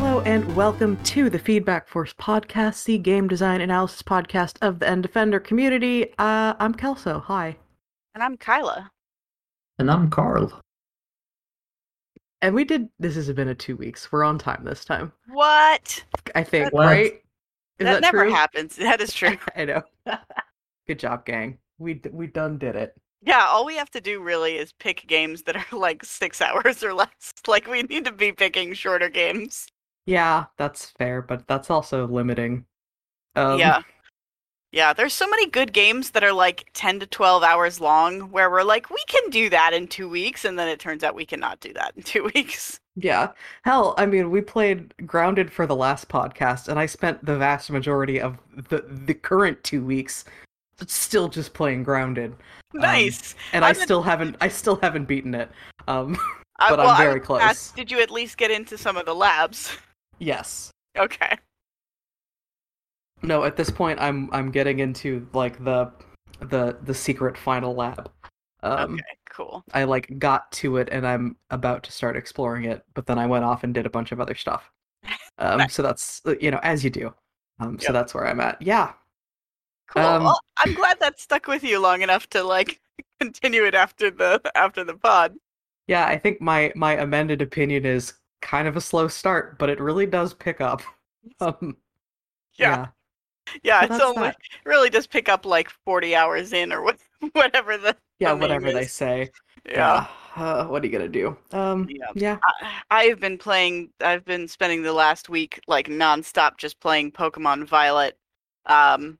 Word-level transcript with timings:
Hello 0.00 0.20
and 0.20 0.56
welcome 0.56 0.96
to 1.04 1.28
the 1.28 1.38
Feedback 1.38 1.86
Force 1.86 2.14
podcast, 2.14 2.84
the 2.84 2.96
game 2.96 3.28
design 3.28 3.60
analysis 3.60 4.00
podcast 4.02 4.56
of 4.62 4.78
the 4.78 4.88
End 4.88 5.02
Defender 5.02 5.38
community. 5.38 6.10
Uh, 6.18 6.54
I'm 6.58 6.72
Kelso. 6.72 7.20
Hi. 7.20 7.54
And 8.14 8.22
I'm 8.24 8.38
Kyla. 8.38 8.90
And 9.78 9.90
I'm 9.90 10.08
Carl. 10.08 10.58
And 12.40 12.54
we 12.54 12.64
did. 12.64 12.88
This 12.98 13.14
has 13.16 13.30
been 13.32 13.48
a 13.48 13.54
two 13.54 13.76
weeks. 13.76 14.10
We're 14.10 14.24
on 14.24 14.38
time 14.38 14.64
this 14.64 14.86
time. 14.86 15.12
What? 15.28 16.02
I 16.34 16.44
think, 16.44 16.72
What? 16.72 16.86
right? 16.86 17.12
Is 17.78 17.84
that, 17.84 17.84
that, 17.84 18.00
never 18.00 18.24
true? 18.24 18.30
happens. 18.32 18.76
That 18.76 19.02
is 19.02 19.12
true. 19.12 19.36
I 19.56 19.66
know. 19.66 19.82
Good 20.88 20.98
job, 20.98 21.26
gang. 21.26 21.58
We 21.78 22.00
we 22.10 22.26
done 22.26 22.56
did 22.56 22.74
it. 22.74 22.94
yeah, 23.20 23.44
all 23.46 23.66
we 23.66 23.76
have 23.76 23.90
to 23.90 24.00
do 24.00 24.22
really 24.22 24.56
is 24.56 24.72
pick 24.72 25.06
games 25.06 25.42
that 25.42 25.56
are 25.56 25.78
like 25.78 26.02
six 26.06 26.40
hours 26.40 26.82
or 26.82 26.94
less. 26.94 27.34
Like 27.46 27.66
we 27.66 27.82
need 27.82 28.06
to 28.06 28.12
be 28.12 28.32
picking 28.32 28.72
shorter 28.72 29.10
games. 29.10 29.66
Yeah, 30.10 30.46
that's 30.56 30.86
fair, 30.86 31.22
but 31.22 31.46
that's 31.46 31.70
also 31.70 32.04
limiting. 32.08 32.64
Um, 33.36 33.60
yeah. 33.60 33.82
Yeah, 34.72 34.92
there's 34.92 35.12
so 35.12 35.28
many 35.28 35.46
good 35.46 35.72
games 35.72 36.10
that 36.10 36.24
are 36.24 36.32
like 36.32 36.68
10 36.74 36.98
to 36.98 37.06
12 37.06 37.44
hours 37.44 37.80
long 37.80 38.22
where 38.32 38.50
we're 38.50 38.64
like, 38.64 38.90
we 38.90 39.02
can 39.06 39.30
do 39.30 39.48
that 39.50 39.72
in 39.72 39.86
two 39.86 40.08
weeks. 40.08 40.44
And 40.44 40.58
then 40.58 40.66
it 40.66 40.80
turns 40.80 41.04
out 41.04 41.14
we 41.14 41.24
cannot 41.24 41.60
do 41.60 41.72
that 41.74 41.92
in 41.96 42.02
two 42.12 42.28
weeks. 42.34 42.80
Yeah. 42.96 43.28
Hell, 43.62 43.94
I 43.98 44.06
mean, 44.06 44.32
we 44.32 44.40
played 44.40 44.92
Grounded 45.06 45.52
for 45.52 45.64
the 45.64 45.76
last 45.76 46.08
podcast, 46.08 46.66
and 46.66 46.76
I 46.76 46.86
spent 46.86 47.24
the 47.24 47.36
vast 47.36 47.70
majority 47.70 48.20
of 48.20 48.36
the 48.68 48.84
the 49.06 49.14
current 49.14 49.62
two 49.62 49.84
weeks 49.84 50.24
still 50.88 51.28
just 51.28 51.54
playing 51.54 51.84
Grounded. 51.84 52.34
Nice. 52.74 53.36
And 53.52 53.64
I 53.64 53.68
I've 53.68 53.76
been- 53.76 53.84
still 53.84 54.02
haven't 54.02 54.36
I 54.40 54.48
still 54.48 54.76
haven't 54.82 55.04
beaten 55.04 55.36
it. 55.36 55.50
Um 55.86 56.16
I- 56.58 56.68
but 56.70 56.78
well, 56.80 56.88
I'm 56.88 57.00
I 57.00 57.04
very 57.04 57.20
close. 57.20 57.70
did 57.72 57.92
you 57.92 58.00
at 58.00 58.10
least 58.10 58.36
get 58.38 58.50
into 58.50 58.76
some 58.76 58.96
of 58.96 59.06
the 59.06 59.14
labs? 59.14 59.70
Yes. 60.20 60.70
Okay. 60.96 61.36
No, 63.22 63.44
at 63.44 63.56
this 63.56 63.70
point 63.70 64.00
I'm 64.00 64.32
I'm 64.32 64.50
getting 64.50 64.78
into 64.78 65.26
like 65.32 65.62
the 65.64 65.92
the 66.40 66.78
the 66.82 66.94
secret 66.94 67.36
final 67.36 67.74
lab. 67.74 68.10
Um 68.62 68.94
okay, 68.94 69.02
cool. 69.30 69.64
I 69.74 69.84
like 69.84 70.18
got 70.18 70.50
to 70.52 70.76
it 70.78 70.88
and 70.90 71.06
I'm 71.06 71.36
about 71.50 71.82
to 71.84 71.92
start 71.92 72.16
exploring 72.16 72.64
it, 72.64 72.84
but 72.94 73.06
then 73.06 73.18
I 73.18 73.26
went 73.26 73.44
off 73.44 73.64
and 73.64 73.74
did 73.74 73.86
a 73.86 73.90
bunch 73.90 74.12
of 74.12 74.20
other 74.20 74.34
stuff. 74.34 74.70
Um 75.38 75.58
Nice. 75.58 75.74
so 75.74 75.82
that's 75.82 76.20
you 76.40 76.50
know, 76.50 76.60
as 76.62 76.84
you 76.84 76.90
do. 76.90 77.14
Um 77.58 77.78
so 77.78 77.92
that's 77.92 78.14
where 78.14 78.26
I'm 78.26 78.40
at. 78.40 78.60
Yeah. 78.60 78.92
Cool. 79.88 80.02
Um, 80.02 80.24
well, 80.24 80.40
I'm 80.58 80.74
glad 80.74 81.00
that 81.00 81.18
stuck 81.18 81.46
with 81.46 81.64
you 81.64 81.80
long 81.80 82.02
enough 82.02 82.28
to 82.30 82.44
like 82.44 82.80
continue 83.20 83.64
it 83.64 83.74
after 83.74 84.10
the 84.10 84.40
after 84.54 84.84
the 84.84 84.94
pod. 84.94 85.36
Yeah, 85.86 86.06
I 86.06 86.16
think 86.18 86.40
my 86.40 86.72
my 86.76 86.96
amended 86.96 87.42
opinion 87.42 87.84
is 87.84 88.12
kind 88.42 88.66
of 88.68 88.76
a 88.76 88.80
slow 88.80 89.08
start, 89.08 89.58
but 89.58 89.68
it 89.70 89.80
really 89.80 90.06
does 90.06 90.34
pick 90.34 90.60
up. 90.60 90.82
Um, 91.40 91.76
Yeah, 92.56 92.86
yeah. 93.62 93.86
So 93.86 93.94
it's 93.94 94.04
only 94.04 94.22
that. 94.22 94.36
it 94.40 94.68
really 94.68 94.90
does 94.90 95.06
pick 95.06 95.28
up 95.28 95.44
like 95.46 95.70
40 95.84 96.14
hours 96.16 96.52
in 96.52 96.72
or 96.72 96.82
what, 96.82 96.98
whatever 97.32 97.76
the 97.78 97.96
yeah, 98.18 98.28
The 98.28 98.34
name 98.34 98.40
whatever 98.40 98.72
they 98.72 98.82
is- 98.82 98.92
say. 98.92 99.30
yeah. 99.66 100.06
Uh, 100.36 100.64
what 100.66 100.82
are 100.82 100.86
you 100.86 100.92
gonna 100.92 101.08
do? 101.08 101.36
Um, 101.52 101.86
Yeah. 101.90 102.06
yeah. 102.14 102.38
I, 102.62 102.80
I've 102.90 103.20
been 103.20 103.36
playing. 103.36 103.90
I've 104.00 104.24
been 104.24 104.46
spending 104.48 104.82
the 104.82 104.92
last 104.92 105.28
week 105.28 105.60
like 105.66 105.88
nonstop 105.88 106.56
just 106.56 106.78
playing 106.80 107.12
Pokemon 107.12 107.66
Violet. 107.66 108.16
Um, 108.66 109.18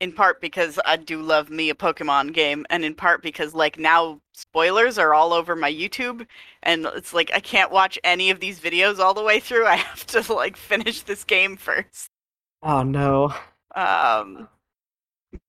in 0.00 0.12
part 0.12 0.40
because 0.40 0.78
I 0.86 0.96
do 0.96 1.20
love 1.22 1.50
me 1.50 1.70
a 1.70 1.74
Pokemon 1.74 2.32
game, 2.32 2.64
and 2.70 2.84
in 2.84 2.94
part 2.94 3.22
because 3.22 3.54
like 3.54 3.78
now 3.78 4.20
spoilers 4.34 4.96
are 4.98 5.12
all 5.14 5.32
over 5.32 5.56
my 5.56 5.72
YouTube, 5.72 6.26
and 6.62 6.86
it's 6.94 7.12
like 7.12 7.30
I 7.34 7.40
can't 7.40 7.70
watch 7.72 7.98
any 8.04 8.30
of 8.30 8.40
these 8.40 8.60
videos 8.60 8.98
all 8.98 9.14
the 9.14 9.22
way 9.24 9.40
through. 9.40 9.66
I 9.66 9.76
have 9.76 10.06
to 10.06 10.32
like 10.32 10.56
finish 10.56 11.02
this 11.02 11.24
game 11.24 11.56
first. 11.56 12.10
Oh 12.62 12.82
no. 12.82 13.34
Um, 13.76 14.48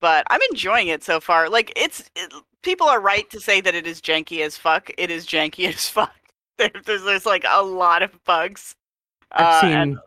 but 0.02 0.26
I'm 0.30 0.42
enjoying 0.52 0.90
it 0.90 1.04
so 1.04 1.20
far. 1.20 1.50
Like 1.50 1.72
it's 1.76 2.10
it, 2.16 2.34
people 2.64 2.88
are 2.88 3.00
right 3.00 3.30
to 3.30 3.40
say 3.40 3.62
that 3.62 3.76
it 3.76 3.88
is 3.88 4.02
janky 4.02 4.42
as 4.46 4.58
fuck. 4.58 4.90
It 4.98 5.10
is 5.12 5.26
janky 5.26 5.68
as 5.74 5.88
fuck. 5.90 6.14
There, 6.58 6.72
there's 6.86 7.04
there's 7.04 7.26
like 7.26 7.46
a 7.48 7.64
lot 7.64 8.02
of 8.04 8.24
bugs. 8.26 8.76
I've 9.32 9.64
Uh, 9.64 9.68
and- 9.68 9.92
seen. 9.94 10.00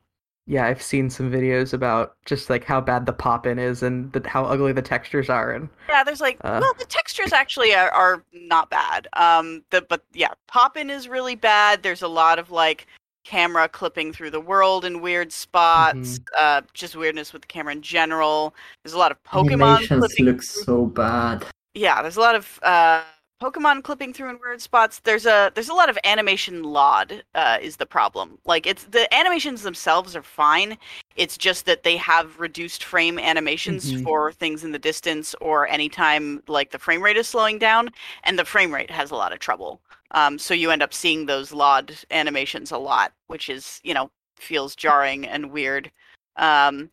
Yeah, 0.46 0.66
I've 0.66 0.82
seen 0.82 1.08
some 1.08 1.30
videos 1.30 1.72
about 1.72 2.16
just 2.26 2.50
like 2.50 2.64
how 2.64 2.80
bad 2.80 3.06
the 3.06 3.12
pop 3.12 3.46
in 3.46 3.58
is 3.60 3.82
and 3.82 4.12
the, 4.12 4.26
how 4.28 4.44
ugly 4.44 4.72
the 4.72 4.82
textures 4.82 5.30
are, 5.30 5.52
and 5.52 5.68
yeah, 5.88 6.02
there's 6.02 6.20
like 6.20 6.36
Uh. 6.42 6.58
well, 6.60 6.74
the 6.78 6.84
textures 6.84 7.32
actually 7.32 7.74
are, 7.74 7.90
are 7.90 8.24
not 8.32 8.68
bad. 8.68 9.06
Um, 9.12 9.62
the 9.70 9.82
but 9.88 10.02
yeah, 10.12 10.32
pop-in 10.48 10.90
is 10.90 11.08
really 11.08 11.36
bad. 11.36 11.82
There's 11.84 12.02
a 12.02 12.08
lot 12.08 12.38
of 12.40 12.50
like 12.50 12.86
camera 13.24 13.68
clipping 13.68 14.12
through 14.12 14.30
the 14.30 14.40
world 14.40 14.84
in 14.84 15.00
weird 15.00 15.30
spots. 15.32 16.18
Uh, 16.36 16.62
just 16.74 16.96
weirdness 16.96 17.32
with 17.32 17.42
the 17.42 17.48
camera 17.48 17.72
in 17.72 17.80
general. 17.80 18.52
There's 18.82 18.94
a 18.94 18.98
lot 18.98 19.12
of 19.12 19.22
Pokemon 19.22 19.52
Animations 19.76 20.00
clipping 20.00 20.24
look 20.24 20.42
through- 20.42 20.64
so 20.64 20.86
bad. 20.86 21.44
yeah 21.74 22.02
there's 22.02 22.16
a 22.16 22.20
lot 22.20 22.34
of 22.34 22.58
uh 22.64 23.02
pokemon 23.42 23.82
clipping 23.82 24.12
through 24.12 24.30
in 24.30 24.38
weird 24.40 24.60
spots 24.60 25.00
there's 25.00 25.26
a 25.26 25.50
there's 25.54 25.68
a 25.68 25.74
lot 25.74 25.90
of 25.90 25.98
animation 26.04 26.62
lod 26.62 27.24
uh 27.34 27.58
is 27.60 27.76
the 27.76 27.86
problem. 27.86 28.38
Like 28.44 28.66
it's 28.66 28.84
the 28.84 29.12
animations 29.12 29.62
themselves 29.62 30.14
are 30.14 30.22
fine. 30.22 30.78
It's 31.16 31.36
just 31.36 31.66
that 31.66 31.82
they 31.82 31.96
have 31.96 32.38
reduced 32.38 32.84
frame 32.84 33.18
animations 33.18 33.92
Mhm. 33.92 34.04
for 34.04 34.32
things 34.32 34.62
in 34.64 34.70
the 34.72 34.78
distance 34.78 35.34
or 35.40 35.66
anytime 35.68 36.42
like 36.46 36.70
the 36.70 36.78
frame 36.78 37.02
rate 37.02 37.16
is 37.16 37.26
slowing 37.28 37.58
down 37.58 37.90
and 38.24 38.38
the 38.38 38.44
frame 38.44 38.72
rate 38.72 38.90
has 38.90 39.10
a 39.10 39.16
lot 39.16 39.32
of 39.32 39.40
trouble. 39.40 39.80
Um 40.12 40.38
so 40.38 40.54
you 40.54 40.70
end 40.70 40.82
up 40.82 40.94
seeing 40.94 41.26
those 41.26 41.52
lod 41.52 41.96
animations 42.12 42.70
a 42.70 42.78
lot 42.78 43.12
which 43.26 43.48
is 43.48 43.80
you 43.82 43.92
know 43.94 44.08
feels 44.36 44.76
jarring 44.76 45.26
and 45.26 45.50
weird. 45.50 45.90
Um 46.36 46.90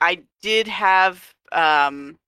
i 0.00 0.22
did 0.42 0.68
have 0.68 1.34
um 1.52 2.18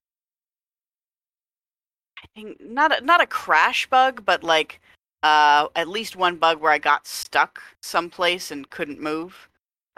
not 2.61 3.01
a, 3.01 3.05
not 3.05 3.21
a 3.21 3.27
crash 3.27 3.87
bug, 3.89 4.25
but 4.25 4.43
like 4.43 4.81
uh, 5.23 5.69
at 5.77 5.89
least 5.89 6.17
one 6.17 6.37
bug 6.37 6.61
where 6.61 6.73
I 6.73 6.79
got 6.79 7.07
stuck 7.07 7.63
someplace 7.81 8.51
and 8.51 8.69
couldn't 8.71 9.01
move, 9.01 9.49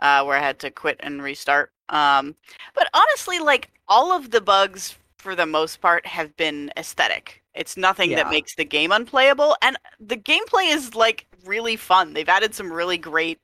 uh, 0.00 0.22
where 0.25 0.37
I 0.37 0.41
had 0.41 0.59
to 0.61 0.71
quit 0.71 0.97
and 1.00 1.22
restart. 1.22 1.72
Um, 1.89 2.34
but 2.75 2.89
honestly, 2.95 3.39
like 3.39 3.71
all 3.89 4.12
of 4.12 4.31
the 4.31 4.41
bugs 4.41 4.97
for 5.19 5.34
the 5.34 5.47
most 5.47 5.81
part 5.81 6.06
have 6.06 6.37
been 6.37 6.71
aesthetic. 6.77 7.43
It's 7.55 7.77
nothing 7.77 8.11
Yeah. 8.11 8.17
that 8.17 8.31
makes 8.31 8.55
the 8.55 8.65
game 8.65 8.93
unplayable, 8.93 9.56
and 9.62 9.77
the 10.01 10.16
gameplay 10.16 10.75
is 10.75 10.95
like 10.95 11.27
really 11.45 11.77
fun. 11.77 12.12
They've 12.12 12.28
added 12.28 12.55
some 12.55 12.72
really 12.72 12.99
great 12.99 13.39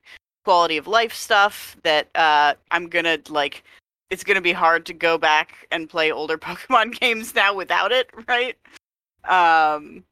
quality 0.44 0.76
of 0.76 0.86
life 0.86 1.14
stuff 1.14 1.76
that 1.84 2.08
uh, 2.14 2.54
I'm 2.70 2.88
gonna 2.88 3.18
like. 3.28 3.62
It's 4.10 4.24
gonna 4.24 4.40
be 4.40 4.52
hard 4.52 4.84
to 4.86 4.92
go 4.92 5.16
back 5.16 5.68
and 5.70 5.88
play 5.88 6.10
older 6.10 6.36
Pokemon 6.48 6.98
games 6.98 7.34
now 7.34 7.54
without 7.54 7.92
it, 7.92 8.10
right? 8.26 8.56
Um, 9.24 10.04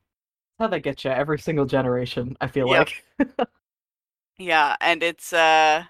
how 0.59 0.67
they 0.67 0.81
get 0.81 1.05
you 1.05 1.11
every 1.11 1.39
single 1.39 1.67
generation. 1.67 2.37
I 2.41 2.49
feel 2.49 2.69
Yep. 2.69 2.89
like. 3.19 3.29
yeah, 4.39 4.77
and 4.81 5.03
it's 5.03 5.33
uh, 5.33 5.85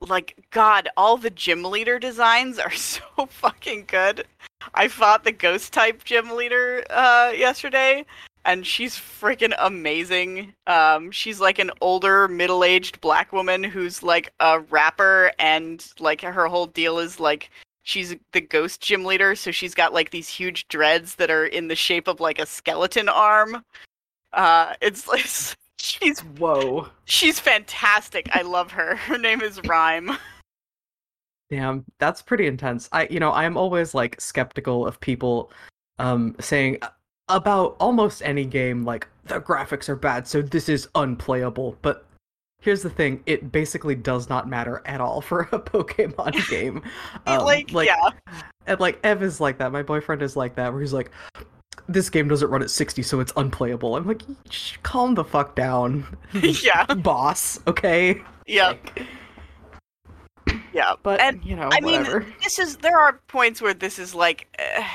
like 0.00 0.46
God, 0.50 0.88
all 0.96 1.16
the 1.16 1.30
gym 1.30 1.62
leader 1.64 1.98
designs 1.98 2.58
are 2.58 2.70
so 2.74 3.02
fucking 3.28 3.84
good. 3.86 4.26
I 4.74 4.88
fought 4.88 5.24
the 5.24 5.32
ghost 5.32 5.72
type 5.72 6.04
gym 6.04 6.30
leader 6.30 6.84
uh 6.90 7.32
yesterday, 7.36 8.06
and 8.46 8.66
she's 8.66 8.96
freaking 8.96 9.54
amazing. 9.58 10.54
Um, 10.66 11.10
she's 11.10 11.40
like 11.40 11.58
an 11.58 11.70
older, 11.80 12.28
middle-aged 12.28 13.00
black 13.00 13.32
woman 13.32 13.62
who's 13.62 14.02
like 14.02 14.32
a 14.40 14.60
rapper, 14.60 15.32
and 15.38 15.86
like 15.98 16.22
her 16.22 16.46
whole 16.48 16.66
deal 16.66 16.98
is 16.98 17.20
like 17.20 17.50
she's 17.84 18.16
the 18.32 18.40
ghost 18.40 18.80
gym 18.80 19.04
leader, 19.04 19.36
so 19.36 19.52
she's 19.52 19.74
got 19.74 19.94
like 19.94 20.10
these 20.10 20.28
huge 20.28 20.66
dreads 20.68 21.14
that 21.16 21.30
are 21.30 21.46
in 21.46 21.68
the 21.68 21.76
shape 21.76 22.08
of 22.08 22.18
like 22.18 22.40
a 22.40 22.46
skeleton 22.46 23.08
arm. 23.08 23.64
Uh, 24.32 24.74
it's 24.80 25.06
like 25.08 25.26
she's 25.78 26.20
Whoa. 26.38 26.88
she's 27.04 27.38
fantastic. 27.38 28.28
I 28.34 28.42
love 28.42 28.72
her. 28.72 28.96
Her 28.96 29.18
name 29.18 29.40
is 29.40 29.60
Ryme. 29.62 30.10
Damn, 31.50 31.84
that's 31.98 32.22
pretty 32.22 32.46
intense. 32.46 32.88
I, 32.90 33.06
you 33.08 33.20
know, 33.20 33.30
I'm 33.30 33.56
always 33.56 33.94
like 33.94 34.20
skeptical 34.20 34.86
of 34.86 34.98
people 34.98 35.52
um 36.00 36.34
saying 36.40 36.78
about 37.28 37.76
almost 37.78 38.20
any 38.24 38.44
game 38.44 38.82
like 38.82 39.06
the 39.26 39.40
graphics 39.40 39.88
are 39.88 39.96
bad, 39.96 40.26
so 40.26 40.42
this 40.42 40.68
is 40.68 40.88
unplayable. 40.94 41.76
But 41.82 42.06
here's 42.64 42.82
the 42.82 42.88
thing, 42.90 43.22
it 43.26 43.52
basically 43.52 43.94
does 43.94 44.30
not 44.30 44.48
matter 44.48 44.80
at 44.86 45.00
all 45.00 45.20
for 45.20 45.42
a 45.52 45.58
Pokemon 45.60 46.48
game. 46.50 46.82
Um, 47.26 47.44
like, 47.44 47.70
yeah, 47.70 48.10
And 48.66 48.80
like 48.80 48.98
Ev 49.04 49.22
is 49.22 49.40
like 49.40 49.58
that. 49.58 49.70
My 49.70 49.82
boyfriend 49.82 50.22
is 50.22 50.34
like 50.34 50.56
that, 50.56 50.72
where 50.72 50.80
he's 50.80 50.94
like, 50.94 51.10
"This 51.88 52.08
game 52.08 52.26
doesn't 52.26 52.48
run 52.48 52.62
at 52.62 52.70
60, 52.70 53.02
so 53.02 53.20
it's 53.20 53.32
unplayable." 53.36 53.96
I'm 53.96 54.06
like, 54.06 54.22
"Shh, 54.50 54.78
"Calm 54.82 55.14
the 55.14 55.24
fuck 55.24 55.54
down, 55.54 56.06
yeah, 56.32 56.86
boss." 56.86 57.60
Okay. 57.66 58.22
yeah, 58.46 58.68
Like, 58.68 59.02
yeah. 60.72 60.94
but 61.02 61.20
And, 61.20 61.44
you 61.44 61.54
know, 61.54 61.68
I 61.70 61.80
mean. 61.80 62.04
This 62.42 62.58
is 62.58 62.78
there 62.78 62.98
are 62.98 63.20
points 63.28 63.60
where 63.60 63.74
this 63.74 63.98
is 63.98 64.14
like. 64.14 64.48
eh, 64.58 64.88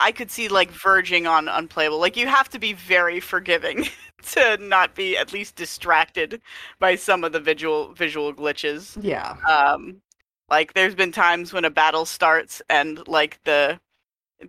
I 0.00 0.10
could 0.10 0.30
see 0.30 0.48
like 0.48 0.70
verging 0.70 1.26
on 1.28 1.48
unplayable. 1.48 2.00
Like 2.00 2.16
you 2.16 2.26
have 2.26 2.48
to 2.48 2.58
be 2.58 2.72
very 2.72 3.20
forgiving 3.20 3.86
to 4.22 4.56
not 4.60 4.94
be 4.94 5.16
at 5.16 5.32
least 5.32 5.56
distracted 5.56 6.40
by 6.78 6.94
some 6.94 7.24
of 7.24 7.32
the 7.32 7.40
visual 7.40 7.92
visual 7.94 8.32
glitches. 8.32 8.98
Yeah. 9.02 9.36
Um, 9.48 10.00
like 10.48 10.74
there's 10.74 10.94
been 10.94 11.12
times 11.12 11.52
when 11.52 11.64
a 11.64 11.70
battle 11.70 12.04
starts 12.04 12.62
and 12.68 13.06
like 13.08 13.42
the 13.44 13.80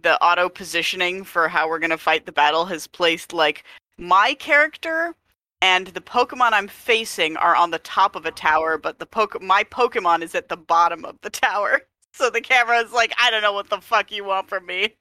the 0.01 0.21
auto 0.23 0.49
positioning 0.49 1.23
for 1.23 1.47
how 1.47 1.69
we're 1.69 1.79
gonna 1.79 1.97
fight 1.97 2.25
the 2.25 2.31
battle 2.31 2.65
has 2.65 2.87
placed 2.87 3.33
like 3.33 3.63
my 3.97 4.33
character 4.35 5.15
and 5.61 5.87
the 5.87 6.01
Pokemon 6.01 6.51
I'm 6.51 6.67
facing 6.67 7.37
are 7.37 7.55
on 7.55 7.71
the 7.71 7.79
top 7.79 8.17
of 8.17 8.25
a 8.25 8.31
tower, 8.31 8.77
but 8.77 8.99
the 8.99 9.05
poke 9.05 9.41
my 9.41 9.63
Pokemon 9.63 10.21
is 10.21 10.35
at 10.35 10.49
the 10.49 10.57
bottom 10.57 11.05
of 11.05 11.17
the 11.21 11.29
tower. 11.29 11.81
So 12.15 12.29
the 12.29 12.41
camera 12.41 12.77
is 12.77 12.91
like, 12.93 13.11
I 13.19 13.31
don't 13.31 13.41
know 13.41 13.53
what 13.53 13.71
the 13.71 13.81
fuck 13.81 14.11
you 14.11 14.23
want 14.23 14.47
from 14.47 14.67
me. 14.67 14.93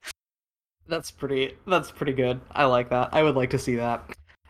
That's 0.89 1.11
pretty 1.11 1.59
that's 1.67 1.91
pretty 1.91 2.15
good. 2.15 2.41
I 2.53 2.65
like 2.65 2.89
that. 2.89 3.11
I 3.13 3.23
would 3.23 3.37
like 3.37 3.51
to 3.51 3.59
see 3.59 3.77
that. 3.77 4.03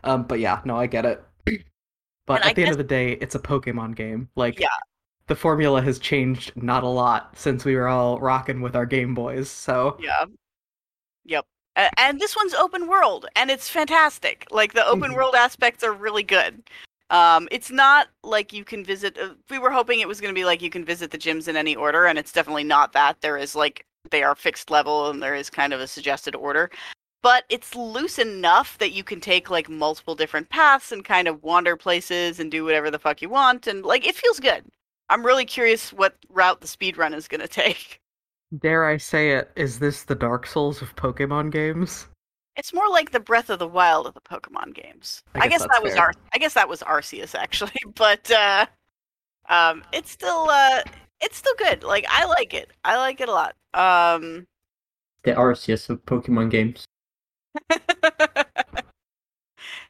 Um 0.04 0.25
but 0.25 0.40
yeah, 0.40 0.60
no, 0.64 0.76
I 0.76 0.87
get 0.87 1.04
it. 1.06 1.22
But 2.26 2.34
And 2.34 2.44
at 2.44 2.50
I 2.50 2.54
the 2.54 2.62
end 2.62 2.70
of 2.72 2.78
the 2.78 2.84
day, 2.84 3.12
it's 3.20 3.34
a 3.34 3.40
Pokemon 3.40 3.96
game. 3.96 4.28
Like 4.37 4.60
Yeah. 4.60 4.69
the 5.26 5.34
formula 5.34 5.82
has 5.82 5.99
changed 5.99 6.52
not 6.54 6.84
a 6.84 6.88
lot 6.88 7.37
since 7.37 7.64
we 7.64 7.75
were 7.75 7.88
all 7.88 8.20
rocking 8.20 8.60
with 8.60 8.76
our 8.76 8.87
Game 8.87 9.14
Boys. 9.14 9.50
So 9.50 9.96
Yeah. 10.00 10.25
Yep. 11.25 11.46
And 11.96 12.20
this 12.20 12.37
one's 12.37 12.54
open 12.54 12.87
world, 12.87 13.26
and 13.34 13.50
it's 13.50 13.69
fantastic. 13.69 14.46
Like 14.50 14.75
the 14.75 14.87
open 14.87 15.12
Mhm. 15.12 15.16
world 15.16 15.34
aspects 15.34 15.82
are 15.82 15.93
really 15.93 16.22
good. 16.22 16.62
Um, 17.08 17.48
it's 17.50 17.70
not 17.70 18.08
like 18.22 18.52
you 18.52 18.64
can 18.64 18.84
visit. 18.84 19.19
Uh, 19.19 19.34
we 19.50 19.58
were 19.58 19.70
hoping 19.70 20.00
it 20.00 20.08
was 20.08 20.20
going 20.20 20.34
to 20.34 20.38
be 20.38 20.44
like 20.44 20.60
you 20.62 20.70
can 20.70 20.84
visit 20.84 21.10
the 21.10 21.19
gyms 21.19 21.48
in 21.48 21.56
any 21.56 21.75
order, 21.75 22.06
and 22.06 22.19
it's 22.19 22.32
definitely 22.32 22.64
not 22.64 22.93
that. 22.93 23.20
There 23.20 23.37
is 23.38 23.55
like 23.55 23.84
they 24.10 24.22
are 24.22 24.34
fixed 24.34 24.70
level, 24.70 25.10
and 25.10 25.22
there 25.22 25.34
is 25.34 25.48
kind 25.50 25.72
of 25.72 25.81
a 25.81 25.87
suggested 25.87 26.34
order. 26.34 26.70
But 27.22 27.44
it's 27.48 27.74
loose 27.76 28.19
enough 28.19 28.78
that 28.78 28.92
you 28.92 29.04
can 29.04 29.20
take 29.20 29.48
like 29.50 29.69
multiple 29.69 30.14
different 30.16 30.48
paths 30.50 30.90
and 30.92 31.04
kind 31.04 31.28
of 31.28 31.42
wander 31.42 31.76
places 31.76 32.40
and 32.40 32.50
do 32.50 32.64
whatever 32.64 32.90
the 32.90 32.98
fuck 32.98 33.22
you 33.22 33.28
want, 33.28 33.66
and 33.66 33.84
like 33.84 34.06
it 34.06 34.16
feels 34.16 34.40
good. 34.40 34.64
I'm 35.08 35.24
really 35.24 35.44
curious 35.44 35.92
what 35.92 36.16
route 36.30 36.60
the 36.60 36.66
speedrun 36.66 37.14
is 37.14 37.28
going 37.28 37.40
to 37.42 37.48
take. 37.48 38.00
dare 38.58 38.84
I 38.86 38.96
say 38.96 39.32
it, 39.32 39.50
is 39.56 39.78
this 39.78 40.04
the 40.04 40.14
Dark 40.14 40.46
Souls 40.46 40.80
of 40.82 40.94
Pokemon 40.96 41.50
games? 41.52 42.08
It's 42.56 42.72
more 42.74 42.88
like 42.88 43.10
the 43.12 43.20
Breath 43.20 43.50
of 43.50 43.58
the 43.58 43.69
Wild 43.69 44.06
of 44.06 44.14
the 44.14 44.20
Pokemon 44.20 44.74
games. 44.74 45.22
I 45.34 45.40
I 45.40 45.48
guess 45.48 45.62
guess, 45.62 45.66
that 45.66 45.82
was 45.82 45.94
fair. 45.94 46.02
Ar- 46.02 46.14
I 46.34 46.38
guess 46.38 46.54
that 46.54 46.69
was 46.69 46.80
Arceus 46.82 47.34
actually, 47.34 47.72
but 47.94 48.30
uh, 48.30 48.66
um, 49.48 49.84
it's 49.92 50.10
still 50.10 50.48
uh, 50.50 50.82
it's 51.20 51.36
still 51.38 51.54
good. 51.58 51.82
Like 51.84 52.06
I 52.08 52.24
like 52.26 52.54
it. 52.54 52.70
I 52.84 52.96
like 52.98 53.20
it 53.20 53.28
a 53.28 53.32
lot. 53.32 53.56
Um, 53.74 54.46
The 55.24 55.32
Arceus 55.32 55.90
of 55.90 56.04
Pokemon 56.06 56.50
games. 56.50 56.84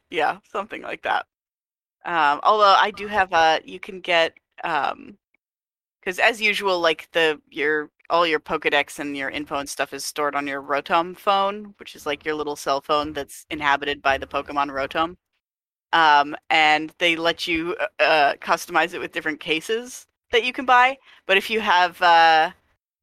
yeah, 0.09 0.37
something 0.51 0.81
like 0.81 1.01
that. 1.03 1.25
Um, 2.05 2.39
although 2.43 2.75
I 2.77 2.91
do 2.91 3.07
have 3.07 3.33
a, 3.33 3.61
you 3.65 3.79
can 3.79 4.01
get 4.01 4.33
um, 4.63 5.17
because 6.01 6.19
as 6.19 6.41
usual, 6.41 6.79
like 6.79 7.09
the 7.13 7.41
your 7.49 7.89
all 8.09 8.27
your 8.27 8.39
Pokedex 8.39 8.99
and 8.99 9.15
your 9.17 9.29
info 9.29 9.57
and 9.57 9.69
stuff 9.69 9.93
is 9.93 10.03
stored 10.05 10.35
on 10.35 10.47
your 10.47 10.61
Rotom 10.61 11.17
phone, 11.17 11.73
which 11.79 11.95
is 11.95 12.05
like 12.05 12.25
your 12.25 12.35
little 12.35 12.55
cell 12.55 12.81
phone 12.81 13.13
that's 13.13 13.45
inhabited 13.49 14.01
by 14.01 14.17
the 14.17 14.27
Pokemon 14.27 14.69
Rotom. 14.69 15.15
Um, 15.93 16.35
and 16.49 16.93
they 16.99 17.15
let 17.15 17.47
you 17.47 17.75
uh, 17.99 18.03
uh, 18.03 18.33
customize 18.35 18.93
it 18.93 18.99
with 18.99 19.11
different 19.11 19.39
cases 19.39 20.07
that 20.31 20.43
you 20.43 20.53
can 20.53 20.65
buy. 20.65 20.97
But 21.27 21.37
if 21.37 21.49
you 21.49 21.61
have 21.61 22.01
uh, 22.01 22.51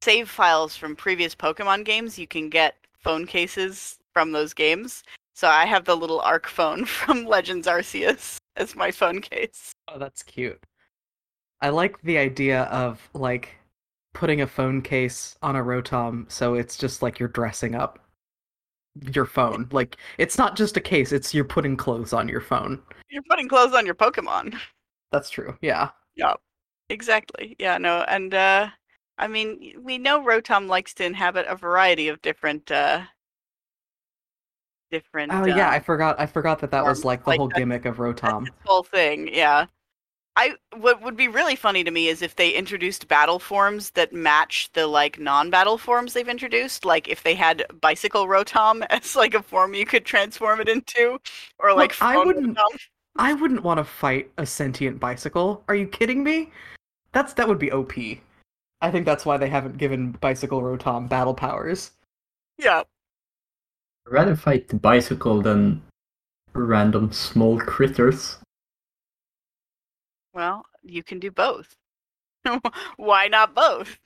save 0.01 0.29
files 0.29 0.75
from 0.77 0.95
previous 0.95 1.35
Pokemon 1.35 1.85
games, 1.85 2.19
you 2.19 2.27
can 2.27 2.49
get 2.49 2.75
phone 2.99 3.25
cases 3.25 3.97
from 4.13 4.31
those 4.31 4.53
games. 4.53 5.03
So 5.33 5.47
I 5.47 5.65
have 5.65 5.85
the 5.85 5.95
little 5.95 6.19
Arc 6.21 6.47
phone 6.47 6.85
from 6.85 7.25
Legends 7.25 7.67
Arceus 7.67 8.37
as 8.55 8.75
my 8.75 8.91
phone 8.91 9.21
case. 9.21 9.71
Oh, 9.87 9.97
that's 9.97 10.23
cute. 10.23 10.61
I 11.61 11.69
like 11.69 12.01
the 12.01 12.17
idea 12.17 12.63
of 12.63 13.07
like 13.13 13.55
putting 14.13 14.41
a 14.41 14.47
phone 14.47 14.81
case 14.81 15.37
on 15.41 15.55
a 15.55 15.63
Rotom 15.63 16.29
so 16.29 16.55
it's 16.55 16.77
just 16.77 17.01
like 17.01 17.17
you're 17.19 17.29
dressing 17.29 17.75
up 17.75 17.99
your 19.13 19.25
phone. 19.25 19.69
Like 19.71 19.97
it's 20.17 20.37
not 20.37 20.55
just 20.55 20.77
a 20.77 20.81
case, 20.81 21.11
it's 21.11 21.33
you're 21.33 21.45
putting 21.45 21.77
clothes 21.77 22.13
on 22.13 22.27
your 22.27 22.41
phone. 22.41 22.81
You're 23.09 23.23
putting 23.29 23.47
clothes 23.47 23.73
on 23.73 23.85
your 23.85 23.95
Pokemon. 23.95 24.59
That's 25.11 25.29
true. 25.29 25.57
Yeah. 25.61 25.89
Yeah. 26.15 26.33
Exactly. 26.89 27.55
Yeah, 27.57 27.77
no, 27.77 28.01
and 28.07 28.33
uh 28.33 28.69
I 29.17 29.27
mean, 29.27 29.75
we 29.83 29.97
know 29.97 30.19
Rotom 30.21 30.67
likes 30.67 30.93
to 30.95 31.05
inhabit 31.05 31.45
a 31.47 31.55
variety 31.55 32.07
of 32.07 32.21
different 32.21 32.71
uh 32.71 33.03
different 34.91 35.31
Oh 35.33 35.45
yeah, 35.45 35.69
I 35.69 35.77
um, 35.77 35.83
forgot 35.83 36.19
I 36.19 36.25
forgot 36.25 36.59
that 36.59 36.71
that 36.71 36.83
was 36.83 37.05
like 37.05 37.23
the 37.23 37.31
like, 37.31 37.37
whole 37.39 37.47
gimmick 37.47 37.85
of 37.85 37.97
Rotom. 37.97 38.47
whole 38.65 38.83
thing. 38.83 39.33
Yeah. 39.33 39.65
I 40.37 40.55
what 40.77 41.01
would 41.01 41.17
be 41.17 41.27
really 41.27 41.55
funny 41.55 41.83
to 41.83 41.91
me 41.91 42.07
is 42.07 42.21
if 42.21 42.35
they 42.35 42.51
introduced 42.51 43.07
battle 43.07 43.39
forms 43.39 43.91
that 43.91 44.13
match 44.13 44.69
the 44.73 44.87
like 44.87 45.19
non-battle 45.19 45.77
forms 45.77 46.13
they've 46.13 46.27
introduced. 46.27 46.85
Like 46.85 47.07
if 47.07 47.23
they 47.23 47.35
had 47.35 47.65
bicycle 47.81 48.27
Rotom 48.27 48.85
as 48.89 49.15
like 49.15 49.33
a 49.33 49.41
form 49.41 49.73
you 49.73 49.85
could 49.85 50.05
transform 50.05 50.61
it 50.61 50.69
into, 50.69 51.19
or 51.59 51.73
like 51.73 51.91
Look, 51.91 52.01
I 52.01 52.17
wouldn't- 52.17 52.57
Rotom. 52.57 52.77
I 53.17 53.33
wouldn't 53.33 53.63
want 53.63 53.77
to 53.77 53.83
fight 53.83 54.31
a 54.37 54.45
sentient 54.45 54.99
bicycle. 54.99 55.63
Are 55.67 55.75
you 55.75 55.85
kidding 55.85 56.23
me? 56.23 56.49
That's 57.11 57.33
that 57.33 57.47
would 57.47 57.59
be 57.59 57.71
OP. 57.71 57.91
I 58.81 58.89
think 58.89 59.05
that's 59.05 59.25
why 59.25 59.37
they 59.37 59.49
haven't 59.49 59.77
given 59.77 60.13
Bicycle 60.13 60.61
Rotom 60.61 61.07
battle 61.07 61.33
powers. 61.33 61.91
Yeah. 62.57 62.83
Rather 64.11 64.35
fight 64.35 64.67
the 64.67 64.75
bicycle 64.75 65.41
than 65.41 65.81
random 66.51 67.13
small 67.13 67.57
critters. 67.57 68.39
Well, 70.33 70.65
you 70.83 71.01
can 71.01 71.17
do 71.17 71.31
both. 71.31 71.77
Why 72.97 73.29
not 73.29 73.55
both? 73.55 73.99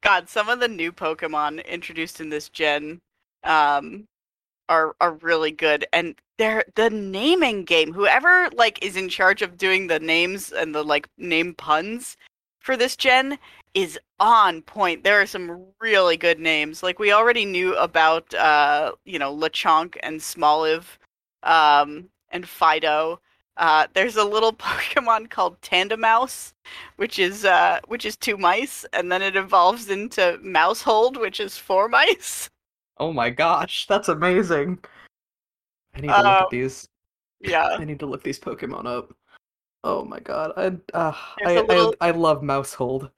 God, 0.00 0.28
some 0.28 0.48
of 0.48 0.60
the 0.60 0.68
new 0.68 0.92
Pokemon 0.92 1.66
introduced 1.66 2.20
in 2.20 2.28
this 2.28 2.48
gen 2.48 3.00
um 3.42 4.04
are 4.68 4.94
are 5.00 5.14
really 5.14 5.50
good 5.50 5.84
and 5.92 6.14
they're 6.38 6.64
the 6.76 6.90
naming 6.90 7.64
game. 7.64 7.92
Whoever 7.92 8.48
like 8.54 8.78
is 8.80 8.96
in 8.96 9.08
charge 9.08 9.42
of 9.42 9.58
doing 9.58 9.88
the 9.88 9.98
names 9.98 10.52
and 10.52 10.72
the 10.72 10.84
like 10.84 11.08
name 11.18 11.52
puns 11.54 12.16
for 12.60 12.76
this 12.76 12.94
gen 12.94 13.38
is 13.76 13.98
on 14.18 14.62
point. 14.62 15.04
There 15.04 15.20
are 15.20 15.26
some 15.26 15.66
really 15.80 16.16
good 16.16 16.40
names. 16.40 16.82
Like 16.82 16.98
we 16.98 17.12
already 17.12 17.44
knew 17.44 17.76
about 17.76 18.32
uh, 18.34 18.92
you 19.04 19.18
know, 19.18 19.32
Lechonk 19.36 19.96
and 20.02 20.18
Smoliv 20.18 20.84
um 21.42 22.08
and 22.30 22.44
Fidough. 22.44 23.18
Uh, 23.58 23.86
there's 23.94 24.16
a 24.16 24.24
little 24.24 24.52
Pokemon 24.68 25.30
called 25.30 25.60
Tandemaus, 25.60 26.52
which 26.96 27.18
is 27.18 27.44
uh, 27.44 27.78
which 27.88 28.04
is 28.06 28.16
two 28.16 28.36
mice, 28.38 28.84
and 28.94 29.12
then 29.12 29.20
it 29.22 29.36
evolves 29.36 29.90
into 29.90 30.38
Maushold, 30.42 31.20
which 31.20 31.38
is 31.38 31.56
four 31.58 31.88
mice. 31.98 32.48
Oh 32.98 33.12
my 33.12 33.28
gosh, 33.28 33.86
that's 33.86 34.08
amazing. 34.08 34.78
I 35.94 36.00
need 36.00 36.08
to 36.08 36.16
look 36.16 36.26
Um, 36.26 36.42
at 36.44 36.50
these. 36.50 36.88
Yeah, 37.40 37.68
I 37.78 37.84
need 37.84 37.98
to 38.00 38.06
look 38.06 38.22
these 38.22 38.40
Pokemon 38.40 38.86
up. 38.86 39.14
Oh 39.84 40.02
my 40.04 40.20
god, 40.20 40.52
I 40.56 40.66
uh, 40.96 41.12
I, 41.44 41.60
little- 41.60 41.94
I 42.00 42.08
I 42.08 42.10
love 42.12 42.40
Maushold. 42.40 43.10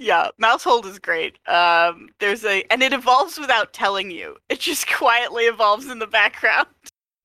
Yeah. 0.00 0.28
Maushold 0.42 0.86
is 0.86 0.98
great. 0.98 1.38
Um, 1.46 2.08
there's 2.20 2.44
a 2.44 2.64
and 2.70 2.82
it 2.82 2.94
evolves 2.94 3.38
without 3.38 3.74
telling 3.74 4.10
you. 4.10 4.38
It 4.48 4.58
just 4.58 4.88
quietly 4.92 5.44
evolves 5.44 5.88
in 5.88 5.98
the 5.98 6.06
background. 6.06 6.68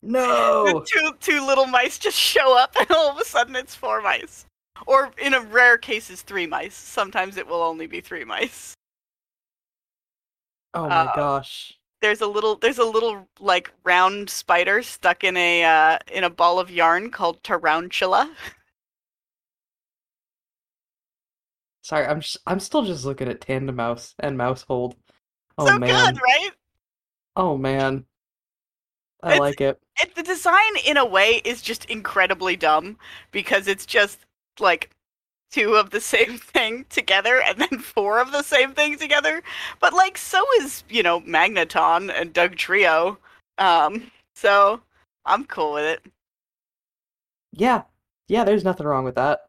No. 0.04 0.84
two 0.86 1.16
two 1.22 1.46
little 1.46 1.66
mice 1.66 1.98
just 1.98 2.20
show 2.20 2.56
up, 2.56 2.76
and 2.80 2.92
all 2.92 3.10
of 3.10 3.18
a 3.18 3.26
sudden 3.26 3.56
it's 3.56 3.74
four 3.74 4.02
mice. 4.02 4.46
Or 4.88 5.12
in 5.18 5.34
a 5.34 5.40
rare 5.40 5.78
cases, 5.78 6.22
three 6.22 6.46
mice. 6.46 6.76
Sometimes 6.76 7.38
it 7.38 7.48
will 7.48 7.64
only 7.64 7.88
be 7.88 8.02
three 8.02 8.26
mice. 8.26 8.74
Oh 10.74 10.90
my 10.90 10.96
uh, 10.96 11.16
gosh. 11.16 11.74
there's 12.02 12.20
a 12.20 12.28
little 12.28 12.58
there's 12.58 12.78
a 12.78 12.84
little 12.84 13.26
like 13.40 13.72
round 13.86 14.30
spider 14.30 14.84
stuck 14.84 15.24
in 15.24 15.38
a 15.38 15.64
uh, 15.64 15.98
in 16.12 16.26
a 16.26 16.30
ball 16.30 16.60
of 16.60 16.70
yarn 16.70 17.10
called 17.10 17.42
Tarountula. 17.42 18.30
Sorry, 21.86 22.08
I'm 22.08 22.20
just, 22.20 22.38
I'm 22.48 22.60
still 22.60 22.82
just 22.82 23.06
looking 23.06 23.28
at 23.28 23.42
Tandemaus 23.42 24.16
and 24.18 24.36
Maushold. 24.40 24.96
Oh 25.60 25.68
so 25.68 25.78
man. 25.78 26.16
good, 26.16 26.20
right? 26.20 26.50
Oh 27.36 27.56
man. 27.60 28.06
I 29.22 29.34
It's- 29.34 29.40
like 29.40 29.62
it. 29.62 29.80
It, 30.02 30.16
the 30.16 30.24
design 30.24 30.78
in 30.84 30.98
a 30.98 31.06
way 31.06 31.42
is 31.46 31.62
just 31.62 31.86
incredibly 31.86 32.56
dumb 32.56 32.98
because 33.30 33.68
it's 33.68 33.86
just 33.86 34.18
like 34.60 34.90
two 35.52 35.76
of 35.76 35.92
the 35.92 36.02
same 36.16 36.40
thing 36.40 36.88
together 36.90 37.44
and 37.44 37.60
then 37.60 37.78
four 37.78 38.20
of 38.20 38.32
the 38.32 38.42
same 38.42 38.74
thing 38.74 38.98
together. 38.98 39.44
But 39.80 39.94
like 39.94 40.18
so 40.18 40.44
is, 40.62 40.84
you 40.90 41.04
know, 41.04 41.22
Magneton 41.22 42.12
and 42.20 42.34
Dugtrio. 42.34 43.18
Um 43.60 44.12
so 44.34 44.82
I'm 45.24 45.46
cool 45.46 45.74
with 45.74 45.86
it. 45.86 46.12
Yeah. 47.52 47.84
Yeah, 48.28 48.44
there's 48.44 48.64
nothing 48.64 48.88
wrong 48.88 49.06
with 49.06 49.16
that. 49.16 49.42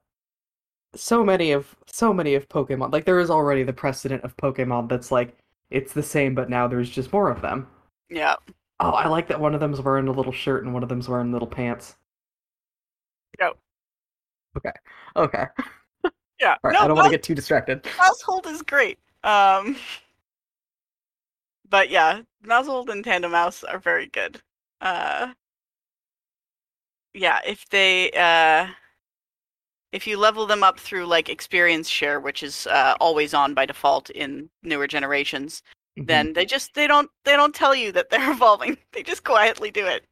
So 0.97 1.25
many 1.25 1.53
of 1.53 1.75
so 1.87 2.12
many 2.12 2.35
of 2.35 2.49
Pokemon 2.49 2.93
like 2.93 3.05
there 3.05 3.21
is 3.21 3.31
already 3.31 3.62
the 3.62 3.73
precedent 3.73 4.23
of 4.25 4.37
Pokemon 4.37 4.88
that's 4.88 5.11
like 5.11 5.37
it's 5.71 5.93
the 5.93 6.03
same 6.03 6.35
but 6.35 6.50
now 6.50 6.67
there's 6.67 6.91
just 6.91 7.12
more 7.12 7.31
of 7.31 7.43
them. 7.43 7.69
Yeah. 8.11 8.37
Oh, 8.81 8.91
I 8.91 9.09
like 9.09 9.29
that 9.29 9.41
one 9.41 9.55
of 9.55 9.61
them's 9.61 9.81
wearing 9.81 10.09
a 10.09 10.12
little 10.12 10.33
shirt 10.33 10.65
and 10.65 10.75
one 10.75 10.83
of 10.83 10.88
them's 10.88 11.09
wearing 11.09 11.33
little 11.33 11.49
pants. 11.49 11.97
No. 13.41 13.55
Okay. 14.57 14.73
Okay. 15.17 15.47
Yeah. 16.38 16.57
Right. 16.62 16.75
no, 16.75 16.81
I 16.81 16.87
don't 16.87 16.97
want 16.99 17.07
to 17.07 17.11
get 17.11 17.23
too 17.23 17.35
distracted. 17.35 17.83
Maushold 17.83 18.47
is 18.47 18.61
great. 18.61 18.99
Um, 19.25 19.75
but 21.67 21.88
yeah, 21.88 22.21
Maushold 22.45 22.91
and 22.91 23.03
Tandemaus 23.03 23.65
are 23.67 23.79
very 23.79 24.09
good. 24.09 24.43
Uh, 24.83 25.33
yeah, 27.15 27.41
if 27.47 27.67
they 27.71 28.11
uh, 28.12 28.67
if 29.93 30.07
you 30.07 30.19
level 30.19 30.47
them 30.47 30.62
up 30.62 30.78
through 30.78 31.07
like 31.07 31.28
experience 31.28 31.88
share, 31.88 32.21
which 32.21 32.43
is 32.43 32.66
uh, 32.66 32.97
always 33.00 33.35
on 33.35 33.55
by 33.55 33.66
default 33.66 34.11
in 34.11 34.50
newer 34.62 34.87
generations, 34.87 35.62
Mhm. 35.99 36.07
then 36.07 36.33
they 36.35 36.45
just 36.45 36.75
they 36.75 36.87
don't 36.87 37.11
they 37.25 37.37
don't 37.37 37.55
tell 37.55 37.75
you 37.75 37.93
that 37.93 38.11
they're 38.11 38.31
evolving. 38.33 38.76
They 38.93 39.02
just 39.02 39.25
quietly 39.25 39.71
do 39.71 39.87
it. 39.87 40.05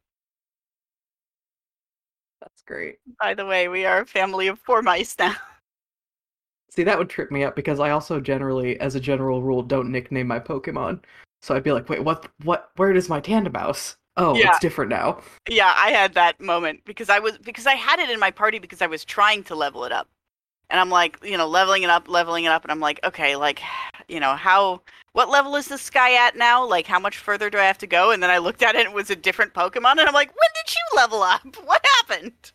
that's 2.41 2.61
great. 2.63 2.99
By 3.19 3.33
the 3.33 3.45
way, 3.45 3.67
we 3.67 3.85
are 3.85 4.01
a 4.01 4.05
family 4.05 4.47
of 4.47 4.59
four 4.59 4.81
mice 4.81 5.15
now. 5.17 5.35
See, 6.69 6.83
that 6.83 6.97
would 6.97 7.09
trip 7.09 7.31
me 7.31 7.43
up 7.43 7.55
because 7.55 7.79
I 7.79 7.91
also 7.91 8.19
generally, 8.19 8.79
as 8.79 8.95
a 8.95 8.99
general 8.99 9.41
rule, 9.41 9.63
don't 9.63 9.91
nickname 9.91 10.27
my 10.27 10.39
Pokemon. 10.39 11.01
So 11.41 11.55
I'd 11.55 11.63
be 11.63 11.71
like, 11.71 11.87
wait, 11.89 12.03
what? 12.03 12.27
What? 12.43 12.71
Where 12.75 12.91
is 12.91 13.07
my 13.09 13.21
Tandemaus? 13.21 13.95
Oh, 14.17 14.35
Yeah. 14.35 14.49
it's 14.49 14.59
different 14.59 14.89
now. 14.89 15.21
Yeah, 15.49 15.73
I 15.75 15.89
had 15.91 16.13
that 16.15 16.39
moment 16.39 16.81
because 16.85 17.09
I 17.09 17.19
was 17.19 17.37
because 17.37 17.67
I 17.67 17.75
had 17.75 17.99
it 17.99 18.09
in 18.09 18.19
my 18.19 18.31
party 18.31 18.59
because 18.59 18.81
I 18.81 18.87
was 18.87 19.05
trying 19.05 19.43
to 19.45 19.55
level 19.55 19.85
it 19.85 19.91
up. 19.91 20.07
And 20.69 20.79
I'm 20.79 20.89
like, 20.89 21.19
you 21.23 21.37
know, 21.37 21.47
leveling 21.47 21.83
it 21.83 21.89
up, 21.91 22.09
leveling 22.09 22.45
it 22.45 22.49
up, 22.51 22.63
and 22.63 22.71
I'm 22.71 22.79
like, 22.79 22.99
okay, 23.03 23.35
like, 23.35 23.61
you 24.07 24.19
know, 24.19 24.35
how 24.35 24.81
what 25.13 25.29
level 25.29 25.55
is 25.55 25.67
this 25.67 25.89
guy 25.89 26.13
at 26.15 26.35
now? 26.35 26.65
Like 26.65 26.87
how 26.87 26.99
much 26.99 27.17
further 27.17 27.49
do 27.49 27.57
I 27.57 27.65
have 27.65 27.77
to 27.79 27.87
go? 27.87 28.11
And 28.11 28.21
then 28.23 28.29
I 28.29 28.39
looked 28.39 28.63
at 28.63 28.75
it 28.75 28.79
and 28.79 28.89
it 28.89 28.93
was 28.95 29.09
a 29.09 29.15
different 29.15 29.53
Pokemon 29.53 29.91
and 29.91 30.01
I'm 30.01 30.13
like, 30.13 30.29
when 30.29 30.49
did 30.65 30.73
you 30.73 30.97
level 30.97 31.21
up? 31.21 31.41
What 31.65 31.85
happened? 32.01 32.51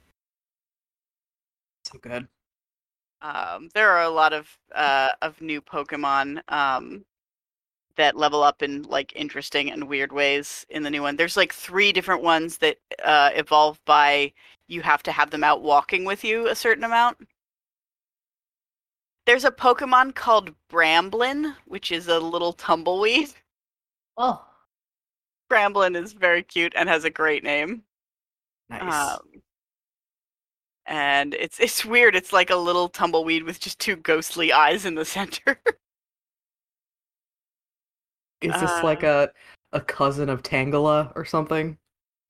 So 1.85 1.99
good. 1.99 2.29
Um, 3.23 3.69
there 3.75 3.91
are 3.91 4.03
a 4.03 4.09
lot 4.11 4.33
of 4.33 4.49
uh, 4.75 5.11
of 5.23 5.41
new 5.41 5.61
Pokemon 5.61 6.41
um, 6.53 7.05
that 8.01 8.17
level 8.17 8.43
up 8.43 8.63
in 8.63 8.83
like 8.85 9.13
interesting 9.15 9.71
and 9.71 9.89
weird 9.89 10.13
ways 10.13 10.67
in 10.71 10.83
the 10.83 10.91
new 10.91 11.03
one. 11.03 11.17
There's 11.17 11.37
like 11.37 11.53
three 11.53 11.93
different 11.93 12.23
ones 12.23 12.59
that 12.59 12.79
uh, 13.05 13.31
evolve 13.35 13.81
by 13.85 14.33
you 14.69 14.83
have 14.83 15.03
to 15.05 15.13
have 15.13 15.31
them 15.31 15.45
out 15.45 15.63
walking 15.63 16.05
with 16.05 16.25
you 16.25 16.49
a 16.49 16.55
certain 16.55 16.85
amount. 16.85 17.19
There's 19.27 19.45
a 19.45 19.51
Pokemon 19.51 20.15
called 20.15 20.55
Bramblin, 20.71 21.55
which 21.67 21.93
is 21.93 22.09
a 22.09 22.19
little 22.19 22.53
tumbleweed. 22.53 23.31
Oh, 24.17 24.45
Bramblin 25.51 25.97
is 25.97 26.13
very 26.13 26.43
cute 26.43 26.73
and 26.77 26.89
has 26.89 27.05
a 27.05 27.11
great 27.11 27.43
name. 27.45 27.83
nice. 28.69 29.17
Um, 29.19 29.43
and 30.87 31.35
it's 31.35 31.59
it's 31.61 31.85
weird. 31.85 32.17
It's 32.17 32.33
like 32.33 32.51
a 32.51 32.57
little 32.57 32.89
tumbleweed 32.89 33.45
with 33.45 33.61
just 33.61 33.79
two 33.79 33.97
ghostly 33.97 34.53
eyes 34.53 34.85
in 34.85 34.95
the 34.95 35.05
center. 35.17 35.61
Is 38.41 38.53
this 38.61 38.83
like 38.83 39.03
a 39.03 39.31
a 39.73 39.81
cousin 39.81 40.29
of 40.29 40.43
Tangela 40.43 41.13
or 41.15 41.25
something? 41.25 41.77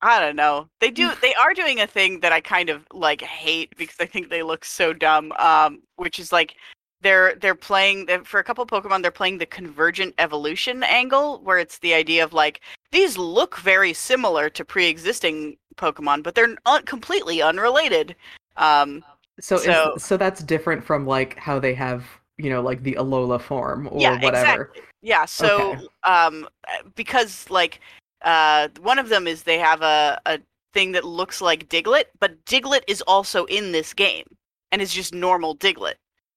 I 0.02 0.19
don't 0.19 0.37
know. 0.37 0.67
They 0.81 0.90
do. 0.90 1.11
They 1.21 1.35
are 1.35 1.52
doing 1.52 1.81
a 1.81 1.87
thing 1.87 2.21
that 2.21 2.33
I 2.33 2.40
kind 2.40 2.71
of 2.71 2.87
like 2.93 3.21
hate 3.21 3.75
because 3.76 3.97
I 4.00 4.07
think 4.07 4.31
they 4.31 4.43
look 4.43 4.64
so 4.64 4.93
dumb. 4.93 5.33
Um, 5.33 5.83
which 5.97 6.19
is 6.19 6.33
like 6.33 6.55
they're 7.02 7.35
they're 7.37 7.55
playing 7.55 8.07
for 8.25 8.40
a 8.40 8.45
couple 8.45 8.64
Pokemon. 8.67 9.02
They're 9.02 9.11
playing 9.11 9.38
the 9.38 9.47
convergent 9.47 10.14
evolution 10.19 10.83
angle, 10.83 11.40
where 11.43 11.59
it's 11.59 11.79
the 11.79 11.93
idea 11.95 12.25
of 12.25 12.33
like 12.33 12.61
these 12.93 13.19
look 13.19 13.59
very 13.59 13.93
similar 13.93 14.49
to 14.50 14.64
pre-existing 14.64 15.57
Pokemon, 15.76 16.23
but 16.23 16.35
they're 16.35 16.57
un- 16.67 16.85
completely 16.85 17.43
unrelated. 17.43 18.17
Um, 18.57 19.05
So 19.40 19.57
So- 19.57 19.95
is, 19.97 20.05
so 20.05 20.17
that's 20.17 20.43
different 20.43 20.85
from 20.85 21.07
like 21.07 21.38
how 21.38 21.59
they 21.59 21.75
have 21.75 22.05
you 22.38 22.50
know 22.50 22.61
like 22.62 22.83
the 22.83 22.95
Alola 22.95 23.40
form 23.40 23.88
or 23.90 24.00
yeah, 24.00 24.14
whatever. 24.23 24.62
exactly. 24.64 24.83
Yeah. 25.02 25.25
So 25.25 25.73
Okay. 25.73 25.87
um, 26.04 26.49
because 26.95 27.49
like 27.50 27.80
uh, 28.23 28.69
one 28.80 28.99
of 28.99 29.09
them 29.09 29.26
is 29.26 29.42
they 29.42 29.59
have 29.59 29.83
a 29.83 30.21
a 30.26 30.40
thing 30.73 30.92
that 30.92 31.04
looks 31.04 31.40
like 31.40 31.69
Diglett, 31.69 32.04
but 32.21 32.45
Diglett 32.45 32.83
is 32.87 33.02
also 33.02 33.45
in 33.47 33.73
this 33.73 33.92
game 33.92 34.25
and 34.73 34.80
is 34.80 34.92
just 34.92 35.14
normal 35.14 35.57
Diglett. 35.57 35.95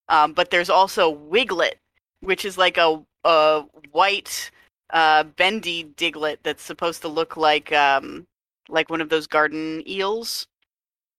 Um, 0.10 0.34
but 0.34 0.50
there's 0.50 0.70
also 0.70 1.16
Wiglett, 1.16 1.76
which 2.22 2.46
is 2.46 2.58
like 2.58 2.78
a 2.78 3.04
a 3.26 3.62
white 3.92 4.52
uh, 4.92 5.24
bendy 5.24 5.86
Diglett 5.98 6.38
that's 6.44 6.64
supposed 6.64 7.02
to 7.02 7.08
look 7.08 7.38
like 7.38 7.72
um, 7.74 8.26
like 8.70 8.90
one 8.90 9.02
of 9.02 9.10
those 9.10 9.28
garden 9.28 9.84
eels. 9.88 10.48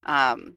Um, 0.06 0.56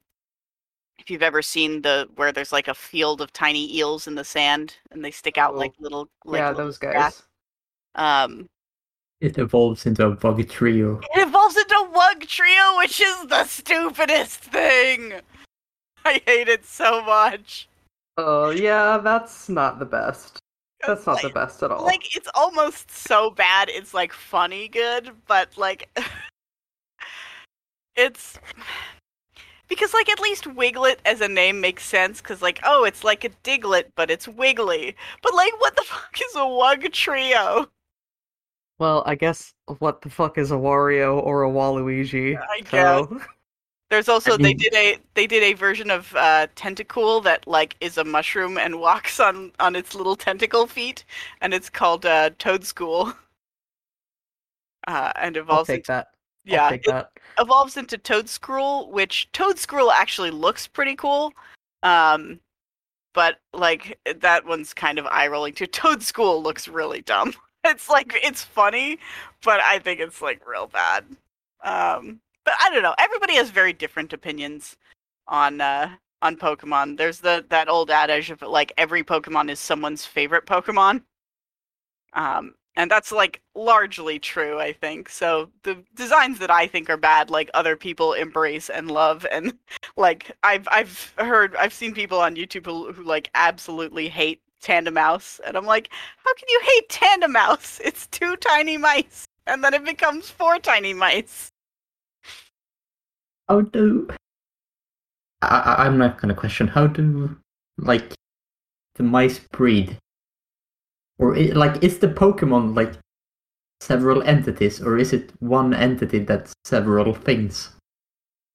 if 1.08 1.10
you've 1.10 1.22
ever 1.22 1.40
seen 1.40 1.80
the 1.80 2.06
where 2.16 2.32
there's 2.32 2.52
like 2.52 2.68
a 2.68 2.74
field 2.74 3.22
of 3.22 3.32
tiny 3.32 3.74
eels 3.74 4.06
in 4.06 4.14
the 4.14 4.24
sand 4.24 4.76
and 4.90 5.02
they 5.02 5.10
stick 5.10 5.38
out 5.38 5.54
Oh. 5.54 5.56
like 5.56 5.72
little 5.80 6.06
like 6.26 6.40
yeah, 6.40 6.50
little 6.50 6.66
those 6.66 6.76
grass. 6.76 7.22
guys. 7.94 8.24
Um, 8.24 8.46
It 9.22 9.38
evolves 9.38 9.86
into 9.86 10.04
a 10.04 10.10
buggy 10.10 10.44
trio. 10.44 11.00
it 11.14 11.26
evolves 11.26 11.56
into 11.56 11.74
a 11.76 11.88
Wugtrio, 11.98 12.76
which 12.76 13.00
is 13.00 13.24
the 13.26 13.44
stupidest 13.44 14.40
thing. 14.40 15.14
I 16.04 16.20
hate 16.26 16.48
it 16.48 16.66
so 16.66 17.02
much. 17.02 17.70
Oh 18.18 18.50
yeah, 18.50 18.98
that's 18.98 19.48
not 19.48 19.78
the 19.78 19.86
best. 19.86 20.38
That's 20.86 21.06
not 21.06 21.22
the 21.22 21.30
best 21.30 21.62
at 21.62 21.70
all. 21.70 21.86
like 21.86 22.14
it's 22.14 22.28
almost 22.34 22.90
so 22.90 23.30
bad 23.30 23.70
it's 23.70 23.94
like 23.94 24.12
funny 24.12 24.68
good, 24.68 25.12
but 25.26 25.56
like 25.56 25.88
it's 27.96 28.38
because 29.68 29.94
like 29.94 30.08
at 30.08 30.20
least 30.20 30.44
Wiglett 30.44 30.96
as 31.04 31.20
a 31.20 31.28
name 31.28 31.60
makes 31.60 31.84
sense 31.84 32.20
because 32.20 32.42
like 32.42 32.60
oh 32.64 32.84
it's 32.84 33.04
like 33.04 33.24
a 33.24 33.30
Diglett 33.44 33.84
but 33.94 34.10
it's 34.10 34.26
wiggly. 34.26 34.96
But 35.22 35.34
like 35.34 35.58
what 35.60 35.76
the 35.76 35.82
fuck 35.86 36.18
is 36.20 36.34
a 36.34 36.40
Wugtrio? 36.40 37.68
Well, 38.78 39.02
I 39.06 39.16
guess 39.16 39.54
what 39.78 40.02
the 40.02 40.10
fuck 40.10 40.38
is 40.38 40.52
a 40.52 40.54
Wario 40.54 41.20
or 41.22 41.42
a 41.42 41.50
Waluigi? 41.50 42.38
I 42.40 42.62
So 42.70 43.20
There's 43.90 44.08
also 44.08 44.34
I 44.34 44.36
they 44.36 44.54
did 44.54 44.74
a 44.74 44.98
they 45.14 45.26
did 45.26 45.42
a 45.42 45.52
version 45.54 45.90
of 45.90 46.14
uh, 46.14 46.46
Tentacool 46.54 47.22
that 47.24 47.46
like 47.48 47.76
is 47.80 47.98
a 47.98 48.04
mushroom 48.04 48.56
and 48.56 48.80
walks 48.80 49.18
on 49.18 49.52
on 49.58 49.74
its 49.74 49.94
little 49.94 50.16
tentacle 50.16 50.66
feet, 50.66 51.04
and 51.40 51.52
it's 51.52 51.68
called 51.68 52.06
uh, 52.06 52.30
Toedscool. 52.38 53.14
Uh, 54.86 55.12
and 55.16 55.36
I'll 55.36 55.42
evolves 55.42 55.66
take 55.66 55.80
into, 55.80 55.92
that. 55.92 56.08
Yeah, 56.48 56.70
it 56.72 57.06
evolves 57.38 57.76
into 57.76 57.98
Toedscruel, 57.98 58.90
which 58.90 59.28
Toedscruel 59.32 59.92
actually 59.92 60.30
looks 60.30 60.66
pretty 60.66 60.96
cool. 60.96 61.32
Um, 61.82 62.40
but 63.14 63.40
like 63.52 63.98
that 64.20 64.46
one's 64.46 64.72
kind 64.72 64.98
of 64.98 65.06
eye 65.06 65.26
rolling 65.26 65.52
too. 65.52 65.66
Toedscool 65.66 66.42
looks 66.42 66.68
really 66.68 67.02
dumb. 67.02 67.34
It's 67.64 67.90
like 67.90 68.12
it's 68.22 68.44
funny, 68.44 68.98
but 69.44 69.60
I 69.60 69.80
think 69.80 69.98
it's 69.98 70.22
like 70.22 70.48
real 70.48 70.68
bad. 70.68 71.04
Um, 71.64 72.20
but 72.44 72.54
I 72.62 72.70
don't 72.70 72.84
know. 72.84 72.94
Everybody 72.98 73.34
has 73.34 73.50
very 73.50 73.72
different 73.72 74.12
opinions 74.12 74.76
on 75.26 75.60
uh 75.60 75.90
on 76.22 76.36
Pokemon. 76.36 76.96
There's 76.96 77.18
the 77.18 77.44
that 77.50 77.68
old 77.68 77.90
adage 77.90 78.30
of 78.30 78.42
like 78.42 78.72
every 78.78 79.02
Pokemon 79.02 79.50
is 79.50 79.58
someone's 79.58 80.06
favorite 80.06 80.46
Pokemon. 80.46 81.02
Um, 82.12 82.54
and 82.78 82.88
that's 82.88 83.10
like 83.10 83.42
largely 83.56 84.20
true, 84.20 84.60
I 84.60 84.72
think. 84.72 85.08
So 85.08 85.50
the 85.64 85.82
designs 85.96 86.38
that 86.38 86.50
I 86.50 86.68
think 86.68 86.88
are 86.88 86.96
bad, 86.96 87.28
like 87.28 87.50
other 87.52 87.76
people 87.76 88.12
embrace 88.12 88.70
and 88.70 88.88
love, 88.88 89.26
and 89.32 89.52
like 89.96 90.30
I've 90.44 90.66
I've 90.70 91.12
heard 91.18 91.56
I've 91.56 91.74
seen 91.74 91.92
people 91.92 92.20
on 92.20 92.36
YouTube 92.36 92.64
who, 92.66 92.92
who 92.92 93.02
like 93.02 93.30
absolutely 93.34 94.08
hate 94.08 94.40
Tandemaus, 94.62 95.40
and 95.44 95.56
I'm 95.56 95.66
like, 95.66 95.90
how 96.24 96.32
can 96.34 96.48
you 96.48 96.60
hate 96.64 96.88
Tandemaus? 96.88 97.80
It's 97.84 98.06
two 98.06 98.36
tiny 98.36 98.76
mice, 98.78 99.26
and 99.48 99.62
then 99.62 99.74
it 99.74 99.84
becomes 99.84 100.30
four 100.30 100.58
tiny 100.60 100.94
mice. 100.94 101.50
How 103.48 103.62
do 103.62 104.08
I, 105.42 105.48
I- 105.48 105.84
I'm 105.84 105.98
not 105.98 106.20
gonna 106.20 106.34
question. 106.34 106.68
How 106.68 106.86
do 106.86 107.36
like 107.76 108.12
the 108.94 109.02
mice 109.02 109.40
breed, 109.50 109.96
or 111.18 111.36
i 111.36 111.50
like 111.54 111.82
is 111.82 111.98
the 111.98 112.08
Pokemon 112.08 112.76
like 112.76 112.94
several 113.80 114.22
entities, 114.22 114.80
or 114.82 114.98
is 114.98 115.12
it 115.12 115.32
one 115.40 115.74
entity 115.74 116.20
that's 116.20 116.52
several 116.64 117.14
things? 117.14 117.70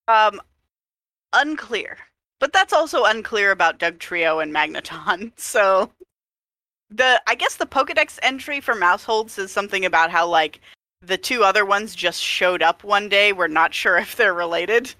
Um, 0.08 0.42
unclear. 1.34 1.98
But 2.40 2.52
that's 2.52 2.74
also 2.74 3.06
unclear 3.06 3.52
about 3.52 3.80
Dugtrio 3.80 4.44
and 4.44 4.54
Magneton. 4.54 5.32
So 5.38 5.92
the 6.90 7.22
I 7.26 7.36
guess 7.36 7.56
the 7.56 7.66
Pokedex 7.66 8.20
entry 8.22 8.60
for 8.60 8.76
Maushold 8.76 9.30
says 9.30 9.52
something 9.52 9.86
about 9.86 10.12
how 10.12 10.28
like 10.28 10.60
the 11.02 11.18
two 11.18 11.44
other 11.44 11.66
ones 11.66 11.96
just 11.96 12.22
showed 12.22 12.62
up 12.62 12.84
one 12.84 13.10
day. 13.10 13.34
We're 13.34 13.48
not 13.48 13.74
sure 13.82 13.98
if 13.98 14.16
they're 14.16 14.34
related. 14.34 14.94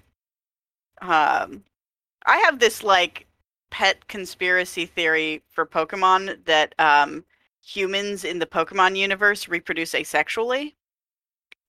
Um, 1.02 1.64
I 2.26 2.38
have 2.38 2.58
this 2.58 2.82
like 2.82 3.26
pet 3.70 4.06
conspiracy 4.08 4.86
theory 4.86 5.42
for 5.50 5.66
Pokemon 5.66 6.44
that 6.46 6.74
um, 6.78 7.24
humans 7.64 8.24
in 8.24 8.38
the 8.38 8.46
Pokemon 8.46 8.96
universe 8.96 9.48
reproduce 9.48 9.92
asexually. 9.92 10.74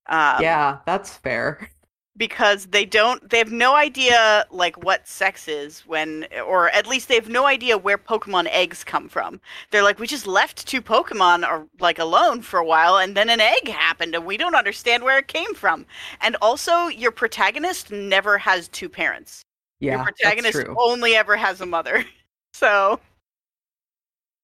Um, 0.08 0.42
yeah, 0.42 0.80
that's 0.86 1.18
fair. 1.18 1.70
because 2.18 2.68
they 2.68 2.86
don't 2.86 3.30
they 3.30 3.38
have 3.40 3.52
no 3.52 3.76
idea 3.76 4.46
like 4.52 4.82
what 4.84 5.08
sex 5.08 5.48
is 5.48 5.82
when 5.82 6.26
or 6.46 6.70
at 6.70 6.88
least 6.88 7.08
they 7.08 7.16
have 7.16 7.28
no 7.30 7.46
idea 7.46 7.78
where 7.78 7.98
pokemon 7.98 8.48
eggs 8.52 8.84
come 8.84 9.10
from. 9.10 9.42
They're 9.72 9.84
like 9.84 10.00
we 10.00 10.08
just 10.08 10.28
left 10.28 10.68
two 10.68 10.82
pokemon 10.82 11.48
or 11.48 11.68
like 11.80 12.00
alone 12.00 12.42
for 12.42 12.60
a 12.60 12.66
while 12.66 12.98
and 12.98 13.16
then 13.18 13.30
an 13.30 13.42
egg 13.42 13.68
happened 13.68 14.16
and 14.16 14.26
we 14.26 14.38
don't 14.38 14.56
understand 14.56 15.04
where 15.04 15.18
it 15.18 15.28
came 15.28 15.54
from. 15.56 15.86
And 16.22 16.38
also 16.42 16.88
your 16.88 17.12
protagonist 17.12 17.92
never 17.92 18.38
has 18.38 18.68
two 18.70 18.90
parents. 18.90 19.44
Yeah, 19.80 19.96
your 19.96 20.04
protagonist 20.04 20.66
only 20.78 21.16
ever 21.16 21.36
has 21.36 21.62
a 21.62 21.66
mother. 21.66 22.06
So 22.54 23.02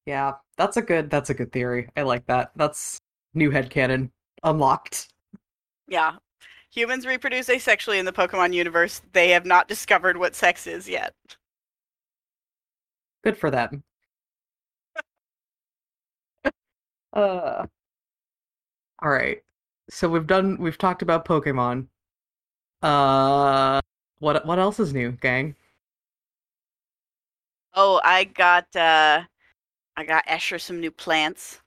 Yeah, 0.06 0.34
that's 0.62 0.78
a 0.78 0.82
good 0.82 1.10
that's 1.10 1.30
a 1.30 1.34
good 1.34 1.52
theory. 1.52 1.90
I 1.98 2.04
like 2.04 2.26
that. 2.28 2.52
That's 2.56 3.00
new 3.34 3.50
head 3.52 3.70
headcanon 3.70 4.10
unlocked. 4.44 5.08
yeah 5.88 6.14
humans 6.72 7.06
reproduce 7.06 7.48
asexually 7.50 7.98
in 8.00 8.06
the 8.06 8.12
pokemon 8.14 8.54
universe 8.54 9.02
they 9.14 9.30
have 9.30 9.46
not 9.46 9.68
discovered 9.68 10.18
what 10.18 10.36
sex 10.36 10.68
is 10.68 10.88
yet 10.90 11.14
Good 13.24 13.38
for 13.38 13.52
them. 13.52 13.84
uh 17.14 17.66
all 19.04 19.10
right. 19.10 19.42
So 19.90 20.10
we've 20.10 20.28
done 20.28 20.58
we've 20.60 20.78
talked 20.78 21.02
about 21.02 21.26
Pokemon. 21.26 21.88
Uh 22.82 23.82
what 24.20 24.46
what 24.46 24.60
else 24.60 24.80
is 24.80 24.94
new, 24.94 25.12
gang? 25.14 25.56
oh 27.74 28.02
i 28.04 28.24
got 28.24 28.74
uh 28.76 29.24
i 29.98 30.04
got 30.04 30.26
escher 30.28 30.60
some 30.60 30.80
new 30.80 30.92
plants 30.92 31.62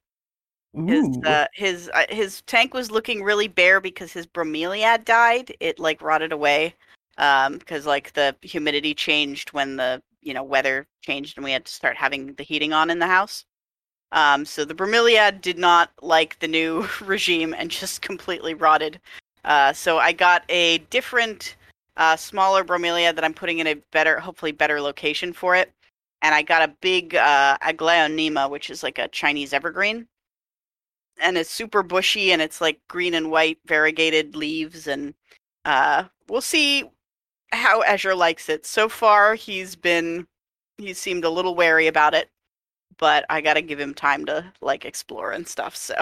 his 0.86 1.18
uh, 1.24 1.46
his 1.54 1.90
uh, 1.94 2.04
his 2.10 2.42
tank 2.42 2.74
was 2.74 2.90
looking 2.90 3.22
really 3.22 3.48
bare 3.48 3.80
because 3.80 4.12
his 4.12 4.26
bromeliad 4.26 5.04
died. 5.04 5.54
It 5.60 5.78
like 5.78 6.02
rotted 6.02 6.32
away 6.32 6.74
um 7.16 7.58
because 7.58 7.86
like 7.86 8.12
the 8.14 8.34
humidity 8.42 8.92
changed 8.92 9.52
when 9.52 9.76
the 9.76 10.02
you 10.20 10.34
know 10.34 10.42
weather 10.42 10.86
changed 11.00 11.38
and 11.38 11.44
we 11.44 11.52
had 11.52 11.64
to 11.64 11.72
start 11.72 11.96
having 11.96 12.34
the 12.34 12.42
heating 12.42 12.72
on 12.72 12.90
in 12.90 12.98
the 12.98 13.06
house. 13.06 13.44
Um 14.12 14.44
so 14.44 14.64
the 14.64 14.74
bromeliad 14.74 15.40
did 15.40 15.58
not 15.58 15.90
like 16.02 16.38
the 16.40 16.48
new 16.48 16.86
regime 17.00 17.54
and 17.56 17.70
just 17.70 18.02
completely 18.02 18.54
rotted. 18.54 19.00
Uh 19.44 19.72
so 19.72 19.98
I 19.98 20.12
got 20.12 20.44
a 20.48 20.78
different 20.90 21.56
uh 21.96 22.16
smaller 22.16 22.64
bromeliad 22.64 23.14
that 23.14 23.24
I'm 23.24 23.34
putting 23.34 23.60
in 23.60 23.68
a 23.68 23.74
better 23.92 24.18
hopefully 24.18 24.52
better 24.52 24.80
location 24.80 25.32
for 25.32 25.54
it. 25.56 25.72
And 26.24 26.34
I 26.34 26.42
got 26.42 26.62
a 26.68 26.74
big 26.82 27.14
uh 27.16 27.58
aglaonema 27.62 28.50
which 28.50 28.70
is 28.70 28.82
like 28.82 28.98
a 28.98 29.08
Chinese 29.08 29.52
evergreen 29.52 30.08
and 31.20 31.38
it's 31.38 31.50
super 31.50 31.82
bushy 31.82 32.32
and 32.32 32.42
it's 32.42 32.60
like 32.60 32.80
green 32.88 33.14
and 33.14 33.30
white 33.30 33.58
variegated 33.66 34.36
leaves 34.36 34.86
and 34.86 35.14
uh 35.64 36.04
we'll 36.28 36.40
see 36.40 36.84
how 37.52 37.82
Azure 37.84 38.14
likes 38.16 38.48
it. 38.48 38.66
So 38.66 38.88
far 38.88 39.34
he's 39.36 39.76
been 39.76 40.26
he 40.78 40.94
seemed 40.94 41.24
a 41.24 41.30
little 41.30 41.54
wary 41.56 41.88
about 41.88 42.14
it, 42.14 42.30
but 42.98 43.26
I 43.30 43.40
got 43.42 43.54
to 43.54 43.62
give 43.62 43.80
him 43.80 43.94
time 43.94 44.26
to 44.26 44.52
like 44.62 44.84
explore 44.86 45.32
and 45.32 45.48
stuff, 45.48 45.76
so 45.76 45.94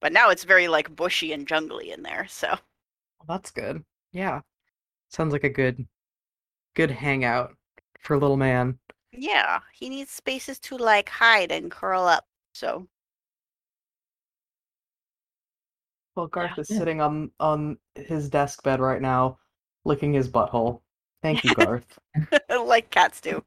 but 0.00 0.12
now 0.12 0.30
it's 0.30 0.44
very 0.44 0.68
like 0.68 0.94
bushy 0.96 1.32
and 1.32 1.48
jungly 1.48 1.90
in 1.92 2.02
there, 2.04 2.26
so 2.28 2.48
Well, 3.18 3.26
that's 3.36 3.50
good. 3.50 3.84
Yeah. 4.12 4.40
Sounds 5.10 5.32
like 5.32 5.44
a 5.44 5.48
good 5.50 5.86
good 6.76 6.90
hangout 6.92 7.56
for 8.00 8.18
little 8.18 8.36
man. 8.38 8.78
Yeah, 9.16 9.60
he 9.72 9.88
needs 9.88 10.10
spaces 10.10 10.58
to 10.60 10.76
like 10.76 11.08
hide 11.08 11.52
and 11.52 11.70
curl 11.70 12.04
up. 12.04 12.24
So 12.54 12.86
Well, 16.16 16.28
Garth 16.28 16.52
Yeah. 16.56 16.60
is 16.62 16.68
sitting 16.78 17.00
on 17.00 17.30
on 17.40 17.78
his 17.94 18.28
desk 18.30 18.62
bed 18.62 18.80
right 18.80 19.02
now, 19.02 19.38
licking 19.84 20.12
his 20.12 20.28
butthole. 20.28 20.80
Thank 21.22 21.44
you, 21.44 21.50
Garth. 21.54 21.98
like 22.50 22.90
cats 22.90 23.20
do. 23.20 23.44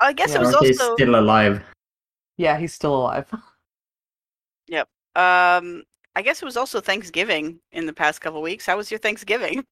I 0.00 0.12
guess 0.12 0.30
Yeah. 0.30 0.36
it 0.36 0.40
was 0.40 0.52
Garth 0.52 0.64
is 0.66 0.80
also 0.80 0.94
still 0.96 1.14
alive. 1.20 1.62
yeah, 2.36 2.58
he's 2.58 2.72
still 2.74 2.94
alive. 2.96 3.30
Yep. 4.68 4.88
Um 5.14 5.84
I 6.16 6.22
guess 6.22 6.40
it 6.40 6.44
was 6.46 6.56
also 6.56 6.80
Thanksgiving 6.80 7.60
in 7.72 7.84
the 7.86 7.92
past 7.92 8.20
couple 8.22 8.40
weeks. 8.40 8.64
How 8.64 8.76
was 8.78 8.90
your 8.90 8.98
Thanksgiving? 8.98 9.64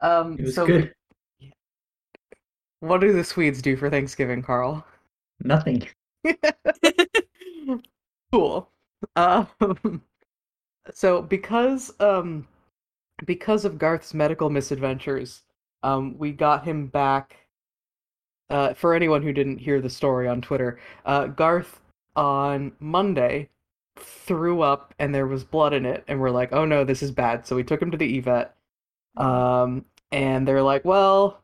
Um, 0.00 0.38
It 0.38 0.44
was 0.46 0.54
so 0.54 0.66
good. 0.66 0.94
What 2.80 3.00
do 3.00 3.12
the 3.12 3.24
Swedes 3.24 3.62
do 3.62 3.76
for 3.76 3.88
Thanksgiving, 3.90 4.42
Carl? 4.42 4.84
Nothing. 5.42 5.86
cool. 8.32 8.70
Um, 9.16 10.02
so 10.92 11.22
because 11.22 11.92
um 12.00 12.46
because 13.26 13.64
of 13.64 13.78
Garth's 13.78 14.14
medical 14.14 14.50
misadventures, 14.50 15.42
um, 15.82 16.16
we 16.18 16.32
got 16.32 16.64
him 16.64 16.86
back. 16.86 17.36
Uh, 18.48 18.74
for 18.74 18.94
anyone 18.94 19.22
who 19.22 19.32
didn't 19.32 19.58
hear 19.58 19.80
the 19.80 19.88
story 19.88 20.26
on 20.26 20.40
Twitter, 20.40 20.80
uh, 21.06 21.26
Garth 21.26 21.80
on 22.16 22.72
Monday 22.80 23.48
threw 23.96 24.62
up 24.62 24.92
and 24.98 25.14
there 25.14 25.28
was 25.28 25.44
blood 25.44 25.72
in 25.72 25.86
it, 25.86 26.02
and 26.08 26.20
we're 26.20 26.30
like, 26.30 26.52
"Oh 26.52 26.64
no, 26.64 26.84
this 26.84 27.02
is 27.02 27.12
bad." 27.12 27.46
So 27.46 27.54
we 27.54 27.62
took 27.64 27.80
him 27.80 27.90
to 27.92 27.96
the 27.96 28.20
evet. 28.20 28.50
Um, 29.16 29.84
and 30.12 30.48
they're 30.48 30.62
like, 30.62 30.84
"Well, 30.84 31.39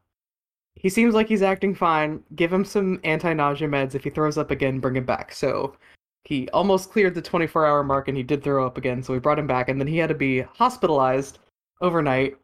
he 0.77 0.89
seems 0.89 1.15
like 1.15 1.29
he's 1.29 1.43
acting 1.43 1.75
fine. 1.75 2.23
Give 2.35 2.53
him 2.53 2.65
some 2.65 3.01
anti-nausea 3.05 3.69
meds. 3.69 3.95
If 3.95 4.05
he 4.05 4.11
throws 4.11 4.39
up 4.39 4.51
again, 4.51 4.79
bring 4.81 4.97
him 4.97 5.05
back." 5.05 5.33
So 5.33 5.77
he 6.25 6.49
almost 6.51 6.91
cleared 6.91 7.15
the 7.15 7.23
24-hour 7.23 7.83
mark, 7.85 8.09
and 8.09 8.17
he 8.17 8.23
did 8.23 8.43
throw 8.43 8.67
up 8.67 8.77
again. 8.79 9.03
So 9.03 9.13
we 9.13 9.19
brought 9.21 9.39
him 9.39 9.47
back, 9.47 9.69
and 9.69 9.81
then 9.81 9.87
he 9.89 9.99
had 9.99 10.09
to 10.09 10.15
be 10.15 10.41
hospitalized 10.43 11.39
overnight 11.81 12.37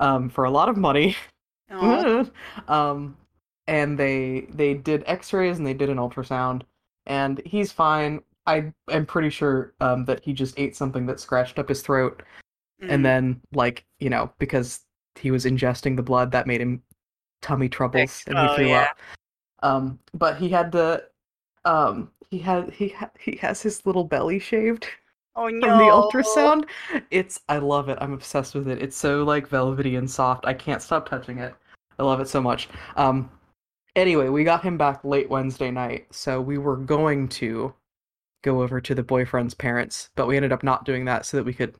um, 0.00 0.28
for 0.28 0.44
a 0.44 0.50
lot 0.50 0.68
of 0.68 0.76
money. 0.76 1.16
Um, 2.68 3.16
and 3.66 3.98
they 3.98 4.46
they 4.54 4.74
did 4.74 5.02
X-rays 5.06 5.58
and 5.58 5.66
they 5.66 5.74
did 5.74 5.90
an 5.90 5.96
ultrasound, 5.98 6.62
and 7.06 7.42
he's 7.44 7.72
fine. 7.72 8.20
I 8.46 8.72
am 8.90 9.04
pretty 9.06 9.30
sure 9.30 9.74
um, 9.80 10.04
that 10.04 10.22
he 10.22 10.32
just 10.32 10.56
ate 10.58 10.76
something 10.76 11.06
that 11.06 11.18
scratched 11.18 11.58
up 11.58 11.68
his 11.68 11.82
throat, 11.82 12.22
Mhm. 12.80 12.90
and 12.90 13.04
then 13.04 13.40
like 13.52 13.84
you 13.98 14.08
know 14.10 14.30
because 14.38 14.82
he 15.16 15.30
was 15.32 15.44
ingesting 15.44 15.96
the 15.96 16.02
blood 16.02 16.30
that 16.30 16.46
made 16.46 16.60
him 16.60 16.82
tummy 17.46 17.68
troubles 17.68 18.24
and 18.26 18.36
he 18.36 18.44
Oh, 18.44 18.56
threw 18.56 18.68
yeah. 18.68 18.82
up. 18.82 18.98
Um, 19.62 19.98
but 20.14 20.36
he 20.36 20.48
had 20.48 20.72
to. 20.72 21.04
Um, 21.64 22.10
he 22.30 22.38
had 22.38 22.70
he 22.72 22.88
ha- 22.88 23.10
he 23.18 23.36
has 23.36 23.62
his 23.62 23.86
little 23.86 24.04
belly 24.04 24.38
shaved 24.38 24.86
oh 25.36 25.48
no. 25.48 25.60
from 25.66 25.78
the 25.78 25.84
ultrasound. 25.84 26.64
It's 27.10 27.40
I 27.48 27.58
love 27.58 27.88
it. 27.88 27.98
I'm 28.00 28.12
obsessed 28.12 28.54
with 28.54 28.68
it. 28.68 28.82
It's 28.82 28.96
so 28.96 29.22
like 29.24 29.46
velvety 29.48 29.96
and 29.96 30.10
soft. 30.10 30.44
I 30.46 30.54
can't 30.54 30.82
stop 30.82 31.08
touching 31.08 31.38
it. 31.38 31.54
I 31.98 32.02
love 32.02 32.20
it 32.20 32.28
so 32.28 32.40
much. 32.42 32.68
Um 32.96 33.30
anyway, 33.94 34.28
we 34.28 34.44
got 34.44 34.62
him 34.62 34.76
back 34.76 35.04
late 35.04 35.30
Wednesday 35.30 35.70
night, 35.70 36.06
so 36.10 36.40
we 36.40 36.58
were 36.58 36.76
going 36.76 37.28
to 37.28 37.72
go 38.42 38.62
over 38.62 38.80
to 38.80 38.94
the 38.94 39.02
boyfriend's 39.02 39.54
parents, 39.54 40.10
but 40.16 40.26
we 40.26 40.36
ended 40.36 40.52
up 40.52 40.62
not 40.62 40.84
doing 40.84 41.04
that 41.06 41.26
so 41.26 41.36
that 41.36 41.44
we 41.44 41.54
could, 41.54 41.74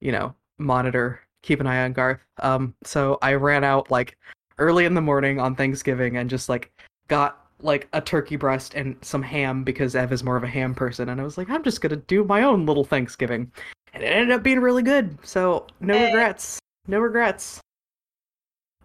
you 0.00 0.12
know, 0.12 0.34
monitor, 0.58 1.20
keep 1.42 1.60
an 1.60 1.66
eye 1.66 1.84
on 1.84 1.92
Garth. 1.92 2.20
Um 2.40 2.74
so 2.82 3.18
I 3.22 3.34
ran 3.34 3.62
out 3.64 3.90
like 3.90 4.16
early 4.58 4.84
in 4.84 4.94
the 4.94 5.00
morning 5.00 5.40
on 5.40 5.54
Thanksgiving 5.54 6.16
and 6.16 6.30
just 6.30 6.48
like 6.48 6.70
got 7.08 7.46
like 7.62 7.88
a 7.92 8.00
turkey 8.00 8.36
breast 8.36 8.74
and 8.74 8.96
some 9.02 9.22
ham 9.22 9.64
because 9.64 9.96
Ev 9.96 10.12
is 10.12 10.22
more 10.22 10.36
of 10.36 10.44
a 10.44 10.48
ham 10.48 10.74
person, 10.74 11.08
and 11.08 11.20
I 11.20 11.24
was 11.24 11.38
like, 11.38 11.48
I'm 11.48 11.62
just 11.62 11.80
gonna 11.80 11.96
do 11.96 12.24
my 12.24 12.42
own 12.42 12.66
little 12.66 12.84
Thanksgiving, 12.84 13.50
and 13.94 14.02
it 14.02 14.06
ended 14.06 14.32
up 14.32 14.42
being 14.42 14.60
really 14.60 14.82
good. 14.82 15.18
So 15.24 15.66
no 15.80 15.94
Hey. 15.94 16.06
regrets, 16.06 16.58
no 16.86 17.00
regrets. 17.00 17.60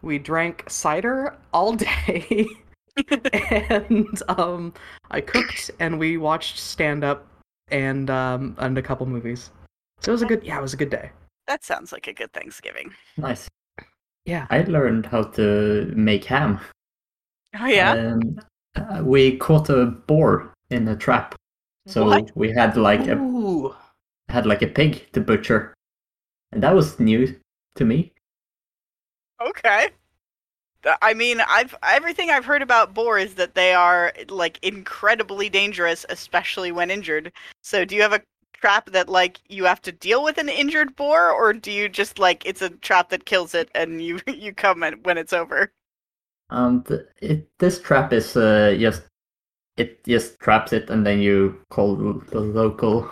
We 0.02 0.18
drank 0.18 0.70
cider 0.70 1.38
all 1.54 1.74
day, 1.76 2.48
and 3.34 4.24
um, 4.30 4.74
I 5.12 5.22
cooked, 5.22 5.72
and 5.80 6.00
we 6.00 6.18
watched 6.18 6.58
stand 6.58 7.04
up 7.04 7.28
and 7.70 8.10
um 8.10 8.56
and 8.60 8.78
a 8.78 8.82
couple 8.82 9.06
movies. 9.06 9.52
So 10.00 10.12
it 10.12 10.14
was 10.14 10.22
a 10.24 10.26
good, 10.26 10.44
yeah, 10.44 10.58
it 10.58 10.62
was 10.62 10.74
a 10.74 10.78
good 10.78 10.90
day. 10.90 11.12
That 11.48 11.64
sounds 11.64 11.92
like 11.92 12.08
a 12.08 12.14
good 12.14 12.34
Thanksgiving. 12.34 12.94
Nice. 13.18 13.48
Yeah. 14.26 14.48
I 14.50 14.62
learned 14.62 15.06
how 15.06 15.24
to 15.24 15.92
make 15.96 16.26
ham. 16.26 16.60
Oh 17.60 17.66
yeah. 17.66 17.92
Um, 17.92 18.40
uh, 18.76 19.02
we 19.04 19.38
caught 19.38 19.70
a 19.70 19.86
boar 19.86 20.54
in 20.70 20.88
a 20.88 20.96
trap, 20.96 21.36
so 21.88 22.06
What? 22.06 22.32
we 22.36 22.52
had 22.52 22.78
like 22.78 23.08
a 23.08 23.18
Ooh. 23.18 23.76
had 24.30 24.46
like 24.46 24.62
a 24.62 24.68
pig 24.68 25.12
to 25.12 25.20
butcher, 25.20 25.74
and 26.54 26.64
that 26.64 26.74
was 26.74 27.00
new 27.00 27.36
to 27.76 27.86
me. 27.86 28.14
Okay. 29.42 29.90
I 31.02 31.14
mean, 31.14 31.42
I've 31.48 31.76
everything 31.84 32.30
I've 32.32 32.46
heard 32.46 32.62
about 32.62 32.94
boar 32.94 33.20
is 33.20 33.36
that 33.36 33.54
they 33.54 33.74
are 33.74 34.14
like 34.30 34.58
incredibly 34.64 35.50
dangerous, 35.50 36.06
especially 36.10 36.72
when 36.72 36.90
injured. 36.90 37.32
So, 37.62 37.86
do 37.86 37.96
you 37.96 38.02
have 38.02 38.14
a 38.14 38.22
trap 38.62 38.92
that 38.92 39.10
like 39.10 39.40
you 39.50 39.66
have 39.66 39.82
to 39.82 39.92
deal 39.92 40.24
with 40.24 40.38
an 40.38 40.48
injured 40.50 40.96
boar, 40.96 41.32
or 41.32 41.54
do 41.54 41.72
you 41.72 41.90
just 41.90 42.20
like 42.20 42.46
it's 42.46 42.62
a 42.62 42.70
trap 42.70 43.10
that 43.10 43.26
kills 43.26 43.54
it 43.56 43.70
and 43.76 44.02
you 44.02 44.20
you 44.28 44.54
come 44.54 44.84
in 44.84 44.94
when 45.04 45.18
it's 45.18 45.34
over? 45.34 45.72
Um, 46.50 46.84
th- 46.84 47.08
it, 47.22 47.48
this 47.60 47.82
trap 47.82 48.14
is 48.14 48.36
uh, 48.36 48.76
just 48.80 49.04
it 49.78 50.04
just 50.06 50.40
traps 50.40 50.74
it, 50.74 50.90
and 50.90 51.06
then 51.06 51.20
you 51.20 51.60
call 51.70 51.96
the 51.96 52.40
local 52.40 53.10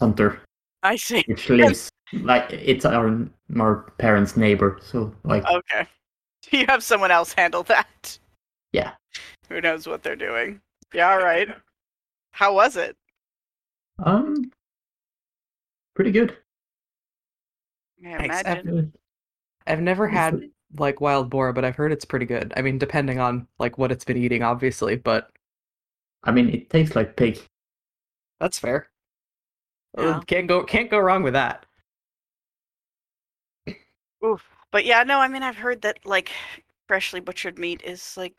hunter, 0.00 0.40
I 0.82 0.96
see. 0.96 1.24
which 1.26 1.50
lives 1.50 1.90
like 2.12 2.50
it's 2.52 2.84
our 2.84 3.28
our 3.58 3.92
parents' 3.98 4.36
neighbor, 4.36 4.78
so 4.82 5.12
like 5.24 5.44
Okay. 5.46 5.86
Do 6.50 6.58
you 6.58 6.66
have 6.66 6.82
someone 6.82 7.10
else 7.10 7.32
handle 7.32 7.62
that. 7.64 8.18
Yeah. 8.72 8.92
Who 9.48 9.60
knows 9.60 9.86
what 9.86 10.02
they're 10.02 10.16
doing? 10.16 10.60
Yeah, 10.92 11.10
all 11.10 11.18
right. 11.18 11.48
How 12.32 12.54
was 12.54 12.76
it? 12.76 12.96
Um 13.98 14.50
pretty 15.94 16.12
good. 16.12 16.36
Yeah, 17.98 18.18
Thanks. 18.18 18.42
imagine. 18.42 18.92
I've 19.66 19.80
never 19.82 20.08
had 20.08 20.42
like 20.78 21.00
wild 21.00 21.30
boar, 21.30 21.52
but 21.52 21.64
I've 21.64 21.76
heard 21.76 21.92
it's 21.92 22.04
pretty 22.04 22.26
good. 22.26 22.52
I 22.56 22.62
mean, 22.62 22.78
depending 22.78 23.18
on 23.20 23.46
like 23.58 23.78
what 23.78 23.92
it's 23.92 24.04
been 24.04 24.16
eating, 24.16 24.42
obviously, 24.42 24.96
but 24.96 25.30
I 26.24 26.32
mean, 26.32 26.50
it 26.50 26.70
tastes 26.70 26.96
like 26.96 27.16
pig. 27.16 27.40
that's 28.40 28.58
fair. 28.58 28.88
Uh, 29.98 30.14
Yeah. 30.14 30.22
Can't 30.28 30.46
go 30.46 30.62
can't 30.64 30.88
go 30.90 30.98
wrong 30.98 31.22
with 31.24 31.32
that. 31.34 31.66
Oof. 34.24 34.42
But 34.72 34.84
yeah, 34.84 35.04
no, 35.04 35.20
I 35.20 35.28
mean 35.28 35.42
I've 35.44 35.56
heard 35.56 35.82
that 35.82 36.04
like 36.04 36.32
freshly 36.88 37.20
butchered 37.20 37.58
meat 37.58 37.80
is 37.84 38.16
like 38.16 38.34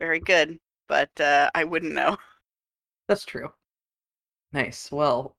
very 0.00 0.20
good, 0.20 0.60
but 0.88 1.10
uh 1.20 1.50
I 1.54 1.64
wouldn't 1.64 1.94
know. 1.94 2.18
That's 3.08 3.24
true. 3.26 3.52
Nice. 4.52 4.90
Well, 4.90 5.36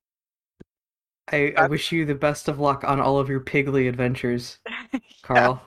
I, 1.31 1.53
I 1.57 1.67
wish 1.67 1.91
you 1.91 2.05
the 2.05 2.15
best 2.15 2.47
of 2.47 2.59
luck 2.59 2.83
on 2.83 2.99
all 2.99 3.19
of 3.19 3.29
your 3.29 3.39
pigly 3.39 3.87
adventures, 3.87 4.59
Carl. 5.21 5.61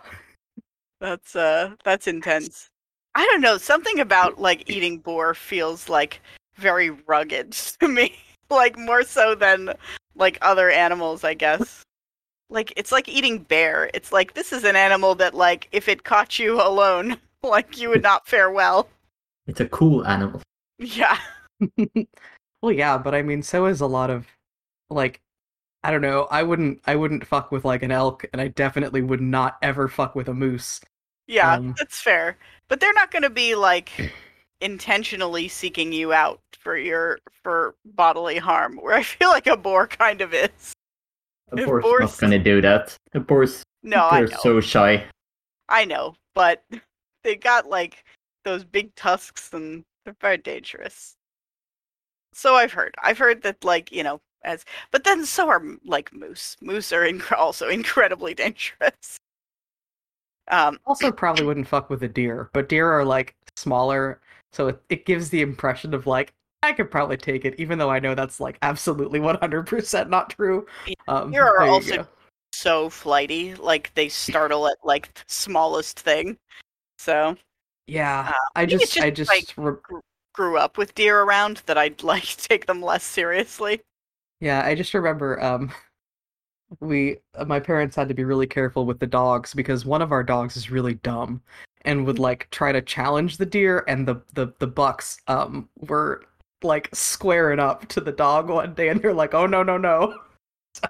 That's 1.01 1.37
uh 1.37 1.75
that's 1.85 2.07
intense. 2.07 2.69
I 3.15 3.25
don't 3.27 3.41
know, 3.41 3.59
something 3.59 4.01
about 4.01 4.41
like 4.41 4.69
eating 4.69 4.99
boar 4.99 5.35
feels 5.35 5.89
like 5.89 6.21
very 6.57 6.91
rugged 6.91 7.53
to 7.81 7.89
me. 7.89 8.17
like 8.51 8.79
more 8.79 9.03
so 9.03 9.35
than 9.35 9.73
like 10.15 10.39
other 10.43 10.71
animals, 10.71 11.25
I 11.25 11.35
guess. 11.35 11.83
Like 12.51 12.73
it's 12.77 12.93
like 12.93 13.09
eating 13.09 13.39
bear. 13.39 13.91
It's 13.95 14.13
like 14.13 14.35
this 14.35 14.53
is 14.53 14.65
an 14.65 14.77
animal 14.77 15.15
that 15.17 15.35
like 15.35 15.69
if 15.73 15.89
it 15.89 16.05
caught 16.05 16.39
you 16.39 16.61
alone, 16.61 17.17
like 17.43 17.79
you 17.79 17.89
would 17.89 18.03
not 18.03 18.27
fare 18.27 18.51
well. 18.51 18.89
It's 19.47 19.61
a 19.61 19.69
cool 19.69 20.07
animal. 20.07 20.41
Yeah. 20.79 21.19
Well, 22.65 22.73
yeah, 22.73 22.97
but 22.97 23.15
I 23.15 23.21
mean, 23.21 23.43
so 23.43 23.67
is 23.67 23.83
a 23.83 23.87
lot 23.87 24.09
of 24.09 24.27
like 24.89 25.21
I 25.83 25.91
don't 25.91 26.01
know. 26.01 26.27
I 26.31 26.43
wouldn't 26.43 26.81
I 26.87 26.97
wouldn't 26.97 27.27
fuck 27.27 27.53
with 27.53 27.67
like 27.67 27.83
an 27.83 27.91
elk, 27.93 28.25
and 28.33 28.41
I 28.41 28.49
definitely 28.49 29.03
would 29.03 29.21
not 29.21 29.59
ever 29.61 29.87
fuck 29.87 30.15
with 30.15 30.29
a 30.29 30.35
moose. 30.35 30.81
Yeah, 31.27 31.57
Um, 31.57 31.75
that's 31.79 32.01
fair. 32.01 32.39
But 32.69 32.81
they're 32.81 32.95
not 32.95 33.11
going 33.11 33.23
to 33.23 33.31
be 33.31 33.55
like 33.55 33.91
intentionally 34.63 35.47
seeking 35.47 35.93
you 35.93 36.15
out 36.15 36.41
for 36.59 36.79
your 36.79 37.19
for 37.43 37.75
bodily 37.85 38.39
harm. 38.39 38.79
Where 38.81 38.95
I 38.95 39.03
feel 39.03 39.29
like 39.29 39.47
a 39.47 39.59
boar 39.59 39.87
kind 39.87 40.23
of 40.23 40.33
is. 40.33 40.73
A 41.53 41.57
boar's 41.57 41.83
boars- 41.83 42.01
not 42.01 42.19
gonna 42.19 42.43
do 42.43 42.63
that. 42.63 42.97
A 43.13 43.21
boar's 43.21 43.63
No, 43.83 44.09
they're 44.11 44.29
so 44.29 44.63
shy. 44.63 45.05
I 45.69 45.85
know, 45.85 46.15
but 46.35 46.65
they 47.25 47.37
got 47.37 47.69
like 47.69 48.05
those 48.45 48.65
big 48.65 48.95
tusks 48.95 49.53
and 49.53 49.85
they're 50.07 50.17
very 50.19 50.39
dangerous. 50.39 51.17
So 52.35 52.55
I've 52.57 52.73
heard. 52.73 52.95
I've 53.03 53.19
heard 53.19 53.43
that 53.43 53.65
like, 53.65 53.93
you 53.93 54.03
know, 54.03 54.21
as 54.45 54.65
but 54.91 55.05
then 55.05 55.25
so 55.25 55.49
are 55.49 55.63
like 55.85 56.13
moose. 56.13 56.57
Moose 56.61 56.93
are 56.93 57.03
inc- 57.03 57.33
also 57.33 57.69
incredibly 57.81 58.35
dangerous. 58.35 59.17
Um 60.49 60.79
Also, 60.87 61.11
probably 61.13 61.47
wouldn't 61.47 61.69
fuck 61.69 61.91
with 61.91 62.03
a 62.03 62.09
deer, 62.09 62.51
but 62.53 62.69
deer 62.69 62.91
are 62.91 63.05
like 63.05 63.35
smaller, 63.57 64.21
so 64.53 64.69
it, 64.69 64.83
it 64.89 65.07
gives 65.07 65.31
the 65.31 65.41
impression 65.43 65.95
of 65.95 66.07
like 66.07 66.33
I 66.63 66.73
could 66.73 66.91
probably 66.91 67.17
take 67.19 67.45
it, 67.45 67.55
even 67.59 67.79
though 67.79 67.91
I 67.91 67.99
know 68.01 68.15
that's 68.15 68.41
like 68.41 68.59
absolutely 68.63 69.21
one 69.21 69.37
hundred 69.37 69.67
percent 69.67 70.11
not 70.11 70.31
true. 70.31 70.67
Um, 71.09 71.31
deer 71.31 71.45
are 71.45 71.63
also 71.67 72.07
so 72.53 72.89
flighty, 72.89 73.55
like 73.55 73.93
they 73.95 74.09
startle 74.09 74.67
at 74.67 74.77
like 74.83 75.13
the 75.15 75.23
smallest 75.29 76.01
thing. 76.01 76.37
So 76.99 77.37
yeah. 77.87 78.31
uh, 78.31 78.49
I 78.57 78.67
think 78.67 78.83
it's 78.83 78.95
just 78.95 79.05
I 79.05 79.11
just, 79.11 79.31
just 79.31 79.59
like- 79.59 79.67
re- 79.91 80.01
grew 80.35 80.59
up 80.59 80.77
with 80.77 80.95
deer 80.95 81.23
around 81.23 81.63
that 81.65 81.79
I'd 81.79 82.03
like 82.03 82.25
take 82.37 82.67
them 82.67 82.83
less 82.83 83.03
seriously. 83.03 83.81
Yeah, 84.41 84.63
I 84.65 84.75
just 84.75 84.93
remember 84.93 85.43
um 85.43 85.73
we 86.81 87.19
uh, 87.35 87.45
my 87.45 87.61
parents 87.61 87.97
had 87.97 88.09
to 88.09 88.15
be 88.15 88.25
really 88.25 88.47
careful 88.47 88.85
with 88.85 88.99
the 88.99 89.07
dogs 89.07 89.55
because 89.55 89.87
one 89.87 90.03
of 90.03 90.13
our 90.13 90.23
dogs 90.23 90.57
is 90.57 90.71
really 90.71 90.95
dumb 90.95 91.41
and 91.83 92.05
would 92.05 92.19
like 92.19 92.49
try 92.51 92.73
to 92.73 92.83
challenge 92.83 93.39
the 93.39 93.47
deer 93.47 93.85
and 93.89 94.07
the 94.07 94.17
the 94.35 94.53
the 94.59 94.67
bucks 94.67 95.19
um 95.29 95.69
were 95.89 96.25
like 96.63 96.89
squaring 96.93 97.61
up 97.61 97.87
to 97.89 98.01
the 98.01 98.13
dog 98.13 98.49
one 98.49 98.75
day 98.75 98.89
and 98.89 99.01
they're 99.01 99.15
like, 99.15 99.35
"Oh 99.35 99.47
no, 99.47 99.63
no, 99.63 99.79
no." 99.79 100.19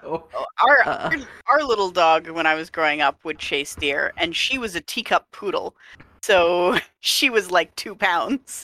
So, 0.01 0.27
Our 0.67 0.79
uh, 0.87 1.11
our 1.51 1.63
little 1.63 1.91
dog 1.91 2.31
when 2.31 2.47
I 2.47 2.55
was 2.55 2.71
growing 2.71 3.03
up 3.03 3.23
would 3.23 3.39
chase 3.39 3.75
deer, 3.75 4.15
and 4.17 4.35
she 4.35 4.57
was 4.57 4.75
a 4.75 4.81
teacup 4.81 5.31
poodle, 5.31 5.77
so 6.23 6.79
she 7.01 7.29
was 7.29 7.51
like 7.51 7.77
two 7.77 7.95
pounds. 7.95 8.63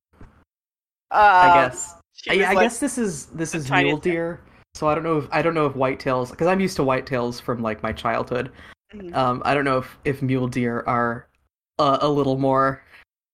I 1.10 1.48
Um, 1.48 1.70
guess 1.70 1.94
I, 2.28 2.34
I 2.34 2.52
like- 2.52 2.58
guess 2.66 2.78
this 2.78 2.98
is 2.98 3.26
this 3.26 3.54
is 3.54 3.70
mule 3.70 3.96
deer. 3.96 4.40
So 4.74 4.86
I 4.88 4.94
don't 4.94 5.02
know 5.04 5.18
if 5.18 5.26
I 5.32 5.42
don't 5.42 5.54
know 5.54 5.66
if 5.66 5.72
whitetails 5.74 6.30
because 6.30 6.46
I'm 6.46 6.60
used 6.60 6.76
to 6.76 6.82
whitetails 6.82 7.40
from 7.42 7.60
like 7.62 7.82
my 7.82 7.92
childhood. 7.92 8.52
Mhm. 8.94 9.14
Um, 9.14 9.42
I 9.44 9.54
don't 9.54 9.64
know 9.64 9.78
if 9.78 9.98
if 10.04 10.22
mule 10.22 10.46
deer 10.48 10.84
are 10.86 11.26
uh, 11.78 11.98
a 12.00 12.08
little 12.08 12.36
more 12.38 12.82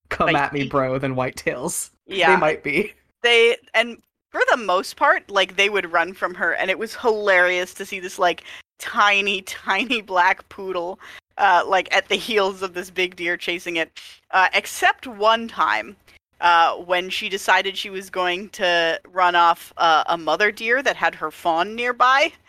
come 0.09 0.35
at 0.37 0.53
me, 0.53 0.69
bro, 0.69 0.99
than 0.99 1.15
whitetails. 1.15 1.91
yeah, 2.07 2.31
They 2.35 2.37
might 2.41 2.63
be. 2.63 2.95
they 3.23 3.57
and 3.75 4.01
for 4.31 4.41
the 4.51 4.57
most 4.57 4.97
part, 4.97 5.29
like 5.31 5.57
they 5.57 5.69
would 5.69 5.91
run 5.93 6.15
from 6.15 6.35
her, 6.35 6.53
and 6.55 6.71
it 6.71 6.79
was 6.79 6.95
hilarious 6.95 7.75
to 7.75 7.85
see 7.87 8.01
this 8.01 8.19
like 8.19 8.45
tiny, 8.79 9.43
tiny 9.43 10.01
black 10.01 10.49
poodle, 10.49 10.99
uh, 11.39 11.65
like 11.67 11.95
at 11.95 12.09
the 12.09 12.17
heels 12.17 12.63
of 12.63 12.73
this 12.73 12.89
big 12.91 13.17
deer 13.17 13.37
chasing 13.37 13.77
it. 13.77 13.99
Uh, 14.31 14.49
except 14.55 15.07
one 15.07 15.49
time, 15.49 15.97
uh, 16.41 16.77
when 16.77 17.11
she 17.11 17.29
decided 17.29 17.77
she 17.77 17.91
was 17.91 18.11
going 18.11 18.49
to 18.51 19.01
run 19.13 19.35
off 19.35 19.73
uh, 19.77 20.05
a 20.09 20.19
mother 20.19 20.51
deer 20.53 20.83
that 20.83 20.97
had 20.97 21.15
her 21.17 21.31
fawn 21.31 21.75
nearby. 21.75 22.33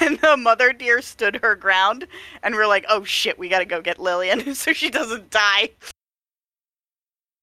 And 0.00 0.18
the 0.20 0.36
mother 0.38 0.72
deer 0.72 1.02
stood 1.02 1.36
her 1.42 1.54
ground, 1.54 2.06
and 2.42 2.54
we're 2.54 2.66
like, 2.66 2.86
"Oh 2.88 3.04
shit, 3.04 3.38
we 3.38 3.50
gotta 3.50 3.66
go 3.66 3.82
get 3.82 3.98
Lillian 3.98 4.54
so 4.56 4.72
she 4.72 4.88
doesn't 4.88 5.28
die." 5.30 5.70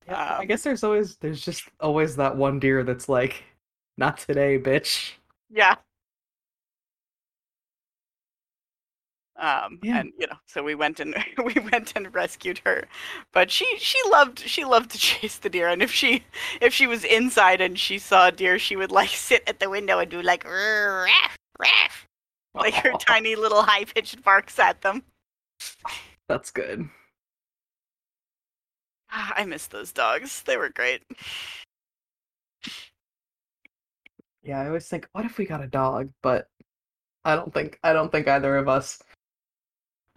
Yeah, 0.08 0.38
I 0.39 0.43
Um, 0.43 0.45
guess 0.45 0.63
there's 0.63 0.84
always 0.84 1.17
there's 1.17 1.41
just 1.43 1.69
always 1.80 2.15
that 2.17 2.36
one 2.36 2.60
deer 2.60 2.84
that's 2.84 3.08
like, 3.10 3.43
not 3.97 4.17
today, 4.17 4.60
bitch. 4.60 5.13
Yeah. 5.49 5.75
Um, 9.41 9.80
Yeah. 9.82 9.99
and 10.01 10.13
you 10.19 10.27
know, 10.27 10.38
so 10.45 10.62
we 10.63 10.75
went 10.75 10.99
and 10.99 11.15
we 11.43 11.56
went 11.71 11.93
and 11.95 12.13
rescued 12.13 12.60
her, 12.65 12.88
but 13.34 13.49
she 13.51 13.65
she 13.80 13.97
loved 14.10 14.39
she 14.39 14.63
loved 14.63 14.91
to 14.91 14.97
chase 15.10 15.38
the 15.39 15.49
deer, 15.49 15.67
and 15.67 15.82
if 15.82 15.91
she 15.91 16.23
if 16.62 16.73
she 16.73 16.86
was 16.88 17.04
inside 17.04 17.60
and 17.60 17.77
she 17.80 17.97
saw 17.99 18.27
a 18.27 18.32
deer, 18.32 18.60
she 18.60 18.75
would 18.75 18.91
like 18.91 19.10
sit 19.30 19.43
at 19.47 19.60
the 19.60 19.69
window 19.69 19.99
and 19.99 20.12
do 20.12 20.21
like 20.21 20.43
"Rrr, 20.45 21.06
raff, 21.06 21.38
raff," 21.60 22.08
like 22.54 22.75
her 22.75 22.93
tiny 22.99 23.36
little 23.36 23.63
high 23.63 23.86
pitched 23.86 24.23
barks 24.23 24.60
at 24.60 24.82
them. 24.82 25.04
That's 26.30 26.51
good. 26.51 26.88
Ah, 29.12 29.34
I 29.36 29.45
miss 29.45 29.67
those 29.67 29.91
dogs; 29.91 30.43
they 30.43 30.58
were 30.58 30.69
great. 30.69 31.04
Yeah, 34.43 34.62
I 34.62 34.67
always 34.67 34.88
think, 34.88 35.08
what 35.13 35.25
if 35.25 35.38
we 35.38 35.45
got 35.45 35.63
a 35.63 35.67
dog? 35.67 36.12
But 36.21 36.47
I 37.25 37.36
don't 37.36 37.54
think 37.54 37.80
I 37.84 37.93
don't 37.93 38.12
think 38.12 38.27
either 38.27 38.58
of 38.58 38.67
us 38.69 39.01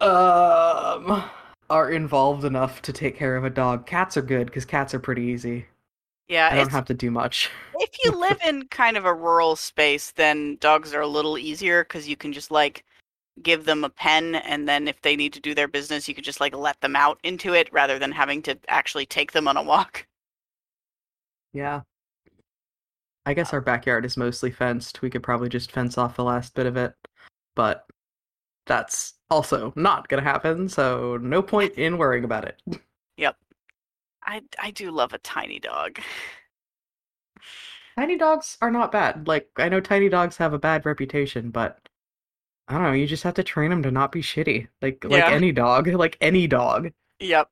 um 0.01 1.23
are 1.69 1.89
involved 1.89 2.45
enough 2.45 2.81
to 2.83 2.93
take 2.93 3.17
care 3.17 3.35
of 3.35 3.43
a 3.43 3.49
dog. 3.49 3.87
Cats 3.87 4.17
are 4.17 4.21
good 4.21 4.47
because 4.47 4.65
cats 4.65 4.93
are 4.93 4.99
pretty 4.99 5.23
easy. 5.23 5.65
Yeah, 6.27 6.49
I 6.51 6.55
don't 6.55 6.71
have 6.71 6.85
to 6.85 6.93
do 6.93 7.11
much. 7.11 7.49
if 7.75 7.91
you 8.03 8.11
live 8.19 8.39
in 8.45 8.67
kind 8.67 8.97
of 8.97 9.05
a 9.05 9.13
rural 9.13 9.55
space, 9.55 10.11
then 10.11 10.57
dogs 10.59 10.93
are 10.93 11.01
a 11.01 11.07
little 11.07 11.37
easier 11.37 11.83
because 11.83 12.07
you 12.07 12.15
can 12.15 12.33
just 12.33 12.51
like 12.51 12.83
give 13.43 13.65
them 13.65 13.83
a 13.83 13.89
pen, 13.89 14.35
and 14.35 14.67
then 14.67 14.87
if 14.87 15.01
they 15.01 15.15
need 15.15 15.33
to 15.33 15.39
do 15.39 15.53
their 15.53 15.67
business, 15.67 16.07
you 16.07 16.15
could 16.15 16.23
just 16.23 16.39
like 16.39 16.55
let 16.55 16.79
them 16.81 16.95
out 16.95 17.19
into 17.23 17.53
it 17.53 17.71
rather 17.71 17.99
than 17.99 18.11
having 18.11 18.41
to 18.43 18.57
actually 18.67 19.05
take 19.05 19.31
them 19.33 19.47
on 19.47 19.57
a 19.57 19.63
walk. 19.63 20.07
Yeah. 21.53 21.81
I 23.25 23.33
guess 23.33 23.53
our 23.53 23.61
backyard 23.61 24.05
is 24.05 24.17
mostly 24.17 24.51
fenced. 24.51 25.01
We 25.01 25.09
could 25.09 25.23
probably 25.23 25.49
just 25.49 25.71
fence 25.71 25.97
off 25.97 26.15
the 26.15 26.23
last 26.23 26.53
bit 26.53 26.65
of 26.67 26.77
it. 26.77 26.93
But 27.55 27.85
that's 28.65 29.13
also 29.29 29.73
not 29.75 30.07
gonna 30.07 30.21
happen, 30.21 30.69
so 30.69 31.17
no 31.17 31.41
point 31.41 31.73
in 31.75 31.97
worrying 31.97 32.23
about 32.23 32.45
it. 32.45 32.61
Yep. 33.17 33.37
I 34.25 34.41
I 34.61 34.71
do 34.71 34.91
love 34.91 35.13
a 35.13 35.19
tiny 35.19 35.57
dog. 35.57 35.99
Tiny 37.97 38.17
dogs 38.17 38.57
are 38.61 38.71
not 38.71 38.91
bad. 38.91 39.25
Like 39.25 39.49
I 39.55 39.69
know 39.69 39.79
tiny 39.79 40.09
dogs 40.09 40.35
have 40.37 40.51
a 40.51 40.59
bad 40.59 40.85
reputation, 40.85 41.49
but 41.49 41.87
I 42.67 42.73
don't 42.73 42.83
know, 42.83 42.91
you 42.91 43.07
just 43.07 43.23
have 43.23 43.35
to 43.35 43.43
train 43.43 43.69
them 43.69 43.83
to 43.83 43.91
not 43.91 44.11
be 44.11 44.21
shitty. 44.21 44.67
Like 44.81 45.03
like 45.05 45.23
any 45.23 45.51
dog, 45.51 45.87
like 45.93 46.17
any 46.19 46.47
dog. 46.47 46.91
Yep. 47.19 47.49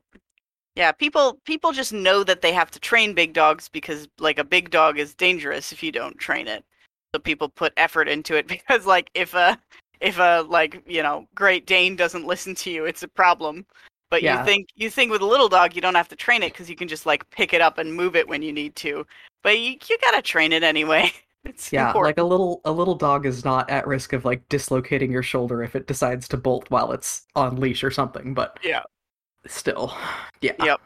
Yeah, 0.75 0.91
people 0.91 1.39
people 1.45 1.71
just 1.71 1.93
know 1.93 2.23
that 2.23 2.41
they 2.41 2.51
have 2.53 2.71
to 2.71 2.79
train 2.79 3.13
big 3.13 3.33
dogs 3.33 3.69
because 3.69 4.07
like 4.19 4.39
a 4.39 4.43
big 4.43 4.71
dog 4.71 4.97
is 4.97 5.13
dangerous 5.13 5.71
if 5.71 5.83
you 5.83 5.91
don't 5.91 6.17
train 6.17 6.47
it. 6.47 6.65
So 7.13 7.19
people 7.19 7.47
put 7.47 7.73
effort 7.77 8.09
into 8.09 8.35
it 8.35 8.47
because 8.47 8.85
like 8.85 9.09
if 9.13 9.33
a 9.35 9.57
if 10.01 10.19
a 10.19 10.45
like 10.47 10.81
you 10.87 11.03
know 11.03 11.27
Great 11.35 11.65
Dane 11.65 11.95
doesn't 11.95 12.25
listen 12.25 12.55
to 12.55 12.71
you, 12.71 12.85
it's 12.85 13.03
a 13.03 13.07
problem. 13.07 13.65
But 14.09 14.23
Yeah. 14.23 14.37
you 14.39 14.45
think 14.45 14.69
you 14.75 14.89
think 14.89 15.11
with 15.11 15.21
a 15.21 15.25
little 15.25 15.49
dog 15.49 15.75
you 15.75 15.81
don't 15.81 15.95
have 15.95 16.07
to 16.09 16.15
train 16.15 16.43
it 16.43 16.53
because 16.53 16.69
you 16.69 16.75
can 16.75 16.87
just 16.87 17.05
like 17.05 17.29
pick 17.31 17.53
it 17.53 17.61
up 17.61 17.77
and 17.79 17.93
move 17.95 18.15
it 18.15 18.27
when 18.27 18.41
you 18.41 18.53
need 18.53 18.75
to. 18.77 19.05
But 19.43 19.59
you 19.59 19.77
you 19.87 19.97
gotta 20.01 20.21
train 20.21 20.53
it 20.53 20.63
anyway. 20.63 21.11
It's 21.45 21.71
Yeah, 21.71 21.87
important. 21.87 22.17
like 22.17 22.17
a 22.19 22.23
little 22.23 22.61
a 22.65 22.71
little 22.71 22.95
dog 22.95 23.25
is 23.25 23.43
not 23.43 23.69
at 23.69 23.85
risk 23.87 24.13
of 24.13 24.23
like 24.25 24.47
dislocating 24.49 25.11
your 25.11 25.23
shoulder 25.23 25.61
if 25.63 25.75
it 25.75 25.87
decides 25.87 26.27
to 26.29 26.37
bolt 26.37 26.69
while 26.69 26.91
it's 26.93 27.25
on 27.35 27.57
leash 27.59 27.83
or 27.83 27.91
something, 27.91 28.33
but 28.33 28.59
Yeah. 28.63 28.83
still. 29.47 29.93
Yeah. 30.41 30.53
Yep. 30.57 30.81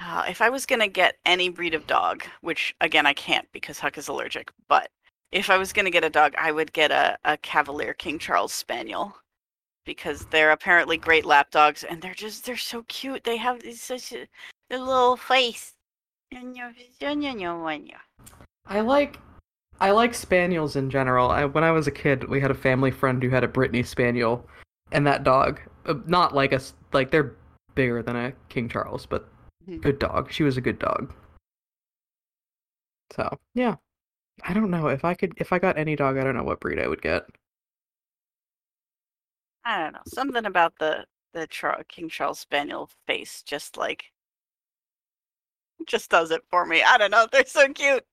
Uh, 0.00 0.24
if 0.28 0.40
I 0.40 0.48
was 0.50 0.64
gonna 0.66 0.88
get 0.88 1.16
any 1.26 1.48
breed 1.48 1.74
of 1.74 1.86
dog, 1.86 2.24
which 2.40 2.74
again 2.80 3.06
I 3.06 3.14
can't 3.14 3.50
because 3.52 3.78
Huck 3.80 3.98
is 3.98 4.08
allergic, 4.08 4.50
but 4.68 4.90
if 5.32 5.50
I 5.50 5.58
was 5.58 5.72
gonna 5.72 5.90
get 5.90 6.04
a 6.04 6.10
dog, 6.10 6.34
I 6.38 6.52
would 6.52 6.72
get 6.72 6.90
a, 6.90 7.18
a 7.24 7.36
Cavalier 7.38 7.94
King 7.94 8.18
Charles 8.18 8.52
Spaniel 8.52 9.16
because 9.84 10.26
they're 10.26 10.52
apparently 10.52 10.96
great 10.96 11.24
lap 11.24 11.50
dogs 11.50 11.84
and 11.84 12.00
they're 12.00 12.14
just 12.14 12.44
they're 12.44 12.56
so 12.56 12.82
cute. 12.88 13.24
They 13.24 13.36
have 13.36 13.62
such 13.74 14.12
a, 14.12 14.26
a 14.70 14.78
little 14.78 15.16
face. 15.16 15.74
I 18.66 18.80
like 18.80 19.18
I 19.80 19.90
like 19.92 20.14
spaniels 20.14 20.76
in 20.76 20.90
general. 20.90 21.30
I, 21.30 21.44
when 21.44 21.64
I 21.64 21.70
was 21.70 21.86
a 21.86 21.90
kid, 21.92 22.28
we 22.28 22.40
had 22.40 22.50
a 22.50 22.54
family 22.54 22.90
friend 22.90 23.22
who 23.22 23.30
had 23.30 23.44
a 23.44 23.48
Brittany 23.48 23.82
Spaniel, 23.82 24.44
and 24.92 25.06
that 25.06 25.22
dog, 25.22 25.60
uh, 25.86 25.94
not 26.06 26.34
like 26.34 26.52
a 26.52 26.56
s- 26.56 26.74
like 26.92 27.10
they're 27.10 27.36
bigger 27.74 28.02
than 28.02 28.16
a 28.16 28.32
King 28.48 28.68
Charles, 28.68 29.06
but 29.06 29.28
Mhm. 29.68 29.80
good 29.80 29.98
dog. 30.00 30.32
She 30.32 30.42
was 30.42 30.56
a 30.56 30.60
good 30.60 30.78
dog. 30.78 31.14
So 33.12 33.38
yeah, 33.54 33.76
I 34.44 34.52
don't 34.52 34.70
know 34.70 34.88
if 34.88 35.04
I 35.04 35.14
could 35.14 35.34
if 35.38 35.52
I 35.52 35.58
got 35.58 35.78
any 35.78 35.96
dog, 35.96 36.16
I 36.16 36.24
don't 36.24 36.36
know 36.36 36.44
what 36.44 36.60
breed 36.60 36.78
I 36.78 36.88
would 36.88 37.02
get. 37.02 37.24
I 39.64 39.82
don't 39.82 39.92
know 39.92 40.02
something 40.06 40.46
about 40.46 40.74
the 40.78 41.04
the 41.34 41.46
Char- 41.46 41.84
King 41.88 42.08
Charles 42.08 42.38
Spaniel 42.38 42.88
face 43.06 43.42
just 43.42 43.76
like 43.76 44.04
just 45.86 46.10
does 46.10 46.30
it 46.30 46.42
for 46.50 46.64
me. 46.66 46.82
I 46.82 46.98
don't 46.98 47.10
know. 47.10 47.26
They're 47.30 47.44
so 47.46 47.68
cute. 47.72 48.04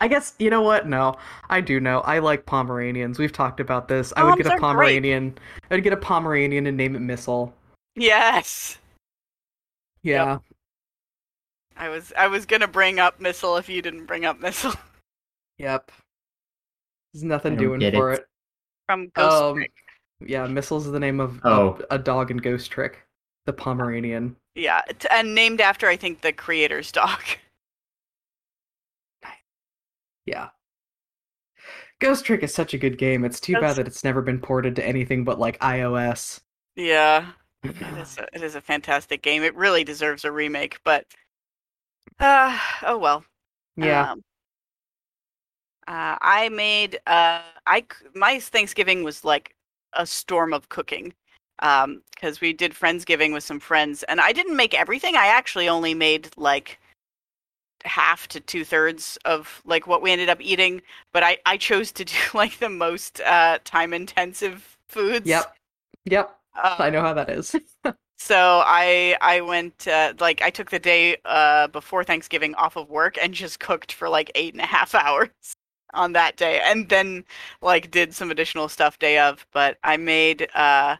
I 0.00 0.08
guess 0.08 0.34
you 0.38 0.50
know 0.50 0.62
what? 0.62 0.88
No, 0.88 1.16
I 1.50 1.60
do 1.60 1.80
know. 1.80 2.00
I 2.00 2.18
like 2.18 2.46
Pomeranians. 2.46 3.18
We've 3.18 3.32
talked 3.32 3.60
about 3.60 3.88
this. 3.88 4.12
I 4.16 4.24
would 4.24 4.30
Poms 4.30 4.42
get 4.42 4.46
a 4.46 4.50
are 4.54 4.58
great. 4.58 4.60
Pomeranian. 4.60 5.38
I'd 5.70 5.82
get 5.82 5.92
a 5.92 5.98
Pomeranian 5.98 6.66
and 6.66 6.76
name 6.76 6.96
it 6.96 7.00
Missile. 7.00 7.54
Yes. 7.94 8.78
Yeah. 10.02 10.38
I 11.76 11.88
was 11.88 12.12
I 12.16 12.26
was 12.26 12.46
gonna 12.46 12.68
bring 12.68 12.98
up 12.98 13.20
missile 13.20 13.56
if 13.56 13.68
you 13.68 13.82
didn't 13.82 14.06
bring 14.06 14.24
up 14.24 14.40
missile 14.40 14.74
Yep. 15.62 15.90
There's 17.14 17.22
nothing 17.24 17.56
doing 17.56 17.78
get 17.80 17.94
for 17.94 18.12
it. 18.12 18.20
it. 18.20 18.26
from 18.88 19.08
Ghost 19.14 19.42
Um, 19.42 19.54
Trick. 19.56 19.72
Yeah, 20.20 20.46
Missile's 20.46 20.86
is 20.86 20.92
the 20.92 21.00
name 21.00 21.20
of 21.20 21.40
Oh. 21.44 21.78
a, 21.90 21.94
a 21.94 21.98
dog 21.98 22.30
in 22.30 22.36
Ghost 22.36 22.70
Trick. 22.70 23.02
The 23.46 23.52
Pomeranian. 23.52 24.36
Yeah, 24.54 24.82
t- 24.98 25.08
and 25.10 25.34
named 25.34 25.60
after 25.60 25.88
I 25.88 25.96
think 25.96 26.20
the 26.20 26.32
creator's 26.32 26.92
dog. 26.92 27.20
Yeah. 30.24 30.50
Ghost 32.00 32.24
Trick 32.24 32.44
is 32.44 32.54
such 32.54 32.74
a 32.74 32.78
good 32.78 32.96
game. 32.96 33.24
It's 33.24 33.40
too 33.40 33.54
bad 33.54 33.74
that 33.74 33.88
it's 33.88 34.04
never 34.04 34.22
been 34.22 34.38
ported 34.40 34.76
to 34.76 34.86
anything 34.86 35.24
but 35.24 35.40
like 35.40 35.58
iOS. 35.58 36.40
Yeah, 36.76 37.26
it 37.64 37.74
is. 37.98 38.18
A, 38.18 38.26
it 38.32 38.42
is 38.42 38.54
a 38.54 38.60
fantastic 38.60 39.22
game. 39.22 39.42
It 39.42 39.54
really 39.56 39.82
deserves 39.82 40.24
a 40.24 40.30
remake, 40.30 40.78
but 40.84 41.06
uh 42.20 42.56
oh 42.84 42.98
well. 42.98 43.24
yeah. 43.76 44.12
Um, 44.12 44.22
uh, 45.88 46.16
I 46.20 46.48
made 46.50 47.00
uh 47.06 47.40
I 47.66 47.84
my 48.14 48.38
Thanksgiving 48.38 49.02
was 49.02 49.24
like 49.24 49.54
a 49.94 50.06
storm 50.06 50.52
of 50.52 50.68
cooking. 50.68 51.12
Um, 51.58 52.02
because 52.10 52.40
we 52.40 52.52
did 52.52 52.72
Friendsgiving 52.72 53.32
with 53.32 53.44
some 53.44 53.60
friends, 53.60 54.02
and 54.04 54.20
I 54.20 54.32
didn't 54.32 54.56
make 54.56 54.74
everything. 54.74 55.14
I 55.14 55.26
actually 55.26 55.68
only 55.68 55.94
made 55.94 56.28
like 56.36 56.80
half 57.84 58.26
to 58.28 58.40
two 58.40 58.64
thirds 58.64 59.18
of 59.24 59.60
like 59.64 59.86
what 59.86 60.02
we 60.02 60.10
ended 60.10 60.28
up 60.28 60.40
eating. 60.40 60.82
But 61.12 61.22
I 61.22 61.38
I 61.46 61.56
chose 61.56 61.92
to 61.92 62.04
do 62.04 62.16
like 62.34 62.58
the 62.58 62.68
most 62.68 63.20
uh 63.20 63.58
time 63.64 63.92
intensive 63.92 64.76
foods. 64.88 65.26
Yep. 65.26 65.54
Yep. 66.06 66.36
Uh, 66.56 66.76
I 66.78 66.90
know 66.90 67.00
how 67.00 67.14
that 67.14 67.30
is. 67.30 67.54
so 68.18 68.62
I 68.64 69.16
I 69.20 69.40
went 69.40 69.86
uh, 69.86 70.14
like 70.20 70.42
I 70.42 70.50
took 70.50 70.70
the 70.70 70.78
day 70.78 71.16
uh 71.24 71.68
before 71.68 72.02
Thanksgiving 72.04 72.54
off 72.56 72.76
of 72.76 72.88
work 72.88 73.18
and 73.20 73.34
just 73.34 73.60
cooked 73.60 73.92
for 73.92 74.08
like 74.08 74.30
eight 74.34 74.54
and 74.54 74.62
a 74.62 74.66
half 74.66 74.94
hours 74.96 75.30
on 75.94 76.12
that 76.12 76.36
day, 76.36 76.60
and 76.64 76.88
then 76.88 77.24
like 77.60 77.90
did 77.90 78.14
some 78.14 78.30
additional 78.30 78.68
stuff 78.68 78.98
day 78.98 79.18
of. 79.18 79.46
But 79.52 79.78
I 79.84 79.96
made 79.96 80.48
uh 80.54 80.96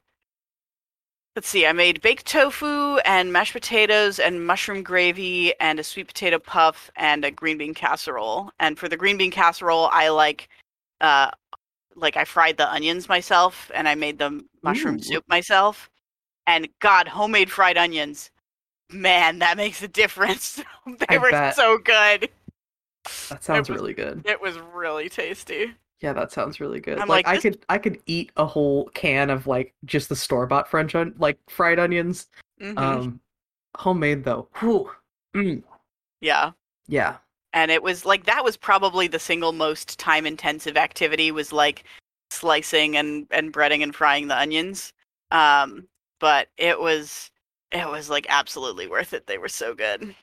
let's 1.37 1.49
see, 1.49 1.67
I 1.67 1.73
made 1.73 2.03
baked 2.03 2.27
tofu 2.27 2.99
and 3.05 3.33
mashed 3.33 3.53
potatoes 3.55 4.19
and 4.19 4.47
mushroom 4.47 4.83
gravy 4.83 5.59
and 5.61 5.79
a 5.81 5.85
sweet 5.85 6.09
potato 6.09 6.39
puff 6.39 6.91
and 6.97 7.25
a 7.25 7.31
green 7.31 7.59
bean 7.59 7.75
casserole. 7.75 8.51
And 8.61 8.79
for 8.79 8.89
the 8.89 8.97
green 8.97 9.17
bean 9.17 9.31
casserole, 9.31 9.89
I 9.93 10.09
like 10.09 10.49
uh 11.01 11.31
like 11.97 12.17
I 12.17 12.25
fried 12.25 12.57
the 12.57 12.71
onions 12.71 13.09
myself 13.09 13.71
and 13.75 13.89
I 13.89 13.95
made 13.95 14.19
the 14.19 14.45
mushroom 14.63 14.97
Ooh. 14.97 15.03
soup 15.03 15.25
myself. 15.29 15.91
And 16.47 16.69
God, 16.81 17.09
homemade 17.09 17.51
fried 17.51 17.79
onions, 17.79 18.31
man, 18.91 19.39
that 19.41 19.57
makes 19.57 19.83
a 19.83 19.89
difference. 19.89 20.57
they 21.09 21.17
I 21.17 21.19
were 21.19 21.31
bet. 21.31 21.55
so 21.55 21.79
good. 21.79 22.29
That 23.29 23.43
sounds 23.43 23.69
was- 23.69 23.79
really 23.81 23.95
good. 23.95 24.23
It 24.27 24.41
was 24.41 24.59
really 24.59 25.09
tasty. 25.09 25.75
Yeah, 26.01 26.13
that 26.15 26.33
sounds 26.33 26.59
really 26.59 26.81
good. 26.81 26.99
I'm 26.99 27.07
like, 27.09 27.27
like, 27.27 27.29
I 27.29 27.35
this- 27.37 27.43
could 27.43 27.65
I 27.69 27.79
could 27.79 28.01
eat 28.07 28.33
a 28.37 28.45
whole 28.47 28.89
can 28.95 29.31
of 29.31 29.47
like 29.47 29.73
just 29.85 30.09
the 30.09 30.17
store 30.17 30.47
bought 30.47 30.69
French 30.69 30.95
on 30.95 31.15
like 31.19 31.39
fried 31.49 31.79
onions. 31.79 32.29
Mhm. 32.61 32.79
Um 32.79 33.21
homemade 33.77 34.25
though. 34.25 34.49
Whew. 34.61 34.91
Mm. 35.35 35.63
yeah. 36.21 36.51
Yeah. 36.89 37.17
and 37.55 37.71
it 37.71 37.83
was 37.83 38.05
like 38.05 38.25
that 38.27 38.43
was 38.45 38.57
probably 38.57 39.07
the 39.09 39.19
single 39.19 39.53
most 39.53 39.99
time 39.99 40.27
intensive 40.27 40.77
activity 40.77 41.31
was 41.31 41.53
like 41.53 41.85
slicing 42.31 42.97
and 42.97 43.27
and 43.31 43.53
breading 43.53 43.83
and 43.83 43.95
frying 43.95 44.27
the 44.29 44.37
onions 44.39 44.93
um 45.31 45.87
but 46.19 46.49
it 46.59 46.81
was 46.81 47.31
it 47.71 47.87
was 47.89 48.09
like 48.11 48.27
absolutely 48.29 48.87
worth 48.89 49.13
it 49.13 49.27
they 49.27 49.39
were 49.39 49.49
so 49.49 49.75
good 49.75 50.15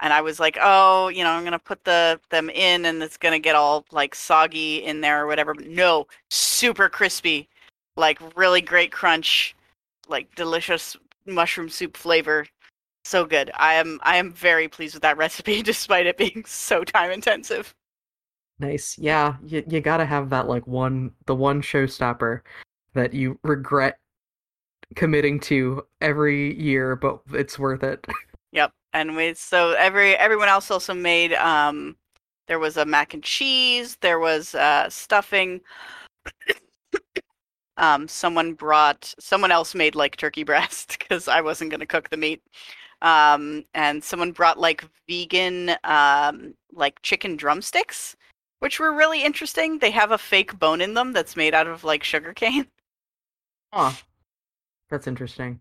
and 0.00 0.12
i 0.12 0.20
was 0.20 0.38
like 0.38 0.58
oh 0.60 1.08
you 1.08 1.22
know 1.24 1.30
i'm 1.30 1.44
gonna 1.44 1.58
put 1.58 1.82
the 1.84 2.20
them 2.30 2.50
in 2.50 2.84
and 2.86 3.02
it's 3.02 3.16
gonna 3.16 3.38
get 3.38 3.56
all 3.56 3.84
like 3.92 4.14
soggy 4.14 4.84
in 4.84 5.00
there 5.00 5.22
or 5.22 5.26
whatever 5.26 5.54
but 5.54 5.66
no 5.66 6.06
super 6.30 6.88
crispy 6.88 7.48
like 7.96 8.18
really 8.36 8.60
great 8.60 8.92
crunch 8.92 9.54
like 10.08 10.32
delicious 10.34 10.96
mushroom 11.26 11.68
soup 11.68 11.96
flavor 11.96 12.46
so 13.06 13.24
good. 13.24 13.50
I 13.54 13.74
am 13.74 14.00
I 14.02 14.16
am 14.16 14.32
very 14.32 14.68
pleased 14.68 14.94
with 14.94 15.02
that 15.02 15.16
recipe 15.16 15.62
despite 15.62 16.06
it 16.06 16.18
being 16.18 16.44
so 16.44 16.84
time 16.84 17.10
intensive. 17.10 17.74
Nice. 18.58 18.98
Yeah, 18.98 19.36
you 19.44 19.62
you 19.68 19.80
gotta 19.80 20.04
have 20.04 20.30
that 20.30 20.48
like 20.48 20.66
one 20.66 21.12
the 21.26 21.34
one 21.34 21.62
showstopper 21.62 22.40
that 22.94 23.14
you 23.14 23.38
regret 23.44 23.98
committing 24.94 25.38
to 25.40 25.86
every 26.00 26.60
year, 26.60 26.96
but 26.96 27.20
it's 27.32 27.58
worth 27.58 27.82
it. 27.82 28.04
Yep. 28.52 28.72
And 28.96 29.14
we 29.14 29.34
so 29.34 29.72
every 29.72 30.16
everyone 30.16 30.48
else 30.48 30.70
also 30.70 30.94
made 30.94 31.34
um 31.34 31.96
there 32.48 32.58
was 32.58 32.78
a 32.78 32.86
mac 32.86 33.12
and 33.12 33.22
cheese, 33.22 33.96
there 34.00 34.18
was 34.18 34.54
uh 34.54 34.88
stuffing. 34.88 35.60
um 37.76 38.08
someone 38.08 38.54
brought 38.54 39.14
someone 39.20 39.50
else 39.50 39.74
made 39.74 39.94
like 39.94 40.16
turkey 40.16 40.44
breast 40.44 40.98
cuz 41.10 41.28
I 41.28 41.42
wasn't 41.42 41.70
going 41.70 41.80
to 41.80 41.86
cook 41.86 42.08
the 42.08 42.16
meat. 42.16 42.42
Um 43.02 43.64
and 43.74 44.02
someone 44.02 44.32
brought 44.32 44.58
like 44.58 44.82
vegan 45.06 45.76
um 45.84 46.54
like 46.72 47.02
chicken 47.02 47.36
drumsticks 47.36 48.16
which 48.60 48.80
were 48.80 48.94
really 48.94 49.22
interesting. 49.22 49.78
They 49.78 49.90
have 49.90 50.10
a 50.12 50.16
fake 50.18 50.58
bone 50.58 50.80
in 50.80 50.94
them 50.94 51.12
that's 51.12 51.36
made 51.36 51.52
out 51.54 51.66
of 51.66 51.84
like 51.84 52.02
sugar 52.02 52.32
cane. 52.32 52.66
Huh. 53.74 53.92
That's 54.88 55.06
interesting. 55.06 55.60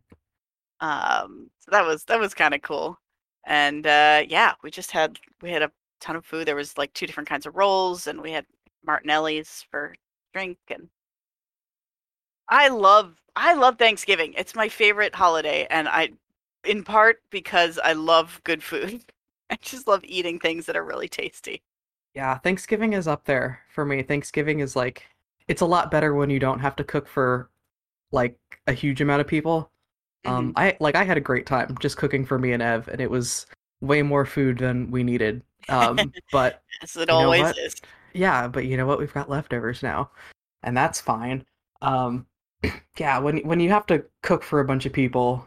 um 0.80 1.50
so 1.60 1.72
that 1.72 1.86
was 1.86 2.06
that 2.06 2.20
was 2.20 2.34
kind 2.34 2.54
of 2.54 2.62
cool 2.62 2.98
and 3.46 3.88
uh 3.88 4.24
yeah 4.28 4.54
we 4.64 4.72
just 4.72 4.92
had 4.92 5.20
we 5.42 5.52
had 5.52 5.62
a 5.62 5.72
ton 6.00 6.16
of 6.16 6.26
food 6.26 6.48
there 6.48 6.56
was 6.56 6.78
like 6.78 6.94
two 6.94 7.06
different 7.08 7.30
kinds 7.30 7.46
of 7.46 7.56
rolls 7.56 8.08
and 8.08 8.22
we 8.22 8.32
had 8.32 8.46
martinelli's 8.86 9.66
for 9.72 9.96
drink 10.34 10.58
and 10.70 10.90
i 12.50 12.68
love 12.68 13.16
i 13.36 13.54
love 13.54 13.78
thanksgiving 13.78 14.34
it's 14.38 14.56
my 14.56 14.70
favorite 14.70 15.16
holiday 15.16 15.66
and 15.70 15.88
i 15.88 16.10
in 16.64 16.84
part 16.84 17.22
because 17.30 17.80
i 17.84 17.94
love 17.94 18.42
good 18.44 18.62
food 18.64 19.02
i 19.50 19.58
just 19.62 19.88
love 19.88 20.02
eating 20.04 20.40
things 20.40 20.66
that 20.66 20.76
are 20.76 20.84
really 20.86 21.08
tasty 21.08 21.62
Yeah, 22.14 22.38
Thanksgiving 22.38 22.94
is 22.94 23.08
up 23.08 23.26
there 23.26 23.62
for 23.70 23.86
me. 23.86 24.02
Thanksgiving 24.04 24.60
is 24.60 24.76
like 24.76 25.06
it's 25.48 25.62
a 25.62 25.66
lot 25.66 25.92
better 25.92 26.14
when 26.16 26.30
you 26.30 26.40
don't 26.40 26.60
have 26.60 26.76
to 26.78 26.84
cook 26.84 27.08
for 27.08 27.50
like 28.12 28.38
a 28.68 28.74
huge 28.74 29.02
amount 29.02 29.22
of 29.22 29.28
people. 29.28 29.72
Um 30.26 30.54
I 30.56 30.78
like 30.80 30.96
I 30.96 31.04
had 31.04 31.18
a 31.18 31.22
great 31.22 31.46
time 31.46 31.76
just 31.80 31.98
cooking 31.98 32.26
for 32.26 32.40
me 32.40 32.54
and 32.54 32.62
Ev 32.62 32.88
and 32.88 33.02
it 33.02 33.10
was 33.10 33.46
way 33.82 34.02
more 34.02 34.26
food 34.26 34.58
than 34.58 34.92
we 34.92 35.04
needed. 35.04 35.44
Um 35.70 36.14
but 36.32 36.62
as 36.82 36.96
it 36.96 37.10
always 37.10 37.42
what? 37.42 37.58
is 37.58 37.76
yeah, 38.16 38.48
but 38.48 38.66
you 38.66 38.78
know 38.78 38.86
what? 38.86 38.98
We've 38.98 39.14
got 39.14 39.30
leftovers 39.30 39.84
now, 39.84 40.10
and 40.64 40.76
that's 40.76 41.02
fine. 41.02 41.46
Um, 41.82 42.26
yeah, 42.98 43.20
when 43.20 43.40
when 43.40 43.60
you 43.60 43.70
have 43.70 43.86
to 43.88 44.06
cook 44.24 44.42
for 44.42 44.62
a 44.62 44.66
bunch 44.66 44.86
of 44.86 44.94
people, 44.94 45.46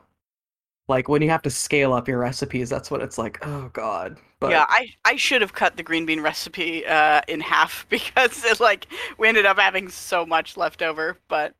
like 0.86 1.08
when 1.08 1.22
you 1.22 1.30
have 1.30 1.42
to 1.42 1.50
scale 1.50 1.94
up 1.94 2.06
your 2.06 2.18
recipes, 2.18 2.68
that's 2.68 2.90
what 2.90 3.00
it's 3.00 3.18
like. 3.18 3.38
Oh 3.42 3.70
God. 3.72 4.18
But 4.38 4.50
Yeah, 4.50 4.66
I 4.68 4.88
I 5.04 5.16
should 5.16 5.40
have 5.40 5.54
cut 5.54 5.76
the 5.76 5.82
green 5.82 6.06
bean 6.06 6.20
recipe 6.20 6.86
uh, 6.86 7.22
in 7.26 7.40
half 7.40 7.86
because 7.90 8.44
it 8.44 8.60
like 8.60 8.86
we 9.16 9.28
ended 9.28 9.46
up 9.46 9.58
having 9.58 9.88
so 9.88 10.26
much 10.26 10.56
left 10.56 10.82
over, 10.82 11.18
but 11.28 11.54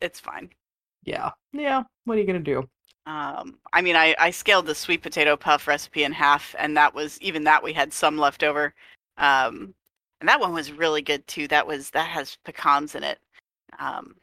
it's 0.00 0.20
fine. 0.20 0.50
Yeah, 1.06 1.30
yeah. 1.52 1.82
What 2.04 2.18
are 2.18 2.20
you 2.20 2.26
gonna 2.26 2.40
do? 2.40 2.68
Um, 3.06 3.58
I 3.72 3.82
mean, 3.82 3.94
I, 3.94 4.16
I 4.18 4.30
scaled 4.30 4.66
the 4.66 4.74
sweet 4.74 5.02
potato 5.02 5.36
puff 5.36 5.68
recipe 5.68 6.02
in 6.02 6.12
half, 6.12 6.54
and 6.58 6.76
that 6.76 6.92
was 6.94 7.20
even 7.22 7.44
that 7.44 7.62
we 7.62 7.72
had 7.72 7.92
some 7.92 8.18
left 8.18 8.42
over. 8.42 8.74
Um, 9.16 9.74
and 10.20 10.28
that 10.28 10.40
one 10.40 10.52
was 10.52 10.72
really 10.72 11.02
good 11.02 11.26
too. 11.26 11.46
That 11.48 11.66
was 11.66 11.90
that 11.90 12.08
has 12.08 12.36
pecans 12.44 12.94
in 12.94 13.04
it, 13.04 13.18
um, 13.78 14.16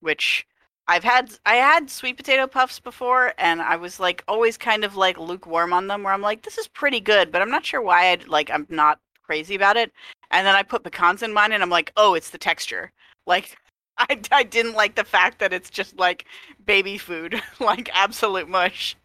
which 0.00 0.46
I've 0.86 1.04
had. 1.04 1.32
I 1.46 1.56
had 1.56 1.90
sweet 1.90 2.16
potato 2.16 2.46
puffs 2.46 2.78
before, 2.80 3.34
and 3.38 3.60
I 3.60 3.76
was 3.76 3.98
like 3.98 4.22
always 4.28 4.56
kind 4.56 4.84
of 4.84 4.96
like 4.96 5.18
lukewarm 5.18 5.72
on 5.72 5.88
them. 5.88 6.02
Where 6.04 6.12
I'm 6.12 6.22
like, 6.22 6.42
this 6.42 6.58
is 6.58 6.68
pretty 6.68 7.00
good, 7.00 7.32
but 7.32 7.42
I'm 7.42 7.50
not 7.50 7.66
sure 7.66 7.82
why 7.82 8.12
I'd 8.12 8.28
like. 8.28 8.50
I'm 8.50 8.66
not 8.70 9.00
crazy 9.24 9.54
about 9.56 9.76
it. 9.76 9.92
And 10.30 10.46
then 10.46 10.54
I 10.54 10.62
put 10.62 10.84
pecans 10.84 11.22
in 11.22 11.32
mine, 11.32 11.52
and 11.52 11.62
I'm 11.62 11.70
like, 11.70 11.92
oh, 11.96 12.14
it's 12.14 12.30
the 12.30 12.38
texture. 12.38 12.92
Like 13.26 13.58
I, 14.10 14.20
I 14.30 14.42
didn't 14.44 14.74
like 14.74 14.94
the 14.94 15.04
fact 15.04 15.38
that 15.40 15.52
it's 15.52 15.70
just 15.70 15.98
like 15.98 16.26
baby 16.64 16.98
food, 16.98 17.40
like 17.60 17.90
absolute 17.92 18.48
mush. 18.48 18.96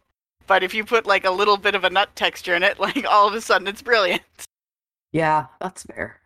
But 0.46 0.62
if 0.62 0.74
you 0.74 0.84
put 0.84 1.06
like 1.06 1.24
a 1.24 1.30
little 1.30 1.56
bit 1.56 1.74
of 1.74 1.84
a 1.84 1.90
nut 1.90 2.14
texture 2.14 2.54
in 2.54 2.62
it, 2.62 2.78
like 2.80 3.04
all 3.06 3.26
of 3.26 3.34
a 3.34 3.40
sudden 3.40 3.66
it's 3.66 3.82
brilliant. 3.82 4.22
Yeah, 5.12 5.46
that's 5.60 5.84
fair. 5.84 6.20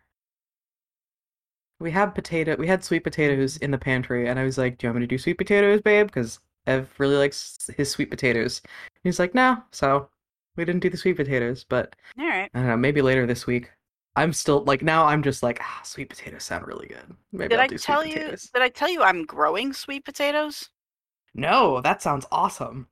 We 1.79 1.91
had 1.91 2.13
potato. 2.13 2.55
We 2.57 2.67
had 2.67 2.83
sweet 2.83 3.03
potatoes 3.03 3.57
in 3.57 3.71
the 3.71 3.77
pantry, 3.77 4.27
and 4.27 4.37
I 4.37 4.43
was 4.43 4.57
like, 4.57 4.77
"Do 4.77 4.87
you 4.87 4.89
want 4.89 4.99
me 4.99 5.03
to 5.03 5.07
do 5.07 5.17
sweet 5.17 5.37
potatoes, 5.37 5.81
babe?" 5.81 6.07
Because 6.07 6.39
Ev 6.67 6.89
really 6.97 7.15
likes 7.15 7.69
his 7.77 7.89
sweet 7.89 8.09
potatoes. 8.09 8.61
And 8.65 9.01
he's 9.03 9.19
like, 9.19 9.33
"No." 9.33 9.63
So 9.71 10.09
we 10.57 10.65
didn't 10.65 10.81
do 10.81 10.89
the 10.89 10.97
sweet 10.97 11.15
potatoes, 11.15 11.63
but 11.63 11.95
All 12.19 12.27
right. 12.27 12.49
I 12.53 12.59
don't 12.59 12.67
know. 12.67 12.77
Maybe 12.77 13.01
later 13.01 13.25
this 13.25 13.47
week. 13.47 13.71
I'm 14.15 14.33
still 14.33 14.63
like 14.65 14.81
now. 14.81 15.05
I'm 15.05 15.23
just 15.23 15.43
like, 15.43 15.59
ah, 15.61 15.81
sweet 15.83 16.09
potatoes 16.09 16.43
sound 16.43 16.67
really 16.67 16.87
good. 16.87 17.15
Maybe 17.31 17.55
Did 17.55 17.57
I'll 17.57 17.63
I 17.63 17.65
do 17.65 17.77
sweet 17.77 17.99
tell 17.99 18.05
you? 18.05 18.13
potatoes. 18.13 18.53
Did 18.53 18.61
I 18.61 18.69
tell 18.69 18.87
you 18.89 19.01
I'm 19.03 19.25
growing 19.25 19.73
sweet 19.73 20.05
potatoes? 20.05 20.69
No, 21.33 21.81
that 21.81 22.03
sounds 22.03 22.27
awesome. 22.31 22.87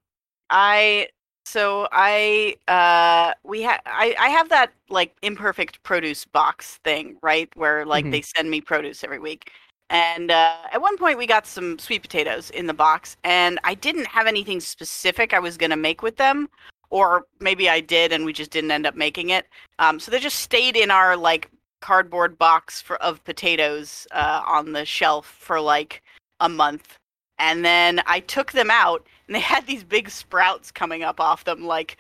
I 0.49 1.09
so 1.45 1.87
I 1.91 2.55
uh 2.67 3.33
we 3.43 3.61
have 3.63 3.81
I 3.85 4.15
I 4.19 4.29
have 4.29 4.49
that 4.49 4.71
like 4.89 5.15
imperfect 5.21 5.81
produce 5.83 6.25
box 6.25 6.77
thing 6.83 7.17
right 7.21 7.49
where 7.55 7.85
like 7.85 8.05
Mhm. 8.05 8.11
they 8.11 8.21
send 8.21 8.49
me 8.49 8.61
produce 8.61 9.03
every 9.03 9.19
week. 9.19 9.51
And 9.89 10.31
uh, 10.31 10.57
at 10.73 10.81
one 10.81 10.97
point, 10.97 11.17
we 11.17 11.25
got 11.25 11.47
some 11.47 11.79
sweet 11.79 12.01
potatoes 12.01 12.49
in 12.49 12.67
the 12.67 12.73
box, 12.73 13.15
and 13.23 13.57
I 13.63 13.73
didn't 13.73 14.07
have 14.07 14.27
anything 14.27 14.59
specific 14.59 15.33
I 15.33 15.39
was 15.39 15.55
going 15.55 15.69
to 15.69 15.77
make 15.77 16.01
with 16.03 16.17
them, 16.17 16.49
or 16.89 17.25
maybe 17.39 17.69
I 17.69 17.79
did, 17.79 18.11
and 18.11 18.25
we 18.25 18.33
just 18.33 18.51
didn't 18.51 18.71
end 18.71 18.85
up 18.85 18.95
making 18.95 19.29
it. 19.29 19.45
Um, 19.79 19.99
so 19.99 20.11
they 20.11 20.19
just 20.19 20.39
stayed 20.39 20.75
in 20.75 20.91
our 20.91 21.15
like 21.17 21.49
cardboard 21.81 22.37
box 22.37 22.81
for 22.81 22.95
of 22.97 23.23
potatoes 23.23 24.07
uh, 24.11 24.41
on 24.45 24.71
the 24.73 24.85
shelf 24.85 25.25
for 25.39 25.59
like 25.59 26.01
a 26.39 26.49
month, 26.49 26.97
and 27.39 27.63
then 27.65 28.01
I 28.05 28.21
took 28.21 28.51
them 28.51 28.71
out, 28.71 29.05
and 29.27 29.35
they 29.35 29.39
had 29.53 29.67
these 29.67 29.83
big 29.83 30.09
sprouts 30.09 30.71
coming 30.71 31.03
up 31.03 31.19
off 31.19 31.43
them, 31.43 31.65
like 31.65 31.97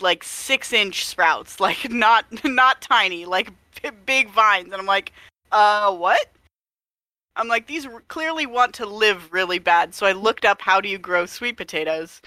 like 0.00 0.24
six 0.24 0.72
inch 0.72 1.06
sprouts, 1.06 1.60
like 1.60 1.90
not 1.90 2.26
not 2.44 2.80
tiny, 2.82 3.24
like 3.24 3.50
b- 3.82 3.90
big 4.06 4.30
vines, 4.30 4.66
and 4.66 4.74
I'm 4.74 4.86
like, 4.86 5.12
uh, 5.52 5.94
what? 5.94 6.26
I'm 7.36 7.48
like, 7.48 7.66
these 7.66 7.88
clearly 8.08 8.46
want 8.46 8.74
to 8.74 8.86
live 8.86 9.32
really 9.32 9.58
bad. 9.58 9.92
So 9.92 10.06
I 10.06 10.12
looked 10.12 10.44
up 10.44 10.60
how 10.60 10.80
do 10.80 10.88
you 10.88 10.98
grow 10.98 11.26
sweet 11.26 11.56
potatoes, 11.56 12.22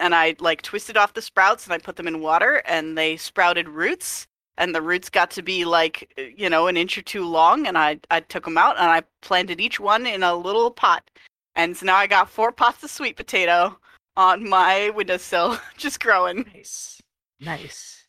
and 0.00 0.14
I 0.14 0.36
like 0.40 0.62
twisted 0.62 0.96
off 0.96 1.14
the 1.14 1.22
sprouts 1.22 1.64
and 1.64 1.72
I 1.72 1.78
put 1.78 1.96
them 1.96 2.08
in 2.08 2.20
water, 2.20 2.62
and 2.66 2.96
they 2.96 3.16
sprouted 3.16 3.68
roots, 3.68 4.26
and 4.58 4.74
the 4.74 4.82
roots 4.82 5.10
got 5.10 5.30
to 5.32 5.42
be 5.42 5.64
like 5.64 6.12
uh, 6.18 6.22
you 6.36 6.50
know 6.50 6.66
an 6.66 6.76
inch 6.76 6.98
or 6.98 7.02
two 7.02 7.24
long, 7.26 7.66
and 7.66 7.78
I 7.78 8.00
I 8.10 8.20
took 8.20 8.44
them 8.44 8.58
out 8.58 8.76
and 8.78 8.90
I 8.90 9.02
planted 9.22 9.60
each 9.60 9.80
one 9.80 10.06
in 10.06 10.22
a 10.22 10.34
little 10.34 10.70
pot, 10.70 11.08
and 11.56 11.76
so 11.76 11.86
now 11.86 11.96
I 11.96 12.06
got 12.06 12.30
four 12.30 12.52
pots 12.62 12.82
of 12.84 12.90
sweet 12.90 13.16
potato 13.16 13.78
on 14.16 14.48
my 14.48 14.90
windowsill, 14.90 15.58
just 15.76 16.00
growing. 16.00 16.46
Nice. 16.54 17.02
Nice. 17.40 18.06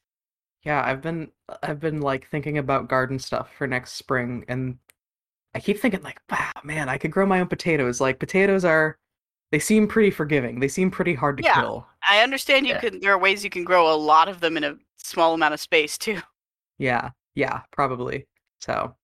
Yeah, 0.63 0.83
I've 0.83 1.01
been 1.01 1.31
I've 1.63 1.79
been 1.79 2.01
like 2.01 2.29
thinking 2.29 2.57
about 2.57 2.89
garden 2.89 3.19
stuff 3.19 3.51
for 3.57 3.67
next 3.67 3.93
spring 3.93 4.45
and 4.47 4.77
I 5.55 5.59
keep 5.61 5.79
thinking 5.79 6.03
like, 6.03 6.19
wow, 6.29 6.51
man, 6.65 6.89
I 6.89 6.97
could 6.97 7.11
grow 7.11 7.25
my 7.25 7.39
own 7.39 7.47
potatoes. 7.47 8.01
Like 8.01 8.19
potatoes 8.19 8.65
are 8.65 8.97
they 9.51 9.59
seem 9.59 9.87
pretty 9.87 10.11
forgiving. 10.11 10.59
They 10.59 10.67
seem 10.67 10.89
pretty 10.91 11.13
hard 11.13 11.37
to 11.37 11.43
Yeah. 11.43 11.55
kill. 11.61 11.87
I 12.07 12.21
understand 12.21 12.65
you 12.67 12.73
Yeah. 12.73 12.79
can. 12.81 12.99
There 12.99 13.11
are 13.13 13.17
ways 13.17 13.43
you 13.43 13.49
can 13.49 13.63
grow 13.63 13.93
a 13.93 13.95
lot 13.95 14.27
of 14.27 14.39
them 14.39 14.57
in 14.57 14.63
a 14.63 14.77
small 14.97 15.33
amount 15.33 15.53
of 15.53 15.59
space 15.59 15.97
too. 15.97 16.21
Yeah. 16.77 17.11
Yeah, 17.35 17.61
probably. 17.71 18.27
So 18.59 18.95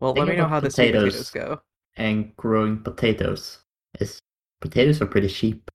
well, 0.00 0.12
let 0.14 0.28
me 0.28 0.36
know 0.36 0.46
how 0.48 0.60
the 0.60 0.70
sweet 0.70 0.92
potatoes- 0.92 1.30
potatoes 1.30 1.30
go. 1.30 1.62
And 1.96 2.34
growing 2.36 2.82
potatoes 2.82 3.64
is 4.00 4.20
potatoes 4.60 5.02
are 5.02 5.06
pretty 5.06 5.28
cheap. 5.28 5.70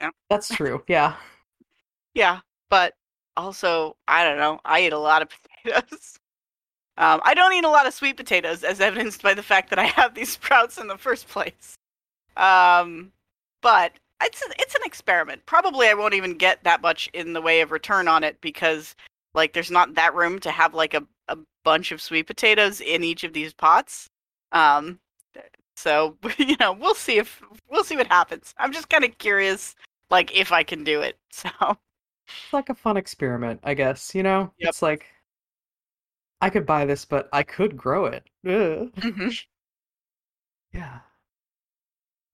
Yeah. 0.00 0.10
That's 0.28 0.48
true. 0.54 0.82
Yeah. 0.88 1.16
Yeah, 2.14 2.40
but 2.68 2.94
also 3.36 3.96
I 4.08 4.24
don't 4.24 4.38
know. 4.38 4.60
I 4.64 4.82
eat 4.82 4.92
a 4.92 4.98
lot 4.98 5.22
of 5.22 5.28
potatoes. 5.64 6.16
Um, 6.96 7.20
I 7.24 7.32
don't 7.34 7.52
eat 7.54 7.64
a 7.64 7.68
lot 7.68 7.86
of 7.86 7.94
sweet 7.94 8.16
potatoes, 8.18 8.62
as 8.62 8.80
evidenced 8.80 9.22
by 9.22 9.32
the 9.32 9.42
fact 9.42 9.70
that 9.70 9.78
I 9.78 9.84
have 9.84 10.14
these 10.14 10.32
sprouts 10.32 10.76
in 10.78 10.86
the 10.86 10.98
first 10.98 11.28
place. 11.28 11.74
Um, 12.36 13.12
but 13.62 13.92
it's 14.22 14.42
it's 14.58 14.74
an 14.74 14.82
experiment. 14.84 15.44
Probably 15.46 15.88
I 15.88 15.94
won't 15.94 16.14
even 16.14 16.36
get 16.36 16.62
that 16.64 16.82
much 16.82 17.08
in 17.12 17.32
the 17.32 17.40
way 17.40 17.60
of 17.60 17.70
return 17.70 18.08
on 18.08 18.24
it 18.24 18.40
because 18.40 18.94
like 19.34 19.52
there's 19.52 19.70
not 19.70 19.94
that 19.94 20.14
room 20.14 20.38
to 20.40 20.50
have 20.50 20.74
like 20.74 20.94
a, 20.94 21.06
a 21.28 21.38
bunch 21.64 21.92
of 21.92 22.02
sweet 22.02 22.26
potatoes 22.26 22.80
in 22.80 23.04
each 23.04 23.24
of 23.24 23.32
these 23.32 23.52
pots. 23.52 24.08
Um, 24.52 24.98
so 25.76 26.16
you 26.38 26.56
know 26.60 26.72
we'll 26.72 26.94
see 26.94 27.18
if 27.18 27.42
we'll 27.70 27.84
see 27.84 27.96
what 27.96 28.06
happens. 28.08 28.54
I'm 28.58 28.72
just 28.72 28.88
kind 28.90 29.04
of 29.04 29.16
curious, 29.18 29.74
like 30.10 30.36
if 30.36 30.52
I 30.52 30.62
can 30.62 30.84
do 30.84 31.00
it. 31.00 31.16
So. 31.32 31.48
It's 32.44 32.52
like 32.52 32.68
a 32.68 32.74
fun 32.74 32.96
experiment, 32.96 33.58
I 33.64 33.74
guess, 33.74 34.14
you 34.14 34.22
know? 34.22 34.52
Yep. 34.58 34.68
It's 34.68 34.82
like 34.82 35.06
I 36.40 36.50
could 36.50 36.64
buy 36.66 36.84
this, 36.86 37.04
but 37.04 37.28
I 37.32 37.42
could 37.42 37.76
grow 37.76 38.06
it. 38.06 38.24
Ugh. 38.46 38.92
Mhm. 38.96 39.46
Yeah. 40.72 41.00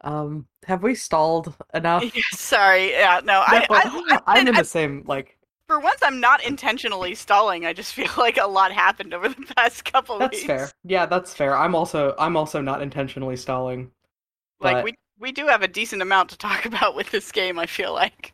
Um, 0.07 0.47
have 0.67 0.83
we 0.83 0.95
stalled 0.95 1.55
enough? 1.75 2.05
Sorry, 2.33 2.93
yeah, 2.93 3.21
no, 3.25 3.43
I, 3.47 3.59
No, 3.69 3.77
I, 3.77 3.83
I, 4.17 4.21
I'm 4.39 4.47
in 4.47 4.55
I- 4.55 4.61
the 4.61 4.65
same 4.65 5.03
like 5.07 5.37
for 5.69 5.81
once 5.81 5.99
I'm 6.03 6.21
not 6.21 6.45
intentionally 6.45 7.15
stalling. 7.17 7.67
I 7.67 7.73
just 7.73 7.93
feel 7.99 8.11
like 8.17 8.39
a 8.39 8.47
lot 8.47 8.71
happened 8.73 9.13
over 9.13 9.29
the 9.29 9.53
past 9.57 9.85
couple 9.85 10.19
that's 10.19 10.37
weeks. 10.37 10.47
fair. 10.47 10.71
Yeah, 10.85 11.07
that's 11.07 11.35
fair. 11.35 11.57
I'm 11.57 11.75
also 11.75 12.15
I'm 12.19 12.37
also 12.37 12.63
not 12.63 12.81
intentionally 12.83 13.37
stalling. 13.37 13.91
Like 14.61 14.85
we 14.85 14.95
we 15.19 15.33
do 15.33 15.47
have 15.49 15.63
a 15.63 15.69
decent 15.69 16.03
amount 16.03 16.31
to 16.31 16.39
talk 16.39 16.65
about 16.67 16.95
with 16.95 17.11
this 17.11 17.33
game. 17.33 17.59
I 17.59 17.67
feel 17.67 17.93
like. 17.93 18.33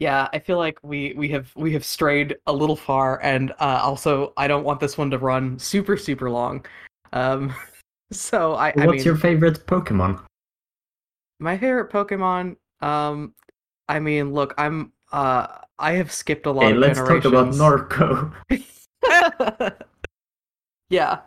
Yeah, 0.00 0.26
I 0.32 0.40
feel 0.40 0.58
like 0.58 0.78
we 0.82 1.14
we 1.16 1.28
have 1.28 1.52
we 1.54 1.72
have 1.74 1.84
strayed 1.84 2.36
a 2.48 2.52
little 2.52 2.74
far, 2.74 3.22
and 3.22 3.52
uh, 3.60 3.78
also 3.80 4.32
I 4.36 4.48
don't 4.48 4.64
want 4.64 4.80
this 4.80 4.98
one 4.98 5.10
to 5.12 5.18
run 5.18 5.60
super 5.60 5.96
super 5.96 6.28
long. 6.30 6.66
Um, 7.12 7.54
so 8.10 8.54
I 8.54 8.70
I 8.70 8.86
What's 8.86 8.96
mean 8.98 9.04
your 9.04 9.16
favorite 9.16 9.64
Pokemon? 9.66 10.20
My 11.42 11.58
favorite 11.58 11.90
Pokemon. 11.90 12.56
Um, 12.80 13.34
I 13.88 13.98
mean, 13.98 14.32
look, 14.32 14.54
I'm 14.56 14.92
uh 15.12 15.46
I 15.78 15.92
have 15.92 16.12
skipped 16.12 16.46
a 16.46 16.50
lot 16.50 16.66
Okay, 16.66 16.72
of 16.72 16.78
let's 16.78 16.98
talk 16.98 17.24
about. 17.24 17.54
Norco. 17.54 18.32
yeah, 20.90 21.18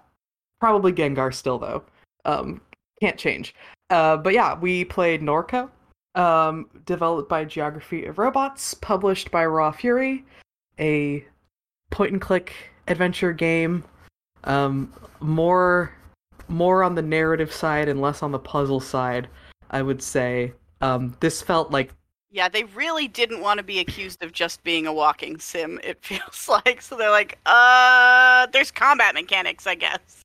probably 0.59 0.93
Gengar 0.93 1.33
still 1.33 1.59
though. 1.59 1.83
Um, 2.23 2.61
can't 3.01 3.17
change. 3.17 3.53
Uh, 3.89 4.17
but 4.17 4.33
yeah, 4.33 4.57
we 4.57 4.85
played 4.85 5.21
Norco. 5.21 5.69
Um, 6.15 6.69
developed 6.85 7.27
by 7.27 7.43
Geography 7.43 8.05
of 8.05 8.17
Robots, 8.17 8.73
published 8.73 9.31
by 9.31 9.45
Raw 9.45 9.71
Fury, 9.71 10.23
a 10.79 11.25
point 11.91 12.13
and 12.13 12.21
click 12.21 12.53
adventure 12.87 13.33
game. 13.33 13.83
Um, 14.45 14.93
more 15.19 15.91
more 16.47 16.83
on 16.83 16.95
the 16.95 17.01
narrative 17.01 17.51
side 17.51 17.89
and 17.89 17.99
less 17.99 18.23
on 18.23 18.31
the 18.31 18.39
puzzle 18.39 18.79
side, 18.79 19.27
I 19.71 19.81
would 19.81 20.01
say. 20.01 20.53
Um, 20.81 21.15
this 21.19 21.41
felt 21.41 21.71
like 21.71 21.91
Yeah, 22.31 22.49
they 22.49 22.65
really 22.65 23.07
didn't 23.07 23.41
want 23.41 23.57
to 23.57 23.63
be 23.63 23.79
accused 23.79 24.23
of 24.23 24.31
just 24.31 24.63
being 24.63 24.87
a 24.87 24.93
walking 24.93 25.39
sim. 25.39 25.79
It 25.83 25.99
feels 26.03 26.47
like 26.49 26.81
so 26.81 26.97
they're 26.97 27.09
like, 27.09 27.37
uh, 27.45 28.47
there's 28.47 28.71
combat 28.71 29.13
mechanics, 29.13 29.67
I 29.67 29.75
guess. 29.75 30.21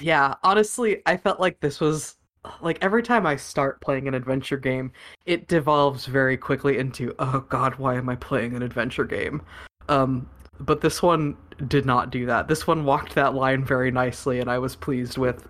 Yeah, 0.00 0.34
honestly, 0.42 1.02
I 1.06 1.16
felt 1.16 1.40
like 1.40 1.60
this 1.60 1.80
was 1.80 2.16
like 2.60 2.78
every 2.82 3.02
time 3.02 3.26
I 3.26 3.36
start 3.36 3.80
playing 3.80 4.08
an 4.08 4.14
adventure 4.14 4.58
game, 4.58 4.92
it 5.24 5.48
devolves 5.48 6.06
very 6.06 6.36
quickly 6.36 6.78
into 6.78 7.14
oh 7.18 7.40
god, 7.48 7.76
why 7.76 7.94
am 7.96 8.08
I 8.08 8.16
playing 8.16 8.54
an 8.54 8.62
adventure 8.62 9.04
game? 9.04 9.42
Um 9.88 10.28
but 10.60 10.80
this 10.80 11.02
one 11.02 11.36
did 11.68 11.84
not 11.84 12.10
do 12.10 12.26
that. 12.26 12.48
This 12.48 12.66
one 12.66 12.84
walked 12.84 13.14
that 13.14 13.34
line 13.34 13.64
very 13.64 13.90
nicely, 13.90 14.40
and 14.40 14.50
I 14.50 14.58
was 14.58 14.76
pleased 14.76 15.18
with 15.18 15.48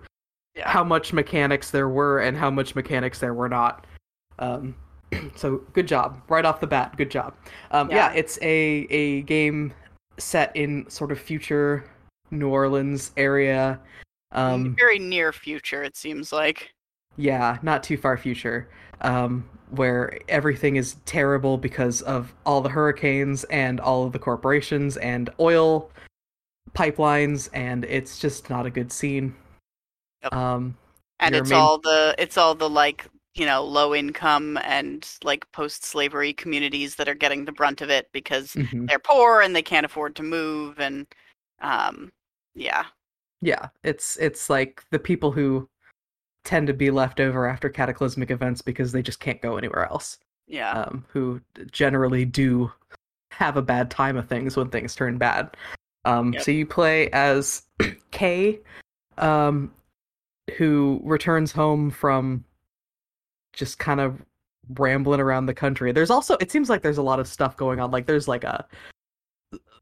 Yeah. 0.57 0.69
how 0.69 0.85
much 0.85 1.13
mechanics 1.13 1.71
there 1.73 1.89
were 1.89 2.21
and 2.21 2.37
how 2.37 2.51
much 2.51 2.75
mechanics 2.77 3.19
there 3.19 3.35
were 3.35 3.49
not. 3.49 3.87
Um, 4.39 4.77
so 5.37 5.59
good 5.73 5.89
job 5.89 6.21
right 6.29 6.45
off 6.45 6.61
the 6.61 6.67
bat. 6.67 6.97
Good 6.97 7.11
job. 7.11 7.35
Um, 7.73 7.91
yeah. 7.91 8.13
Yeah. 8.13 8.13
it's 8.13 8.39
a 8.41 8.87
a 8.91 9.23
game 9.23 9.73
set 10.19 10.55
in 10.55 10.89
sort 10.89 11.11
of 11.11 11.19
future 11.19 11.85
New 12.31 12.49
Orleans 12.49 13.11
area. 13.17 13.81
Um, 14.33 14.75
Very 14.79 14.99
near 14.99 15.33
future, 15.33 15.83
it 15.83 15.97
seems 15.97 16.33
like. 16.33 16.73
yeah, 17.17 17.59
not 17.63 17.83
too 17.83 17.97
far 17.97 18.17
future. 18.17 18.69
Um, 19.01 19.49
where 19.71 20.19
everything 20.29 20.77
is 20.77 20.97
terrible 21.05 21.57
because 21.59 22.01
of 22.03 22.33
all 22.47 22.61
the 22.61 22.69
hurricanes 22.69 23.43
and 23.45 23.81
all 23.81 24.05
of 24.05 24.13
the 24.13 24.19
corporations 24.21 24.97
and 24.99 25.31
oil 25.41 25.91
pipelines, 26.77 27.49
and 27.53 27.85
it's 27.85 28.19
just 28.19 28.51
not 28.51 28.67
a 28.67 28.71
good 28.71 28.93
scene. 28.93 29.35
Yep. 30.25 30.35
Um, 30.35 30.77
And 31.21 31.35
it's 31.35 31.51
main- 31.51 31.61
all 31.61 31.79
the 31.79 32.15
it's 32.19 32.37
all 32.37 32.55
the 32.55 32.69
like, 32.69 33.07
you 33.35 33.47
know, 33.47 33.63
low 33.65 33.95
income 33.95 34.59
and 34.65 35.09
like 35.23 35.51
post 35.53 35.85
slavery 35.85 36.33
communities 36.33 36.97
that 36.97 37.09
are 37.09 37.15
getting 37.15 37.45
the 37.45 37.53
brunt 37.53 37.81
of 37.81 37.91
it 37.91 38.09
because 38.13 38.53
mhm. 38.53 38.89
they're 38.89 38.99
poor 38.99 39.41
and 39.41 39.55
they 39.55 39.63
can't 39.63 39.87
afford 39.87 40.17
to 40.17 40.23
move 40.23 40.81
and 40.81 41.07
um 41.61 42.11
yeah. 42.55 42.85
Yeah, 43.43 43.69
it's 43.83 44.17
it's 44.17 44.49
like 44.49 44.83
the 44.91 44.99
people 44.99 45.31
who 45.31 45.69
tend 46.45 46.67
to 46.67 46.75
be 46.75 46.91
left 46.91 47.21
over 47.21 47.47
after 47.47 47.69
cataclysmic 47.69 48.31
events 48.31 48.61
because 48.63 48.93
they 48.93 49.03
just 49.03 49.21
can't 49.21 49.41
go 49.41 49.57
anywhere 49.57 49.87
else. 49.87 50.19
Yeah. 50.47 50.73
Um, 50.73 51.05
who 51.09 51.41
generally 51.71 52.25
do 52.25 52.71
have 53.31 53.57
a 53.57 53.63
bad 53.63 53.91
time 53.91 54.17
of 54.17 54.29
things 54.29 54.57
when 54.57 54.69
things 54.69 54.95
turn 54.95 55.19
bad. 55.19 55.57
Um, 56.05 56.33
Yep. 56.35 56.43
so 56.43 56.51
you 56.51 56.67
play 56.67 57.11
as 57.11 57.63
Kay, 58.11 58.61
um, 59.19 59.73
who 60.57 61.01
returns 61.05 61.53
home 61.53 61.91
from 61.91 62.45
just 63.53 63.79
kind 63.79 64.01
of 64.01 64.23
rambling 64.79 65.21
around 65.21 65.47
the 65.47 65.55
country. 65.55 65.93
There's 65.93 66.11
also 66.11 66.37
it 66.41 66.51
seems 66.51 66.69
like 66.69 66.83
there's 66.83 66.99
a 66.99 67.03
lot 67.03 67.21
of 67.21 67.29
stuff 67.29 67.57
going 67.57 67.81
on. 67.81 67.91
Like 67.91 68.07
there's 68.07 68.29
like 68.29 68.45
a 68.45 68.67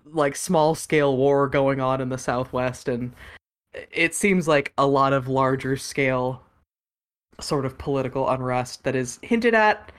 like 0.05 0.37
small 0.37 0.75
scale 0.75 1.17
war 1.17 1.49
going 1.49 1.81
on 1.81 2.01
in 2.01 2.09
the 2.09 2.19
southwest 2.19 2.89
and 2.89 3.13
it 3.91 4.15
seems 4.15 4.47
like 4.47 4.73
a 4.77 4.87
lot 4.87 5.13
of 5.13 5.29
larger 5.29 5.77
scale 5.77 6.43
sort 7.41 7.65
of 7.65 7.79
political 7.79 8.29
unrest 8.29 8.85
that 8.85 8.95
is 8.95 9.19
hinted 9.23 9.55
at 9.55 9.91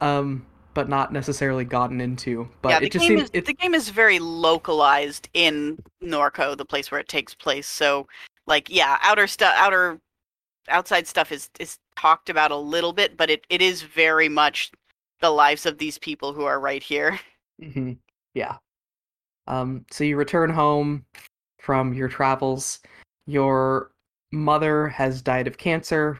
um 0.00 0.44
but 0.74 0.88
not 0.88 1.12
necessarily 1.12 1.64
gotten 1.64 2.00
into 2.00 2.48
but 2.62 2.70
yeah, 2.70 2.80
it 2.82 2.90
just 2.90 3.06
seems 3.06 3.24
is 3.24 3.30
it, 3.32 3.46
the 3.46 3.54
game 3.54 3.74
is 3.74 3.90
very 3.90 4.18
localized 4.18 5.28
in 5.34 5.78
Norco, 6.02 6.56
the 6.56 6.64
place 6.64 6.90
where 6.90 7.00
it 7.00 7.08
takes 7.08 7.34
place. 7.34 7.68
So 7.68 8.08
like 8.46 8.68
yeah, 8.70 8.98
outer 9.02 9.26
stuff 9.26 9.54
outer 9.56 10.00
outside 10.68 11.06
stuff 11.06 11.32
is 11.32 11.50
is 11.58 11.78
talked 11.96 12.28
about 12.30 12.50
a 12.50 12.56
little 12.56 12.92
bit, 12.92 13.16
but 13.16 13.30
it, 13.30 13.44
it 13.50 13.62
is 13.62 13.82
very 13.82 14.28
much 14.28 14.70
the 15.20 15.30
lives 15.30 15.66
of 15.66 15.78
these 15.78 15.98
people 15.98 16.32
who 16.32 16.44
are 16.44 16.60
right 16.60 16.82
here. 16.82 17.18
Mhm. 17.62 17.98
yeah. 18.34 18.56
Um 19.46 19.84
so 19.90 20.02
you 20.02 20.16
return 20.16 20.50
home 20.50 21.04
from 21.60 21.92
your 21.94 22.08
travels. 22.08 22.80
Your 23.26 23.92
mother 24.32 24.88
has 24.88 25.22
died 25.22 25.46
of 25.46 25.58
cancer 25.58 26.18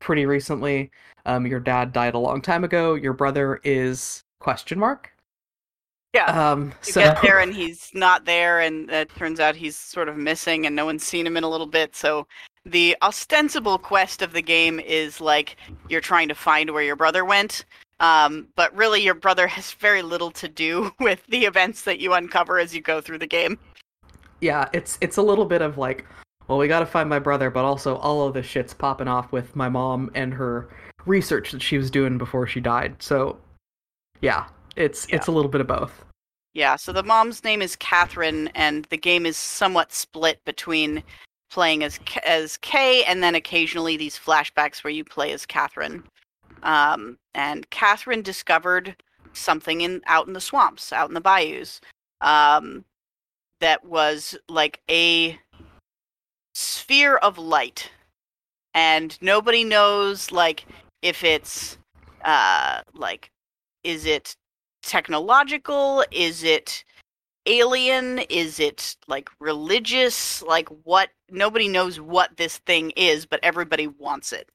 pretty 0.00 0.24
recently. 0.24 0.90
Um 1.26 1.46
your 1.46 1.60
dad 1.60 1.92
died 1.92 2.14
a 2.14 2.18
long 2.18 2.40
time 2.40 2.64
ago. 2.64 2.94
Your 2.94 3.12
brother 3.12 3.60
is 3.64 4.22
question 4.40 4.78
mark 4.78 5.12
Yeah. 6.14 6.52
um 6.52 6.72
you 6.86 6.92
so 6.92 7.00
get 7.00 7.22
there 7.22 7.38
and 7.38 7.52
he's 7.52 7.90
not 7.92 8.24
there 8.24 8.60
and 8.60 8.90
it 8.90 9.10
turns 9.16 9.40
out 9.40 9.54
he's 9.54 9.76
sort 9.76 10.08
of 10.08 10.16
missing 10.16 10.66
and 10.66 10.74
no 10.74 10.86
one's 10.86 11.04
seen 11.04 11.26
him 11.26 11.36
in 11.36 11.44
a 11.44 11.48
little 11.48 11.66
bit 11.66 11.94
so 11.94 12.26
the 12.64 12.96
ostensible 13.02 13.78
quest 13.78 14.22
of 14.22 14.32
the 14.32 14.42
game 14.42 14.80
is 14.80 15.20
like 15.20 15.56
you're 15.88 16.00
trying 16.00 16.28
to 16.28 16.34
find 16.34 16.70
where 16.70 16.82
your 16.82 16.96
brother 16.96 17.24
went 17.24 17.64
um, 18.00 18.46
but 18.54 18.74
really 18.74 19.02
your 19.02 19.14
brother 19.14 19.46
has 19.48 19.72
very 19.72 20.02
little 20.02 20.30
to 20.30 20.48
do 20.48 20.90
with 21.00 21.24
the 21.26 21.44
events 21.44 21.82
that 21.82 22.00
you 22.00 22.14
uncover 22.14 22.58
as 22.58 22.74
you 22.74 22.80
go 22.80 23.00
through 23.00 23.18
the 23.18 23.26
game 23.26 23.58
yeah, 24.40 24.68
it's 24.72 24.98
it's 25.00 25.16
a 25.16 25.22
little 25.22 25.44
bit 25.44 25.62
of 25.62 25.78
like, 25.78 26.04
well, 26.46 26.58
we 26.58 26.68
got 26.68 26.80
to 26.80 26.86
find 26.86 27.08
my 27.08 27.18
brother, 27.18 27.50
but 27.50 27.64
also 27.64 27.96
all 27.96 28.26
of 28.26 28.34
the 28.34 28.42
shit's 28.42 28.74
popping 28.74 29.08
off 29.08 29.32
with 29.32 29.54
my 29.56 29.68
mom 29.68 30.10
and 30.14 30.32
her 30.34 30.68
research 31.06 31.52
that 31.52 31.62
she 31.62 31.78
was 31.78 31.90
doing 31.90 32.18
before 32.18 32.46
she 32.46 32.60
died. 32.60 32.94
So, 33.02 33.38
yeah, 34.20 34.46
it's 34.78 35.06
Yeah. 35.08 35.16
it's 35.16 35.26
a 35.26 35.32
little 35.32 35.50
bit 35.50 35.60
of 35.60 35.66
both. 35.66 36.04
yeah 36.54 36.76
so 36.76 36.92
the 36.92 37.02
mom's 37.02 37.44
name 37.44 37.60
is 37.60 37.76
catherine 37.76 38.48
and 38.54 38.84
the 38.86 38.96
game 38.96 39.26
is 39.26 39.36
somewhat 39.36 39.92
split 39.92 40.42
between 40.44 41.02
playing 41.50 41.82
as 41.84 41.98
as 42.26 42.56
kay 42.58 43.04
and 43.04 43.22
then 43.22 43.34
occasionally 43.34 43.96
these 43.96 44.18
flashbacks 44.18 44.82
where 44.82 44.92
you 44.92 45.04
play 45.04 45.32
as 45.32 45.44
catherine 45.46 46.02
um, 46.62 47.18
and 47.34 47.68
catherine 47.70 48.22
discovered 48.22 48.96
something 49.32 49.82
in 49.82 50.00
out 50.06 50.26
in 50.26 50.32
the 50.32 50.40
swamps 50.40 50.92
out 50.92 51.08
in 51.08 51.14
the 51.14 51.20
bayous 51.20 51.80
um, 52.20 52.84
that 53.60 53.84
was 53.84 54.36
like 54.48 54.80
a 54.90 55.38
sphere 56.54 57.16
of 57.18 57.38
light 57.38 57.90
and 58.74 59.16
nobody 59.20 59.64
knows 59.64 60.32
like 60.32 60.66
if 61.02 61.22
it's 61.22 61.78
uh 62.24 62.80
like 62.94 63.30
is 63.84 64.04
it 64.04 64.34
technological? 64.88 66.04
Is 66.10 66.42
it 66.42 66.82
alien? 67.46 68.20
Is 68.30 68.58
it 68.58 68.96
like 69.06 69.28
religious? 69.38 70.42
Like 70.42 70.68
what 70.82 71.10
nobody 71.30 71.68
knows 71.68 72.00
what 72.00 72.36
this 72.36 72.58
thing 72.58 72.90
is 72.96 73.26
but 73.26 73.40
everybody 73.42 73.86
wants 73.86 74.32
it. 74.32 74.48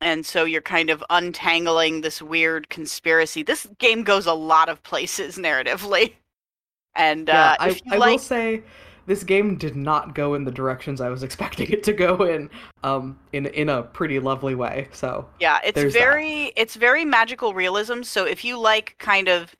And 0.00 0.24
so 0.24 0.44
you're 0.44 0.62
kind 0.62 0.88
of 0.88 1.04
untangling 1.10 2.00
this 2.00 2.22
weird 2.22 2.70
conspiracy. 2.70 3.42
This 3.42 3.68
game 3.78 4.02
goes 4.02 4.26
a 4.26 4.32
lot 4.32 4.70
of 4.70 4.82
places 4.82 5.36
narratively. 5.46 6.14
And 6.96 7.28
yeah, 7.28 7.52
uh 7.52 7.56
I, 7.60 7.80
I 7.92 7.98
will 7.98 8.18
say 8.18 8.62
this 9.10 9.24
game 9.24 9.56
did 9.56 9.74
not 9.74 10.14
go 10.14 10.34
in 10.34 10.44
the 10.44 10.52
directions 10.52 11.00
I 11.00 11.08
was 11.08 11.24
expecting 11.24 11.68
it 11.72 11.82
to 11.82 11.92
go 11.92 12.22
in, 12.22 12.48
um, 12.84 13.18
in 13.32 13.46
in 13.46 13.68
a 13.68 13.82
pretty 13.82 14.20
lovely 14.20 14.54
way. 14.54 14.86
So 14.92 15.28
Yeah, 15.40 15.58
it's 15.64 15.74
There's 15.74 15.94
that. 15.94 15.98
very 15.98 16.52
it's 16.54 16.76
very 16.76 17.04
magical 17.04 17.52
realism. 17.52 18.02
So 18.02 18.24
if 18.24 18.44
you 18.44 18.56
like 18.56 18.94
kind 18.98 19.26
of 19.26 19.56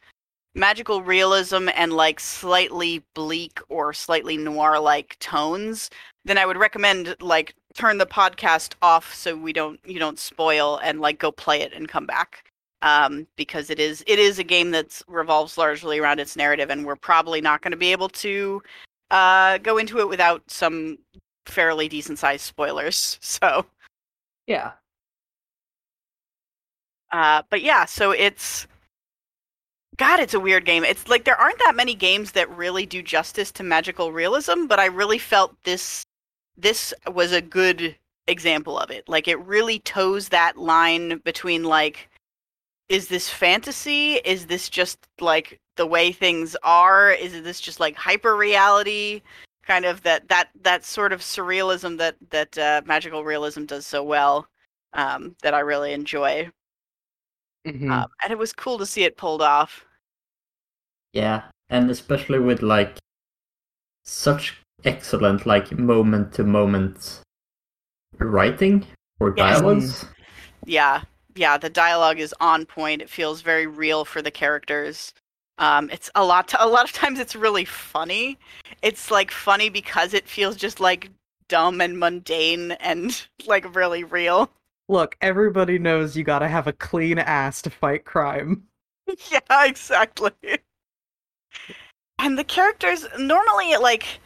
magical 0.55 1.03
realism 1.03 1.69
and 1.75 1.93
like 1.93 2.21
slightly 2.21 3.03
bleak 3.15 3.59
or 3.69 3.93
slightly 3.93 4.37
noir 4.37 4.79
like 4.79 5.19
tones, 5.19 5.91
then 6.25 6.39
I 6.39 6.47
would 6.47 6.57
recommend 6.57 7.17
like 7.21 7.57
turn 7.75 7.99
the 7.99 8.07
podcast 8.07 8.75
off 8.83 9.13
so 9.13 9.37
we 9.37 9.53
don't 9.53 9.81
you 9.85 9.99
don't 9.99 10.21
spoil 10.21 10.79
and 10.85 11.01
like 11.01 11.19
go 11.19 11.33
play 11.33 11.61
it 11.61 11.73
and 11.73 11.89
come 11.89 12.07
back. 12.07 12.45
Um, 12.83 13.27
because 13.35 13.69
it 13.69 13.81
is 13.81 14.05
it 14.07 14.21
is 14.21 14.39
a 14.39 14.45
game 14.45 14.71
that 14.71 15.03
revolves 15.09 15.59
largely 15.59 15.99
around 15.99 16.21
its 16.21 16.37
narrative 16.37 16.71
and 16.71 16.87
we're 16.87 16.95
probably 16.95 17.41
not 17.41 17.63
going 17.63 17.73
to 17.73 17.77
be 17.77 17.91
able 17.91 18.09
to 18.11 18.63
uh 19.11 19.59
go 19.59 19.79
into 19.79 19.99
it 19.99 20.09
without 20.09 20.43
some 20.51 20.99
fairly 21.47 21.89
decent 21.89 22.19
sized 22.19 22.45
spoilers. 22.45 23.19
So 23.23 23.67
yeah, 24.47 24.73
Uh, 27.13 27.43
but 27.51 27.63
yeah, 27.63 27.85
so 27.85 28.13
it's 28.13 28.67
God, 29.97 30.21
it's 30.21 30.35
a 30.35 30.41
weird 30.41 30.65
game. 30.65 30.85
It's 30.85 31.09
like 31.09 31.25
there 31.25 31.37
aren't 31.37 31.59
that 31.59 31.77
many 31.77 31.95
games 31.95 32.33
that 32.33 32.49
really 32.57 32.87
do 32.87 33.03
justice 33.03 33.53
to 33.53 33.63
magical 33.63 34.13
realism, 34.13 34.67
but 34.67 34.79
I 34.81 34.87
really 34.87 35.19
felt 35.19 35.55
this 35.65 36.05
this 36.57 36.95
was 37.13 37.33
a 37.33 37.41
good 37.43 37.97
example 38.27 38.79
of 38.79 38.91
it. 38.91 39.09
Like 39.09 39.29
it 39.29 39.39
really 39.41 39.81
toes 39.81 40.29
that 40.31 40.57
line 40.57 41.19
between 41.25 41.65
like 41.65 42.09
is 42.89 43.09
this 43.09 43.29
fantasy? 43.29 44.15
Is 44.25 44.47
this 44.47 44.69
just 44.69 44.99
like 45.21 45.61
the 45.81 45.87
way 45.87 46.13
things 46.13 46.55
are? 46.63 47.11
Is 47.11 47.43
this 47.43 47.59
just 47.59 47.81
like 47.81 47.97
hyper 47.97 48.37
reality? 48.37 49.23
Kind 49.67 49.87
of 49.87 50.03
that 50.03 50.29
that 50.29 50.51
that 50.61 50.85
sort 50.85 51.11
of 51.11 51.23
surrealism 51.23 51.97
that 51.97 52.17
that 52.29 52.59
uh, 52.59 52.83
magical 52.85 53.25
realism 53.25 53.65
does 53.65 53.87
so 53.87 54.03
well. 54.03 54.47
Um, 54.93 55.37
that 55.43 55.55
I 55.55 55.61
really 55.61 55.95
enjoy. 55.95 56.51
Mhm. 57.67 57.91
Um, 57.91 58.09
and 58.23 58.31
it 58.31 58.37
was 58.37 58.53
cool 58.53 58.77
to 58.77 58.85
see 58.85 59.05
it 59.05 59.17
pulled 59.17 59.41
off. 59.41 59.87
Yeah, 61.15 61.45
and 61.71 61.91
especially 61.91 62.41
with 62.41 62.61
like 62.61 62.99
such 64.05 64.61
excellent 64.85 65.47
like 65.47 65.73
moment 65.73 66.35
to 66.35 66.45
moment 66.45 67.23
writing 68.19 68.85
or 69.19 69.33
Yes. 69.35 70.05
Yeah, 70.67 71.05
yeah, 71.37 71.57
the 71.57 71.71
dialogue 71.71 72.19
is 72.21 72.35
on 72.39 72.67
point. 72.67 73.01
It 73.01 73.09
feels 73.09 73.41
very 73.41 73.67
real 73.67 74.05
for 74.05 74.21
the 74.21 74.31
characters. 74.31 75.15
Um, 75.61 75.91
it's 75.91 76.11
a 76.15 76.25
lot. 76.25 76.49
To, 76.49 76.65
a 76.65 76.67
lot 76.67 76.85
of 76.85 76.93
times, 76.93 77.21
it's 77.21 77.37
really 77.37 77.65
funny. 77.65 78.39
It's 78.83 79.11
like 79.11 79.31
funny 79.31 79.69
because 79.69 80.15
it 80.15 80.27
feels 80.27 80.57
just 80.57 80.81
like 80.81 81.11
dumb 81.49 81.81
and 81.81 81.99
mundane 81.99 82.73
and 82.73 83.27
like 83.47 83.75
really 83.77 84.03
real. 84.03 84.51
look, 84.89 85.17
everybody 85.21 85.79
knows 85.79 86.17
you 86.17 86.25
got 86.25 86.41
to 86.41 86.49
have 86.49 86.67
a 86.67 86.73
clean 86.73 87.19
ass 87.19 87.63
to 87.63 87.71
fight 87.71 88.05
crime. 88.05 88.65
yeah, 89.31 89.65
exactly. 89.65 90.33
and 92.19 92.39
the 92.39 92.45
characters 92.45 93.07
normally 93.19 93.77
like 93.77 94.21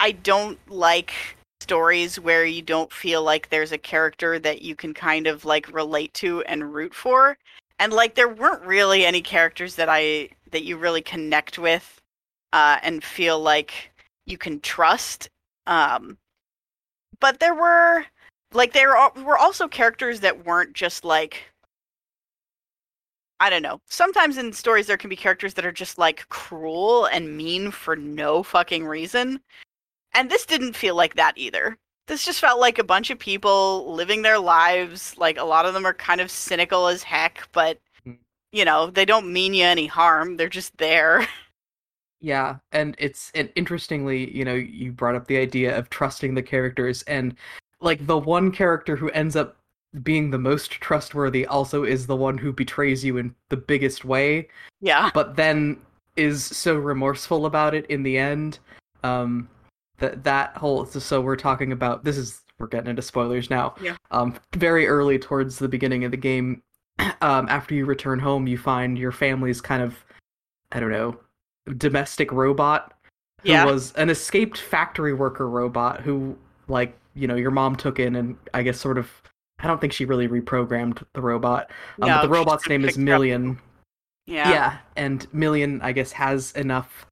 I 0.00 0.12
don't 0.12 0.58
like 0.68 1.12
stories 1.60 2.20
where 2.20 2.44
you 2.44 2.62
don't 2.62 2.92
feel 2.92 3.22
like 3.22 3.48
there's 3.48 3.72
a 3.72 3.78
character 3.78 4.38
that 4.38 4.62
you 4.62 4.76
can 4.76 4.92
kind 4.92 5.26
of 5.26 5.44
like 5.44 5.72
relate 5.72 6.12
to 6.14 6.42
and 6.42 6.74
root 6.74 6.94
for. 6.94 7.38
And 7.78 7.92
like 7.92 8.14
there 8.14 8.28
weren't 8.28 8.62
really 8.64 9.04
any 9.04 9.20
characters 9.22 9.74
that 9.76 9.88
I 9.88 10.30
that 10.52 10.64
you 10.64 10.76
really 10.76 11.02
connect 11.02 11.58
with 11.58 12.00
uh 12.52 12.78
and 12.82 13.02
feel 13.04 13.40
like 13.40 13.92
you 14.26 14.38
can 14.38 14.60
trust. 14.60 15.28
Um 15.66 16.18
but 17.20 17.40
there 17.40 17.54
were 17.54 18.04
like 18.52 18.72
there 18.72 18.90
were 19.24 19.38
also 19.38 19.68
characters 19.68 20.20
that 20.20 20.44
weren't 20.46 20.74
just 20.74 21.04
like 21.04 21.44
I 23.40 23.50
don't 23.50 23.62
know. 23.62 23.80
Sometimes 23.88 24.38
in 24.38 24.52
stories 24.52 24.86
there 24.86 24.96
can 24.96 25.10
be 25.10 25.16
characters 25.16 25.54
that 25.54 25.66
are 25.66 25.72
just 25.72 25.98
like 25.98 26.28
cruel 26.28 27.06
and 27.06 27.36
mean 27.36 27.70
for 27.70 27.96
no 27.96 28.42
fucking 28.42 28.86
reason. 28.86 29.40
And 30.14 30.30
this 30.30 30.46
didn't 30.46 30.76
feel 30.76 30.94
like 30.94 31.14
that 31.16 31.36
either. 31.36 31.76
This 32.06 32.24
just 32.24 32.40
felt 32.40 32.60
like 32.60 32.78
a 32.78 32.84
bunch 32.84 33.10
of 33.10 33.18
people 33.18 33.92
living 33.94 34.22
their 34.22 34.38
lives. 34.38 35.16
Like 35.16 35.38
a 35.38 35.44
lot 35.44 35.66
of 35.66 35.74
them 35.74 35.86
are 35.86 35.94
kind 35.94 36.20
of 36.20 36.30
cynical 36.30 36.86
as 36.86 37.02
heck, 37.02 37.48
but 37.52 37.78
Mm. 38.06 38.18
you 38.52 38.64
know, 38.64 38.88
they 38.90 39.04
don't 39.04 39.32
mean 39.32 39.54
you 39.54 39.64
any 39.64 39.86
harm. 39.86 40.36
They're 40.36 40.48
just 40.48 40.76
there. 40.78 41.26
Yeah, 42.20 42.56
and 42.72 42.94
it's 42.98 43.30
and 43.34 43.50
interestingly, 43.54 44.34
you 44.34 44.46
know, 44.46 44.54
you 44.54 44.92
brought 44.92 45.14
up 45.14 45.26
the 45.26 45.36
idea 45.36 45.76
of 45.76 45.90
trusting 45.90 46.34
the 46.34 46.42
characters, 46.42 47.02
and 47.02 47.36
like 47.82 48.06
the 48.06 48.16
one 48.16 48.50
character 48.50 48.96
who 48.96 49.10
ends 49.10 49.36
up 49.36 49.58
being 50.02 50.30
the 50.30 50.38
most 50.38 50.70
trustworthy 50.70 51.44
also 51.44 51.84
is 51.84 52.06
the 52.06 52.16
one 52.16 52.38
who 52.38 52.50
betrays 52.50 53.04
you 53.04 53.18
in 53.18 53.34
the 53.50 53.58
biggest 53.58 54.06
way, 54.06 54.48
yeah. 54.80 55.10
but 55.12 55.36
then 55.36 55.76
is 56.16 56.42
so 56.44 56.76
remorseful 56.76 57.44
about 57.44 57.74
it 57.74 57.84
in 57.90 58.02
the 58.02 58.16
end. 58.16 58.58
Um, 59.02 59.46
that 59.98 60.24
that 60.24 60.56
whole 60.56 60.84
so 60.86 61.20
we're 61.20 61.36
talking 61.36 61.72
about 61.72 62.04
this 62.04 62.16
is 62.16 62.40
we're 62.58 62.66
getting 62.66 62.90
into 62.90 63.02
spoilers 63.02 63.50
now. 63.50 63.74
Yeah. 63.80 63.96
Um, 64.10 64.34
very 64.54 64.86
early 64.86 65.18
towards 65.18 65.58
the 65.58 65.68
beginning 65.68 66.04
of 66.04 66.10
the 66.10 66.16
game, 66.16 66.62
um, 67.20 67.48
after 67.48 67.74
you 67.74 67.84
return 67.84 68.18
home, 68.18 68.46
you 68.46 68.56
find 68.58 68.96
your 68.98 69.12
family's 69.12 69.60
kind 69.60 69.82
of, 69.82 70.04
I 70.72 70.80
don't 70.80 70.92
know, 70.92 71.18
domestic 71.78 72.30
robot 72.32 72.92
who 73.42 73.50
Yeah. 73.50 73.64
was 73.64 73.92
an 73.94 74.08
escaped 74.10 74.58
factory 74.58 75.12
worker 75.12 75.48
robot 75.48 76.00
who, 76.00 76.36
like, 76.68 76.96
you 77.14 77.26
know, 77.26 77.34
your 77.36 77.50
mom 77.50 77.76
took 77.76 77.98
in 77.98 78.16
and 78.16 78.36
I 78.54 78.62
guess 78.62 78.78
sort 78.78 78.98
of. 78.98 79.10
I 79.60 79.66
don't 79.68 79.80
think 79.80 79.92
she 79.92 80.04
really 80.04 80.28
reprogrammed 80.28 81.02
the 81.14 81.20
robot. 81.20 81.70
Um, 82.02 82.08
No, 82.08 82.22
the 82.22 82.28
robot's 82.28 82.68
name 82.68 82.84
is 82.84 82.96
her 82.96 83.00
up. 83.00 83.04
Million. 83.04 83.58
Yeah. 84.26 84.50
Yeah, 84.50 84.78
and 84.96 85.32
Million, 85.32 85.80
I 85.80 85.92
guess, 85.92 86.12
has 86.12 86.52
enough, 86.52 87.06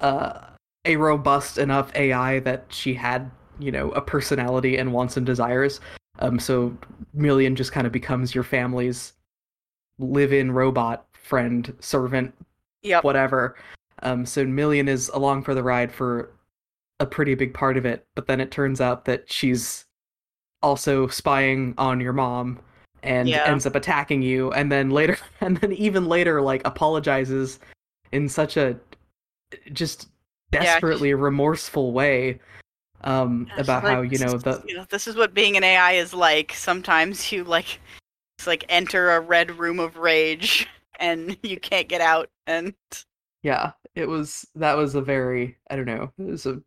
uh, 0.00 0.40
a 0.84 0.96
robust 0.96 1.58
enough 1.58 1.94
AI 1.94 2.40
that 2.40 2.64
she 2.68 2.94
had, 2.94 3.30
you 3.58 3.70
know, 3.70 3.90
a 3.90 4.00
personality 4.00 4.76
and 4.76 4.92
wants 4.92 5.16
and 5.16 5.24
desires. 5.26 5.80
Um, 6.18 6.38
so 6.38 6.76
Million 7.14 7.54
just 7.56 7.72
kind 7.72 7.86
of 7.86 7.92
becomes 7.92 8.34
your 8.34 8.44
family's 8.44 9.12
live-in 9.98 10.50
robot 10.52 11.06
friend, 11.12 11.74
servant, 11.80 12.34
Yep. 12.82 13.04
whatever. 13.04 13.56
Um, 14.02 14.26
so 14.26 14.44
Million 14.44 14.88
is 14.88 15.08
along 15.10 15.44
for 15.44 15.54
the 15.54 15.62
ride 15.62 15.92
for 15.92 16.32
a 16.98 17.06
pretty 17.06 17.34
big 17.34 17.54
part 17.54 17.76
of 17.76 17.86
it, 17.86 18.04
but 18.16 18.26
then 18.26 18.40
it 18.40 18.50
turns 18.50 18.80
out 18.80 19.04
that 19.04 19.30
she's 19.30 19.84
also 20.62 21.06
spying 21.08 21.74
on 21.78 22.00
your 22.00 22.12
mom 22.12 22.58
and 23.04 23.28
Yeah. 23.28 23.44
ends 23.44 23.66
up 23.66 23.74
attacking 23.74 24.22
you 24.22 24.52
and 24.52 24.70
then 24.70 24.90
later 24.90 25.16
and 25.40 25.56
then 25.58 25.72
even 25.72 26.06
later 26.06 26.40
like 26.40 26.62
apologizes 26.64 27.58
in 28.12 28.28
such 28.28 28.56
a 28.56 28.78
just 29.72 30.08
Yeah, 30.52 30.62
desperately 30.64 31.14
remorseful 31.14 31.92
way 31.92 32.40
um 33.04 33.50
about 33.56 33.82
like, 33.82 33.94
how 33.94 34.00
you 34.02 34.18
know 34.18 34.36
the 34.38 34.62
you 34.68 34.76
know, 34.76 34.86
this 34.90 35.06
is 35.06 35.16
what 35.16 35.34
being 35.34 35.56
an 35.56 35.64
AI 35.64 35.92
is 35.92 36.14
like. 36.14 36.52
Sometimes 36.52 37.32
you 37.32 37.44
like 37.44 37.80
it's 38.38 38.46
like 38.46 38.64
enter 38.68 39.10
a 39.12 39.20
red 39.20 39.50
room 39.58 39.78
of 39.78 39.96
rage 39.96 40.68
and 41.00 41.36
you 41.42 41.58
can't 41.58 41.88
get 41.88 42.00
out 42.00 42.28
and 42.46 42.74
yeah 43.42 43.72
it 43.94 44.08
was 44.08 44.46
that 44.54 44.76
was 44.76 44.94
a 44.94 45.00
very 45.00 45.56
i 45.70 45.76
don't 45.76 45.86
know 45.86 46.10
it 46.18 46.22
was 46.26 46.46
a 46.46 46.60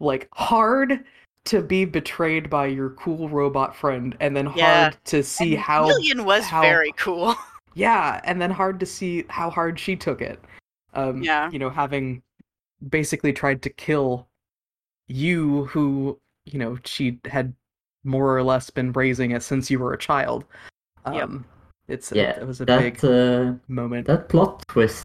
like 0.00 0.28
hard 0.34 1.04
to 1.44 1.62
be 1.62 1.84
betrayed 1.84 2.50
by 2.50 2.66
your 2.66 2.90
cool 2.90 3.28
robot 3.28 3.74
friend 3.74 4.16
and 4.20 4.36
then 4.36 4.46
hard 4.46 4.96
to 5.04 5.22
see 5.22 5.54
and 5.54 5.62
how 5.62 5.86
Million 5.86 6.24
was 6.24 6.44
how- 6.44 6.62
very 6.62 6.92
cool. 6.96 7.34
yeah 7.74 8.20
and 8.24 8.40
then 8.40 8.50
hard 8.50 8.80
to 8.80 8.86
see 8.86 9.24
how 9.28 9.48
hard 9.48 9.78
she 9.78 9.96
took 9.96 10.20
it 10.20 10.42
um 10.94 11.22
Yeah. 11.22 11.50
you 11.50 11.58
know 11.58 11.70
having 11.70 12.22
basically 12.90 13.32
tried 13.32 13.62
to 13.62 13.70
kill 13.70 14.26
you 15.08 15.64
who 15.66 16.18
you 16.44 16.58
know 16.58 16.78
she 16.84 17.18
had 17.24 17.54
more 18.04 18.36
or 18.36 18.42
less 18.42 18.70
been 18.70 18.92
raising 18.92 19.30
it 19.32 19.42
since 19.42 19.70
you 19.70 19.78
were 19.78 19.92
a 19.92 19.98
child 19.98 20.44
um 21.04 21.14
Yep. 21.14 21.30
it's 21.88 22.12
Yeah, 22.12 22.38
it 22.40 22.46
was 22.46 22.60
a 22.60 22.64
that 22.66 22.80
big 22.80 23.04
uh, 23.04 23.54
moment 23.68 24.06
that 24.08 24.28
plot 24.28 24.62
twist 24.68 25.04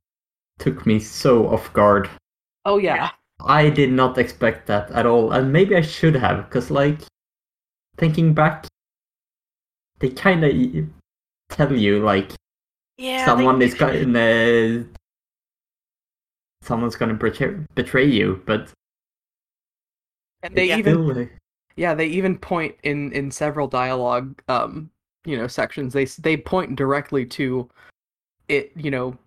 took 0.59 0.85
me 0.85 0.99
so 0.99 1.47
off 1.47 1.71
guard. 1.73 2.09
oh 2.65 2.77
yeah 2.77 3.11
I 3.43 3.69
did 3.71 3.91
not 3.91 4.19
expect 4.19 4.67
that 4.67 4.91
at 4.91 5.07
all, 5.07 5.31
and 5.31 5.51
maybe 5.51 5.75
I 5.75 5.81
should 5.81 6.13
have, 6.13 6.45
because 6.47 6.69
like 6.69 6.99
thinking 7.97 8.35
back, 8.35 8.67
they 9.97 10.09
kind 10.09 10.43
of 10.45 10.51
tell 11.49 11.73
you 11.75 12.03
like 12.05 12.33
Yeah. 12.99 13.25
someone 13.25 13.57
they- 13.57 13.65
is 13.65 13.73
gonna 13.73 14.85
someone's 16.61 16.95
gonna 16.95 17.13
betray, 17.13 17.55
betray 17.75 18.05
you, 18.05 18.41
but 18.45 18.71
and 20.43 20.55
they 20.55 20.67
Yeah. 20.67 20.77
even 20.77 21.13
still, 21.13 21.27
Yeah, 21.75 21.95
they 21.95 22.07
even 22.07 22.37
point 22.37 22.75
in 22.83 23.11
in 23.13 23.31
several 23.31 23.67
dialogue 23.67 24.41
um 24.47 24.89
you 25.25 25.37
know 25.37 25.47
sections. 25.47 25.93
They 25.93 26.05
they 26.05 26.37
point 26.37 26.75
directly 26.75 27.25
to 27.27 27.69
it, 28.47 28.71
you 28.75 28.91
know, 28.91 29.17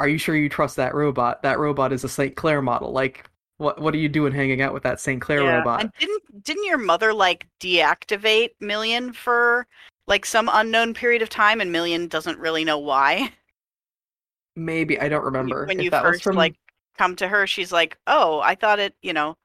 are 0.00 0.08
you 0.08 0.18
sure 0.18 0.34
you 0.36 0.48
trust 0.48 0.76
that 0.76 0.94
robot? 0.94 1.42
That 1.42 1.58
robot 1.58 1.92
is 1.92 2.04
a 2.04 2.08
St. 2.08 2.34
Clair 2.34 2.62
model. 2.62 2.92
Like 2.92 3.28
what 3.58 3.80
what 3.80 3.94
are 3.94 3.98
you 3.98 4.08
doing 4.08 4.32
hanging 4.32 4.62
out 4.62 4.72
with 4.74 4.82
that 4.84 5.00
St. 5.00 5.20
Clair 5.20 5.42
yeah. 5.42 5.58
robot? 5.58 5.80
And 5.80 5.92
didn't 5.98 6.44
didn't 6.44 6.64
your 6.64 6.78
mother 6.78 7.12
like 7.12 7.46
deactivate 7.60 8.50
Million 8.60 9.12
for 9.12 9.66
like 10.06 10.24
some 10.24 10.48
unknown 10.52 10.94
period 10.94 11.22
of 11.22 11.28
time 11.28 11.60
and 11.60 11.70
Million 11.70 12.08
doesn't 12.08 12.38
really 12.38 12.64
know 12.64 12.78
why? 12.78 13.32
Maybe 14.58 14.98
I 15.00 15.08
don't 15.08 15.24
remember. 15.24 15.64
when 15.66 15.78
if 15.78 15.84
you 15.84 15.90
that 15.90 16.04
was 16.04 16.16
first 16.16 16.24
from 16.24 16.36
like 16.36 16.54
come 16.98 17.16
to 17.16 17.28
her, 17.28 17.46
she's 17.46 17.72
like, 17.72 17.96
"Oh, 18.06 18.40
I 18.40 18.54
thought 18.54 18.78
it, 18.80 18.94
you 19.02 19.12
know, 19.12 19.36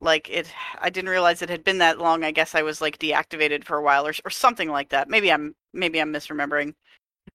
like 0.00 0.28
it. 0.30 0.52
I 0.80 0.90
didn't 0.90 1.10
realize 1.10 1.42
it 1.42 1.50
had 1.50 1.64
been 1.64 1.78
that 1.78 1.98
long. 1.98 2.24
I 2.24 2.30
guess 2.32 2.54
I 2.54 2.62
was 2.62 2.80
like 2.80 2.98
deactivated 2.98 3.64
for 3.64 3.76
a 3.78 3.82
while, 3.82 4.06
or 4.06 4.14
or 4.24 4.30
something 4.30 4.70
like 4.70 4.90
that. 4.90 5.08
Maybe 5.10 5.32
I'm 5.32 5.54
maybe 5.74 6.00
I'm 6.00 6.12
misremembering. 6.12 6.74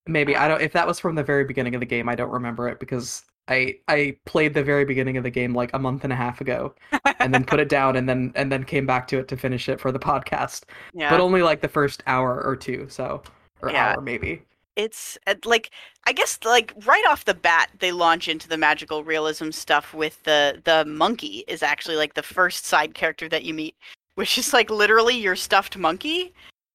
maybe 0.08 0.36
I 0.36 0.46
uh, 0.46 0.48
don't 0.48 0.62
if 0.62 0.74
that 0.74 0.88
was 0.88 1.00
from 1.00 1.16
the 1.16 1.24
very 1.24 1.44
beginning 1.46 1.76
of 1.76 1.80
the 1.82 1.86
game, 1.86 2.10
I 2.10 2.16
don't 2.16 2.32
remember 2.32 2.68
it 2.68 2.80
because 2.80 3.24
I 3.48 3.80
I 3.88 4.18
played 4.26 4.54
the 4.54 4.64
very 4.64 4.86
beginning 4.86 5.18
of 5.18 5.24
the 5.24 5.30
game 5.30 5.54
like 5.54 5.72
a 5.74 5.80
month 5.80 6.04
and 6.04 6.14
a 6.14 6.16
half 6.16 6.42
ago 6.42 6.76
and 7.20 7.34
then 7.34 7.46
put 7.46 7.60
it 7.60 7.70
down 7.70 7.96
and 7.96 8.08
then 8.10 8.32
and 8.36 8.52
then 8.52 8.64
came 8.64 8.86
back 8.86 9.08
to 9.10 9.20
it 9.20 9.28
to 9.30 9.38
finish 9.38 9.70
it 9.70 9.80
for 9.80 9.92
the 9.92 10.00
podcast. 10.00 10.64
yeah, 10.94 11.10
But 11.10 11.20
only 11.20 11.42
like 11.42 11.62
the 11.62 11.68
first 11.70 12.04
hour 12.08 12.42
or 12.44 12.56
two, 12.56 12.88
so 12.90 13.24
or 13.62 13.72
Yeah. 13.72 13.78
hour 13.78 14.02
maybe. 14.02 14.44
It's 14.76 15.18
uh, 15.28 15.36
like 15.46 15.72
I 16.06 16.14
guess 16.14 16.40
like 16.44 16.74
right 16.86 17.04
off 17.08 17.26
the 17.26 17.34
bat 17.34 17.70
they 17.80 17.92
launch 17.92 18.28
into 18.28 18.48
the 18.48 18.58
magical 18.58 19.04
realism 19.04 19.52
stuff 19.52 19.94
with 19.94 20.22
the 20.24 20.62
the 20.64 20.86
monkey 20.86 21.44
is 21.48 21.64
actually 21.64 21.96
like 21.96 22.14
the 22.14 22.24
first 22.24 22.66
side 22.66 22.94
character 22.94 23.30
that 23.30 23.44
you 23.44 23.54
meet, 23.54 23.76
which 24.16 24.38
is 24.38 24.54
like 24.54 24.70
literally 24.70 25.16
your 25.16 25.36
stuffed 25.36 25.78
monkey, 25.78 26.34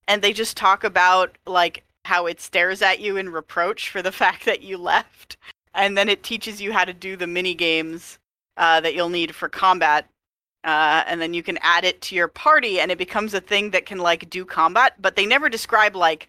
and 0.09 0.22
they 0.22 0.32
just 0.32 0.57
talk 0.57 0.84
about 0.84 1.36
like 1.46 1.84
how 2.05 2.26
it 2.26 2.40
stares 2.40 2.82
at 2.82 3.01
you 3.01 3.16
in 3.16 3.28
reproach 3.28 3.90
for 3.90 4.03
the 4.03 4.12
fact 4.22 4.44
that 4.44 4.62
you 4.62 4.78
left, 4.78 5.36
and 5.74 5.96
then 5.96 6.09
it 6.09 6.22
teaches 6.22 6.61
you 6.61 6.72
how 6.72 6.84
to 6.84 6.94
do 6.94 7.16
the 7.16 7.26
mini 7.26 7.55
games 7.55 8.18
uh, 8.57 8.80
that 8.80 8.94
you'll 8.94 9.09
need 9.09 9.34
for 9.34 9.48
combat. 9.48 10.07
Uh, 10.62 11.03
and 11.07 11.22
then 11.22 11.32
you 11.32 11.42
can 11.42 11.59
add 11.62 11.86
it 11.86 12.03
to 12.03 12.14
your 12.14 12.28
party, 12.28 12.80
and 12.80 12.90
it 12.90 12.98
becomes 12.98 13.32
a 13.32 13.40
thing 13.40 13.70
that 13.70 13.86
can 13.86 13.98
like 13.98 14.28
do 14.28 14.44
combat. 14.44 14.94
But 15.01 15.16
they 15.16 15.24
never 15.24 15.48
describe 15.48 15.96
like 15.96 16.28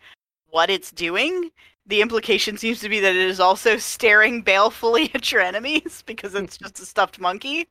what 0.52 0.70
it's 0.70 0.92
doing. 0.92 1.50
The 1.88 2.02
implication 2.02 2.58
seems 2.58 2.80
to 2.82 2.90
be 2.90 3.00
that 3.00 3.16
it 3.16 3.28
is 3.28 3.40
also 3.40 3.78
staring 3.78 4.44
balefully 4.44 5.12
at 5.16 5.32
your 5.32 5.42
enemies 5.42 6.04
because 6.06 6.36
it's 6.36 6.58
just 6.58 6.80
a 6.80 6.86
stuffed 6.86 7.20
monkey. 7.20 7.68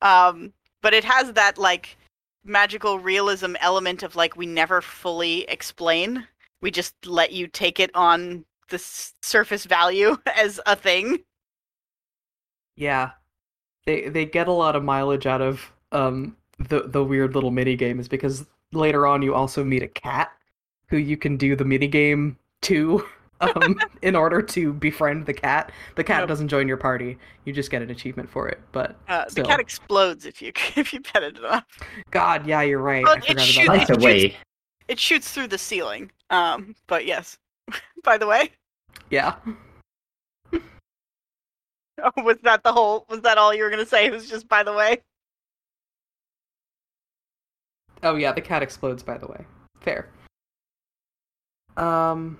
Um, 0.00 0.52
but 0.80 0.94
it 0.94 1.04
has 1.04 1.32
that 1.32 1.58
like 1.58 1.96
magical 2.44 2.98
realism 2.98 3.54
element 3.60 4.02
of 4.02 4.16
like 4.16 4.36
we 4.36 4.46
never 4.46 4.80
fully 4.80 5.42
explain. 5.42 6.26
We 6.60 6.70
just 6.70 6.94
let 7.06 7.32
you 7.32 7.46
take 7.46 7.80
it 7.80 7.90
on 7.94 8.44
the 8.68 8.76
s- 8.76 9.14
surface 9.22 9.64
value 9.64 10.16
as 10.36 10.60
a 10.66 10.76
thing. 10.76 11.18
Yeah, 12.76 13.10
they 13.86 14.08
they 14.08 14.24
get 14.24 14.48
a 14.48 14.52
lot 14.52 14.76
of 14.76 14.82
mileage 14.82 15.26
out 15.26 15.42
of 15.42 15.70
um 15.92 16.36
the 16.58 16.82
the 16.82 17.04
weird 17.04 17.34
little 17.34 17.50
mini 17.50 17.76
games 17.76 18.08
because 18.08 18.46
later 18.72 19.06
on 19.06 19.22
you 19.22 19.34
also 19.34 19.62
meet 19.62 19.82
a 19.82 19.88
cat 19.88 20.32
who 20.92 20.98
you 20.98 21.16
can 21.16 21.38
do 21.38 21.56
the 21.56 21.64
mini 21.64 21.88
game 21.88 22.36
to. 22.60 23.02
um, 23.40 23.80
in 24.02 24.14
order 24.14 24.40
to 24.42 24.74
befriend 24.74 25.24
the 25.26 25.32
cat. 25.32 25.72
The 25.96 26.04
cat 26.04 26.20
Yep. 26.20 26.28
doesn't 26.28 26.48
join 26.48 26.68
your 26.68 26.76
party. 26.76 27.18
You 27.46 27.52
just 27.54 27.70
get 27.70 27.80
an 27.82 27.90
achievement 27.90 28.28
for 28.30 28.46
it. 28.46 28.60
But 28.72 28.94
Uh, 29.08 29.24
the 29.30 29.42
cat 29.42 29.58
explodes 29.58 30.26
if 30.26 30.40
you 30.42 30.52
if 30.76 30.92
you 30.92 31.00
pet 31.00 31.22
it 31.24 31.38
enough. 31.38 31.64
God, 32.10 32.46
yeah, 32.46 32.60
you're 32.60 32.78
right. 32.78 33.02
Well, 33.02 33.14
I 33.14 33.16
it 33.16 33.24
forgot 33.26 33.40
shoots- 33.44 33.64
about 33.66 33.76
Nice 33.78 33.88
that. 33.88 33.94
shoots- 33.94 34.04
away. 34.04 34.36
It 34.88 35.00
shoots 35.00 35.32
through 35.32 35.48
the 35.48 35.58
ceiling. 35.58 36.12
Um, 36.30 36.76
but 36.86 37.06
yes. 37.06 37.38
By 38.04 38.18
the 38.18 38.26
way, 38.26 38.50
Yeah. 39.10 39.36
oh, 40.52 40.60
was 42.18 42.36
that 42.42 42.62
the 42.64 42.72
whole? 42.72 43.06
Was 43.08 43.22
that 43.22 43.38
all 43.38 43.54
you 43.54 43.64
were 43.64 43.70
gonna 43.70 43.86
say? 43.86 44.04
It 44.06 44.12
was 44.12 44.28
just 44.28 44.46
by 44.48 44.62
the 44.62 44.72
way. 44.72 44.98
Oh 48.02 48.16
yeah, 48.16 48.32
the 48.32 48.40
cat 48.40 48.62
explodes. 48.62 49.02
By 49.02 49.18
the 49.18 49.26
way, 49.28 49.44
fair. 49.80 50.08
Um. 51.76 52.38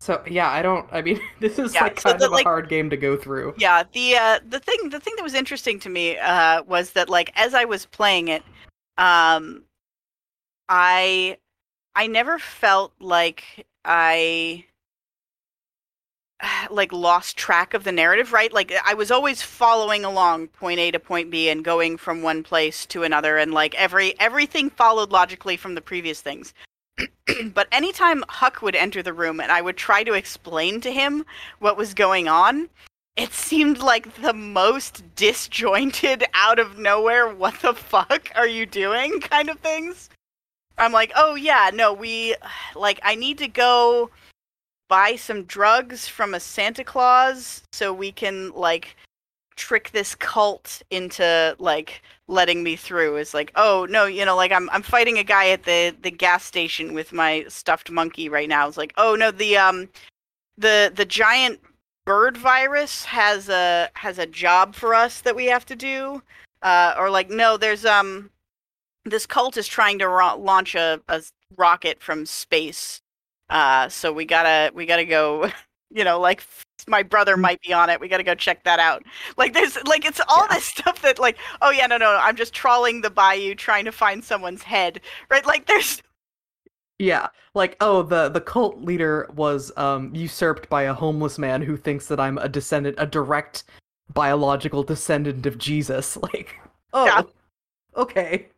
So 0.00 0.22
yeah, 0.28 0.50
I 0.50 0.62
don't. 0.62 0.86
I 0.92 1.02
mean, 1.02 1.20
this 1.40 1.58
is 1.58 1.74
Yeah, 1.74 1.84
like 1.84 2.00
so 2.00 2.10
kind 2.10 2.20
the, 2.20 2.26
of 2.26 2.32
like- 2.32 2.44
a 2.44 2.48
hard 2.48 2.68
game 2.68 2.90
to 2.90 2.96
go 2.96 3.16
through. 3.16 3.54
Yeah, 3.58 3.82
the 3.92 4.16
uh, 4.16 4.40
the 4.48 4.60
thing 4.60 4.90
the 4.90 5.00
thing 5.00 5.14
that 5.16 5.22
was 5.22 5.34
interesting 5.34 5.80
to 5.80 5.88
me 5.88 6.16
uh, 6.18 6.62
was 6.64 6.92
that 6.92 7.08
like 7.08 7.32
as 7.34 7.54
I 7.54 7.64
was 7.64 7.86
playing 7.86 8.28
it, 8.28 8.42
um, 8.98 9.64
I 10.68 11.38
I 11.94 12.06
never 12.06 12.38
felt 12.38 12.92
like 13.00 13.66
I 13.84 14.64
like 16.70 16.92
lost 16.92 17.36
track 17.36 17.74
of 17.74 17.84
the 17.84 17.92
narrative, 17.92 18.32
right? 18.32 18.52
Like 18.52 18.72
I 18.84 18.94
was 18.94 19.10
always 19.10 19.42
following 19.42 20.04
along 20.04 20.48
point 20.48 20.78
A 20.78 20.90
to 20.90 21.00
point 21.00 21.30
B 21.30 21.48
and 21.48 21.64
going 21.64 21.96
from 21.96 22.22
one 22.22 22.42
place 22.42 22.86
to 22.86 23.02
another 23.02 23.38
and 23.38 23.52
like 23.52 23.74
every 23.74 24.18
everything 24.20 24.70
followed 24.70 25.10
logically 25.10 25.56
from 25.56 25.74
the 25.74 25.80
previous 25.80 26.20
things. 26.20 26.52
but 27.54 27.68
anytime 27.72 28.24
Huck 28.28 28.62
would 28.62 28.76
enter 28.76 29.02
the 29.02 29.12
room 29.12 29.40
and 29.40 29.52
I 29.52 29.60
would 29.60 29.76
try 29.76 30.04
to 30.04 30.14
explain 30.14 30.80
to 30.82 30.92
him 30.92 31.24
what 31.58 31.76
was 31.76 31.94
going 31.94 32.28
on, 32.28 32.68
it 33.16 33.32
seemed 33.32 33.78
like 33.78 34.14
the 34.22 34.32
most 34.32 35.02
disjointed 35.14 36.24
out 36.34 36.58
of 36.58 36.78
nowhere 36.78 37.32
what 37.32 37.60
the 37.60 37.74
fuck 37.74 38.30
are 38.34 38.46
you 38.46 38.66
doing 38.66 39.20
kind 39.20 39.48
of 39.48 39.58
things. 39.60 40.10
I'm 40.78 40.92
like, 40.92 41.12
"Oh 41.16 41.34
yeah, 41.34 41.70
no, 41.72 41.92
we 41.92 42.34
like 42.74 43.00
I 43.02 43.14
need 43.14 43.38
to 43.38 43.48
go 43.48 44.10
buy 44.88 45.16
some 45.16 45.44
drugs 45.44 46.06
from 46.06 46.34
a 46.34 46.40
Santa 46.40 46.84
Claus 46.84 47.62
so 47.72 47.92
we 47.92 48.12
can 48.12 48.50
like 48.52 48.96
trick 49.56 49.90
this 49.90 50.14
cult 50.14 50.82
into 50.90 51.56
like 51.58 52.02
letting 52.28 52.62
me 52.62 52.76
through 52.76 53.16
is 53.16 53.34
like 53.34 53.50
oh 53.56 53.86
no 53.90 54.04
you 54.04 54.24
know 54.24 54.36
like 54.36 54.52
i'm 54.52 54.68
i'm 54.70 54.82
fighting 54.82 55.18
a 55.18 55.24
guy 55.24 55.48
at 55.48 55.64
the 55.64 55.94
the 56.02 56.10
gas 56.10 56.44
station 56.44 56.94
with 56.94 57.12
my 57.12 57.44
stuffed 57.48 57.90
monkey 57.90 58.28
right 58.28 58.48
now 58.48 58.68
it's 58.68 58.76
like 58.76 58.92
oh 58.96 59.14
no 59.14 59.30
the 59.30 59.56
um 59.56 59.88
the 60.58 60.92
the 60.94 61.04
giant 61.04 61.60
bird 62.04 62.36
virus 62.36 63.04
has 63.04 63.48
a 63.48 63.88
has 63.94 64.18
a 64.18 64.26
job 64.26 64.74
for 64.74 64.94
us 64.94 65.20
that 65.22 65.34
we 65.34 65.46
have 65.46 65.64
to 65.64 65.74
do 65.74 66.22
uh 66.62 66.94
or 66.98 67.10
like 67.10 67.30
no 67.30 67.56
there's 67.56 67.84
um 67.84 68.30
this 69.04 69.26
cult 69.26 69.56
is 69.56 69.68
trying 69.68 69.98
to 69.98 70.08
launch 70.36 70.74
a, 70.74 71.00
a 71.08 71.22
rocket 71.56 72.02
from 72.02 72.26
space 72.26 73.00
uh, 73.48 73.88
so 73.88 74.12
we 74.12 74.24
gotta 74.24 74.72
we 74.74 74.86
gotta 74.86 75.04
go. 75.04 75.50
You 75.92 76.02
know, 76.02 76.18
like 76.18 76.44
my 76.86 77.02
brother 77.02 77.36
might 77.36 77.60
be 77.62 77.72
on 77.72 77.90
it. 77.90 78.00
We 78.00 78.08
gotta 78.08 78.22
go 78.22 78.34
check 78.34 78.64
that 78.64 78.78
out. 78.78 79.02
Like 79.36 79.52
there's 79.54 79.76
like 79.84 80.04
it's 80.04 80.20
all 80.28 80.46
Yeah. 80.48 80.50
this 80.50 80.64
stuff 80.76 81.02
that 81.02 81.18
like 81.18 81.38
oh 81.62 81.70
yeah 81.70 81.86
no 81.86 81.96
no 81.98 82.12
no, 82.12 82.18
I'm 82.18 82.36
just 82.36 82.54
trawling 82.54 83.00
the 83.02 83.10
bayou 83.10 83.54
trying 83.54 83.84
to 83.86 83.92
find 83.92 84.22
someone's 84.24 84.62
head 84.62 85.00
right. 85.30 85.44
Like 85.46 85.66
there's 85.66 86.02
Yeah, 86.98 87.28
like 87.54 87.76
oh, 87.80 88.02
the 88.02 88.28
the 88.28 88.40
cult 88.40 88.80
leader 88.82 89.28
was 89.34 89.70
um 89.76 90.14
usurped 90.14 90.68
by 90.70 90.82
a 90.82 90.94
homeless 90.94 91.38
man 91.38 91.62
who 91.62 91.76
thinks 91.76 92.06
that 92.08 92.20
I'm 92.20 92.38
a 92.38 92.48
descendant, 92.48 92.96
a 92.98 93.06
direct 93.06 93.64
biological 94.12 94.82
descendant 94.82 95.46
of 95.46 95.58
Jesus. 95.58 96.16
Like, 96.22 96.58
oh, 96.92 97.06
Yeah. 97.06 97.22
okay, 97.96 98.50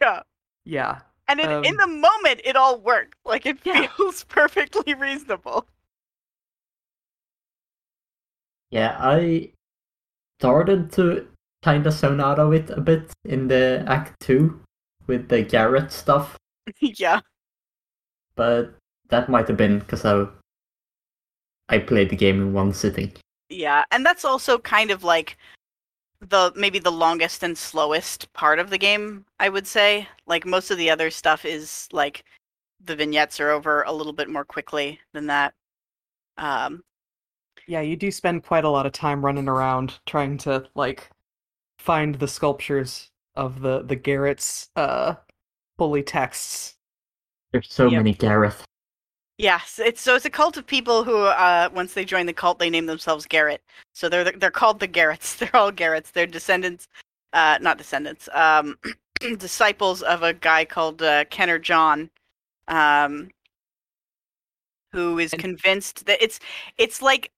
yeah. 0.00 0.22
yeah, 0.64 1.00
And 1.28 1.38
in, 1.40 1.56
in 1.62 1.76
Um, 1.76 1.76
the 1.76 1.86
moment, 1.86 2.40
it 2.44 2.56
all 2.56 2.80
worked. 2.80 3.14
Like 3.24 3.46
it 3.46 3.58
Yeah. 3.64 3.88
feels 3.96 4.24
perfectly 4.28 4.94
reasonable. 4.94 5.66
Yeah, 8.70 8.96
I 8.98 9.50
started 10.40 10.92
to 10.92 11.28
kind 11.62 11.86
of 11.86 11.92
zone 11.92 12.20
out 12.20 12.38
of 12.38 12.52
it 12.52 12.70
a 12.70 12.80
bit 12.80 13.12
in 13.24 13.48
the 13.48 13.84
Act 13.86 14.18
2 14.20 14.60
with 15.06 15.28
the 15.28 15.42
Garrett 15.42 15.92
stuff, 15.92 16.36
yeah, 16.80 17.20
but 18.34 18.74
that 19.08 19.28
might 19.28 19.48
have 19.48 19.56
been 19.56 19.78
because 19.78 20.04
I, 20.04 20.26
I 21.68 21.78
played 21.78 22.10
the 22.10 22.16
game 22.16 22.40
in 22.40 22.52
one 22.52 22.72
sitting. 22.72 23.12
yeah, 23.48 23.84
and 23.90 24.04
that's 24.04 24.24
also 24.24 24.58
kind 24.58 24.90
of 24.90 25.04
like 25.04 25.36
the 26.20 26.52
maybe 26.56 26.78
the 26.78 26.90
longest 26.92 27.42
and 27.42 27.56
slowest 27.56 28.32
part 28.32 28.58
of 28.58 28.70
the 28.70 28.78
game. 28.78 29.24
I 29.40 29.48
would 29.48 29.66
say. 29.66 30.08
Like 30.26 30.44
most 30.46 30.70
of 30.70 30.78
the 30.78 30.90
other 30.90 31.10
stuff 31.10 31.44
is 31.44 31.88
like 31.92 32.24
the 32.84 32.96
vignettes 32.96 33.40
are 33.40 33.50
over 33.50 33.82
a 33.82 33.92
little 33.92 34.12
bit 34.12 34.28
more 34.28 34.44
quickly 34.44 35.00
than 35.12 35.26
that. 35.26 35.54
Um, 36.38 36.82
yeah. 37.66 37.80
You 37.80 37.96
do 37.96 38.10
spend 38.10 38.44
quite 38.44 38.64
a 38.64 38.70
lot 38.70 38.86
of 38.86 38.92
time 38.92 39.24
running 39.24 39.48
around 39.48 39.98
trying 40.06 40.38
to 40.38 40.66
like 40.74 41.10
find 41.78 42.14
the 42.16 42.28
sculptures 42.28 43.10
of 43.36 43.60
the 43.60 43.82
the 43.82 43.96
Garrett's 43.96 44.70
uh 44.76 45.14
holy 45.78 46.02
texts. 46.02 46.76
There's 47.52 47.72
so 47.72 47.88
Yep. 47.88 47.98
many 47.98 48.14
Gareth. 48.14 48.64
Yes, 49.38 49.78
it's 49.84 50.00
so 50.00 50.14
it's 50.14 50.24
a 50.24 50.30
cult 50.30 50.56
of 50.56 50.66
people 50.66 51.04
who, 51.04 51.24
uh, 51.24 51.68
once 51.74 51.92
they 51.92 52.04
join 52.06 52.24
the 52.26 52.32
cult, 52.32 52.58
they 52.58 52.70
name 52.70 52.86
themselves 52.86 53.26
Garrett. 53.26 53.60
So 53.94 54.08
they're 54.08 54.24
they're 54.32 54.50
called 54.50 54.80
the 54.80 54.88
Garretts. 54.88 55.36
They're 55.38 55.54
all 55.54 55.70
Garretts. 55.72 56.10
They're 56.12 56.26
descendants, 56.26 56.88
uh, 57.34 57.58
not 57.60 57.76
descendants, 57.78 58.28
um, 58.32 58.78
disciples 59.38 60.02
of 60.02 60.22
a 60.22 60.32
guy 60.32 60.64
called 60.64 61.02
uh, 61.02 61.24
Kenner 61.26 61.58
John, 61.58 62.10
um, 62.68 63.28
who 64.92 65.18
is 65.18 65.32
convinced 65.34 66.06
that 66.06 66.22
it's 66.22 66.40
it's 66.78 67.02
like 67.02 67.30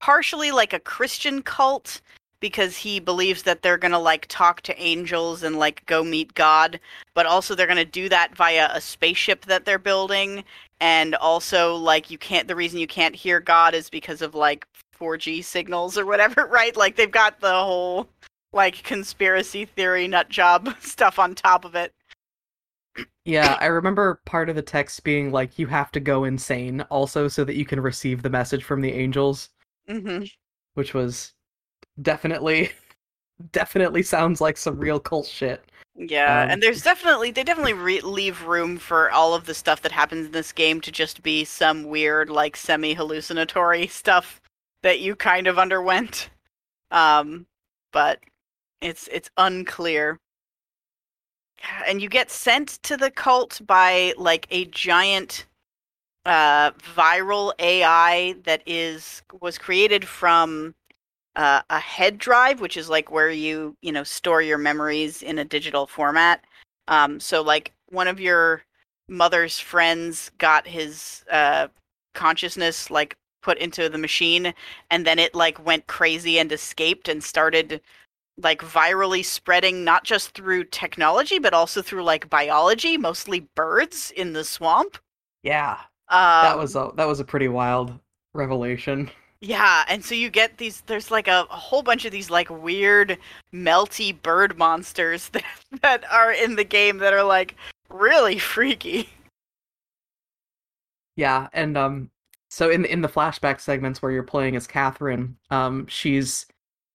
partially 0.00 0.50
like 0.50 0.72
a 0.72 0.80
Christian 0.80 1.42
cult 1.42 2.00
because 2.40 2.76
he 2.76 2.98
believes 3.00 3.42
that 3.42 3.62
they're 3.62 3.78
gonna 3.78 3.98
like 3.98 4.26
talk 4.28 4.62
to 4.62 4.82
angels 4.82 5.42
and 5.42 5.58
like 5.58 5.84
go 5.86 6.02
meet 6.02 6.34
God, 6.34 6.80
but 7.14 7.26
also 7.26 7.54
they're 7.54 7.66
gonna 7.66 7.84
do 7.84 8.08
that 8.08 8.34
via 8.34 8.70
a 8.72 8.80
spaceship 8.80 9.44
that 9.46 9.64
they're 9.64 9.78
building. 9.78 10.42
And 10.80 11.14
also 11.16 11.76
like 11.76 12.10
you 12.10 12.18
can't 12.18 12.48
the 12.48 12.56
reason 12.56 12.78
you 12.78 12.86
can't 12.86 13.14
hear 13.14 13.40
god 13.40 13.74
is 13.74 13.90
because 13.90 14.22
of 14.22 14.34
like 14.34 14.66
4g 14.98 15.44
signals 15.44 15.98
or 15.98 16.06
whatever 16.06 16.46
right? 16.50 16.76
Like 16.76 16.96
they've 16.96 17.10
got 17.10 17.40
the 17.40 17.52
whole 17.52 18.08
like 18.52 18.82
conspiracy 18.82 19.64
theory 19.64 20.08
nut 20.08 20.28
job 20.28 20.74
stuff 20.80 21.18
on 21.18 21.34
top 21.34 21.64
of 21.64 21.74
it. 21.74 21.92
Yeah, 23.24 23.56
I 23.60 23.66
remember 23.66 24.20
part 24.24 24.48
of 24.48 24.56
the 24.56 24.62
text 24.62 25.04
being 25.04 25.30
like 25.30 25.58
you 25.58 25.66
have 25.66 25.92
to 25.92 26.00
go 26.00 26.24
insane 26.24 26.80
also 26.90 27.28
so 27.28 27.44
that 27.44 27.54
you 27.54 27.64
can 27.64 27.80
receive 27.80 28.22
the 28.22 28.30
message 28.30 28.64
from 28.64 28.80
the 28.80 28.92
angels, 28.92 29.50
hmm 29.90 30.22
which 30.74 30.94
was 30.94 31.34
definitely 32.02 32.70
definitely 33.52 34.02
sounds 34.02 34.40
like 34.40 34.56
some 34.56 34.78
real 34.78 35.00
cult 35.00 35.26
shit. 35.26 35.64
yeah 35.96 36.44
Um, 36.44 36.50
and 36.50 36.62
there's 36.62 36.82
definitely 36.82 37.30
they 37.30 37.42
definitely 37.42 37.72
re- 37.72 38.00
leave 38.00 38.42
room 38.44 38.78
for 38.78 39.10
all 39.10 39.34
of 39.34 39.46
the 39.46 39.54
stuff 39.54 39.82
that 39.82 39.92
happens 39.92 40.26
in 40.26 40.32
this 40.32 40.52
game 40.52 40.80
to 40.82 40.92
just 40.92 41.22
be 41.22 41.44
some 41.44 41.84
weird 41.84 42.30
like 42.30 42.56
semi 42.56 42.94
hallucinatory 42.94 43.86
stuff 44.00 44.40
that 44.82 45.00
you 45.00 45.16
kind 45.16 45.46
of 45.46 45.58
underwent. 45.58 46.30
Um 46.90 47.46
but 47.92 48.20
it's 48.80 49.08
it's 49.08 49.30
unclear. 49.36 50.18
And 51.86 52.00
you 52.00 52.08
get 52.08 52.30
sent 52.30 52.68
to 52.84 52.96
the 52.96 53.10
cult 53.10 53.60
by 53.66 54.14
like 54.16 54.46
a 54.50 54.64
giant 54.66 55.46
uh 56.26 56.70
viral 56.72 57.52
ai 57.58 58.34
that 58.44 58.62
is 58.66 59.22
was 59.40 59.56
created 59.58 60.06
from 60.06 60.74
uh, 61.36 61.62
a 61.70 61.78
head 61.78 62.18
drive 62.18 62.60
which 62.60 62.76
is 62.76 62.88
like 62.90 63.10
where 63.10 63.30
you 63.30 63.76
you 63.82 63.92
know 63.92 64.02
store 64.04 64.42
your 64.42 64.58
memories 64.58 65.22
in 65.22 65.38
a 65.38 65.44
digital 65.44 65.86
format. 65.86 66.44
Um 66.88 67.20
so 67.20 67.42
like 67.42 67.72
one 67.88 68.08
of 68.08 68.20
your 68.20 68.62
mother's 69.08 69.58
friends 69.58 70.30
got 70.38 70.66
his 70.66 71.24
uh 71.30 71.68
consciousness 72.14 72.90
like 72.90 73.16
put 73.42 73.58
into 73.58 73.88
the 73.88 73.98
machine 73.98 74.52
and 74.90 75.06
then 75.06 75.18
it 75.18 75.34
like 75.34 75.64
went 75.64 75.86
crazy 75.86 76.38
and 76.38 76.52
escaped 76.52 77.08
and 77.08 77.24
started 77.24 77.80
like 78.42 78.60
virally 78.60 79.24
spreading 79.24 79.84
not 79.84 80.04
just 80.04 80.32
through 80.32 80.64
technology 80.64 81.38
but 81.38 81.54
also 81.54 81.80
through 81.82 82.02
like 82.02 82.28
biology 82.28 82.96
mostly 82.98 83.48
birds 83.54 84.12
in 84.16 84.32
the 84.32 84.44
swamp. 84.44 84.98
Yeah, 85.42 85.78
um, 86.10 86.42
that 86.44 86.58
was 86.58 86.76
a 86.76 86.90
that 86.96 87.06
was 87.06 87.20
a 87.20 87.24
pretty 87.24 87.48
wild 87.48 87.92
revelation. 88.34 89.10
yeah 89.40 89.84
and 89.88 90.04
so 90.04 90.14
you 90.14 90.28
get 90.30 90.58
these 90.58 90.82
there's 90.82 91.10
like 91.10 91.28
a, 91.28 91.46
a 91.50 91.56
whole 91.56 91.82
bunch 91.82 92.04
of 92.04 92.12
these 92.12 92.30
like 92.30 92.48
weird 92.50 93.16
melty 93.54 94.20
bird 94.22 94.58
monsters 94.58 95.28
that, 95.30 95.44
that 95.82 96.04
are 96.12 96.32
in 96.32 96.56
the 96.56 96.64
game 96.64 96.98
that 96.98 97.12
are 97.12 97.24
like 97.24 97.54
really 97.88 98.38
freaky 98.38 99.08
Yeah, 101.16 101.48
and 101.52 101.76
um, 101.76 102.10
so 102.48 102.70
in 102.70 102.84
in 102.84 103.00
the 103.02 103.08
flashback 103.08 103.60
segments 103.60 104.00
where 104.02 104.12
you're 104.12 104.22
playing 104.22 104.56
as 104.56 104.66
Catherine, 104.66 105.36
um, 105.50 105.86
she's, 105.86 106.46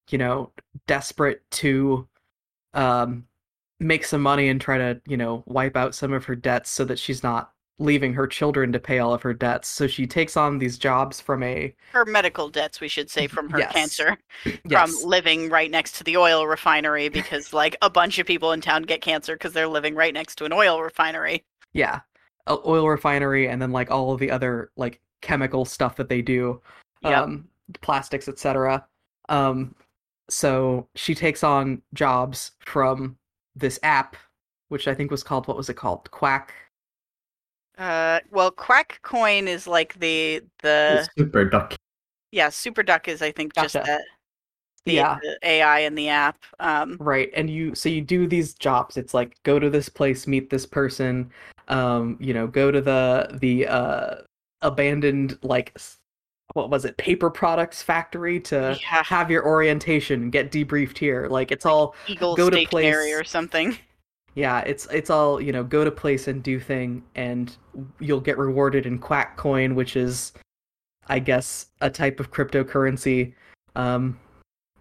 you 0.10 0.18
know, 0.18 0.52
desperate 0.88 1.42
to, 1.52 2.08
um, 2.74 3.28
make 3.80 4.06
some 4.06 4.22
money 4.22 4.50
and 4.50 4.60
try 4.62 4.78
to, 4.78 5.02
you 5.08 5.18
know, 5.18 5.44
wipe 5.46 5.76
out 5.78 5.96
some 5.96 6.14
of 6.14 6.26
her 6.26 6.36
debts 6.36 6.70
so 6.70 6.86
that 6.86 7.00
she's 7.00 7.24
not 7.24 7.52
leaving 7.78 8.14
her 8.14 8.26
children 8.28 8.72
to 8.72 8.80
pay 8.80 9.00
all 9.00 9.14
of 9.14 9.22
her 9.22 9.34
debts. 9.34 9.68
So 9.68 9.86
she 9.88 10.08
takes 10.08 10.38
on 10.38 10.58
these 10.60 10.78
jobs 10.78 11.20
from 11.20 11.44
a 11.44 11.76
Her 11.92 12.06
medical 12.06 12.50
debts, 12.50 12.80
we 12.80 12.88
should 12.88 13.10
say, 13.10 13.28
from 13.28 13.50
her 13.50 13.60
Yes. 13.60 13.74
cancer, 13.74 14.18
yes, 14.64 15.02
from 15.02 15.10
living 15.10 15.50
right 15.50 15.70
next 15.70 15.94
to 15.98 16.04
the 16.04 16.16
oil 16.18 16.48
refinery, 16.48 17.10
because 17.10 17.52
like 17.54 17.76
a 17.82 17.90
bunch 17.90 18.18
of 18.20 18.26
people 18.28 18.52
in 18.54 18.62
town 18.62 18.84
get 18.84 19.02
cancer 19.02 19.36
because 19.36 19.54
they're 19.54 19.68
living 19.68 19.94
right 19.96 20.14
next 20.14 20.36
to 20.36 20.46
an 20.46 20.54
oil 20.54 20.82
refinery. 20.82 21.44
yeah, 21.74 22.00
a 22.48 22.58
oil 22.66 22.88
refinery, 22.88 23.50
and 23.50 23.62
then 23.62 23.72
like 23.72 23.92
all 23.92 24.14
of 24.14 24.20
the 24.20 24.32
other 24.32 24.72
like 24.78 25.02
chemical 25.22 25.66
stuff 25.66 25.96
that 25.98 26.08
they 26.10 26.22
do, 26.22 26.62
Yep. 27.02 27.24
um, 27.24 27.48
plastics, 27.82 28.28
etc. 28.30 28.86
Um, 29.30 29.76
so 30.30 30.88
she 30.96 31.14
takes 31.14 31.44
on 31.44 31.82
jobs 31.94 32.52
from 32.60 33.18
this 33.56 33.80
app, 33.84 34.16
which 34.70 34.88
I 34.88 34.94
think 34.96 35.12
was 35.12 35.24
called 35.24 35.48
what 35.48 35.58
was 35.58 35.70
it 35.70 35.76
called? 35.76 36.10
Quack. 36.12 36.54
Uh, 37.78 38.20
well, 38.32 38.52
Quack 38.52 39.00
Coin 39.04 39.48
is 39.48 39.68
like 39.68 40.00
the 40.00 40.42
the 40.62 41.08
Super 41.18 41.46
duck. 41.46 41.76
yeah, 42.32 42.50
Super 42.50 42.84
Duck 42.84 43.08
is 43.08 43.22
I 43.22 43.32
think 43.32 43.54
just 43.56 43.74
that 43.74 44.02
the, 44.86 44.94
Yeah. 44.94 45.18
the 45.22 45.38
AI 45.48 45.80
in 45.80 45.96
the 45.96 46.10
app. 46.10 46.38
Um, 46.60 46.98
Right, 47.00 47.32
and 47.36 47.50
you 47.50 47.76
so 47.76 47.90
you 47.90 48.02
do 48.02 48.28
these 48.28 48.54
jobs. 48.54 48.98
It's 48.98 49.14
like 49.14 49.36
go 49.44 49.60
to 49.60 49.70
this 49.70 49.90
place, 49.90 50.28
meet 50.28 50.50
this 50.50 50.66
person, 50.66 51.32
um, 51.68 52.18
you 52.20 52.34
know, 52.34 52.48
go 52.48 52.72
to 52.72 52.82
the 52.82 53.38
the 53.42 53.68
uh 53.68 54.16
abandoned 54.62 55.38
like 55.44 55.78
what 56.54 56.70
was 56.70 56.86
it, 56.86 56.96
paper 56.98 57.30
products 57.30 57.82
factory 57.82 58.40
to 58.40 58.78
Yeah. 58.80 59.04
have 59.04 59.30
your 59.32 59.46
orientation, 59.46 60.30
get 60.30 60.52
debriefed 60.52 60.98
here. 60.98 61.28
Like 61.28 61.52
it's 61.52 61.66
all 61.66 61.96
Eagle 62.08 62.36
go 62.36 62.50
to 62.50 62.56
Stationery 62.58 62.94
place- 62.94 63.14
or 63.14 63.24
something. 63.24 63.78
Yeah, 64.36 64.60
it's 64.62 64.86
it's 64.92 65.10
all, 65.10 65.42
you 65.42 65.52
know, 65.52 65.64
go 65.64 65.84
to 65.84 65.92
place 65.92 66.28
and 66.28 66.44
do 66.44 66.60
thing 66.60 67.04
and 67.16 67.56
you'll 68.00 68.22
get 68.22 68.38
rewarded 68.38 68.86
in 68.86 69.00
Quack 69.00 69.38
coin, 69.38 69.76
which 69.76 69.96
is 69.96 70.34
I 71.08 71.20
guess 71.20 71.68
a 71.82 71.90
type 71.90 72.20
of 72.20 72.32
cryptocurrency 72.32 73.34
um 73.76 74.20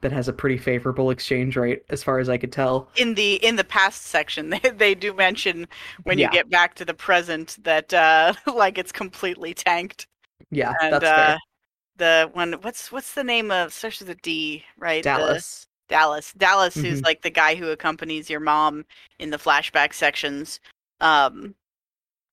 that 0.00 0.12
has 0.12 0.28
a 0.28 0.32
pretty 0.34 0.58
favorable 0.58 1.10
exchange 1.10 1.56
rate 1.56 1.82
as 1.88 2.02
far 2.02 2.18
as 2.18 2.28
I 2.28 2.36
could 2.36 2.52
tell. 2.52 2.88
in 2.96 3.14
the 3.14 3.34
in 3.44 3.56
the 3.56 3.64
past 3.64 4.02
section 4.06 4.50
they, 4.50 4.58
they 4.58 4.94
do 4.94 5.12
mention 5.14 5.66
when 6.04 6.18
Yeah. 6.18 6.26
you 6.26 6.30
get 6.32 6.50
back 6.50 6.74
to 6.76 6.84
the 6.84 6.94
present 6.94 7.56
that 7.64 7.92
uh 7.94 8.34
like 8.54 8.78
it's 8.78 8.92
completely 8.92 9.54
tanked 9.54 10.06
Yeah, 10.50 10.74
and 10.82 10.92
that's 10.92 11.04
uh 11.04 11.14
fair. 11.14 11.38
the 11.96 12.30
one 12.32 12.52
what's 12.62 12.92
what's 12.92 13.14
the 13.14 13.24
name 13.24 13.50
of 13.50 13.72
starts 13.72 14.00
with 14.00 14.10
a 14.10 14.14
d 14.16 14.64
right 14.78 15.04
The- 15.04 15.10
Dallas. 15.88 16.32
dallas 16.38 16.72
dallas 16.72 16.74
who's 16.74 17.02
like 17.02 17.22
the 17.22 17.30
guy 17.30 17.54
who 17.54 17.68
accompanies 17.70 18.30
your 18.30 18.40
mom 18.40 18.84
in 19.18 19.30
the 19.30 19.36
flashback 19.36 19.92
sections 19.92 20.60
um 21.00 21.54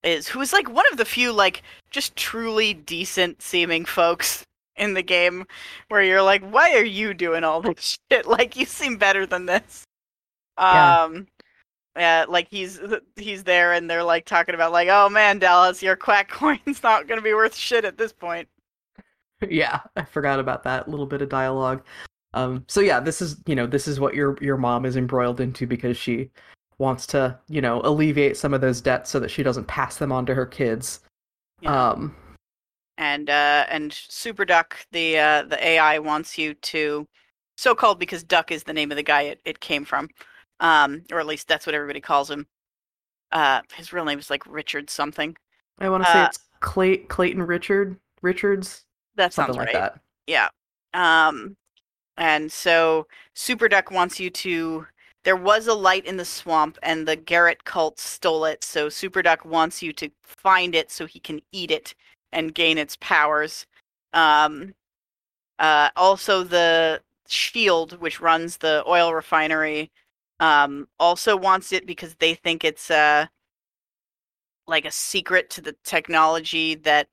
is 0.03 0.27
who's 0.27 0.51
like 0.53 0.69
one 0.69 0.85
of 0.91 0.97
the 0.97 1.05
few 1.05 1.31
like 1.31 1.61
just 1.89 2.15
truly 2.15 2.73
decent 2.73 3.41
seeming 3.41 3.85
folks 3.85 4.43
in 4.77 4.93
the 4.93 5.03
game 5.03 5.45
where 5.89 6.01
you're 6.01 6.21
like 6.23 6.43
why 6.49 6.71
are 6.75 6.83
you 6.85 7.13
doing 7.13 7.43
all 7.43 7.61
this 7.61 7.97
shit 8.11 8.25
like 8.25 8.55
you 8.55 8.65
seem 8.65 8.97
better 8.97 9.25
than 9.25 9.45
this 9.45 9.83
Yeah. 10.57 11.03
um 11.03 11.27
yeah 11.97 12.25
like 12.29 12.47
he's 12.49 12.79
he's 13.17 13.43
there 13.43 13.73
and 13.73 13.89
they're 13.89 14.03
like 14.03 14.25
talking 14.25 14.55
about 14.55 14.71
like 14.71 14.87
oh 14.89 15.09
man 15.09 15.39
dallas 15.39 15.83
your 15.83 15.95
quack 15.97 16.29
coin's 16.31 16.81
not 16.81 17.07
gonna 17.07 17.21
be 17.21 17.33
worth 17.33 17.55
shit 17.55 17.83
at 17.85 17.97
this 17.97 18.13
point 18.13 18.47
Yeah, 19.49 19.79
I 19.95 20.03
forgot 20.05 20.39
about 20.39 20.63
that 20.63 20.87
little 20.87 21.07
bit 21.07 21.21
of 21.23 21.29
dialogue. 21.29 21.81
Um, 22.33 22.65
so 22.67 22.81
yeah, 22.81 22.99
this 22.99 23.21
is 23.21 23.37
you 23.45 23.55
know 23.55 23.67
this 23.67 23.87
is 23.87 23.99
what 23.99 24.15
your 24.15 24.37
your 24.41 24.57
mom 24.57 24.85
is 24.85 24.95
embroiled 24.95 25.41
into 25.41 25.67
because 25.67 25.97
she 25.97 26.29
wants 26.77 27.05
to 27.07 27.37
you 27.49 27.61
know 27.61 27.81
alleviate 27.83 28.37
some 28.37 28.53
of 28.53 28.61
those 28.61 28.81
debts 28.81 29.09
so 29.09 29.19
that 29.19 29.29
she 29.29 29.43
doesn't 29.43 29.67
pass 29.67 29.97
them 29.97 30.11
on 30.11 30.25
to 30.25 30.33
her 30.33 30.45
kids. 30.45 31.01
Yeah. 31.61 31.91
Um, 31.91 32.15
and 32.97 33.29
uh 33.29 33.65
and 33.69 33.91
super 33.91 34.45
duck 34.45 34.77
the 34.91 35.17
uh 35.17 35.43
the 35.43 35.65
ai 35.65 35.97
wants 35.99 36.37
you 36.37 36.53
to 36.55 37.07
so 37.57 37.73
called 37.73 37.99
because 37.99 38.23
duck 38.23 38.51
is 38.51 38.63
the 38.63 38.73
name 38.73 38.91
of 38.91 38.97
the 38.97 39.03
guy 39.03 39.23
it, 39.23 39.41
it 39.43 39.59
came 39.59 39.83
from 39.83 40.07
um 40.59 41.01
or 41.11 41.19
at 41.19 41.25
least 41.25 41.47
that's 41.47 41.65
what 41.65 41.73
everybody 41.75 41.99
calls 41.99 42.29
him 42.29 42.45
uh 43.31 43.61
his 43.75 43.91
real 43.91 44.05
name 44.05 44.19
is 44.19 44.29
like 44.29 44.45
richard 44.45 44.89
something 44.89 45.35
I 45.79 45.89
want 45.89 46.03
to 46.03 46.11
say 46.11 46.21
Uh, 46.21 46.25
it's 46.27 46.39
Clay 46.59 46.97
Clayton 46.97 47.41
Richard 47.41 47.97
Richards 48.21 48.85
that 49.15 49.33
sounds 49.33 49.47
something 49.47 49.57
like 49.57 49.73
right 49.73 49.91
that. 49.93 49.99
yeah 50.27 50.49
um 50.93 51.55
and 52.21 52.51
so 52.51 53.07
super 53.33 53.67
duck 53.67 53.89
wants 53.89 54.19
you 54.19 54.29
to 54.29 54.85
there 55.23 55.35
was 55.35 55.65
a 55.65 55.73
light 55.73 56.05
in 56.05 56.17
the 56.17 56.25
swamp 56.25 56.77
and 56.83 57.07
the 57.07 57.15
garrett 57.15 57.63
cult 57.63 57.99
stole 57.99 58.45
it. 58.45 58.63
So 58.63 58.89
super 58.89 59.21
duck 59.23 59.43
wants 59.43 59.81
you 59.81 59.91
to 59.93 60.09
find 60.23 60.75
it 60.75 60.91
so 60.91 61.05
he 61.07 61.19
can 61.19 61.41
eat 61.51 61.71
it 61.71 61.95
and 62.31 62.53
gain 62.53 62.77
its 62.77 62.95
powers. 63.01 63.65
Um 64.13 64.75
uh 65.59 65.89
also 65.95 66.43
the 66.43 67.01
shield 67.27 67.99
which 67.99 68.21
runs 68.21 68.57
the 68.57 68.83
oil 68.87 69.13
refinery 69.15 69.91
um 70.39 70.87
also 70.99 71.35
wants 71.35 71.71
it 71.71 71.87
because 71.87 72.15
they 72.15 72.35
think 72.35 72.63
it's 72.63 72.91
uh 72.91 73.25
like 74.67 74.85
a 74.85 74.91
secret 74.91 75.49
to 75.51 75.61
the 75.61 75.75
technology 75.83 76.75
that 76.75 77.07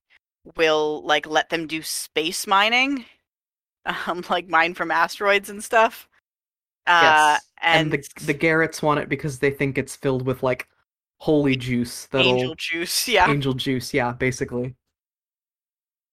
will 0.57 1.03
like 1.05 1.27
let 1.27 1.49
them 1.49 1.67
do 1.67 1.83
space 1.83 2.47
mining 2.47 3.07
um 4.07 4.23
like 4.29 4.49
mine 4.49 4.75
from 4.75 4.91
asteroids 4.91 5.51
and 5.51 5.63
stuff 5.63 6.09
uh 6.87 7.01
yes, 7.03 7.45
and, 7.63 7.93
and, 7.93 8.03
the 8.03 8.25
the 8.27 8.35
Garretts 8.35 8.83
want 8.83 9.01
it 9.01 9.09
because 9.09 9.39
they 9.39 9.51
think 9.51 9.79
it's 9.79 9.97
filled 9.97 10.25
with 10.27 10.43
like 10.43 10.69
holy 11.19 11.57
juice 11.57 12.07
that'll 12.07 12.27
angel 12.35 12.55
juice 12.55 13.09
yeah 13.09 13.29
angel 13.29 13.55
juice. 13.55 13.93
Yeah, 13.93 14.13
basically. 14.13 14.75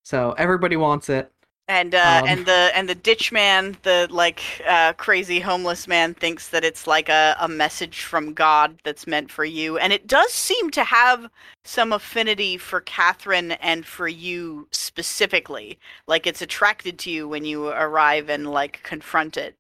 So 0.04 0.34
everybody 0.38 0.78
wants 0.78 1.10
it. 1.10 1.32
And 1.68 1.96
uh 1.96 2.22
Um, 2.22 2.26
and 2.26 2.46
the 2.46 2.72
and 2.76 2.88
the 2.88 2.96
ditch 2.96 3.32
man 3.32 3.78
the 3.84 4.08
like 4.12 4.42
uh 4.68 4.94
crazy 4.94 5.40
homeless 5.40 5.88
man 5.88 6.14
thinks 6.14 6.50
that 6.50 6.64
it's 6.64 6.86
like 6.86 7.10
a, 7.10 7.36
a 7.40 7.48
message 7.48 8.02
from 8.04 8.34
god 8.34 8.78
that's 8.84 9.08
meant 9.08 9.32
for 9.32 9.46
you. 9.46 9.78
And 9.78 9.92
it 9.92 10.08
does 10.08 10.32
seem 10.32 10.70
to 10.72 10.84
have 10.84 11.28
some 11.64 11.92
affinity 11.92 12.58
for 12.58 12.82
catherine 12.82 13.54
and 13.54 13.86
for 13.86 14.08
you 14.08 14.68
specifically. 14.72 15.80
Like 16.08 16.28
it's 16.28 16.42
attracted 16.42 17.00
to 17.00 17.12
you 17.12 17.28
when 17.28 17.46
you 17.46 17.68
arrive 17.70 18.30
and 18.30 18.52
like 18.52 18.82
confront 18.84 19.38
it. 19.38 19.56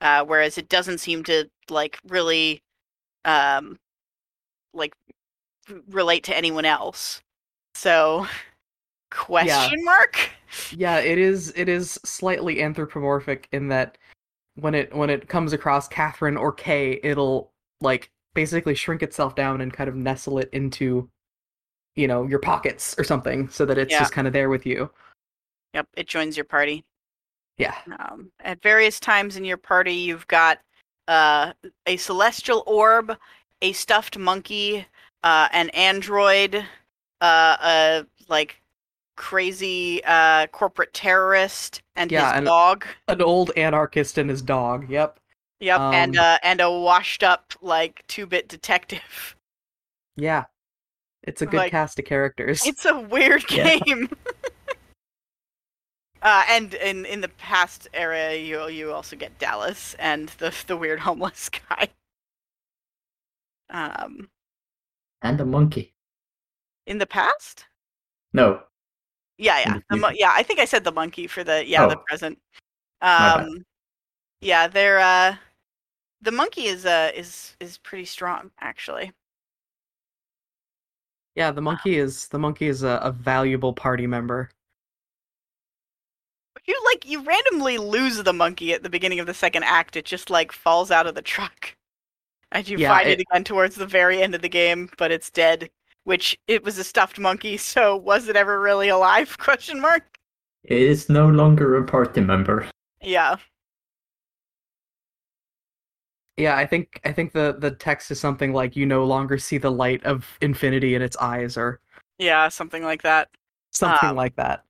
Uh 0.00 0.24
whereas 0.24 0.56
it 0.58 0.68
doesn't 0.68 0.98
seem 0.98 1.24
to 1.24 1.50
like 1.68 1.98
really 2.08 2.62
um 3.24 3.78
like 4.74 4.94
relate 5.88 6.24
to 6.24 6.36
anyone 6.36 6.64
else. 6.64 7.20
So 7.74 8.26
question 9.10 9.84
mark 9.84 10.30
Yeah, 10.70 10.98
it 10.98 11.18
is 11.18 11.52
it 11.56 11.68
is 11.68 11.98
slightly 12.04 12.62
anthropomorphic 12.62 13.48
in 13.52 13.68
that 13.68 13.98
when 14.54 14.74
it 14.74 14.94
when 14.94 15.10
it 15.10 15.28
comes 15.28 15.52
across 15.52 15.88
Catherine 15.88 16.36
or 16.36 16.52
Kay, 16.52 17.00
it'll 17.02 17.52
like 17.80 18.10
basically 18.34 18.74
shrink 18.74 19.02
itself 19.02 19.34
down 19.34 19.60
and 19.60 19.72
kind 19.72 19.88
of 19.88 19.96
nestle 19.96 20.38
it 20.38 20.50
into 20.52 21.08
you 21.96 22.06
know, 22.06 22.26
your 22.26 22.38
pockets 22.38 22.94
or 22.98 23.04
something 23.04 23.48
so 23.48 23.66
that 23.66 23.76
it's 23.76 23.90
Yeah. 23.90 23.98
just 23.98 24.12
kind 24.12 24.26
of 24.26 24.32
there 24.32 24.48
with 24.48 24.64
you. 24.64 24.90
Yep, 25.74 25.88
it 25.96 26.06
joins 26.06 26.36
your 26.36 26.44
party. 26.44 26.84
Yeah. 27.58 27.76
Um, 27.98 28.32
at 28.40 28.62
various 28.62 28.98
times 29.00 29.36
in 29.36 29.44
your 29.44 29.56
party, 29.56 29.94
you've 29.94 30.26
got 30.28 30.60
uh, 31.08 31.52
a 31.86 31.96
celestial 31.96 32.62
orb, 32.66 33.16
a 33.60 33.72
stuffed 33.72 34.16
monkey, 34.16 34.86
uh, 35.22 35.48
an 35.52 35.68
android, 35.70 36.64
uh, 37.20 37.56
a 37.60 38.06
like 38.28 38.62
crazy 39.20 40.02
uh, 40.04 40.46
corporate 40.48 40.94
terrorist, 40.94 41.82
and 41.94 42.10
Yeah, 42.10 42.30
his 42.30 42.38
and- 42.38 42.46
dog. 42.46 42.86
An 43.06 43.20
old 43.20 43.50
anarchist 43.56 44.16
and 44.16 44.30
his 44.30 44.40
dog. 44.40 44.88
Yep. 44.88 45.20
Yep, 45.60 45.78
and 45.80 46.16
um, 46.16 46.24
uh, 46.24 46.38
and 46.42 46.60
a 46.62 46.70
washed 46.72 47.22
up 47.22 47.52
like 47.60 48.02
two 48.08 48.24
bit 48.26 48.48
detective. 48.48 49.36
Yeah. 50.16 50.44
It's 51.22 51.42
a 51.42 51.46
good 51.46 51.58
Like, 51.58 51.70
cast 51.70 51.98
of 51.98 52.06
characters. 52.06 52.66
It's 52.66 52.86
a 52.86 52.98
weird 52.98 53.44
Yeah. 53.50 53.76
game. 53.78 54.08
uh, 56.22 56.44
and 56.48 56.72
in 56.72 57.04
in 57.04 57.20
the 57.20 57.28
past 57.28 57.88
era, 57.92 58.34
you 58.34 58.66
you 58.68 58.90
also 58.92 59.16
get 59.16 59.38
Dallas 59.38 59.94
and 59.98 60.30
the 60.38 60.54
the 60.66 60.78
weird 60.78 61.00
homeless 61.00 61.50
guy. 61.50 61.88
Um, 63.68 64.30
And 65.20 65.38
a 65.40 65.44
monkey. 65.44 65.92
in 66.86 66.96
the 66.98 67.06
past, 67.06 67.66
No. 68.32 68.62
Yeah, 69.40 69.58
yeah, 69.60 69.74
the 69.74 69.82
the 69.90 69.96
mon- 69.96 70.10
future. 70.12 70.20
yeah. 70.20 70.32
I 70.34 70.42
think 70.42 70.60
I 70.60 70.64
said 70.64 70.84
the 70.84 70.92
monkey 70.92 71.26
for 71.26 71.42
the 71.44 71.64
yeah 71.66 71.86
the 71.86 71.96
Oh. 71.98 72.04
present. 72.06 72.38
Um, 73.02 73.64
yeah, 74.40 74.68
they're 74.68 74.98
uh, 75.00 75.36
the 76.22 76.30
monkey 76.32 76.66
is 76.66 76.84
uh 76.86 77.10
is 77.14 77.56
is 77.60 77.78
pretty 77.78 78.04
strong 78.04 78.50
actually. 78.60 79.12
Yeah, 81.36 81.50
the 81.52 81.62
monkey 81.62 81.96
is 81.96 82.28
the 82.28 82.38
monkey 82.38 82.66
is 82.66 82.82
a, 82.82 82.98
a 83.02 83.10
valuable 83.12 83.72
party 83.72 84.06
member. 84.06 84.50
You 86.66 86.78
like 86.92 87.06
you 87.08 87.22
randomly 87.22 87.78
lose 87.78 88.22
the 88.22 88.32
monkey 88.32 88.74
at 88.74 88.82
the 88.82 88.90
beginning 88.90 89.20
of 89.20 89.26
the 89.26 89.34
second 89.34 89.64
act. 89.64 89.96
It 89.96 90.04
just 90.04 90.28
like 90.30 90.52
falls 90.52 90.90
out 90.90 91.06
of 91.06 91.14
the 91.14 91.22
truck, 91.22 91.74
and 92.52 92.68
you 92.68 92.76
Yeah, 92.78 92.88
find 92.94 93.08
it 93.08 93.20
it- 93.20 93.26
again 93.30 93.44
towards 93.44 93.76
the 93.76 93.86
very 93.86 94.22
end 94.22 94.34
of 94.34 94.42
the 94.42 94.48
game, 94.48 94.90
but 94.98 95.10
it's 95.10 95.30
dead. 95.30 95.70
Which 96.04 96.38
it 96.46 96.64
was 96.64 96.78
a 96.78 96.84
stuffed 96.84 97.18
monkey, 97.18 97.56
so 97.56 97.96
was 97.96 98.28
it 98.28 98.36
ever 98.36 98.60
really 98.60 98.88
alive? 98.88 99.36
Question 99.38 99.80
mark. 99.80 100.18
It 100.64 100.78
is 100.78 101.08
no 101.10 101.28
longer 101.28 101.76
a 101.76 101.84
party 101.84 102.22
member. 102.22 102.68
Yeah. 103.02 103.36
Yeah, 106.36 106.56
I 106.56 106.64
think 106.66 107.00
I 107.04 107.12
think 107.12 107.32
the 107.32 107.56
the 107.58 107.70
text 107.72 108.10
is 108.10 108.18
something 108.18 108.52
like 108.52 108.74
you 108.74 108.86
no 108.86 109.04
longer 109.04 109.36
see 109.36 109.58
the 109.58 109.70
light 109.70 110.02
of 110.04 110.26
infinity 110.40 110.94
in 110.94 111.02
its 111.02 111.16
eyes 111.18 111.56
or 111.58 111.80
Yeah, 112.18 112.48
something 112.48 112.82
like 112.82 113.02
that. 113.02 113.28
something 113.72 114.10
Um, 114.10 114.16
like 114.16 114.36
that. 114.36 114.64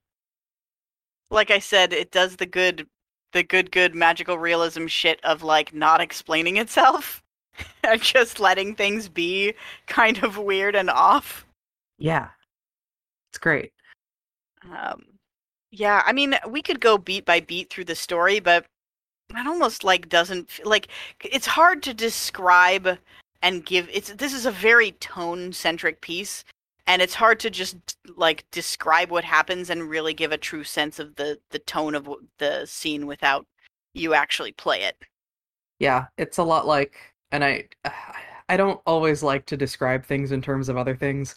Like 1.30 1.50
I 1.50 1.58
said, 1.60 1.92
it 1.92 2.10
does 2.10 2.36
the 2.36 2.46
good 2.46 2.88
the 3.32 3.42
good 3.42 3.70
good 3.70 3.94
magical 3.94 4.38
realism 4.38 4.86
shit 4.86 5.20
of 5.24 5.42
like 5.42 5.72
not 5.72 6.00
explaining 6.00 6.56
itself 6.56 7.22
and 7.84 8.00
just 8.00 8.40
letting 8.40 8.74
things 8.74 9.08
be 9.08 9.54
kind 9.86 10.22
of 10.22 10.38
weird 10.38 10.74
and 10.74 10.90
off. 10.90 11.46
Yeah. 11.98 12.28
It's 13.30 13.38
great. 13.38 13.72
Um 14.70 15.04
yeah, 15.72 16.02
I 16.04 16.12
mean, 16.12 16.34
we 16.48 16.62
could 16.62 16.80
go 16.80 16.98
beat 16.98 17.24
by 17.24 17.38
beat 17.38 17.70
through 17.70 17.84
the 17.84 17.94
story, 17.94 18.40
but 18.40 18.66
that 19.34 19.46
almost 19.46 19.84
like 19.84 20.08
doesn't 20.08 20.60
like 20.64 20.88
it's 21.24 21.46
hard 21.46 21.82
to 21.84 21.94
describe 21.94 22.98
and 23.42 23.64
give 23.64 23.88
it's 23.92 24.12
this 24.14 24.34
is 24.34 24.46
a 24.46 24.50
very 24.50 24.92
tone 24.92 25.52
centric 25.52 26.00
piece 26.00 26.44
and 26.86 27.00
it's 27.00 27.14
hard 27.14 27.38
to 27.40 27.50
just 27.50 27.76
like 28.16 28.44
describe 28.50 29.10
what 29.10 29.24
happens 29.24 29.70
and 29.70 29.88
really 29.88 30.14
give 30.14 30.32
a 30.32 30.38
true 30.38 30.64
sense 30.64 30.98
of 30.98 31.14
the 31.16 31.38
the 31.50 31.58
tone 31.60 31.94
of 31.94 32.08
the 32.38 32.66
scene 32.66 33.06
without 33.06 33.46
you 33.94 34.14
actually 34.14 34.52
play 34.52 34.82
it 34.82 34.96
Yeah, 35.78 36.06
it's 36.18 36.38
a 36.38 36.42
lot 36.42 36.66
like 36.66 37.09
and 37.32 37.44
I 37.44 37.68
I 38.48 38.56
don't 38.56 38.80
always 38.86 39.22
like 39.22 39.46
to 39.46 39.56
describe 39.56 40.04
things 40.04 40.32
in 40.32 40.42
terms 40.42 40.68
of 40.68 40.76
other 40.76 40.96
things, 40.96 41.36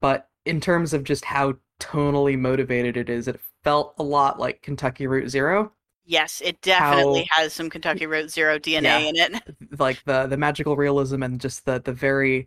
but 0.00 0.28
in 0.46 0.60
terms 0.60 0.92
of 0.94 1.02
just 1.04 1.24
how 1.24 1.54
tonally 1.80 2.38
motivated 2.38 2.96
it 2.96 3.10
is, 3.10 3.26
it 3.28 3.40
felt 3.64 3.94
a 3.98 4.02
lot 4.04 4.38
like 4.38 4.62
Kentucky 4.62 5.06
Route 5.06 5.28
Zero. 5.28 5.72
yes 6.06 6.40
it 6.44 6.60
definitely 6.60 7.26
has 7.30 7.52
some 7.54 7.70
kentucky 7.74 8.04
Route 8.06 8.30
zero 8.30 8.58
dna 8.58 8.82
Yeah. 8.82 8.98
in 8.98 9.16
it 9.16 9.42
like 9.78 10.04
the 10.04 10.26
the 10.26 10.36
magical 10.36 10.76
realism 10.76 11.22
and 11.22 11.40
just 11.40 11.64
the 11.64 11.80
the 11.80 11.94
very 11.94 12.46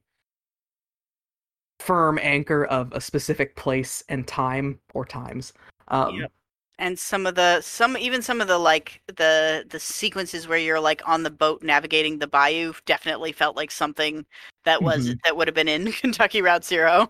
firm 1.79 2.19
anchor 2.21 2.65
of 2.65 2.91
a 2.93 3.01
specific 3.01 3.55
place 3.55 4.03
and 4.09 4.27
time 4.27 4.79
or 4.93 5.05
times. 5.05 5.53
Um, 5.89 6.15
Yep. 6.21 6.31
And 6.79 6.97
some 6.99 7.25
of 7.25 7.35
the 7.35 7.61
some 7.61 7.97
even 7.97 8.21
some 8.21 8.41
of 8.41 8.47
the 8.47 8.57
like 8.57 9.01
the 9.07 9.65
the 9.69 9.79
sequences 9.79 10.47
where 10.47 10.57
you're 10.59 10.79
like 10.79 11.01
on 11.07 11.23
the 11.23 11.29
boat 11.31 11.63
navigating 11.63 12.19
the 12.19 12.27
bayou 12.27 12.73
definitely 12.85 13.31
felt 13.31 13.55
like 13.55 13.71
something 13.71 14.25
that 14.65 14.83
was 14.83 15.09
Mhm. 15.09 15.19
that 15.23 15.35
would 15.37 15.47
have 15.47 15.55
been 15.55 15.67
in 15.67 15.91
Kentucky 15.93 16.41
Route 16.41 16.65
Zero. 16.65 17.09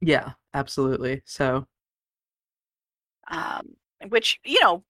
yeah, 0.00 0.32
absolutely. 0.54 1.22
So 1.24 1.66
Um, 3.28 3.76
which 4.08 4.40
you 4.44 4.58
know, 4.62 4.84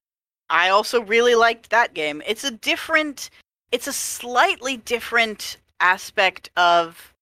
I 0.50 0.70
also 0.70 1.02
really 1.02 1.34
liked 1.34 1.70
that 1.70 1.94
game. 1.94 2.22
It's 2.26 2.44
a 2.44 2.50
different, 2.52 3.30
it's 3.72 3.86
a 3.88 3.92
slightly 3.92 4.76
different 4.78 5.58
aspect 5.80 6.50
of, 6.56 7.14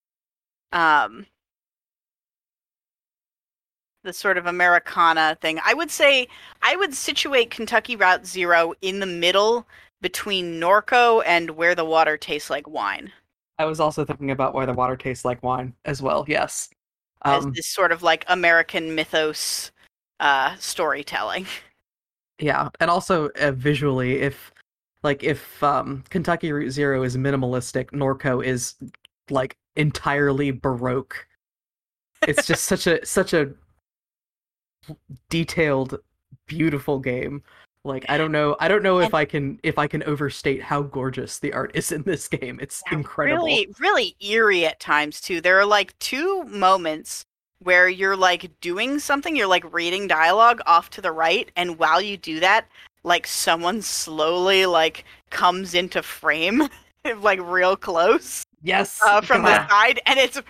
um, 0.72 1.26
the 4.04 4.12
sort 4.12 4.38
of 4.38 4.46
Americana 4.46 5.36
thing. 5.40 5.58
I 5.64 5.74
would 5.74 5.90
say 5.90 6.28
I 6.62 6.76
would 6.76 6.94
situate 6.94 7.50
Kentucky 7.50 7.96
Route 7.96 8.26
Zero 8.26 8.74
in 8.82 9.00
the 9.00 9.06
middle 9.06 9.66
between 10.00 10.60
Norco 10.60 11.22
and 11.26 11.50
Where 11.50 11.74
the 11.74 11.84
Water 11.84 12.16
Tastes 12.16 12.50
Like 12.50 12.68
Wine. 12.68 13.10
I 13.58 13.64
was 13.64 13.80
also 13.80 14.04
thinking 14.04 14.30
about 14.30 14.54
why 14.54 14.66
the 14.66 14.72
water 14.72 14.96
tastes 14.96 15.24
like 15.24 15.42
wine 15.42 15.74
as 15.84 16.02
well. 16.02 16.24
Yes. 16.28 16.70
As 17.24 17.44
Um, 17.44 17.52
this 17.54 17.66
sort 17.66 17.92
of 17.92 18.02
like 18.02 18.24
American 18.28 18.94
mythos 18.94 19.70
uh, 20.20 20.56
storytelling. 20.58 21.46
yeah, 22.38 22.68
and 22.80 22.90
also 22.90 23.30
uh, 23.40 23.52
visually, 23.52 24.20
if 24.20 24.52
like 25.02 25.22
if 25.22 25.62
um, 25.62 26.04
Kentucky 26.10 26.52
Route 26.52 26.70
Zero 26.70 27.02
is 27.02 27.16
minimalistic, 27.16 27.90
Norco 27.92 28.44
is 28.44 28.74
like 29.30 29.56
entirely 29.76 30.50
baroque. 30.50 31.26
It's 32.26 32.46
just 32.46 32.64
such 32.64 32.86
a 32.86 33.04
such 33.06 33.32
a 33.32 33.54
detailed, 35.30 35.98
beautiful 36.46 36.98
game. 36.98 37.42
Like 37.86 38.06
I 38.08 38.16
don't 38.16 38.32
know, 38.32 38.56
I 38.60 38.68
don't 38.68 38.82
know 38.82 38.98
if 39.00 39.06
And- 39.06 39.14
I 39.14 39.24
can 39.26 39.60
if 39.62 39.78
I 39.78 39.86
can 39.86 40.02
overstate 40.04 40.62
how 40.62 40.82
gorgeous 40.82 41.38
the 41.38 41.52
art 41.52 41.70
is 41.74 41.92
in 41.92 42.02
this 42.02 42.28
game. 42.28 42.58
It's 42.62 42.82
Yeah, 42.90 42.98
incredible. 42.98 43.44
Really, 43.44 43.68
really 43.78 44.16
eerie 44.20 44.64
at 44.66 44.80
times 44.80 45.20
too. 45.20 45.40
There 45.42 45.58
are 45.58 45.66
like 45.66 45.98
two 45.98 46.44
moments 46.44 47.24
where 47.62 47.88
you're 47.88 48.16
like 48.16 48.50
doing 48.60 48.98
something, 48.98 49.36
you're 49.36 49.46
like 49.46 49.70
reading 49.72 50.06
dialogue 50.06 50.60
off 50.66 50.88
to 50.90 51.02
the 51.02 51.12
right, 51.12 51.50
and 51.56 51.78
while 51.78 52.00
you 52.00 52.16
do 52.16 52.40
that, 52.40 52.66
like 53.04 53.26
someone 53.26 53.82
slowly 53.82 54.64
like 54.64 55.04
comes 55.28 55.74
into 55.74 56.02
frame, 56.02 56.66
like 57.20 57.40
real 57.42 57.76
close 57.76 58.44
Yes, 58.62 58.98
uh, 59.04 59.20
from 59.20 59.42
the 59.42 59.68
side, 59.68 60.00
and 60.06 60.18
it's 60.18 60.40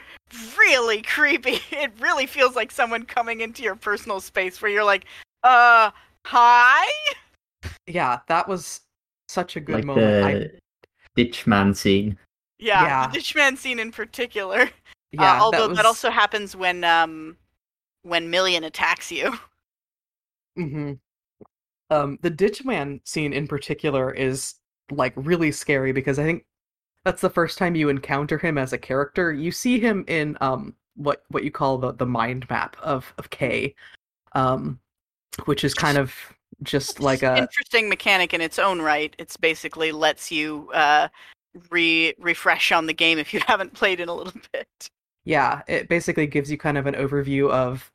really 0.59 1.03
creepy. 1.03 1.61
It 1.73 1.93
really 2.01 2.27
feels 2.27 2.57
like 2.57 2.71
someone 2.71 3.05
coming 3.05 3.41
into 3.41 3.63
your 3.63 3.77
personal 3.77 4.21
space 4.21 4.61
where 4.61 4.71
you're 4.71 4.85
like, 4.85 5.05
uh, 5.43 5.91
hi. 6.25 6.87
yeah, 7.87 8.21
that 8.29 8.49
was 8.49 8.81
such 9.29 9.57
a 9.57 9.61
good 9.61 9.77
like 9.77 9.85
moment. 9.85 10.25
I, 10.25 10.33
the 10.35 10.51
ditch 11.17 11.47
man 11.47 11.75
scene. 11.75 12.17
Yeah, 12.59 12.85
Yeah. 12.85 13.07
the 13.09 13.19
Ditchman 13.19 13.59
scene 13.59 13.79
in 13.79 13.93
particular. 13.93 14.71
yeah, 15.13 15.35
uh, 15.35 15.43
although 15.43 15.69
was... 15.69 15.77
that 15.77 15.87
also 15.87 16.11
happens 16.11 16.57
when 16.57 16.85
um 16.85 17.37
when 18.03 18.31
Million 18.31 18.65
attacks 18.65 19.11
you. 19.13 19.39
Mm-hmm. 20.57 20.93
Um, 21.91 22.17
the 22.23 22.31
Ditchman 22.31 23.01
scene 23.05 23.33
in 23.33 23.49
particular 23.49 24.13
is 24.13 24.55
like 24.93 25.13
really 25.17 25.51
scary 25.51 25.91
because 25.91 26.17
I 26.17 26.23
think 26.23 26.45
that's 27.05 27.21
the 27.21 27.31
first 27.31 27.59
time 27.59 27.75
you 27.75 27.89
encounter 27.89 28.39
him 28.39 28.59
as 28.59 28.73
a 28.73 28.79
character. 28.79 29.33
You 29.33 29.53
see 29.53 29.79
him 29.79 30.05
in 30.09 30.37
um 30.41 30.75
what 30.97 31.25
what 31.29 31.45
you 31.45 31.51
call 31.51 31.79
the 31.79 31.93
the 31.93 32.07
mind 32.07 32.49
map 32.49 32.77
of 32.83 33.13
of 33.19 33.31
K, 33.31 33.75
um, 34.33 34.79
which 35.45 35.65
is 35.65 35.75
kind 35.75 35.99
of 35.99 36.15
just 36.63 37.01
like 37.01 37.23
a 37.23 37.37
interesting 37.37 37.89
mechanic 37.89 38.33
in 38.33 38.41
its 38.41 38.59
own 38.59 38.81
right. 38.81 39.15
It's 39.19 39.37
basically 39.37 39.93
lets 39.93 40.31
you 40.31 40.71
uh 40.73 41.09
re 41.71 42.15
refresh 42.19 42.73
on 42.73 42.87
the 42.87 42.95
game 42.95 43.19
if 43.19 43.35
you 43.35 43.41
haven't 43.47 43.75
played 43.75 44.01
in 44.01 44.09
a 44.09 44.15
little 44.15 44.33
bit. 44.53 44.91
yeah. 45.25 45.63
It 45.69 45.89
basically 45.89 46.27
gives 46.27 46.51
you 46.51 46.59
kind 46.59 46.79
of 46.79 46.87
an 46.87 46.95
overview 46.95 47.51
of 47.51 47.91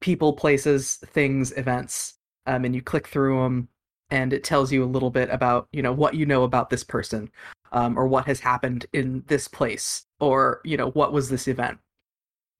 people, 0.00 0.32
places, 0.32 0.96
things, 1.06 1.52
events, 1.56 2.14
um, 2.46 2.64
and 2.64 2.74
you 2.74 2.82
click 2.82 3.06
through 3.06 3.42
them, 3.42 3.68
and 4.10 4.32
it 4.32 4.44
tells 4.44 4.70
you 4.70 4.84
a 4.84 4.86
little 4.86 5.10
bit 5.10 5.30
about 5.30 5.68
you 5.72 5.82
know 5.82 5.92
what 5.92 6.14
you 6.14 6.26
know 6.26 6.42
about 6.44 6.68
this 6.70 6.84
person, 6.84 7.30
um, 7.74 7.98
or 7.98 8.06
what 8.08 8.26
has 8.26 8.40
happened 8.40 8.86
in 8.94 9.22
this 9.26 9.48
place, 9.48 10.06
or 10.20 10.62
you 10.64 10.76
know 10.78 10.90
what 10.92 11.12
was 11.12 11.28
this 11.28 11.48
event. 11.48 11.78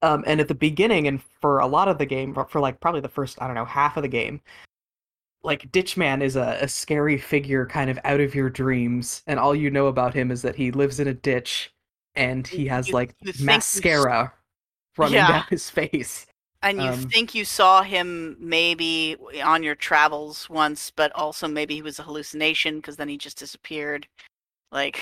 Um, 0.03 0.25
and 0.27 0.41
at 0.41 0.49
the 0.49 0.55
beginning, 0.55 1.09
and 1.09 1.23
for 1.41 1.61
a 1.61 1.67
lot 1.67 1.89
of 1.89 1.97
the 1.99 2.07
game, 2.07 2.35
for 2.35 2.61
like 2.61 2.81
probably 2.81 3.01
the 3.01 3.09
first 3.09 3.41
I 3.41 3.47
don't 3.47 3.57
know 3.57 3.65
half 3.65 3.97
of 3.97 4.03
the 4.03 4.09
game, 4.09 4.43
like 5.43 5.71
Ditchman 5.73 6.23
is 6.23 6.37
a, 6.37 6.59
a 6.61 6.69
scary 6.69 7.19
figure, 7.19 7.67
kind 7.67 7.91
of 7.91 7.99
out 8.05 8.21
of 8.21 8.35
your 8.35 8.51
dreams, 8.51 9.23
and 9.27 9.39
all 9.39 9.55
you 9.55 9.71
know 9.71 9.87
about 9.87 10.15
him 10.15 10.31
is 10.31 10.43
that 10.43 10.57
he 10.57 10.71
lives 10.71 11.01
in 11.01 11.09
a 11.09 11.15
ditch, 11.15 11.73
and 12.15 12.47
he 12.47 12.67
has 12.67 12.89
you- 12.89 12.95
like 12.95 13.15
you 13.21 13.33
think 13.33 13.41
you 13.41 13.47
mascara 13.47 14.33
running 14.99 15.17
Yeah. 15.17 15.29
down 15.29 15.45
his 15.51 15.71
face. 15.71 16.27
And 16.63 16.83
you 16.83 16.91
Um, 16.91 17.09
think 17.11 17.35
you 17.35 17.45
saw 17.45 17.83
him 17.83 18.37
maybe 18.41 19.17
on 19.45 19.63
your 19.63 19.75
travels 19.75 20.49
once, 20.49 20.91
but 20.91 21.13
also 21.13 21.47
maybe 21.47 21.75
he 21.75 21.83
was 21.83 21.99
a 21.99 22.03
hallucination 22.05 22.77
because 22.77 22.97
then 22.97 23.09
he 23.09 23.19
just 23.19 23.37
disappeared. 23.39 24.09
Like, 24.75 25.01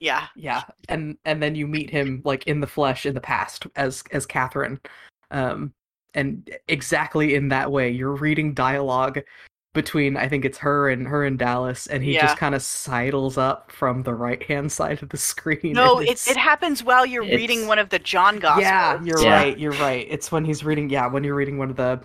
yeah, 0.00 0.28
Yeah, 0.36 0.62
and 0.88 1.18
and 1.24 1.42
then 1.42 1.54
you 1.56 1.66
meet 1.66 1.90
him 1.90 2.22
like 2.24 2.46
in 2.46 2.60
the 2.60 2.66
flesh 2.68 3.04
in 3.04 3.14
the 3.14 3.20
past 3.20 3.66
as 3.76 4.04
as 4.12 4.24
Catherine, 4.26 4.80
um, 5.32 5.72
and 6.14 6.48
exactly 6.68 7.34
in 7.34 7.48
that 7.48 7.70
way, 7.72 7.90
you're 7.90 8.14
reading 8.14 8.54
dialogue 8.54 9.18
between 9.74 10.16
I 10.16 10.28
think 10.28 10.44
it's 10.44 10.58
her 10.58 10.88
and 10.88 11.06
her 11.06 11.24
and 11.24 11.38
Dallas, 11.38 11.86
and 11.88 12.02
he 12.02 12.14
Yeah. 12.14 12.22
just 12.26 12.38
kind 12.38 12.54
of 12.54 12.62
sidles 12.62 13.36
up 13.36 13.70
from 13.70 14.02
the 14.04 14.14
right 14.14 14.42
hand 14.44 14.70
side 14.80 15.02
of 15.02 15.08
the 15.10 15.16
screen. 15.18 15.72
no, 15.74 15.98
it 15.98 16.04
it's- 16.04 16.28
it 16.28 16.36
happens 16.36 16.82
while 16.82 17.04
you're 17.04 17.22
reading 17.24 17.66
one 17.66 17.78
of 17.78 17.88
the 17.90 17.98
John 17.98 18.38
Gospels. 18.38 18.62
yeah, 18.62 19.02
you're 19.02 19.20
Yeah. 19.20 19.34
right, 19.36 19.58
you're 19.58 19.72
right. 19.72 20.06
It's 20.08 20.32
when 20.32 20.44
he's 20.44 20.64
reading, 20.64 20.88
yeah, 20.90 21.06
when 21.06 21.22
you're 21.24 21.34
reading 21.34 21.58
one 21.58 21.70
of 21.70 21.76
the 21.76 22.00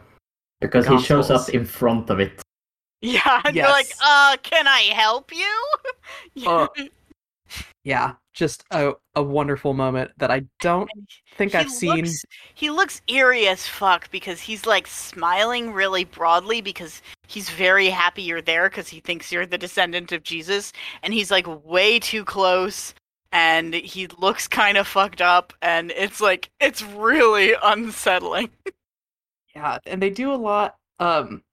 Because 0.61 0.85
he 0.87 0.99
shows 0.99 1.31
up 1.31 1.47
in 1.49 1.63
front 1.65 2.09
of 2.09 2.19
it. 2.19 2.41
Yeah, 3.03 3.41
and 3.43 3.53
you're 3.53 3.67
like, 3.67 3.91
uh, 4.01 4.37
can 4.43 4.65
I 4.65 4.79
help 4.93 5.31
you? 5.33 5.65
Uh, 6.47 6.67
Yeah, 7.83 8.13
just 8.33 8.63
a, 8.71 8.93
a 9.13 9.21
wonderful 9.21 9.73
moment 9.73 10.11
that 10.17 10.31
I 10.31 10.45
don't 10.61 10.89
think 11.37 11.51
he 11.51 11.57
I've 11.57 11.69
seen. 11.69 12.07
he 12.55 12.69
looks 12.69 13.01
eerie 13.07 13.47
as 13.47 13.67
fuck 13.67 14.09
because 14.09 14.39
he's 14.39 14.65
like 14.65 14.87
smiling 14.87 15.73
really 15.73 16.05
broadly 16.05 16.61
because 16.61 17.01
he's 17.27 17.49
very 17.49 17.89
happy 17.89 18.21
you're 18.21 18.41
there 18.41 18.69
because 18.69 18.87
he 18.87 19.01
thinks 19.01 19.31
you're 19.33 19.45
the 19.45 19.57
descendant 19.57 20.13
of 20.13 20.23
Jesus 20.23 20.71
and 21.03 21.13
he's 21.13 21.29
like 21.29 21.45
way 21.65 21.99
too 21.99 22.23
close 22.23 22.93
and 23.33 23.73
he 23.73 24.07
looks 24.17 24.47
kind 24.47 24.77
of 24.77 24.87
fucked 24.87 25.21
up 25.21 25.51
and 25.61 25.91
it's 25.91 26.21
like 26.21 26.49
it's 26.61 26.81
really 26.81 27.53
unsettling. 27.61 28.49
Yeah, 29.55 29.77
and 29.85 30.01
they 30.01 30.09
do 30.09 30.33
a 30.33 30.35
lot. 30.35 30.77
Um, 30.99 31.43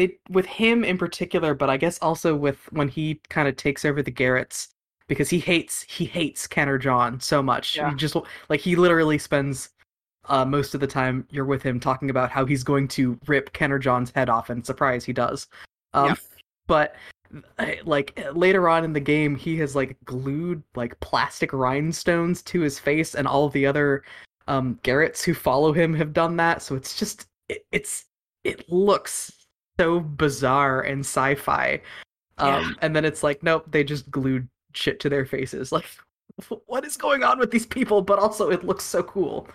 they 0.00 0.16
with 0.30 0.46
him 0.46 0.82
in 0.82 0.96
particular, 0.96 1.54
but 1.54 1.68
I 1.68 1.76
guess 1.76 1.98
also 1.98 2.34
with 2.34 2.58
when 2.72 2.88
he 2.88 3.20
kind 3.28 3.46
of 3.46 3.56
takes 3.56 3.84
over 3.84 4.02
the 4.02 4.10
Garretts 4.10 4.68
because 5.08 5.28
he 5.28 5.38
hates 5.38 5.82
he 5.82 6.06
hates 6.06 6.46
Kenner 6.46 6.78
John 6.78 7.20
so 7.20 7.42
much. 7.42 7.76
Yeah. 7.76 7.90
He 7.90 7.96
just 7.96 8.16
like 8.48 8.60
he 8.60 8.76
literally 8.76 9.18
spends 9.18 9.70
uh, 10.26 10.44
most 10.44 10.74
of 10.74 10.80
the 10.80 10.86
time 10.86 11.26
you're 11.30 11.44
with 11.44 11.62
him 11.62 11.78
talking 11.78 12.08
about 12.08 12.30
how 12.30 12.46
he's 12.46 12.64
going 12.64 12.88
to 12.88 13.18
rip 13.26 13.52
Kenner 13.52 13.78
John's 13.78 14.10
head 14.10 14.30
off, 14.30 14.48
and 14.48 14.64
surprise, 14.64 15.04
he 15.04 15.12
does. 15.12 15.46
Um, 15.92 16.08
Yeah. 16.08 16.14
But 16.66 16.94
uh, 17.58 17.66
like 17.84 18.18
later 18.32 18.68
on 18.68 18.84
in 18.84 18.92
the 18.92 19.00
game, 19.00 19.34
he 19.34 19.58
has 19.58 19.76
like 19.76 19.96
glued 20.04 20.62
like 20.76 20.98
plastic 21.00 21.52
rhinestones 21.52 22.42
to 22.44 22.60
his 22.60 22.78
face, 22.78 23.14
and 23.14 23.28
all 23.28 23.50
the 23.50 23.66
other 23.66 24.02
um, 24.48 24.78
Garretts 24.82 25.22
who 25.22 25.34
follow 25.34 25.72
him 25.72 25.92
have 25.94 26.14
done 26.14 26.36
that. 26.36 26.62
So 26.62 26.74
it's 26.74 26.98
just 26.98 27.26
it, 27.48 27.66
it's 27.72 28.06
it 28.44 28.70
looks 28.70 29.39
so 29.80 30.00
bizarre 30.00 30.82
and 30.82 31.00
sci-fi. 31.00 31.80
Um, 32.38 32.48
Yeah. 32.48 32.70
And 32.82 32.94
then 32.94 33.04
it's 33.04 33.22
like, 33.22 33.42
nope, 33.42 33.64
they 33.70 33.82
just 33.82 34.10
glued 34.10 34.48
shit 34.74 35.00
to 35.00 35.08
their 35.08 35.24
faces. 35.24 35.72
Like, 36.40 36.56
what 36.66 36.86
is 36.86 36.96
going 36.96 37.22
on 37.22 37.38
with 37.38 37.50
these 37.50 37.66
people? 37.66 38.00
But 38.00 38.18
also, 38.18 38.50
it 38.50 38.64
looks 38.64 38.84
so 38.84 39.02
cool. 39.02 39.46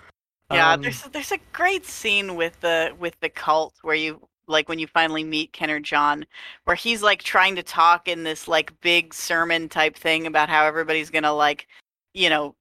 Yeah, 0.51 0.73
Um, 0.73 0.81
there's 0.81 1.01
there's 1.03 1.31
a 1.31 1.39
great 1.51 1.85
scene 1.85 2.35
with 2.35 2.59
the 2.59 2.93
with 2.99 3.19
the 3.21 3.29
cult 3.29 3.73
where 3.81 3.95
you 3.95 4.21
like 4.47 4.69
when 4.69 4.77
you 4.77 4.85
finally 4.85 5.23
meet 5.23 5.51
Kenner 5.51 5.79
John, 5.79 6.25
where 6.65 6.75
he's 6.75 7.01
like 7.01 7.23
trying 7.23 7.55
to 7.55 7.63
talk 7.63 8.07
in 8.07 8.23
this 8.23 8.47
like 8.47 8.79
big 8.81 9.13
sermon 9.15 9.67
type 9.67 9.95
thing 9.95 10.27
about 10.27 10.49
how 10.49 10.65
everybody's 10.65 11.09
gonna 11.09 11.33
like, 11.33 11.67
you 12.13 12.29
know, 12.29 12.55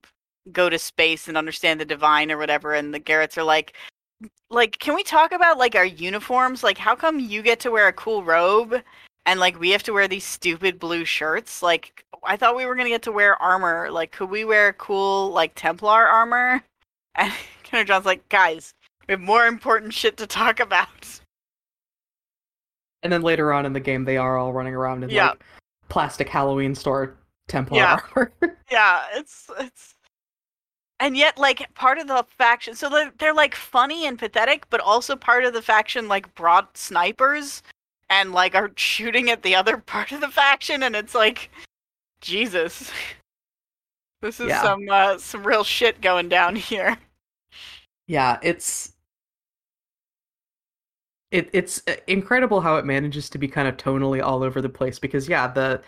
go 0.52 0.70
to 0.70 0.78
space 0.78 1.28
and 1.28 1.36
understand 1.36 1.78
the 1.78 1.84
divine 1.84 2.32
or 2.32 2.38
whatever, 2.38 2.72
and 2.72 2.94
the 2.94 2.98
Garrets 2.98 3.36
are 3.36 3.44
like, 3.44 3.74
like, 4.50 4.78
can 4.78 4.94
we 4.94 5.02
talk 5.02 5.32
about 5.32 5.58
like 5.58 5.74
our 5.74 5.84
uniforms? 5.84 6.62
Like, 6.62 6.78
how 6.78 6.94
come 6.94 7.18
you 7.18 7.42
get 7.42 7.60
to 7.60 7.70
wear 7.70 7.88
a 7.88 7.92
cool 7.92 8.22
robe? 8.24 8.74
And 9.26 9.40
like 9.40 9.58
we 9.58 9.70
have 9.70 9.82
to 9.84 9.92
wear 9.92 10.06
these 10.06 10.24
stupid 10.24 10.78
blue 10.78 11.04
shirts. 11.04 11.62
Like 11.62 12.04
I 12.24 12.36
thought 12.36 12.56
we 12.56 12.66
were 12.66 12.74
gonna 12.74 12.88
get 12.90 13.02
to 13.02 13.12
wear 13.12 13.40
armor. 13.40 13.90
Like 13.90 14.12
could 14.12 14.30
we 14.30 14.44
wear 14.44 14.72
cool 14.74 15.30
like 15.30 15.54
Templar 15.54 16.06
armor? 16.06 16.62
And 17.16 17.32
Kenner 17.62 17.84
John's 17.84 18.06
like, 18.06 18.28
guys, 18.28 18.74
we 19.08 19.12
have 19.12 19.20
more 19.20 19.46
important 19.46 19.94
shit 19.94 20.16
to 20.16 20.26
talk 20.26 20.58
about. 20.58 20.88
And 23.04 23.12
then 23.12 23.22
later 23.22 23.52
on 23.52 23.66
in 23.66 23.72
the 23.72 23.80
game, 23.80 24.04
they 24.04 24.16
are 24.16 24.36
all 24.36 24.52
running 24.52 24.74
around 24.74 25.04
in 25.04 25.10
Yeah. 25.10 25.28
like 25.30 25.44
plastic 25.88 26.28
Halloween 26.28 26.74
store 26.74 27.16
Templar 27.48 27.78
Yeah. 27.78 28.00
armor. 28.16 28.32
Yeah, 28.70 29.04
it's 29.14 29.48
it's 29.60 29.93
and 31.01 31.16
yet 31.16 31.38
like 31.38 31.72
part 31.74 31.99
of 31.99 32.07
the 32.07 32.24
faction 32.38 32.74
so 32.74 32.88
they're, 32.88 33.12
they're 33.18 33.34
like 33.34 33.55
funny 33.55 34.07
and 34.07 34.18
pathetic, 34.18 34.68
but 34.70 34.80
also 34.80 35.16
part 35.16 35.45
of 35.45 35.53
the 35.53 35.62
faction 35.62 36.09
like 36.09 36.34
brought 36.34 36.76
snipers 36.76 37.62
and 38.11 38.32
like 38.32 38.55
are 38.55 38.70
shooting 38.76 39.30
at 39.30 39.42
the 39.42 39.55
other 39.55 39.78
part 39.78 40.12
of 40.12 40.20
the 40.20 40.28
faction 40.28 40.82
and 40.82 40.95
it's 40.97 41.14
like 41.14 41.51
Jesus. 42.20 42.90
This 44.22 44.40
is 44.40 44.49
Yeah. 44.49 44.62
some 44.62 44.88
uh, 44.90 45.18
some 45.18 45.47
real 45.47 45.64
shit 45.64 46.01
going 46.01 46.30
down 46.30 46.57
here. 46.57 46.97
yeah, 48.07 48.38
it's 48.42 48.95
it 51.30 51.51
it's 51.53 51.82
uh, 51.86 51.97
incredible 52.07 52.62
how 52.62 52.76
it 52.76 52.86
manages 52.86 53.28
to 53.28 53.36
be 53.38 53.47
kind 53.49 53.68
of 53.68 53.76
tonally 53.76 54.22
all 54.22 54.42
over 54.42 54.62
the 54.62 54.68
place 54.70 54.99
because 54.99 55.28
yeah, 55.28 55.47
the 55.49 55.82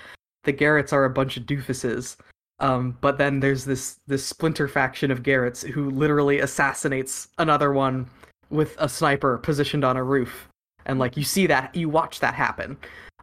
the 0.44 0.52
garrets 0.52 0.92
are 0.92 1.06
a 1.06 1.10
bunch 1.10 1.38
of 1.38 1.44
doofuses. 1.44 2.18
Um, 2.58 2.96
but 3.00 3.18
then 3.18 3.40
there's 3.40 3.64
this 3.64 3.98
this 4.06 4.24
splinter 4.24 4.66
faction 4.68 5.10
of 5.10 5.22
Garretts 5.22 5.66
who 5.66 5.90
literally 5.90 6.38
assassinates 6.40 7.28
another 7.38 7.72
one 7.72 8.08
with 8.50 8.74
a 8.78 8.88
sniper 8.88 9.38
positioned 9.38 9.84
on 9.84 9.96
a 9.96 10.02
roof. 10.02 10.48
And 10.86 10.98
like 10.98 11.16
you 11.16 11.24
see 11.24 11.46
that 11.48 11.74
you 11.74 11.88
watch 11.88 12.20
that 12.20 12.34
happen. 12.34 12.76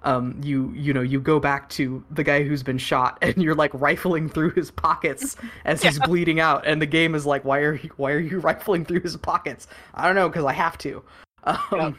Um, 0.04 0.40
you 0.44 0.70
you 0.76 0.94
know 0.94 1.02
you 1.02 1.22
go 1.22 1.40
back 1.40 1.70
to 1.70 2.04
the 2.12 2.24
guy 2.26 2.44
who's 2.44 2.62
been 2.62 2.78
shot 2.78 3.18
and 3.22 3.42
you're 3.42 3.56
like 3.56 3.72
rifling 3.74 4.28
through 4.28 4.50
his 4.52 4.70
pockets 4.70 5.38
as 5.66 5.82
he's 5.82 5.98
Yeah. 5.98 6.06
bleeding 6.06 6.40
out 6.42 6.68
and 6.68 6.82
the 6.82 6.86
game 6.86 7.16
is 7.16 7.26
like 7.26 7.46
why 7.46 7.60
are 7.60 7.76
you 7.76 7.90
why 7.96 8.12
are 8.12 8.20
you 8.20 8.40
rifling 8.50 8.84
through 8.84 9.00
his 9.00 9.16
pockets 9.16 9.68
i 9.96 10.06
don't 10.06 10.16
know 10.16 10.28
because 10.28 10.44
i 10.44 10.52
have 10.52 10.78
to 10.80 11.02
um, 11.46 11.98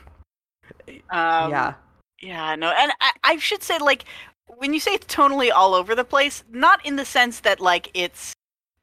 Um, 1.10 1.50
yeah 1.50 1.74
Yeah, 2.20 2.54
no, 2.56 2.72
and 2.78 2.92
I, 3.00 3.10
I 3.24 3.36
should 3.38 3.62
say, 3.62 3.78
like, 3.78 4.04
when 4.46 4.74
you 4.74 4.80
say 4.80 4.92
it's 4.92 5.06
tonally 5.06 5.50
all 5.52 5.74
over 5.74 5.94
the 5.94 6.04
place, 6.04 6.44
not 6.50 6.84
in 6.84 6.96
the 6.96 7.04
sense 7.04 7.40
that 7.40 7.60
like 7.60 7.90
it's 7.94 8.34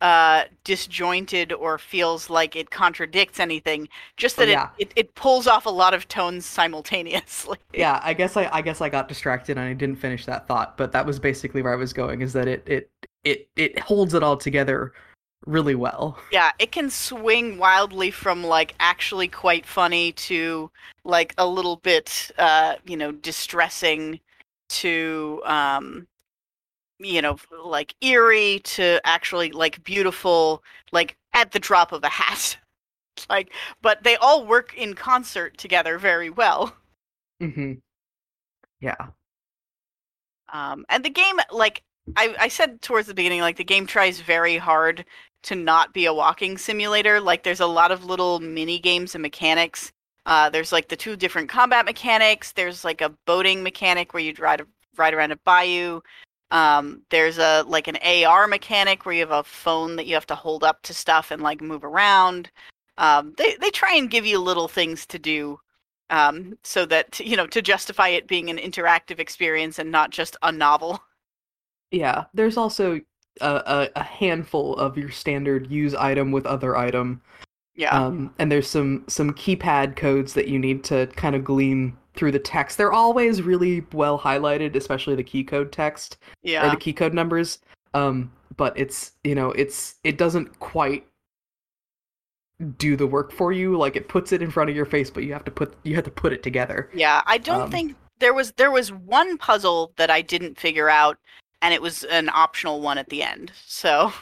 uh 0.02 0.46
disjointed 0.64 1.54
or 1.54 1.78
feels 1.78 2.30
like 2.30 2.56
it 2.56 2.72
contradicts 2.72 3.40
anything, 3.40 3.88
just 4.18 4.38
Oh, 4.38 4.46
that 4.46 4.50
yeah. 4.50 4.70
it, 4.78 4.88
it 4.88 4.94
it 4.96 5.16
pulls 5.16 5.48
off 5.48 5.66
a 5.66 5.70
lot 5.70 5.94
of 5.94 6.08
tones 6.08 6.46
simultaneously. 6.46 7.58
yeah 7.74 8.02
i 8.04 8.14
guess 8.14 8.36
i 8.36 8.50
i 8.52 8.62
guess 8.62 8.82
i 8.82 8.90
got 8.90 9.08
distracted 9.08 9.58
and 9.58 9.66
i 9.66 9.74
didn't 9.74 9.96
finish 9.96 10.26
that 10.26 10.48
thought 10.48 10.76
but 10.78 10.92
that 10.92 11.06
was 11.06 11.20
basically 11.20 11.62
where 11.62 11.72
i 11.72 11.76
was 11.76 11.94
going 11.94 12.22
is 12.22 12.34
that 12.34 12.48
it 12.48 12.64
it 12.68 12.90
it, 13.24 13.48
it 13.56 13.80
holds 13.80 14.14
it 14.14 14.24
all 14.24 14.36
together 14.36 14.94
really 15.46 15.76
well 15.76 16.18
Yeah, 16.32 16.52
it 16.60 16.72
can 16.72 16.90
swing 16.90 17.58
wildly 17.58 18.10
from 18.12 18.44
like 18.44 18.74
actually 18.80 19.28
quite 19.28 19.66
funny 19.66 20.14
to 20.14 20.72
like 21.04 21.34
a 21.38 21.46
little 21.46 21.76
bit 21.78 22.32
uh, 22.38 22.76
you 22.86 22.96
know, 22.96 23.12
distressing 23.12 24.20
to 24.80 25.42
um 25.46 26.08
you 27.00 27.22
know, 27.22 27.38
like 27.66 27.96
eerie 28.02 28.60
to 28.64 29.02
actually 29.06 29.52
like 29.52 29.84
beautiful 29.84 30.64
like 30.92 31.18
at 31.34 31.52
the 31.52 31.60
drop 31.60 31.92
of 31.92 32.04
a 32.04 32.10
hat. 32.10 32.58
like 33.30 33.52
but 33.82 34.04
they 34.04 34.16
all 34.18 34.46
work 34.48 34.76
in 34.78 34.94
concert 34.96 35.58
together 35.58 35.98
very 36.00 36.30
well. 36.30 36.76
hmm 37.40 37.82
yeah 38.80 39.12
Um, 40.54 40.86
and 40.90 41.04
the 41.06 41.10
game, 41.10 41.38
like 41.52 41.84
I, 42.16 42.36
I 42.40 42.48
said 42.48 42.82
towards 42.82 43.08
the 43.08 43.14
beginning, 43.14 43.42
like 43.42 43.58
the 43.58 43.64
game 43.64 43.88
tries 43.88 44.20
very 44.22 44.58
hard 44.58 45.06
to 45.44 45.56
not 45.56 45.94
be 45.94 46.06
a 46.06 46.14
walking 46.14 46.58
simulator. 46.58 47.20
Like 47.22 47.44
there's 47.44 47.60
a 47.60 47.68
lot 47.68 47.92
of 47.92 48.06
little 48.06 48.40
mini 48.40 48.80
games 48.80 49.16
and 49.16 49.22
mechanics. 49.22 49.92
Uh, 50.26 50.50
there's 50.50 50.72
like 50.72 50.88
the 50.88 50.96
two 50.96 51.16
different 51.16 51.50
combat 51.50 51.86
mechanics. 51.86 52.52
There's 52.52 52.84
like 52.84 53.02
a 53.02 53.10
boating 53.26 53.64
mechanic 53.64 54.14
where 54.14 54.24
you 54.24 54.34
ride 54.40 54.62
ride 54.98 55.14
around 55.14 55.32
a 55.32 55.38
bayou. 55.38 56.02
Um, 56.52 57.04
there's 57.10 57.38
a 57.38 57.64
like 57.68 57.88
an 57.88 57.98
AR 58.04 58.48
mechanic 58.48 59.06
where 59.06 59.16
you 59.16 59.22
have 59.22 59.32
a 59.32 59.44
phone 59.44 59.96
that 59.96 60.06
you 60.06 60.14
have 60.14 60.28
to 60.28 60.36
hold 60.36 60.64
up 60.64 60.82
to 60.84 60.94
stuff 60.94 61.32
and 61.32 61.42
like 61.42 61.62
move 61.62 61.84
around. 61.84 62.52
Um, 62.98 63.34
they 63.38 63.56
they 63.60 63.72
try 63.72 63.96
and 63.96 64.10
give 64.12 64.26
you 64.26 64.40
little 64.40 64.68
things 64.68 65.06
to 65.08 65.20
do 65.20 65.60
um, 66.12 66.58
so 66.64 66.86
that 66.86 67.20
you 67.26 67.36
know 67.36 67.48
to 67.48 67.62
justify 67.62 68.10
it 68.10 68.28
being 68.28 68.50
an 68.50 68.58
interactive 68.58 69.20
experience 69.20 69.80
and 69.80 69.90
not 69.90 70.12
just 70.12 70.38
a 70.44 70.52
novel. 70.52 71.02
yeah 71.90 72.26
there's 72.34 72.58
also 72.58 73.02
a, 73.40 73.48
a, 73.50 73.90
a 73.96 74.04
handful 74.04 74.76
of 74.76 74.98
your 74.98 75.10
standard 75.10 75.72
use 75.72 75.96
item 75.96 76.32
with 76.32 76.46
other 76.46 76.76
item 76.76 77.22
Yeah, 77.76 77.98
Um, 77.98 78.34
and 78.38 78.52
there's 78.52 78.68
some 78.68 79.06
some 79.08 79.32
keypad 79.32 79.96
codes 79.96 80.34
that 80.34 80.48
you 80.48 80.60
need 80.60 80.84
to 80.86 81.08
kind 81.16 81.36
of 81.36 81.44
glean 81.44 81.98
through 82.16 82.32
the 82.32 82.40
text. 82.40 82.78
They're 82.78 82.92
always 82.92 83.42
really 83.42 83.86
well 83.94 84.20
highlighted, 84.20 84.76
especially 84.76 85.16
the 85.16 85.24
key 85.24 85.44
code 85.44 85.72
text 85.72 86.18
or 86.46 86.70
the 86.70 86.78
key 86.78 86.94
code 86.94 87.14
numbers. 87.14 87.60
Um, 87.94 88.32
but 88.58 88.78
it's 88.78 89.14
you 89.24 89.36
know 89.36 89.52
it's 89.52 89.96
it 90.04 90.18
doesn't 90.18 90.60
quite 90.60 91.06
do 92.78 92.96
the 92.96 93.08
work 93.08 93.32
for 93.32 93.52
you. 93.52 93.78
Like 93.78 93.96
it 93.96 94.08
puts 94.08 94.32
it 94.32 94.42
in 94.42 94.52
front 94.52 94.70
of 94.70 94.76
your 94.76 94.86
face, 94.86 95.10
but 95.10 95.24
you 95.24 95.34
have 95.34 95.46
to 95.46 95.52
put 95.52 95.76
you 95.84 95.96
have 95.96 96.04
to 96.06 96.12
put 96.12 96.34
it 96.34 96.44
together. 96.44 96.90
yeah. 96.94 97.22
I 97.26 97.38
don't 97.38 97.62
um, 97.62 97.72
think 97.72 97.96
there 98.20 98.34
was 98.34 98.52
there 98.54 98.72
was 98.72 98.92
one 98.92 99.38
puzzle 99.38 99.94
that 99.98 100.10
I 100.10 100.22
didn't 100.22 100.60
figure 100.60 100.90
out, 100.90 101.18
and 101.62 101.74
it 101.74 101.82
was 101.82 102.04
an 102.06 102.30
optional 102.30 102.82
one 102.82 102.98
at 102.98 103.10
the 103.10 103.24
end. 103.24 103.52
So, 103.66 104.14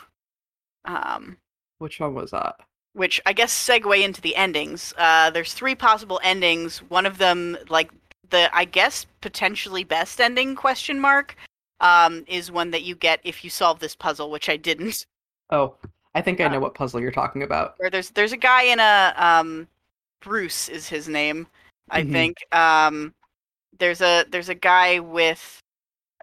um, 0.85 1.37
Which 1.79 1.99
one 1.99 2.13
was 2.13 2.31
that? 2.31 2.55
Which 2.99 3.21
I 3.25 3.31
guess 3.31 3.53
segue 3.53 4.03
into 4.03 4.19
the 4.19 4.35
endings. 4.35 4.93
Uh, 4.97 5.29
there's 5.29 5.53
three 5.53 5.73
possible 5.73 6.19
endings. 6.21 6.79
One 6.89 7.05
of 7.05 7.17
them, 7.17 7.57
like 7.69 7.91
the 8.29 8.53
I 8.53 8.65
guess 8.65 9.05
potentially 9.21 9.85
best 9.85 10.19
ending 10.19 10.53
question 10.53 10.99
mark, 10.99 11.37
um, 11.79 12.25
is 12.27 12.51
one 12.51 12.71
that 12.71 12.83
you 12.83 12.95
get 12.95 13.21
if 13.23 13.41
you 13.41 13.49
solve 13.49 13.79
this 13.79 13.95
puzzle, 13.95 14.29
which 14.29 14.49
I 14.49 14.57
didn't. 14.57 15.05
Oh, 15.49 15.75
I 16.13 16.21
think 16.21 16.41
I 16.41 16.49
know 16.49 16.57
Uh, 16.57 16.59
what 16.59 16.75
puzzle 16.75 16.99
you're 16.99 17.11
talking 17.13 17.43
about. 17.43 17.75
Where 17.77 17.89
there's 17.89 18.09
there's 18.09 18.33
a 18.33 18.37
guy 18.37 18.63
in 18.63 18.81
a 18.81 19.13
um, 19.15 19.69
Bruce 20.19 20.67
is 20.67 20.89
his 20.89 21.07
name, 21.07 21.47
I 21.89 22.03
Mhm. 22.03 22.11
think. 22.11 22.53
Um, 22.53 23.13
there's 23.79 24.01
a 24.01 24.25
there's 24.29 24.49
a 24.49 24.55
guy 24.55 24.99
with 24.99 25.61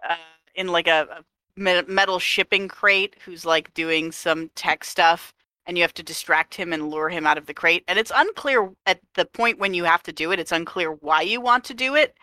uh, 0.07 0.15
in 0.53 0.67
like 0.67 0.87
a, 0.87 1.23
a 1.57 1.83
metal 1.87 2.19
shipping 2.19 2.67
crate 2.67 3.15
who's 3.25 3.45
like 3.47 3.73
doing 3.73 4.11
some 4.11 4.49
tech 4.53 4.83
stuff 4.83 5.33
and 5.67 5.77
you 5.77 5.83
have 5.83 5.93
to 5.93 6.03
distract 6.03 6.55
him 6.55 6.73
and 6.73 6.89
lure 6.89 7.09
him 7.09 7.27
out 7.27 7.37
of 7.37 7.45
the 7.45 7.53
crate 7.53 7.83
and 7.87 7.99
it's 7.99 8.11
unclear 8.15 8.71
at 8.85 8.99
the 9.15 9.25
point 9.25 9.59
when 9.59 9.73
you 9.73 9.83
have 9.83 10.01
to 10.03 10.11
do 10.11 10.31
it 10.31 10.39
it's 10.39 10.51
unclear 10.51 10.91
why 10.91 11.21
you 11.21 11.39
want 11.39 11.63
to 11.65 11.73
do 11.73 11.95
it. 11.95 12.15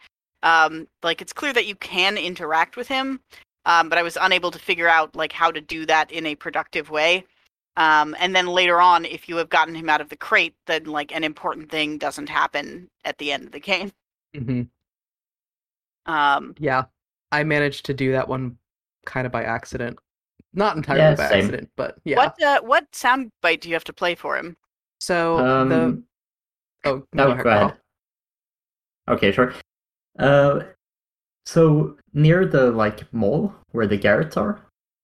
Um, 0.43 0.89
like 1.03 1.23
it's 1.23 1.33
clear 1.33 1.55
that 1.55 1.67
you 1.67 1.75
can 1.77 2.19
interact 2.19 2.77
with 2.77 2.89
him 2.89 3.21
um, 3.65 3.89
but 3.89 3.97
i 3.97 4.03
was 4.03 4.19
unable 4.21 4.51
to 4.51 4.59
figure 4.59 4.89
out 4.89 5.15
like 5.17 5.33
how 5.33 5.51
to 5.51 5.61
do 5.61 5.87
that 5.87 6.11
in 6.11 6.27
a 6.27 6.35
productive 6.35 6.91
way. 6.91 7.25
Um, 7.77 8.15
and 8.21 8.37
then 8.37 8.47
later 8.47 8.81
on 8.81 9.05
if 9.05 9.29
you 9.29 9.37
have 9.37 9.49
gotten 9.49 9.75
him 9.75 9.89
out 9.89 10.01
of 10.01 10.09
the 10.09 10.17
crate 10.17 10.55
then 10.67 10.85
like 10.85 11.15
an 11.15 11.25
important 11.25 11.71
thing 11.71 11.99
doesn't 11.99 12.29
happen 12.29 12.89
at 13.05 13.19
the 13.19 13.33
end 13.33 13.45
of 13.45 13.53
the 13.53 13.61
game. 13.61 13.93
Hmm 14.35 14.63
um, 16.07 16.55
Yeah, 16.59 16.85
I 17.33 17.45
managed 17.45 17.87
to 17.87 17.95
do 17.95 18.13
that 18.13 18.29
one 18.29 18.59
kind 19.07 19.27
of 19.27 19.33
by 19.33 19.45
accident. 19.45 19.99
Not 20.55 20.77
entirely 20.77 21.03
Yeah, 21.03 21.15
by 21.17 21.29
same. 21.29 21.39
accident, 21.45 21.71
but 21.77 21.99
yeah. 22.05 22.17
what 22.17 22.43
uh, 22.43 22.61
what 22.63 22.95
sound 22.95 23.31
bite 23.43 23.61
do 23.61 23.69
you 23.69 23.75
have 23.75 23.85
to 23.85 23.93
play 23.93 24.15
for 24.15 24.37
him 24.37 24.57
So 25.01 25.39
the 25.69 25.77
Um, 25.77 26.05
oh 26.85 27.03
No, 27.13 27.31
ahead, 27.31 27.45
go 27.45 27.51
ahead. 27.51 27.77
Okay, 29.09 29.33
sure. 29.33 29.53
Uh, 30.19 30.61
so 31.45 31.97
near 32.13 32.47
the 32.47 32.71
like 32.71 33.13
mall 33.13 33.53
where 33.73 33.87
the 33.87 33.97
Garrets 33.99 34.37
are, 34.37 34.61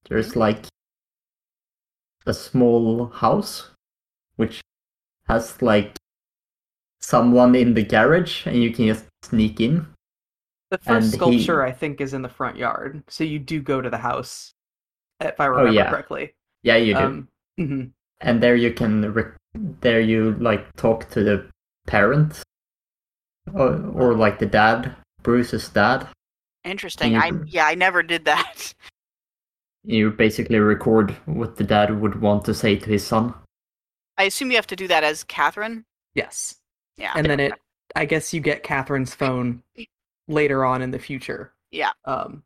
there's 0.09 0.37
like 0.37 0.65
a 2.27 2.33
small 2.33 3.07
house 3.09 3.71
which 4.37 4.61
has 5.27 5.61
like 5.61 5.97
someone 7.01 7.55
in 7.55 7.75
the 7.75 7.83
garage, 7.83 8.47
and 8.47 8.63
you 8.63 8.73
can 8.73 8.87
just 8.87 9.05
sneak 9.23 9.61
in. 9.61 9.87
The 10.71 10.79
first 10.79 10.89
and 10.89 11.05
he- 11.05 11.11
sculpture 11.11 11.63
I 11.63 11.73
think 11.73 12.01
is 12.01 12.15
in 12.15 12.23
the 12.23 12.29
front 12.29 12.57
yard, 12.57 13.03
so 13.09 13.25
you 13.25 13.39
do 13.39 13.61
go 13.61 13.81
to 13.81 13.91
the 13.91 13.99
house, 13.99 14.53
if 15.21 15.41
I 15.41 15.47
remember 15.47 15.71
Oh, 15.71 15.73
yeah. 15.73 15.91
correctly. 15.91 16.35
Yeah, 16.63 16.77
you 16.77 16.95
do. 16.95 17.01
Um, 17.01 17.29
mhm. 17.59 17.91
and 18.21 18.43
there 18.43 18.57
you 18.57 18.73
can 18.73 19.13
rec- 19.13 19.37
there 19.55 20.01
you 20.01 20.33
like 20.41 20.75
talk 20.77 21.09
to 21.11 21.23
the 21.25 21.49
parent 21.87 22.43
or, 23.55 23.75
or 23.95 24.15
like 24.15 24.39
the 24.39 24.47
dad 24.47 24.95
bruce's 25.23 25.69
dad 25.71 26.07
interesting 26.65 27.13
you- 27.15 27.19
i 27.19 27.33
yeah 27.47 27.67
i 27.67 27.75
never 27.75 28.03
did 28.03 28.25
that 28.27 28.73
you 29.85 30.11
basically 30.11 30.59
record 30.59 31.11
what 31.27 31.57
the 31.57 31.65
dad 31.65 32.01
would 32.01 32.21
want 32.21 32.45
to 32.45 32.55
say 32.55 32.77
to 32.77 32.87
his 32.91 33.05
son 33.05 33.35
i 34.19 34.25
assume 34.25 34.51
you 34.51 34.57
have 34.57 34.67
to 34.67 34.77
do 34.77 34.87
that 34.87 35.03
as 35.05 35.25
catherine 35.25 35.85
Yes, 36.15 36.57
yeah 36.97 37.13
and 37.17 37.27
then 37.27 37.41
it. 37.41 37.53
I 37.97 38.05
guess 38.05 38.33
you 38.35 38.41
get 38.41 38.63
Catherine's 38.63 39.15
phone 39.15 39.63
later 40.29 40.65
on 40.65 40.81
in 40.83 40.91
the 40.93 40.99
future. 40.99 41.53
Yeah. 41.73 41.91
Um, 42.05 42.43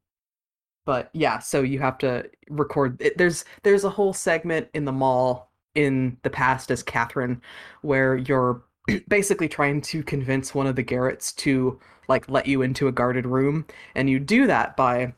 but 0.84 1.10
yeah, 1.12 1.38
so 1.38 1.62
you 1.62 1.78
have 1.78 1.98
to 1.98 2.28
record. 2.50 3.00
It, 3.00 3.18
there's 3.18 3.44
there's 3.62 3.84
a 3.84 3.90
whole 3.90 4.12
segment 4.12 4.68
in 4.74 4.84
the 4.84 4.92
mall 4.92 5.50
in 5.74 6.16
the 6.22 6.30
past 6.30 6.70
as 6.70 6.82
Catherine, 6.82 7.40
where 7.82 8.16
you're 8.16 8.62
basically 9.08 9.48
trying 9.48 9.80
to 9.82 10.02
convince 10.02 10.54
one 10.54 10.66
of 10.66 10.76
the 10.76 10.82
Garrets 10.82 11.32
to 11.32 11.78
like 12.08 12.28
let 12.28 12.46
you 12.46 12.62
into 12.62 12.88
a 12.88 12.92
guarded 12.92 13.26
room, 13.26 13.66
and 13.94 14.10
you 14.10 14.18
do 14.18 14.46
that 14.46 14.76
by 14.76 15.12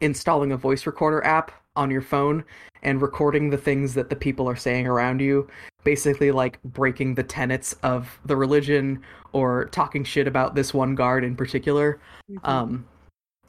installing 0.00 0.52
a 0.52 0.56
voice 0.56 0.86
recorder 0.86 1.24
app 1.24 1.52
on 1.76 1.90
your 1.90 2.02
phone 2.02 2.44
and 2.82 3.00
recording 3.00 3.48
the 3.48 3.56
things 3.56 3.94
that 3.94 4.10
the 4.10 4.16
people 4.16 4.48
are 4.48 4.56
saying 4.56 4.86
around 4.86 5.20
you 5.20 5.48
basically 5.84 6.30
like 6.30 6.62
breaking 6.64 7.14
the 7.14 7.22
tenets 7.22 7.74
of 7.82 8.18
the 8.26 8.36
religion 8.36 9.00
or 9.32 9.66
talking 9.66 10.04
shit 10.04 10.26
about 10.26 10.54
this 10.54 10.74
one 10.74 10.94
guard 10.94 11.24
in 11.24 11.34
particular 11.34 11.98
Mm-hmm. 12.30 12.48
um 12.48 12.86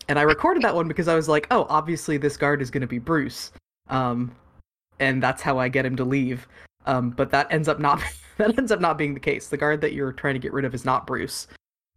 and 0.07 0.19
i 0.19 0.21
recorded 0.21 0.63
that 0.63 0.75
one 0.75 0.87
because 0.87 1.07
i 1.07 1.15
was 1.15 1.27
like 1.29 1.47
oh 1.51 1.65
obviously 1.69 2.17
this 2.17 2.37
guard 2.37 2.61
is 2.61 2.71
going 2.71 2.81
to 2.81 2.87
be 2.87 2.99
bruce. 2.99 3.51
Um 3.89 4.35
and 4.99 5.21
that's 5.21 5.41
how 5.41 5.57
i 5.59 5.67
get 5.67 5.85
him 5.85 5.95
to 5.97 6.05
leave. 6.05 6.47
Um 6.85 7.09
but 7.11 7.31
that 7.31 7.51
ends 7.51 7.67
up 7.67 7.79
not 7.79 8.01
that 8.37 8.57
ends 8.57 8.71
up 8.71 8.79
not 8.79 8.97
being 8.97 9.13
the 9.13 9.19
case. 9.19 9.47
The 9.49 9.57
guard 9.57 9.81
that 9.81 9.93
you're 9.93 10.13
trying 10.13 10.33
to 10.35 10.39
get 10.39 10.53
rid 10.53 10.65
of 10.65 10.73
is 10.73 10.85
not 10.85 11.07
bruce. 11.07 11.47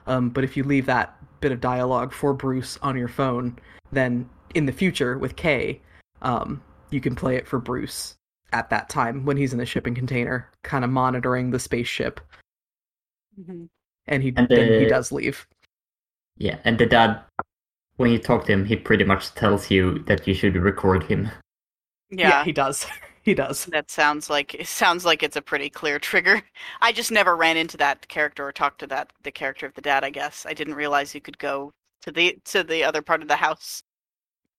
Um 0.06 0.30
but 0.30 0.44
if 0.44 0.56
you 0.56 0.64
leave 0.64 0.86
that 0.86 1.16
bit 1.40 1.52
of 1.52 1.60
dialogue 1.60 2.12
for 2.12 2.32
bruce 2.32 2.78
on 2.82 2.96
your 2.96 3.08
phone 3.08 3.58
then 3.92 4.28
in 4.54 4.66
the 4.66 4.72
future 4.72 5.18
with 5.18 5.36
kay 5.36 5.80
um 6.22 6.62
you 6.90 7.00
can 7.00 7.14
play 7.14 7.36
it 7.36 7.46
for 7.46 7.58
bruce 7.58 8.14
at 8.52 8.70
that 8.70 8.88
time 8.88 9.24
when 9.24 9.36
he's 9.36 9.52
in 9.52 9.58
the 9.58 9.66
shipping 9.66 9.94
container 9.94 10.48
kind 10.62 10.84
of 10.84 10.90
monitoring 10.90 11.50
the 11.50 11.58
spaceship. 11.58 12.20
Mhm. 13.38 13.68
and 14.06 14.22
he 14.22 14.32
And 14.36 14.48
then 14.48 14.80
he 14.80 14.86
does 14.86 15.12
leave. 15.12 15.46
Yeah 16.38 16.58
and 16.64 16.78
the 16.78 16.86
dad 16.86 17.20
when 17.96 18.10
you 18.10 18.18
talk 18.18 18.44
to 18.46 18.52
him 18.52 18.64
he 18.64 18.76
pretty 18.76 19.04
much 19.04 19.34
tells 19.34 19.70
you 19.70 19.98
that 20.06 20.26
you 20.26 20.34
should 20.34 20.56
record 20.56 21.02
him 21.04 21.30
yeah, 22.10 22.44
he 22.44 22.52
does 22.52 22.86
he 23.22 23.34
does 23.34 23.70
that 23.72 23.90
sounds 23.90 24.30
like 24.30 24.54
it 24.54 24.66
sounds 24.68 25.04
like 25.04 25.22
it's 25.22 25.36
a 25.36 25.42
pretty 25.42 25.68
clear 25.68 25.98
trigger 25.98 26.42
i 26.80 26.92
just 26.92 27.10
never 27.10 27.36
ran 27.36 27.56
into 27.56 27.76
that 27.76 28.06
character 28.08 28.46
or 28.46 28.52
talked 28.52 28.78
to 28.78 28.86
that 28.86 29.12
the 29.22 29.32
character 29.32 29.66
of 29.66 29.74
the 29.74 29.80
dad 29.80 30.04
i 30.04 30.10
guess 30.10 30.46
i 30.46 30.54
didn't 30.54 30.74
realize 30.74 31.14
you 31.14 31.20
could 31.20 31.38
go 31.38 31.72
to 32.02 32.12
the 32.12 32.38
to 32.44 32.62
the 32.62 32.84
other 32.84 33.02
part 33.02 33.22
of 33.22 33.28
the 33.28 33.36
house 33.36 33.82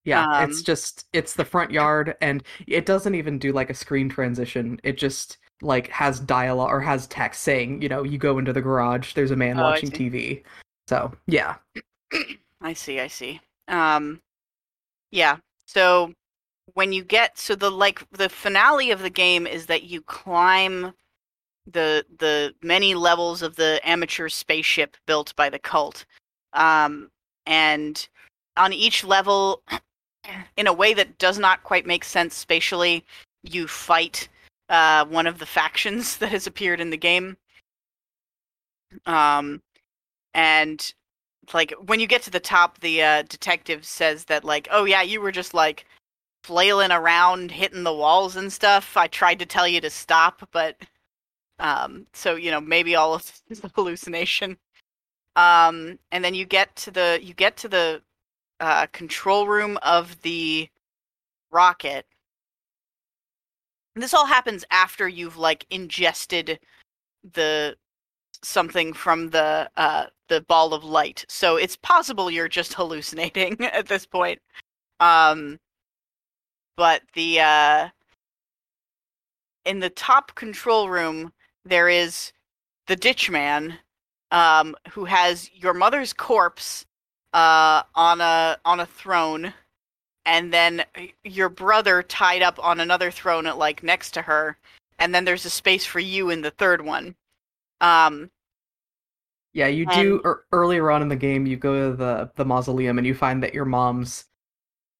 Yeah, 0.03 0.29
it's 0.37 0.61
Um, 0.61 0.63
just 0.63 1.05
it's 1.13 1.33
the 1.33 1.45
front 1.45 1.71
yard 1.71 2.15
and 2.21 2.43
it 2.67 2.85
doesn't 2.85 3.15
even 3.15 3.39
do 3.39 3.51
like 3.51 3.69
a 3.69 3.73
screen 3.73 4.09
transition. 4.09 4.79
It 4.83 4.97
just 4.97 5.37
like 5.61 5.89
has 5.89 6.19
dialogue 6.19 6.69
or 6.71 6.79
has 6.81 7.07
text 7.07 7.43
saying, 7.43 7.81
you 7.81 7.89
know, 7.89 8.03
you 8.03 8.17
go 8.17 8.37
into 8.37 8.53
the 8.53 8.61
garage, 8.61 9.13
there's 9.13 9.31
a 9.31 9.35
man 9.35 9.59
Oh, 9.59 9.61
watching. 9.61 9.91
TV. 9.91 10.43
So, 10.87 11.13
yeah. 11.27 11.57
I 12.67 12.73
see, 12.73 12.99
I 12.99 13.07
see. 13.07 13.39
Um 13.69 14.19
yeah. 15.11 15.37
So 15.67 16.11
when 16.73 16.91
you 16.91 17.01
get 17.01 17.37
so 17.37 17.55
the 17.55 17.71
like 17.71 18.03
the 18.11 18.27
finale 18.27 18.91
of 18.91 19.01
the 19.01 19.09
game 19.09 19.47
is 19.47 19.67
that 19.67 19.83
you 19.83 20.01
climb 20.01 20.91
the 21.65 22.05
the 22.19 22.53
many 22.61 22.93
levels 22.93 23.41
of 23.41 23.55
the 23.55 23.79
amateur 23.85 24.27
spaceship 24.27 24.97
built 25.05 25.33
by 25.37 25.49
the 25.49 25.59
cult. 25.59 26.03
Um 26.51 27.09
and 27.45 28.05
on 28.57 28.73
each 28.73 29.05
level 29.05 29.63
in 30.57 30.67
a 30.67 30.73
way 30.73 30.93
that 30.93 31.17
does 31.19 31.39
not 31.39 31.63
quite 31.63 31.85
make 31.85 32.03
sense 32.03 32.35
spatially, 32.35 33.05
you 33.43 33.65
fight 33.65 34.27
uh 34.67 35.05
one 35.05 35.25
of 35.25 35.39
the 35.39 35.45
factions 35.45 36.17
that 36.19 36.31
has 36.31 36.47
appeared 36.47 36.81
in 36.81 36.89
the 36.89 36.97
game. 36.97 37.37
Um 39.05 39.61
and 40.33 40.93
like 41.53 41.73
when 41.85 41.99
you 41.99 42.07
get 42.07 42.21
to 42.23 42.31
the 42.31 42.39
top 42.39 42.79
the 42.79 43.01
uh, 43.01 43.21
detective 43.23 43.85
says 43.85 44.25
that 44.25 44.43
like 44.43 44.67
oh 44.71 44.85
yeah 44.85 45.01
you 45.01 45.21
were 45.21 45.31
just 45.31 45.53
like 45.53 45.85
flailing 46.43 46.91
around 46.91 47.51
hitting 47.51 47.83
the 47.83 47.93
walls 47.93 48.35
and 48.35 48.51
stuff. 48.51 48.95
I 48.97 49.07
tried 49.07 49.39
to 49.39 49.45
tell 49.45 49.67
you 49.67 49.81
to 49.81 49.89
stop 49.89 50.47
but 50.51 50.77
um 51.59 52.05
so 52.13 52.35
you 52.35 52.51
know 52.51 52.61
maybe 52.61 52.95
all 52.95 53.13
of 53.15 53.23
this 53.49 53.59
is 53.59 53.65
a 53.65 53.71
hallucination. 53.75 54.57
Um 55.35 55.99
and 56.11 56.23
then 56.23 56.33
you 56.33 56.45
get 56.45 56.75
to 56.77 56.91
the 56.91 57.19
you 57.21 57.33
get 57.33 57.57
to 57.57 57.69
the 57.69 58.01
uh 58.59 58.87
control 58.87 59.47
room 59.47 59.77
of 59.83 60.21
the 60.21 60.69
rocket. 61.51 62.05
And 63.95 64.03
this 64.03 64.13
all 64.13 64.25
happens 64.25 64.63
after 64.71 65.07
you've 65.07 65.37
like 65.37 65.65
ingested 65.69 66.59
the 67.33 67.75
something 68.43 68.93
from 68.93 69.29
the 69.29 69.69
uh 69.77 70.07
the 70.27 70.41
ball 70.41 70.73
of 70.73 70.83
light. 70.83 71.25
So 71.29 71.57
it's 71.57 71.75
possible 71.75 72.29
you're 72.31 72.47
just 72.47 72.73
hallucinating 72.73 73.61
at 73.61 73.87
this 73.87 74.05
point. 74.05 74.41
Um 74.99 75.59
but 76.77 77.01
the 77.13 77.41
uh 77.41 77.89
in 79.65 79.79
the 79.79 79.89
top 79.89 80.33
control 80.35 80.89
room 80.89 81.33
there 81.65 81.89
is 81.89 82.31
the 82.87 82.95
ditch 82.95 83.29
man 83.29 83.77
um 84.31 84.75
who 84.91 85.03
has 85.05 85.49
your 85.53 85.73
mother's 85.73 86.13
corpse 86.13 86.85
uh 87.33 87.83
on 87.95 88.21
a 88.21 88.57
on 88.63 88.79
a 88.79 88.85
throne 88.85 89.53
and 90.25 90.53
then 90.53 90.83
your 91.23 91.49
brother 91.49 92.03
tied 92.03 92.41
up 92.41 92.63
on 92.63 92.79
another 92.79 93.11
throne 93.11 93.45
like 93.57 93.83
next 93.83 94.11
to 94.11 94.21
her 94.21 94.57
and 94.99 95.13
then 95.13 95.25
there's 95.25 95.45
a 95.45 95.49
space 95.49 95.85
for 95.85 95.99
you 95.99 96.29
in 96.29 96.41
the 96.41 96.51
third 96.51 96.83
one 96.83 97.15
um 97.81 98.29
Yeah, 99.57 99.65
you 99.65 99.87
do 99.87 100.21
er, 100.23 100.45
earlier 100.51 100.91
on 100.91 101.01
in 101.01 101.07
the 101.07 101.15
game 101.15 101.47
you 101.47 101.57
go 101.57 101.89
to 101.89 101.97
the 101.97 102.29
the 102.35 102.45
mausoleum 102.45 102.99
and 102.99 103.07
you 103.07 103.15
find 103.15 103.41
that 103.41 103.55
your 103.55 103.65
mom's 103.65 104.25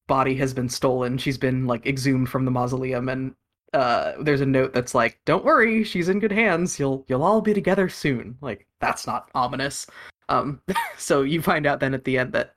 body 0.08 0.34
has 0.38 0.52
been 0.52 0.68
stolen. 0.68 1.20
She's 1.20 1.38
been 1.38 1.68
like 1.68 1.86
exhumed 1.86 2.28
from 2.28 2.44
the 2.44 2.50
mausoleum 2.50 3.08
and 3.08 3.36
uh 3.74 4.14
there's 4.20 4.42
a 4.42 4.48
note 4.48 4.74
that's 4.74 4.96
like, 4.96 5.20
"Don't 5.26 5.46
worry, 5.46 5.84
she's 5.84 6.10
in 6.10 6.20
good 6.20 6.32
hands. 6.32 6.80
You'll 6.80 7.06
you'll 7.08 7.22
all 7.22 7.40
be 7.40 7.54
together 7.54 7.88
soon." 7.88 8.36
Like 8.42 8.66
that's 8.82 9.06
not 9.06 9.30
ominous. 9.36 9.86
Um 10.28 10.60
so 10.98 11.22
you 11.22 11.40
find 11.44 11.68
out 11.68 11.80
then 11.80 11.94
at 11.94 12.04
the 12.04 12.18
end 12.18 12.34
that 12.34 12.56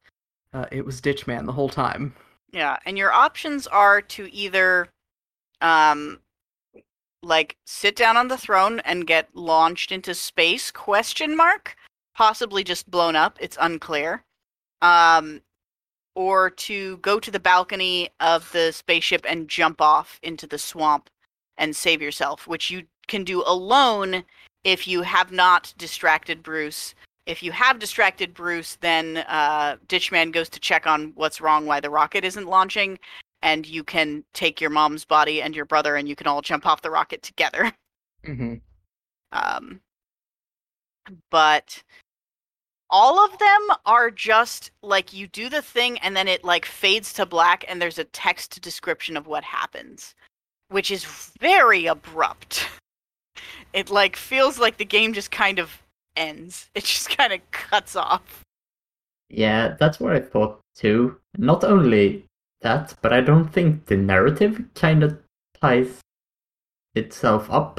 uh, 0.55 0.65
it 0.73 0.87
was 0.87 1.03
Ditchman 1.03 1.45
the 1.45 1.53
whole 1.53 1.69
time. 1.69 2.15
Yeah, 2.51 2.79
and 2.87 2.97
your 2.97 3.13
options 3.13 3.67
are 3.67 4.01
to 4.01 4.35
either 4.35 4.89
um 5.61 6.19
like 7.23 7.59
sit 7.67 7.95
down 7.95 8.17
on 8.17 8.29
the 8.29 8.39
throne 8.39 8.81
and 8.87 9.07
get 9.07 9.29
launched 9.37 9.93
into 9.93 10.15
space 10.15 10.71
question 10.71 11.37
mark 11.37 11.77
possibly 12.21 12.63
just 12.63 12.91
blown 12.91 13.17
up 13.17 13.39
it's 13.41 13.57
unclear 13.61 14.23
um 14.83 15.41
or 16.15 16.51
to 16.51 16.99
go 16.99 17.19
to 17.19 17.31
the 17.31 17.41
balcony 17.41 18.11
of 18.21 18.51
the 18.53 18.73
spaceship 18.73 19.25
and 19.29 19.49
jump 19.49 19.81
off 19.81 20.19
into 20.23 20.47
the 20.47 20.59
swamp 20.59 21.09
and 21.57 21.75
save 21.75 22.03
yourself, 22.03 22.47
which 22.47 22.71
you 22.71 22.83
can 23.07 23.25
do 23.25 23.43
alone 23.47 24.25
if 24.65 24.89
you 24.89 25.03
have 25.03 25.33
not 25.33 25.73
distracted 25.79 26.43
Bruce. 26.43 26.95
If 27.27 27.43
you 27.43 27.53
have 27.53 27.79
distracted 27.79 28.35
Bruce, 28.35 28.77
then 28.81 29.25
uh, 29.29 29.77
Ditchman 29.89 30.33
goes 30.33 30.49
to 30.51 30.61
check 30.61 30.87
on 30.87 31.13
what's 31.15 31.41
wrong, 31.41 31.67
why 31.67 31.81
the 31.81 31.91
rocket 31.91 32.25
isn't 32.25 32.49
launching, 32.49 32.99
and 33.43 33.67
you 33.67 33.85
can 33.85 34.25
take 34.33 34.61
your 34.61 34.71
mom's 34.71 35.05
body 35.05 35.41
and 35.43 35.55
your 35.55 35.65
brother, 35.65 35.97
and 35.97 36.09
you 36.09 36.17
can 36.17 36.27
all 36.27 36.43
jump 36.43 36.67
off 36.67 36.83
the 36.83 36.91
rocket 36.91 37.23
together. 37.23 37.73
hmm 38.25 38.55
Um, 39.33 39.81
but 41.31 41.85
all 42.91 43.25
of 43.25 43.39
them 43.39 43.77
are 43.87 44.11
just 44.11 44.71
like 44.83 45.12
you 45.12 45.27
do 45.29 45.49
the 45.49 45.62
thing 45.62 45.99
and 46.01 46.17
then 46.17 46.29
it 46.29 46.45
like 46.45 46.65
fades 46.65 47.12
to 47.15 47.27
black 47.27 47.65
and 47.69 47.81
there's 47.81 47.99
a 47.99 48.05
text 48.05 48.61
description 48.61 49.17
of 49.17 49.27
what 49.27 49.45
happens, 49.45 50.15
which 50.69 50.91
is 50.91 51.05
very 51.41 51.87
abrupt. 51.87 52.69
It 53.73 53.91
like 53.91 54.17
feels 54.17 54.59
like 54.59 54.77
the 54.77 54.85
game 54.85 55.12
just 55.12 55.31
kind 55.31 55.59
of 55.59 55.83
ends. 56.17 56.69
It 56.75 56.85
just 56.85 57.17
kind 57.17 57.33
of 57.33 57.41
cuts 57.53 57.97
off. 57.97 58.43
Yeah, 59.29 59.77
that's 59.79 60.01
what 60.01 60.12
I 60.12 60.21
thought 60.21 60.61
too. 60.75 61.17
Not 61.39 61.62
only 61.62 62.25
that, 62.62 62.95
but 63.01 63.12
I 63.12 63.21
don't 63.21 63.49
think 63.49 63.87
the 63.87 63.97
narrative 63.97 64.62
kind 64.75 65.05
of 65.05 65.17
ties 65.61 66.01
itself 66.95 67.49
up. 67.51 67.79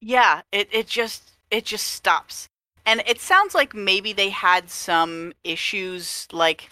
Yeah, 0.00 0.42
it 0.52 0.68
it 0.72 0.86
just 0.86 1.32
it 1.50 1.64
just 1.64 1.88
stops. 1.88 2.48
And 2.86 3.02
it 3.06 3.20
sounds 3.20 3.54
like 3.54 3.74
maybe 3.74 4.12
they 4.12 4.30
had 4.30 4.68
some 4.68 5.32
issues 5.44 6.26
like 6.32 6.68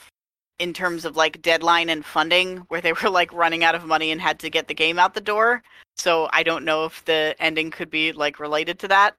in 0.59 0.74
terms 0.74 1.05
of 1.05 1.16
like 1.16 1.41
deadline 1.43 1.89
and 1.89 2.05
funding 2.05 2.59
where 2.69 2.81
they 2.81 2.93
were 3.03 3.11
like 3.11 3.32
running 3.32 3.65
out 3.65 3.74
of 3.74 3.87
money 3.87 4.11
and 4.11 4.20
had 4.20 4.39
to 4.41 4.51
get 4.51 4.69
the 4.69 4.74
game 4.74 4.99
out 4.99 5.15
the 5.15 5.20
door. 5.20 5.62
So 5.97 6.28
I 6.32 6.43
don't 6.43 6.65
know 6.65 6.85
if 6.85 7.05
the 7.05 7.35
ending 7.39 7.70
could 7.70 7.91
be 7.91 8.12
like 8.12 8.41
related 8.41 8.78
to 8.81 8.89
that. 8.89 9.15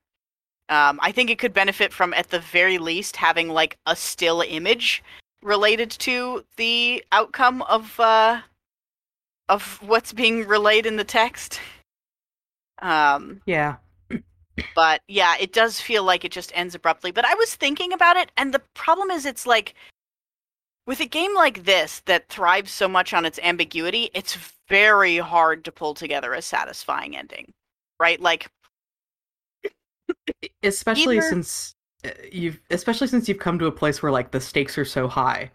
Um, 0.69 0.99
I 1.01 1.11
think 1.11 1.30
it 1.30 1.38
could 1.38 1.53
benefit 1.53 1.91
from 1.91 2.13
at 2.13 2.30
the 2.30 2.39
very 2.39 2.77
least 2.77 3.18
having 3.18 3.49
like 3.49 3.77
a 3.85 3.95
still 3.95 4.41
image 4.41 5.03
related 5.43 5.89
to 5.91 6.45
the 6.55 7.03
outcome 7.11 7.61
of 7.63 7.99
uh, 7.99 8.41
of 9.49 9.80
what's 9.81 10.13
being 10.13 10.47
relayed 10.47 10.85
in 10.85 10.95
the 10.95 11.03
text. 11.03 11.59
Um, 12.81 13.41
Yeah. 13.45 13.76
But 14.75 15.01
yeah, 15.07 15.35
it 15.39 15.53
does 15.53 15.79
feel 15.79 16.03
like 16.03 16.23
it 16.25 16.31
just 16.31 16.51
ends 16.55 16.75
abruptly. 16.75 17.11
But 17.11 17.25
I 17.25 17.33
was 17.35 17.55
thinking 17.55 17.93
about 17.93 18.17
it, 18.17 18.31
and 18.38 18.53
the 18.53 18.61
problem 18.73 19.11
is, 19.11 19.25
it's 19.25 19.45
like 19.45 19.75
with 20.88 20.99
a 20.99 21.05
game 21.05 21.35
like 21.35 21.63
this 21.63 22.01
that 22.05 22.27
thrives 22.29 22.71
so 22.71 22.88
much 22.88 23.13
on 23.13 23.25
its 23.25 23.39
ambiguity, 23.43 24.09
it's 24.13 24.38
very 24.67 25.17
hard 25.17 25.63
to 25.65 25.71
pull 25.71 25.93
together 25.93 26.33
a 26.33 26.41
satisfying 26.41 27.15
ending, 27.15 27.51
right? 27.99 28.19
Like, 28.19 28.49
especially 30.63 31.17
Either- 31.17 31.29
since 31.29 31.75
uh, 32.03 32.09
you've 32.31 32.59
especially 32.71 33.07
since 33.07 33.29
you've 33.29 33.39
come 33.39 33.59
to 33.59 33.67
a 33.67 33.71
place 33.71 34.01
where 34.01 34.11
like 34.11 34.31
the 34.31 34.41
stakes 34.41 34.77
are 34.77 34.85
so 34.85 35.07
high 35.07 35.49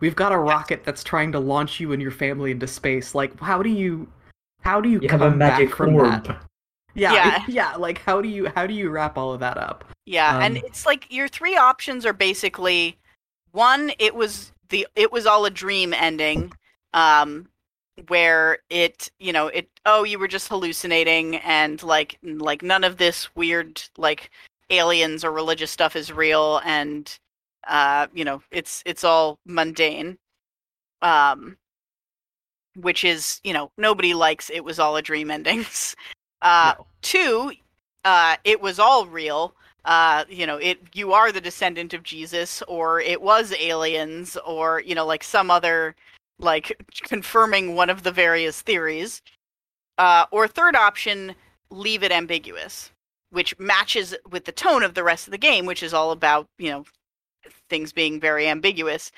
we've 0.00 0.16
got 0.16 0.32
a 0.32 0.36
rocket 0.36 0.82
that's 0.84 1.04
trying 1.04 1.30
to 1.32 1.38
launch 1.38 1.78
you 1.78 1.92
and 1.92 2.02
your 2.02 2.10
family 2.10 2.50
into 2.50 2.66
space 2.66 3.14
like 3.14 3.38
how 3.40 3.62
do 3.62 3.70
you 3.70 4.06
how 4.62 4.80
do 4.80 4.88
you, 4.88 5.00
You 5.00 5.08
come 5.08 5.20
have 5.20 5.32
a 5.32 5.36
magic 5.36 5.68
back 5.68 5.76
from 5.76 5.94
orb. 5.94 6.24
that 6.26 6.42
yeah 6.94 7.12
Yeah. 7.12 7.44
yeah 7.48 7.76
like 7.76 7.98
how 7.98 8.20
do 8.20 8.28
you 8.28 8.50
how 8.54 8.66
do 8.66 8.74
you 8.74 8.90
wrap 8.90 9.16
all 9.16 9.32
of 9.32 9.40
that 9.40 9.56
up 9.56 9.84
yeah, 10.04 10.40
and 10.44 10.58
Um, 10.58 10.64
it's 10.66 10.84
like 10.84 11.06
your 11.12 11.28
three 11.28 11.56
options 11.56 12.04
are 12.04 12.12
basically 12.12 12.98
one, 13.52 13.92
it 13.98 14.14
was 14.14 14.52
the 14.68 14.86
it 14.96 15.12
was 15.12 15.26
all 15.26 15.44
a 15.44 15.50
dream 15.50 15.94
ending, 15.94 16.52
um, 16.92 17.48
where 18.08 18.58
it 18.70 19.10
you 19.20 19.32
know 19.32 19.48
it 19.48 19.68
oh 19.86 20.02
you 20.02 20.18
were 20.18 20.28
just 20.28 20.48
hallucinating 20.48 21.36
and 21.36 21.82
like 21.82 22.18
like 22.22 22.62
none 22.62 22.84
of 22.84 22.96
this 22.96 23.34
weird 23.36 23.82
like 23.98 24.30
aliens 24.70 25.24
or 25.24 25.30
religious 25.30 25.70
stuff 25.70 25.94
is 25.94 26.10
real 26.12 26.60
and 26.64 27.18
uh 27.68 28.06
you 28.14 28.24
know 28.24 28.42
it's 28.50 28.82
it's 28.86 29.04
all 29.04 29.38
mundane 29.44 30.16
um 31.02 31.56
which 32.76 33.04
is 33.04 33.40
you 33.44 33.52
know 33.52 33.70
nobody 33.76 34.14
likes 34.14 34.48
it 34.50 34.64
was 34.64 34.78
all 34.78 34.96
a 34.96 35.02
dream 35.02 35.30
endings 35.30 35.94
uh 36.42 36.74
No. 36.78 36.86
two 37.02 37.52
uh 38.04 38.36
it 38.44 38.60
was 38.60 38.78
all 38.78 39.06
real. 39.06 39.54
Uh 39.84 40.24
you 40.28 40.46
know 40.46 40.56
it 40.58 40.78
you 40.94 41.12
are 41.12 41.32
the 41.32 41.40
descendant 41.40 41.92
of 41.94 42.02
jesus 42.04 42.62
or 42.68 43.00
it 43.00 43.20
was 43.22 43.52
aliens 43.58 44.36
or 44.46 44.80
you 44.86 44.94
know 44.94 45.06
like 45.06 45.24
some 45.24 45.50
other 45.50 45.94
like 46.38 46.76
confirming 47.04 47.74
one 47.74 47.90
of 47.90 48.02
the 48.02 48.12
various 48.12 48.62
theories. 48.62 49.22
Uh 49.98 50.26
or 50.30 50.46
third 50.48 50.76
option 50.76 51.34
leave 51.70 52.02
it 52.02 52.12
ambiguous 52.12 52.90
which 53.30 53.58
matches 53.58 54.14
with 54.30 54.44
the 54.44 54.52
tone 54.52 54.82
of 54.82 54.94
the 54.94 55.02
rest 55.04 55.26
of 55.26 55.30
the 55.32 55.38
game 55.38 55.66
which 55.66 55.82
is 55.82 55.94
all 55.94 56.10
about 56.12 56.46
you 56.58 56.70
know 56.70 56.84
things 57.68 57.92
being 57.92 58.20
very 58.20 58.48
ambiguous. 58.48 59.10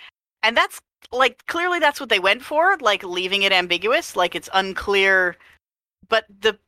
And 0.42 0.56
that's 0.56 0.80
like 1.12 1.44
clearly 1.46 1.78
that's 1.78 2.00
what 2.00 2.08
they 2.08 2.18
went 2.20 2.42
for 2.42 2.76
like 2.80 3.02
leaving 3.04 3.42
it 3.42 3.52
ambiguous 3.52 4.16
like 4.16 4.34
it's 4.34 4.48
unclear. 4.54 5.36
But 6.08 6.24
the 6.40 6.58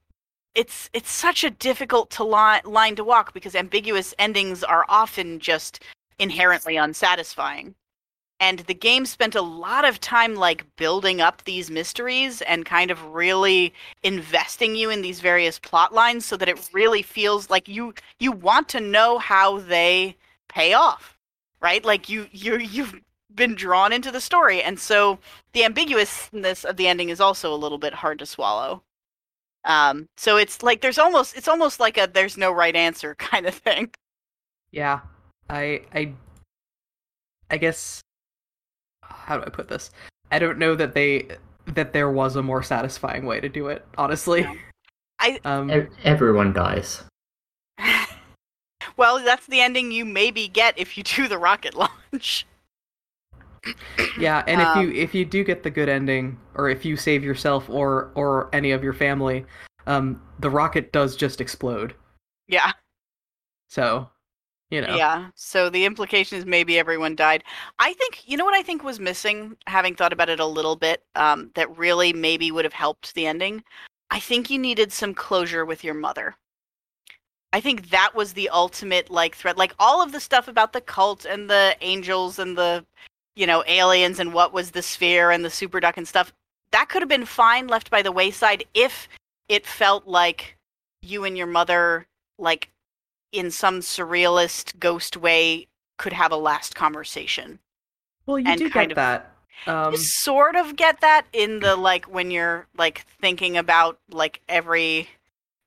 it's 0.57 0.91
it's 0.93 1.11
such 1.11 1.45
a 1.45 1.51
difficult 1.51 2.11
to 2.13 2.25
line, 2.25 2.63
line 2.65 2.97
to 2.97 3.05
walk 3.05 3.33
because 3.35 3.55
ambiguous 3.55 4.15
endings 4.19 4.65
are 4.65 4.85
often 4.89 5.39
just 5.39 5.83
inherently 6.19 6.77
unsatisfying. 6.77 7.75
And 8.41 8.61
the 8.61 8.75
game 8.75 9.07
spent 9.07 9.35
a 9.35 9.43
lot 9.43 9.85
of 9.85 10.01
time 10.01 10.35
like 10.35 10.67
building 10.77 11.21
up 11.21 11.45
these 11.45 11.71
mysteries 11.71 12.43
and 12.43 12.67
kind 12.67 12.91
of 12.91 13.03
really 13.15 13.73
investing 14.03 14.77
you 14.77 14.91
in 14.91 15.03
these 15.03 15.21
various 15.21 15.59
plot 15.59 15.95
lines 15.95 16.27
so 16.27 16.37
that 16.37 16.49
it 16.49 16.71
really 16.73 17.03
feels 17.03 17.51
like 17.51 17.69
you 17.69 17.95
you 18.19 18.33
want 18.33 18.69
to 18.71 18.81
know 18.81 19.19
how 19.19 19.61
they 19.61 20.17
pay 20.49 20.73
off 20.75 21.17
right? 21.61 21.85
Like 21.85 22.09
you 22.09 22.29
you 22.33 22.59
you've 22.59 22.95
been 23.35 23.55
drawn 23.55 23.93
into 23.93 24.11
the 24.11 24.21
story. 24.21 24.63
And 24.63 24.79
so 24.79 25.19
the 25.53 25.65
ambiguousness 25.65 26.65
of 26.65 26.77
the 26.77 26.89
ending 26.89 27.11
is 27.11 27.21
also 27.21 27.53
a 27.53 27.57
little 27.57 27.79
bit 27.79 27.95
hard 27.95 28.19
to 28.21 28.27
swallow 28.27 28.83
um 29.67 30.09
so 30.17 30.37
it's 30.37 30.63
like 30.63 30.81
there's 30.81 30.99
almost 30.99 31.37
it's 31.37 31.49
almost 31.49 31.79
like 31.81 31.99
a 31.99 32.09
there's 32.13 32.37
no 32.37 32.51
right 32.53 32.75
answer 32.77 33.15
kind 33.19 33.47
of 33.47 33.55
thing 33.55 33.91
yeah 34.71 35.01
i 35.51 35.83
i 35.95 36.13
i 37.51 37.57
guess 37.57 38.01
how 39.03 39.37
do 39.37 39.43
i 39.45 39.49
put 39.49 39.69
this 39.69 39.91
i 40.31 40.39
don't 40.39 40.59
know 40.59 40.75
that 40.75 40.95
they 40.95 41.27
that 41.67 41.93
there 41.93 42.11
was 42.11 42.37
a 42.37 42.43
more 42.43 42.63
satisfying 42.63 43.27
way 43.27 43.41
to 43.41 43.49
do 43.49 43.67
it 43.69 43.85
honestly 43.99 44.43
Yeah. 44.43 44.55
I- 45.19 45.41
um 45.45 45.71
E- 45.71 45.87
Everyone 46.05 46.53
dies. 46.53 47.03
well 48.97 49.23
that's 49.25 49.47
the 49.47 49.61
ending 49.61 49.91
you 49.93 50.05
maybe 50.05 50.49
get 50.49 50.79
if 50.79 50.97
you 50.97 51.03
do 51.03 51.27
the 51.29 51.39
rocket 51.39 51.75
launch 51.75 52.47
Yeah, 54.19 54.43
and 54.47 54.61
if 54.61 54.75
Um, 54.75 54.91
you 54.93 55.03
if 55.03 55.15
you 55.15 55.25
do 55.25 55.45
get 55.45 55.63
the 55.63 55.71
good 55.71 55.89
ending, 55.89 56.39
or 56.55 56.69
if 56.69 56.85
you 56.85 56.97
save 56.97 57.23
yourself 57.25 57.69
or 57.69 58.13
or 58.15 58.49
any 58.53 58.73
of 58.73 58.83
your 58.83 58.95
family, 58.95 59.45
um, 59.87 60.21
the 60.41 60.51
rocket 60.51 60.93
does 60.93 61.17
just 61.17 61.41
explode. 61.41 61.95
yeah 62.49 62.73
So, 63.69 64.09
you 64.71 64.81
know, 64.81 64.97
Yeah. 64.97 65.31
So 65.35 65.69
the 65.69 65.85
implication 65.85 66.39
is 66.39 66.47
maybe 66.47 66.79
everyone 66.79 67.17
died. 67.17 67.45
I 67.79 67.93
think 67.95 68.23
you 68.27 68.37
know 68.37 68.45
what 68.45 68.55
I 68.55 68.63
think 68.63 68.83
was 68.85 69.01
missing, 69.01 69.57
having 69.67 69.95
thought 69.95 70.13
about 70.13 70.29
it 70.29 70.41
a 70.41 70.47
little 70.47 70.77
bit, 70.77 71.05
um, 71.15 71.51
that 71.55 71.77
really 71.77 72.13
maybe 72.13 72.51
would 72.51 72.65
have 72.65 72.73
helped 72.73 73.15
the 73.15 73.27
ending. 73.27 73.63
I 74.11 74.21
think 74.21 74.51
you 74.51 74.59
needed 74.59 74.93
some 74.93 75.15
closure 75.15 75.65
with 75.65 75.83
your 75.85 75.95
mother. 75.95 76.37
I 77.53 77.61
think 77.61 77.91
that 77.91 78.15
was 78.15 78.33
the 78.33 78.49
ultimate 78.51 79.11
like 79.11 79.35
threat. 79.35 79.57
Like 79.57 79.75
all 79.79 80.03
of 80.03 80.13
the 80.13 80.21
stuff 80.21 80.49
about 80.49 80.73
the 80.73 80.81
cult 80.81 81.25
and 81.25 81.49
the 81.51 81.77
angels 81.81 82.39
and 82.39 82.57
the 82.57 82.85
you 83.37 83.47
know 83.47 83.63
aliens 83.67 84.19
and 84.19 84.33
what 84.33 84.53
was 84.53 84.71
the 84.73 84.83
sphere 84.83 85.31
and 85.31 85.45
the 85.45 85.51
super 85.51 85.79
duck 85.81 85.97
and 85.97 86.09
stuff. 86.09 86.33
That 86.73 86.89
could 86.89 87.03
have 87.03 87.09
been 87.09 87.27
fine 87.27 87.69
left 87.69 87.91
by 87.91 88.03
the 88.03 88.11
wayside 88.13 88.65
if 88.75 89.09
it 89.49 89.67
felt 89.67 90.07
like 90.09 90.57
you 91.03 91.25
and 91.25 91.37
your 91.39 91.47
mother 91.47 92.07
like 92.39 92.71
in 93.33 93.51
some 93.51 93.81
surrealist 93.81 94.79
ghost 94.79 95.17
way 95.17 95.67
could 95.99 96.13
have 96.13 96.33
a 96.33 96.37
last 96.37 96.75
conversation. 96.75 97.59
well, 98.27 98.39
you 98.39 98.49
and 98.49 98.59
do 98.59 98.71
kind 98.71 98.89
get 98.89 98.93
of- 98.93 98.97
that. 98.97 99.33
Um, 99.67 99.93
you 99.93 99.99
sort 99.99 100.55
of 100.55 100.77
get 100.77 101.01
that 101.01 101.25
in 101.33 101.61
the 101.61 101.77
like 101.91 102.05
when 102.07 102.31
you're 102.31 102.67
like 102.77 103.07
thinking 103.21 103.57
about 103.57 103.99
like 104.11 104.41
every 104.49 105.09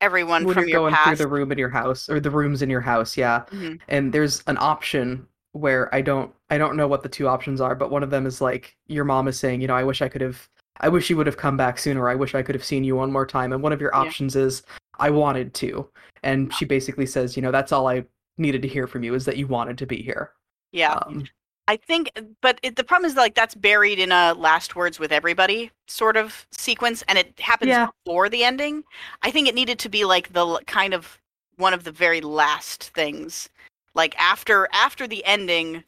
everyone 0.02 0.44
when 0.46 0.54
from 0.54 0.62
you're 0.64 0.70
your 0.70 0.80
going 0.82 0.94
past. 0.94 1.08
through 1.08 1.16
the 1.18 1.28
room 1.28 1.52
in 1.52 1.58
your 1.58 1.70
house 1.70 2.08
or 2.10 2.20
the 2.20 2.30
rooms 2.30 2.62
in 2.62 2.70
your 2.70 2.82
house, 2.82 3.18
yeah, 3.18 3.44
Mhm. 3.52 3.80
and 3.88 4.14
there's 4.14 4.44
an 4.48 4.58
option 4.60 5.28
where 5.54 5.94
I 5.94 6.02
don't 6.02 6.34
I 6.50 6.58
don't 6.58 6.76
know 6.76 6.88
what 6.88 7.04
the 7.04 7.10
two 7.10 7.28
options 7.28 7.62
are, 7.62 7.76
but 7.76 7.92
one 7.92 8.04
of 8.04 8.10
them 8.10 8.26
is 8.26 8.42
like 8.42 8.76
your 8.88 9.06
mom 9.06 9.28
is 9.28 9.40
saying, 9.40 9.62
you 9.62 9.68
know, 9.68 9.76
I 9.76 9.84
wish 9.84 10.02
I 10.02 10.10
could 10.10 10.22
have 10.22 10.48
I 10.82 10.90
wish 10.90 11.10
you 11.10 11.18
would 11.18 11.28
have 11.28 11.38
come 11.38 11.58
back 11.58 11.78
sooner. 11.78 12.08
I 12.10 12.16
wish 12.16 12.36
I 12.36 12.42
could 12.42 12.56
have 12.56 12.64
seen 12.64 12.84
you 12.84 12.96
one 12.96 13.12
more 13.12 13.26
time. 13.26 13.52
And 13.52 13.62
one 13.62 13.74
of 13.74 13.82
your 13.82 13.92
Yeah. 13.94 14.00
options 14.02 14.36
is 14.36 14.64
I 15.00 15.10
wanted 15.10 15.54
to. 15.56 15.90
And 16.24 16.54
she 16.54 16.66
basically 16.66 17.06
says, 17.06 17.36
you 17.36 17.42
know, 17.42 17.52
that's 17.52 17.72
all 17.72 17.88
I 17.88 18.06
needed 18.38 18.62
to 18.62 18.68
hear 18.68 18.88
from 18.88 19.04
you 19.04 19.14
is 19.14 19.26
that 19.26 19.38
you 19.38 19.48
wanted 19.48 19.78
to 19.80 19.86
be 19.86 20.02
here. 20.02 20.32
Yeah. 20.72 20.94
Um, 20.94 21.26
I 21.68 21.78
think, 21.78 22.12
but 22.42 22.60
it, 22.64 22.76
the 22.78 22.84
problem 22.84 23.10
is 23.10 23.16
like 23.16 23.36
that's 23.36 23.56
buried 23.56 24.00
in 24.00 24.12
a 24.12 24.34
last 24.34 24.76
words 24.76 25.00
with 25.00 25.12
everybody 25.12 25.72
sort 25.88 26.18
of 26.18 26.48
sequence, 26.52 27.04
and 27.08 27.18
it 27.18 27.40
happens 27.40 27.70
Yeah. 27.70 27.88
before 28.06 28.28
the 28.28 28.44
ending. 28.44 28.84
I 29.22 29.30
think 29.32 29.48
it 29.48 29.54
needed 29.56 29.78
to 29.80 29.90
be 29.90 30.04
like 30.04 30.34
the 30.34 30.60
kind 30.66 30.94
of 30.94 31.20
one 31.58 31.74
of 31.74 31.84
the 31.84 31.92
very 31.92 32.22
last 32.22 32.86
things, 32.96 33.50
like 33.94 34.16
after 34.20 34.68
after 34.74 35.08
the 35.08 35.24
ending, 35.26 35.84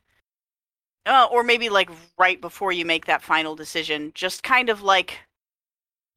uh, 1.06 1.28
or 1.32 1.44
maybe 1.44 1.70
like 1.70 1.90
right 2.18 2.40
before 2.42 2.72
you 2.72 2.86
make 2.86 3.06
that 3.06 3.22
final 3.22 3.56
decision. 3.56 4.12
Just 4.16 4.44
kind 4.44 4.70
of 4.70 4.82
like, 4.82 5.20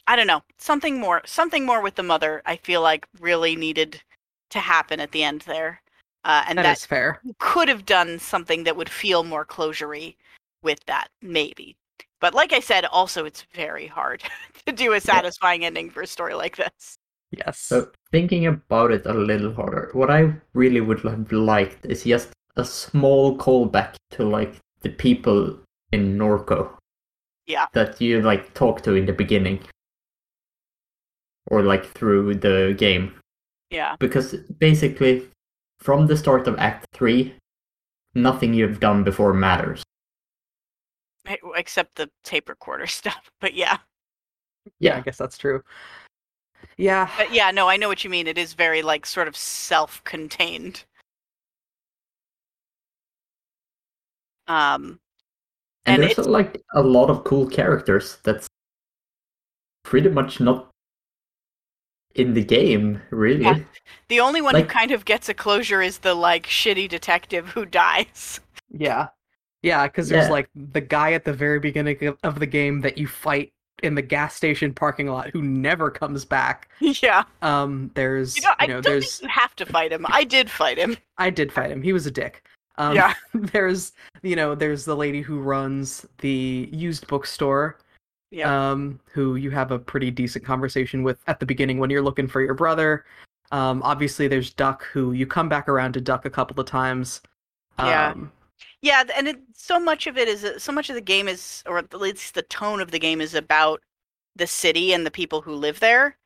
I 0.07 0.17
don't 0.17 0.27
know, 0.27 0.43
something 0.59 0.99
more, 1.01 1.23
something 1.25 1.65
more 1.67 1.83
with 1.83 1.95
the 1.95 2.03
mother. 2.03 2.43
I 2.47 2.57
feel 2.57 2.83
like 2.83 3.07
really 3.21 3.57
needed 3.57 4.03
to 4.51 4.59
happen 4.61 5.01
at 5.01 5.13
the 5.13 5.25
end 5.25 5.43
there, 5.43 5.83
uh, 6.25 6.45
and 6.49 6.59
that 6.59 6.65
that 6.65 6.79
is 6.79 6.87
fair. 6.87 7.21
could 7.39 7.69
have 7.69 7.87
done 7.87 8.19
something 8.19 8.65
that 8.65 8.77
would 8.77 8.89
feel 8.91 9.25
more 9.25 9.45
closury 9.45 10.17
with 10.63 10.85
that, 10.87 11.09
maybe. 11.23 11.77
But 12.21 12.35
like 12.35 12.53
I 12.53 12.61
said, 12.61 12.85
also 12.87 13.25
it's 13.25 13.43
very 13.55 13.87
hard 13.87 14.23
to 14.67 14.73
do 14.73 14.93
a 14.95 15.01
satisfying 15.01 15.65
ending 15.65 15.91
for 15.91 16.03
a 16.03 16.07
story 16.07 16.35
like 16.35 16.57
this. 16.57 16.99
Yes. 17.31 17.59
So 17.59 17.91
thinking 18.13 18.47
about 18.47 18.93
it 18.93 19.07
a 19.07 19.13
little 19.13 19.53
harder, 19.53 19.91
what 19.93 20.11
I 20.11 20.35
really 20.53 20.81
would 20.81 21.01
have 21.01 21.33
liked 21.33 21.85
is 21.87 22.05
just 22.05 22.33
a 22.57 22.65
small 22.65 23.37
callback 23.37 23.95
to 24.13 24.25
like 24.25 24.55
the 24.83 24.91
people 24.91 25.59
in 25.93 26.17
Norco. 26.17 26.77
Yeah. 27.47 27.67
That 27.73 28.01
you 28.01 28.23
like 28.23 28.55
talk 28.55 28.83
to 28.83 28.95
in 28.95 29.07
the 29.07 29.13
beginning. 29.13 29.61
Or 31.49 31.63
like 31.63 31.87
through 31.87 32.37
the 32.37 32.75
game. 32.79 33.15
Yeah. 33.71 33.97
Because 33.99 34.35
basically 34.59 35.29
from 35.79 36.07
the 36.07 36.17
start 36.17 36.47
of 36.49 36.59
Act 36.59 36.87
Three, 36.93 37.35
nothing 38.15 38.55
you've 38.55 38.81
done 38.81 39.05
before 39.05 39.35
matters. 39.35 39.83
Except 41.57 41.97
the 41.97 42.11
tape 42.23 42.49
recorder 42.49 42.87
stuff. 43.01 43.31
But 43.41 43.55
yeah. 43.55 43.79
yeah, 44.79 44.97
I 44.97 45.01
guess 45.01 45.19
that's 45.19 45.37
true. 45.37 45.63
Yeah. 46.77 47.09
But 47.17 47.33
yeah, 47.33 47.51
no, 47.51 47.69
I 47.69 47.77
know 47.77 47.89
what 47.89 48.03
you 48.05 48.11
mean. 48.11 48.27
It 48.27 48.39
is 48.39 48.55
very 48.55 48.83
like 48.83 49.07
sort 49.07 49.29
of 49.29 49.37
self-contained. 49.37 50.85
Um 54.47 55.01
And, 55.87 56.03
And 56.03 56.03
there's 56.03 56.27
like 56.27 56.63
a 56.75 56.83
lot 56.83 57.11
of 57.11 57.25
cool 57.25 57.47
characters 57.47 58.19
that's 58.25 58.47
pretty 59.85 60.09
much 60.09 60.41
not 60.41 60.71
in 62.15 62.35
the 62.35 62.45
game, 62.45 63.01
really. 63.11 63.43
Yeah. 63.43 63.59
the 64.09 64.21
only 64.21 64.41
one 64.41 64.55
who 64.55 64.65
kind 64.65 64.91
of 64.93 65.05
gets 65.05 65.29
a 65.29 65.35
closure 65.35 65.83
is 65.83 65.99
the 65.99 66.15
like 66.15 66.47
shitty 66.47 66.89
detective 66.89 67.49
who 67.49 67.65
dies. 67.83 68.41
Yeah. 68.71 69.09
Yeah, 69.63 69.87
because 69.87 70.09
there's 70.11 70.27
Yeah. 70.27 70.33
like 70.33 70.49
the 70.55 70.81
guy 70.83 71.13
at 71.15 71.25
the 71.25 71.33
very 71.33 71.59
beginning 71.59 72.05
of, 72.05 72.19
of 72.23 72.39
the 72.39 72.47
game 72.47 72.83
that 72.83 72.99
you 72.99 73.07
fight 73.09 73.53
in 73.85 73.95
the 73.95 74.03
gas 74.03 74.35
station 74.35 74.73
parking 74.73 75.07
lot 75.09 75.29
who 75.31 75.43
never 75.43 75.91
comes 75.91 76.25
back. 76.25 76.69
yeah. 76.81 77.25
Um, 77.43 77.91
there's 77.95 78.37
You 78.37 78.43
know, 78.43 78.55
I 78.59 78.65
you 78.65 78.69
know, 78.69 78.75
don't 78.81 78.85
there's 78.93 79.19
think 79.19 79.31
you 79.31 79.41
have 79.41 79.55
to 79.57 79.67
fight 79.67 79.93
him. 79.93 80.07
I 80.09 80.25
did 80.25 80.51
fight 80.51 80.79
him. 80.79 80.97
I 81.19 81.31
did 81.31 81.53
fight 81.53 81.71
him. 81.71 81.83
He 81.83 81.93
was 81.93 82.07
a 82.07 82.11
dick. 82.11 82.45
Um, 82.77 82.95
Yeah. 82.95 83.15
there's 83.35 83.93
you 84.23 84.35
know 84.37 84.55
there's 84.55 84.85
the 84.85 84.97
lady 84.97 85.21
who 85.21 85.41
runs 85.41 86.07
the 86.19 86.69
used 86.73 87.07
bookstore. 87.07 87.79
Yeah. 88.31 88.71
Um, 88.71 88.99
who 89.13 89.37
you 89.37 89.51
have 89.51 89.71
a 89.71 89.79
pretty 89.79 90.11
decent 90.11 90.45
conversation 90.45 91.05
with 91.05 91.19
at 91.29 91.39
the 91.39 91.47
beginning 91.47 91.79
when 91.79 91.89
you're 91.91 92.03
looking 92.03 92.27
for 92.27 92.41
your 92.43 92.55
brother. 92.55 93.05
Um, 93.53 93.81
obviously 93.85 94.27
there's 94.27 94.53
Duck 94.53 94.85
who 94.87 95.13
you 95.13 95.27
come 95.27 95.49
back 95.49 95.69
around 95.69 95.93
to 95.93 96.01
Duck 96.01 96.25
a 96.25 96.31
couple 96.31 96.59
of 96.59 96.67
times. 96.67 97.21
Um, 97.79 97.87
Yeah, 97.89 98.15
th- 98.83 99.11
and 99.17 99.29
it, 99.29 99.39
so 99.55 99.79
much 99.81 100.07
of 100.07 100.17
it 100.19 100.29
is 100.29 100.63
so 100.63 100.73
much 100.73 100.89
of 100.91 100.95
the 100.95 101.01
game 101.01 101.29
is, 101.29 101.63
or 101.67 101.79
at 101.79 101.93
least 101.95 102.35
the 102.35 102.43
tone 102.43 102.81
of 102.81 102.91
the 102.91 102.99
game 102.99 103.21
is 103.21 103.35
about 103.35 103.81
the 104.37 104.47
city 104.47 104.93
and 104.93 105.05
the 105.07 105.11
people 105.11 105.41
who 105.41 105.55
live 105.55 105.81
there. 105.81 106.17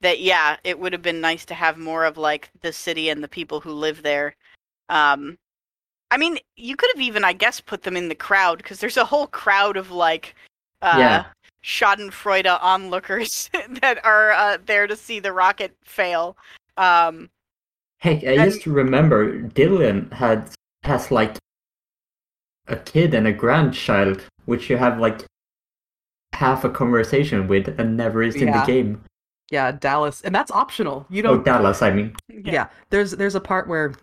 That 0.00 0.20
yeah, 0.20 0.56
it 0.64 0.78
would 0.78 0.92
have 0.92 1.02
been 1.02 1.20
nice 1.20 1.44
to 1.46 1.54
have 1.54 1.78
more 1.78 2.04
of 2.04 2.16
like 2.18 2.50
the 2.60 2.72
city 2.72 3.08
and 3.08 3.22
the 3.24 3.28
people 3.28 3.60
who 3.60 3.72
live 3.72 4.02
there. 4.02 4.36
Um, 4.88 5.38
I 6.10 6.16
mean, 6.18 6.38
you 6.56 6.76
could 6.76 6.90
have 6.94 7.02
even, 7.02 7.24
I 7.24 7.32
guess, 7.32 7.60
put 7.60 7.82
them 7.82 7.96
in 7.96 8.08
the 8.08 8.14
crowd 8.14 8.58
because 8.58 8.78
there's 8.78 8.96
a 8.96 9.04
whole 9.04 9.26
crowd 9.26 9.76
of 9.76 9.90
like, 9.90 10.34
uh, 10.82 10.96
Yeah. 10.98 11.24
Schadenfreude 11.64 12.46
onlookers 12.62 13.50
that 13.80 14.04
are 14.04 14.30
uh, 14.32 14.58
there 14.66 14.86
to 14.86 14.94
see 14.96 15.18
the 15.18 15.32
rocket 15.32 15.74
fail. 15.84 16.36
Um, 16.76 17.28
Hey, 17.98 18.20
I 18.38 18.44
And- 18.44 18.60
to 18.60 18.70
remember 18.72 19.40
Dylan 19.42 20.12
had 20.12 20.50
has 20.84 21.10
like 21.10 21.38
a 22.68 22.76
kid 22.76 23.14
and 23.14 23.26
a 23.26 23.32
grandchild, 23.32 24.22
which 24.46 24.68
you 24.70 24.76
have 24.76 24.98
like 24.98 25.22
half 26.32 26.64
a 26.64 26.70
conversation 26.70 27.48
with 27.48 27.68
and 27.78 27.96
never 27.96 28.22
is 28.22 28.34
in 28.36 28.46
the 28.52 28.62
game. 28.66 29.02
yeah, 29.50 29.72
Dallas, 29.72 30.20
and 30.22 30.34
that's 30.34 30.50
optional. 30.50 31.06
You 31.08 31.20
Oh, 31.22 31.34
don't 31.36 31.44
Dallas, 31.44 31.80
I 31.82 31.90
mean. 31.92 32.14
yeah. 32.28 32.68
there's 32.90 33.12
there's 33.12 33.34
a 33.34 33.40
part 33.40 33.68
where 33.68 33.94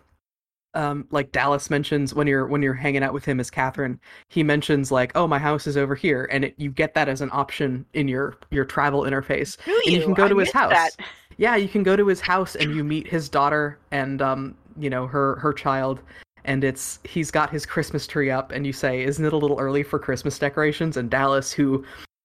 um 0.76 1.06
like 1.12 1.30
dallas 1.30 1.70
mentions 1.70 2.14
when 2.14 2.26
you're 2.26 2.48
when 2.48 2.60
you're 2.60 2.74
hanging 2.74 3.04
out 3.04 3.12
with 3.14 3.24
him 3.24 3.38
as 3.38 3.48
catherine 3.48 4.00
he 4.28 4.42
mentions 4.42 4.90
like 4.90 5.12
oh 5.14 5.24
my 5.24 5.38
house 5.38 5.68
is 5.68 5.76
over 5.76 5.94
here 5.94 6.28
and 6.32 6.46
it, 6.46 6.54
you 6.58 6.68
get 6.68 6.94
that 6.94 7.08
as 7.08 7.20
an 7.20 7.28
option 7.32 7.86
in 7.94 8.08
your 8.08 8.36
your 8.50 8.64
travel 8.64 9.02
interface 9.02 9.56
Do 9.64 9.80
and 9.86 9.94
you 9.94 10.02
can 10.02 10.14
go 10.14 10.24
I 10.24 10.28
to 10.30 10.38
his 10.38 10.50
house 10.50 10.72
that. 10.72 10.90
yeah 11.36 11.54
you 11.54 11.68
can 11.68 11.84
go 11.84 11.94
to 11.94 12.04
his 12.08 12.20
house 12.20 12.56
and 12.56 12.74
you 12.74 12.82
meet 12.82 13.06
his 13.06 13.28
daughter 13.28 13.78
and 13.92 14.20
um 14.20 14.56
you 14.76 14.90
know 14.90 15.06
her 15.06 15.36
her 15.36 15.52
child 15.52 16.00
and 16.44 16.64
it's 16.64 16.98
he's 17.04 17.30
got 17.30 17.50
his 17.50 17.64
christmas 17.66 18.06
tree 18.06 18.30
up 18.30 18.52
and 18.52 18.66
you 18.66 18.72
say 18.72 19.02
isn't 19.02 19.24
it 19.24 19.32
a 19.32 19.36
little 19.36 19.58
early 19.58 19.82
for 19.82 19.98
christmas 19.98 20.38
decorations 20.38 20.96
and 20.96 21.10
dallas 21.10 21.52
who 21.52 21.84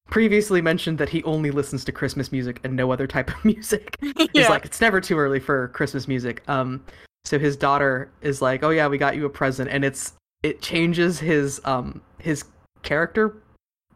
previously 0.10 0.62
mentioned 0.62 0.98
that 0.98 1.10
he 1.10 1.24
only 1.24 1.52
listens 1.52 1.86
to 1.86 1.92
christmas 1.92 2.32
music 2.32 2.60
and 2.64 2.76
no 2.76 2.92
other 2.92 3.08
type 3.08 3.30
of 3.30 3.46
music 3.46 3.96
He's 4.02 4.30
Yeah. 4.34 4.50
like, 4.50 4.66
it's 4.66 4.82
never 4.82 5.00
too 5.02 5.18
early 5.18 5.40
for 5.40 5.70
Christmas 5.70 6.08
music. 6.08 6.44
Um, 6.48 6.84
so 7.26 7.38
his 7.40 7.56
daughter 7.58 8.12
is 8.22 8.42
like, 8.42 8.64
oh 8.64 8.70
yeah, 8.70 8.88
we 8.88 8.98
got 8.98 9.16
you 9.16 9.26
a 9.26 9.30
present, 9.30 9.70
and 9.70 9.84
it's 9.84 10.14
it 10.44 10.62
changes 10.62 11.20
his 11.20 11.60
um 11.66 12.02
his 12.20 12.44
character 12.84 13.38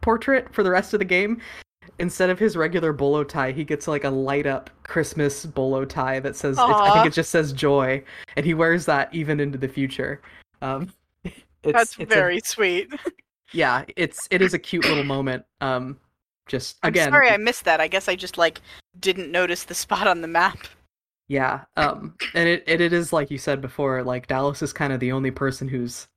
portrait 0.01 0.53
for 0.53 0.63
the 0.63 0.69
rest 0.71 0.93
of 0.93 0.99
the 0.99 1.05
game. 1.05 1.39
Instead 1.99 2.29
of 2.29 2.39
his 2.39 2.57
regular 2.57 2.91
bolo 2.91 3.23
tie, 3.23 3.51
he 3.51 3.63
gets 3.63 3.87
like 3.87 4.03
a 4.03 4.09
light 4.09 4.47
up 4.47 4.69
Christmas 4.83 5.45
bolo 5.45 5.85
tie 5.85 6.19
that 6.19 6.35
says, 6.35 6.57
it's, 6.57 6.61
I 6.61 6.93
think 6.93 7.05
it 7.05 7.13
just 7.13 7.29
says 7.29 7.53
joy, 7.53 8.03
and 8.35 8.45
he 8.45 8.53
wears 8.53 8.85
that 8.85 9.13
even 9.13 9.39
into 9.39 9.57
the 9.57 9.67
future. 9.67 10.21
Um, 10.61 10.91
it's, 11.23 11.35
That's 11.63 11.97
it's 11.99 12.11
a- 12.11 12.15
very 12.15 12.39
sweet. 12.43 12.91
yeah, 13.51 13.85
it's 13.95 14.27
it 14.31 14.41
is 14.41 14.53
a 14.53 14.59
cute 14.59 14.85
little 14.85 15.03
moment. 15.03 15.45
Um, 15.61 15.99
just 16.47 16.77
again, 16.83 17.07
I'm 17.07 17.13
sorry 17.13 17.29
I 17.29 17.37
missed 17.37 17.65
that. 17.65 17.79
I 17.79 17.87
guess 17.87 18.07
I 18.07 18.15
just 18.15 18.37
like 18.37 18.59
didn't 18.99 19.31
notice 19.31 19.63
the 19.63 19.75
spot 19.75 20.07
on 20.07 20.21
the 20.21 20.27
map. 20.27 20.57
Yeah, 21.29 21.61
um, 21.77 22.15
and 22.33 22.49
it, 22.49 22.63
it 22.67 22.81
it 22.81 22.91
is 22.91 23.13
like 23.13 23.31
you 23.31 23.37
said 23.37 23.61
before. 23.61 24.03
Like 24.03 24.27
Dallas 24.27 24.61
is 24.61 24.73
kind 24.73 24.91
of 24.91 24.99
the 24.99 25.11
only 25.11 25.31
person 25.31 25.67
who's 25.67 26.07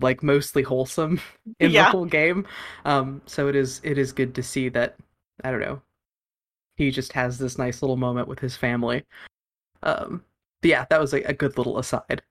like 0.00 0.22
mostly 0.22 0.62
wholesome 0.62 1.20
in 1.60 1.76
the 1.76 1.84
whole 1.84 2.06
game. 2.06 2.46
Um, 2.84 3.22
so 3.26 3.48
it 3.48 3.56
is 3.56 3.80
it 3.84 3.98
is 3.98 4.12
good 4.12 4.34
to 4.36 4.42
see 4.42 4.68
that. 4.70 4.96
I 5.44 5.50
don't 5.50 5.60
know. 5.60 5.82
He 6.76 6.90
just 6.90 7.12
has 7.14 7.38
this 7.38 7.58
nice 7.58 7.82
little 7.82 7.96
moment 7.98 8.28
with 8.28 8.40
his 8.40 8.56
family. 8.56 9.04
Um, 9.82 10.24
yeah, 10.62 10.86
that 10.90 11.00
was 11.00 11.14
a, 11.14 11.22
a 11.24 11.34
good 11.34 11.58
little 11.58 11.78
aside. 11.78 12.22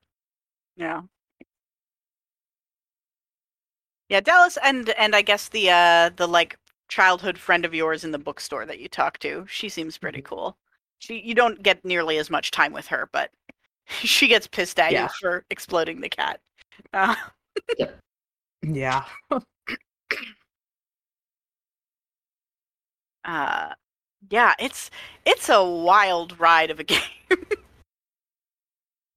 Yeah. 0.75 1.01
Yeah, 4.09 4.21
Dallas 4.21 4.57
and 4.63 4.89
and 4.91 5.15
I 5.15 5.21
guess 5.21 5.49
the 5.49 5.69
uh 5.69 6.09
the 6.15 6.27
like 6.27 6.57
childhood 6.87 7.37
friend 7.37 7.63
of 7.65 7.73
yours 7.75 8.03
in 8.03 8.11
the 8.11 8.17
bookstore 8.19 8.65
that 8.65 8.79
you 8.79 8.89
talk 8.89 9.19
to. 9.19 9.45
She 9.47 9.69
seems 9.69 9.97
pretty 9.97 10.21
Mm-hmm. 10.21 10.21
cool. 10.21 10.57
She 10.99 11.19
you 11.21 11.35
don't 11.35 11.61
get 11.63 11.85
nearly 11.85 12.17
as 12.17 12.29
much 12.29 12.51
time 12.51 12.73
with 12.73 12.87
her, 12.87 13.09
but 13.11 13.31
she 13.87 14.27
gets 14.27 14.47
pissed 14.47 14.79
at 14.79 14.95
Yeah. 14.95 14.97
you 14.97 15.09
for 15.09 15.45
exploding 15.49 16.01
the 16.01 16.09
cat. 16.09 16.41
Uh, 16.93 17.15
Yeah. 18.61 19.05
uh 23.25 23.69
yeah, 24.29 24.53
it's 24.59 24.91
it's 25.25 25.49
a 25.49 25.63
wild 25.63 26.39
ride 26.39 26.71
of 26.71 26.79
a 26.79 26.83
game. 26.95 26.99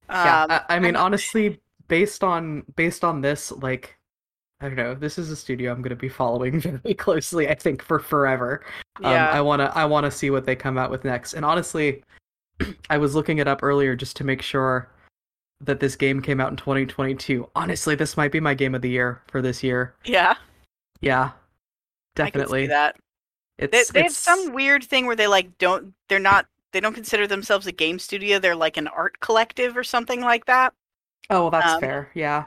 yeah. 0.09 0.43
um, 0.43 0.51
I, 0.51 0.61
I 0.69 0.79
mean, 0.79 0.95
I'm- 0.95 1.05
honestly, 1.05 1.59
based 1.87 2.23
on 2.23 2.63
based 2.75 3.03
on 3.03 3.19
this, 3.21 3.51
like, 3.51 3.97
I 4.61 4.67
don't 4.67 4.75
know. 4.77 4.95
This 4.95 5.17
is 5.17 5.29
a 5.29 5.35
studio 5.35 5.71
I'm 5.71 5.81
going 5.81 5.89
to 5.89 5.95
be 5.95 6.09
following 6.09 6.59
very 6.61 6.93
closely. 6.93 7.49
I 7.49 7.55
think 7.55 7.81
for 7.83 7.99
forever. 7.99 8.63
yeah. 9.01 9.29
Um, 9.29 9.35
I 9.35 9.41
wanna 9.41 9.71
I 9.75 9.85
wanna 9.85 10.09
see 10.11 10.29
what 10.29 10.45
they 10.45 10.55
come 10.55 10.77
out 10.77 10.89
with 10.89 11.03
next. 11.03 11.33
And 11.33 11.43
honestly, 11.43 12.01
I 12.89 12.97
was 12.97 13.15
looking 13.15 13.39
it 13.39 13.47
up 13.47 13.61
earlier 13.61 13.95
just 13.95 14.15
to 14.17 14.23
make 14.23 14.41
sure 14.41 14.89
that 15.65 15.79
this 15.79 15.95
game 15.95 16.21
came 16.21 16.39
out 16.39 16.51
in 16.51 16.57
2022. 16.57 17.49
Honestly, 17.55 17.95
this 17.95 18.17
might 18.17 18.31
be 18.31 18.39
my 18.39 18.53
game 18.53 18.75
of 18.75 18.81
the 18.81 18.89
year 18.89 19.21
for 19.27 19.41
this 19.41 19.63
year. 19.63 19.95
yeah. 20.05 20.35
Yeah, 21.01 21.31
I 22.21 22.29
can 22.31 22.47
see 22.47 22.65
definitely. 22.65 22.67
that. 22.67 22.95
They, 23.71 23.79
It's 23.79 23.91
they 23.91 24.03
have 24.03 24.11
it's 24.11 24.17
some 24.17 24.53
weird 24.53 24.83
thing 24.83 25.05
where 25.05 25.15
they 25.15 25.27
like 25.27 25.57
don't 25.57 25.93
they're 26.09 26.19
not 26.19 26.47
they 26.71 26.79
don't 26.79 26.93
consider 26.93 27.27
themselves 27.27 27.67
a 27.67 27.71
game 27.71 27.99
studio 27.99 28.39
they're 28.39 28.55
like 28.55 28.77
an 28.77 28.87
art 28.87 29.19
collective 29.19 29.77
or 29.77 29.83
something 29.83 30.21
like 30.21 30.45
that 30.45 30.73
oh, 31.29 31.41
well, 31.43 31.51
that's 31.51 31.73
um, 31.73 31.79
fair. 31.81 32.11
Yeah, 32.13 32.45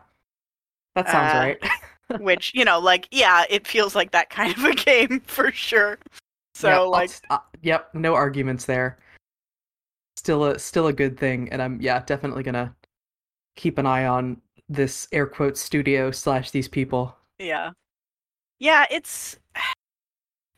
That 0.94 1.08
sounds 1.08 1.34
Uh, 1.34 1.38
right. 1.38 1.58
which 2.20 2.52
you 2.54 2.64
know, 2.64 2.78
like 2.78 3.08
yeah, 3.10 3.44
it 3.50 3.66
feels 3.66 3.96
like 3.96 4.12
that 4.12 4.30
kind 4.30 4.56
of 4.56 4.64
a 4.64 4.74
game 4.74 5.20
for 5.26 5.50
sure. 5.50 5.98
So 6.54 6.84
Yep, 6.84 6.88
like, 6.90 7.10
uh, 7.30 7.38
yep, 7.62 7.94
no 7.94 8.14
arguments 8.14 8.64
there. 8.64 8.98
Still 10.16 10.44
a 10.44 10.58
still 10.58 10.86
a 10.88 10.92
good 10.92 11.18
thing, 11.18 11.48
and 11.52 11.62
I'm 11.62 11.80
yeah 11.80 12.02
definitely 12.04 12.44
gonna 12.44 12.75
keep 13.56 13.78
an 13.78 13.86
eye 13.86 14.06
on 14.06 14.40
this 14.68 15.08
air 15.12 15.26
quote 15.26 15.56
studio 15.58 16.10
slash 16.10 16.50
these 16.50 16.68
people. 16.68 17.16
yeah, 17.38 17.70
yeah, 18.58 18.86
it's 18.90 19.38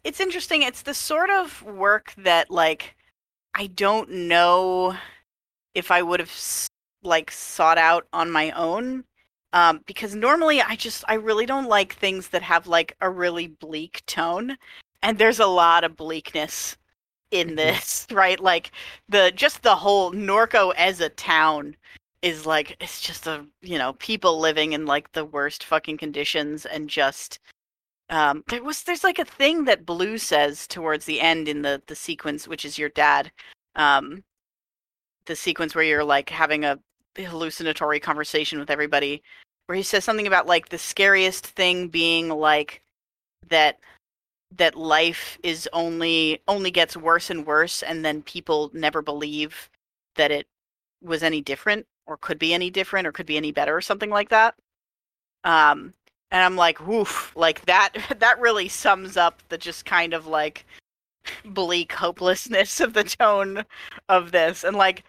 it's 0.05 0.21
interesting. 0.21 0.63
It's 0.63 0.83
the 0.83 0.95
sort 0.95 1.31
of 1.31 1.63
work 1.63 2.15
that 2.19 2.51
like 2.51 2.97
I 3.55 3.69
don't 3.69 4.11
know 4.11 4.97
if 5.75 5.91
I 5.91 6.03
would 6.03 6.21
have 6.21 6.33
like 7.03 7.31
sought 7.31 7.79
out 7.79 8.07
on 8.13 8.31
my 8.31 8.51
own. 8.53 9.05
Um, 9.55 9.81
because 9.87 10.15
normally 10.15 10.61
I 10.61 10.77
just 10.77 11.05
I 11.09 11.15
really 11.15 11.47
don't 11.47 11.69
like 11.69 11.95
things 11.95 12.29
that 12.29 12.43
have 12.43 12.67
like 12.67 12.97
a 13.01 13.09
really 13.11 13.49
bleak 13.49 14.03
tone, 14.07 14.57
and 15.03 15.19
there's 15.19 15.41
a 15.41 15.47
lot 15.47 15.85
of 15.85 15.97
bleakness 15.97 16.77
in 17.31 17.51
Mhm. 17.51 17.57
this, 17.57 18.07
right? 18.13 18.41
Like 18.41 18.73
the 19.09 19.33
just 19.35 19.63
the 19.63 19.77
whole 19.77 20.13
Norco 20.13 20.75
as 20.77 21.01
a 21.01 21.09
town 21.11 21.77
is 22.23 22.47
like 22.47 22.77
it's 22.81 23.01
just 23.01 23.27
a 23.27 23.45
you 23.63 23.79
know 23.79 23.93
people 23.95 24.41
living 24.41 24.73
in 24.73 24.87
like 24.87 25.13
the 25.13 25.25
worst 25.25 25.65
fucking 25.65 25.97
conditions 25.97 26.67
and 26.67 26.89
just 26.89 27.39
um 28.11 28.43
there 28.49 28.63
was 28.63 28.83
there's 28.83 29.05
like 29.05 29.19
a 29.19 29.25
thing 29.25 29.65
that 29.65 29.87
Blue 29.87 30.19
says 30.19 30.67
towards 30.67 31.05
the 31.05 31.21
end 31.21 31.49
in 31.49 31.63
the 31.63 31.81
the 31.87 31.95
sequence 31.95 32.49
which 32.49 32.65
is 32.65 32.79
your 32.79 32.89
dad 32.89 33.31
um 33.77 34.23
the 35.27 35.37
sequence 35.37 35.75
where 35.75 35.85
you're 35.85 36.05
like 36.05 36.31
having 36.31 36.65
a 36.65 36.79
hallucinatory 37.17 38.01
conversation 38.01 38.59
with 38.59 38.71
everybody 38.71 39.23
where 39.67 39.77
he 39.77 39.83
says 39.83 40.05
something 40.05 40.27
about 40.27 40.47
like 40.47 40.71
the 40.71 40.79
scariest 40.79 41.47
thing 41.47 41.89
being 41.89 42.29
like 42.29 42.83
that 43.49 43.79
that 44.57 44.75
life 44.75 45.39
is 45.43 45.69
only 45.73 46.41
only 46.49 46.71
gets 46.71 46.97
worse 46.97 47.31
and 47.31 47.47
worse 47.47 47.83
and 47.83 48.05
then 48.05 48.23
people 48.23 48.71
never 48.73 49.03
believe 49.03 49.69
that 50.17 50.31
it 50.31 50.47
was 51.03 51.23
any 51.23 51.41
different 51.41 51.87
or 52.09 52.17
could 52.17 52.39
be 52.41 52.53
any 52.53 52.71
different 52.71 53.07
or 53.07 53.13
could 53.13 53.27
be 53.27 53.37
any 53.37 53.53
better 53.53 53.77
or 53.77 53.81
something 53.81 54.11
like 54.11 54.31
that. 54.31 54.55
Um 55.45 55.95
and 56.31 56.43
i'm 56.43 56.57
like 56.57 56.87
woof 56.87 57.33
like 57.37 57.65
that 57.67 57.93
that 58.19 58.41
really 58.41 58.69
sums 58.69 59.17
up 59.17 59.43
the 59.49 59.57
just 59.57 59.85
kind 59.87 60.13
of 60.13 60.27
like 60.27 60.67
bleak 61.45 61.93
hopelessness 61.93 62.81
of 62.81 62.93
the 62.95 63.05
tone 63.05 63.65
of 64.09 64.33
this. 64.33 64.65
And 64.65 64.77
like 64.77 65.05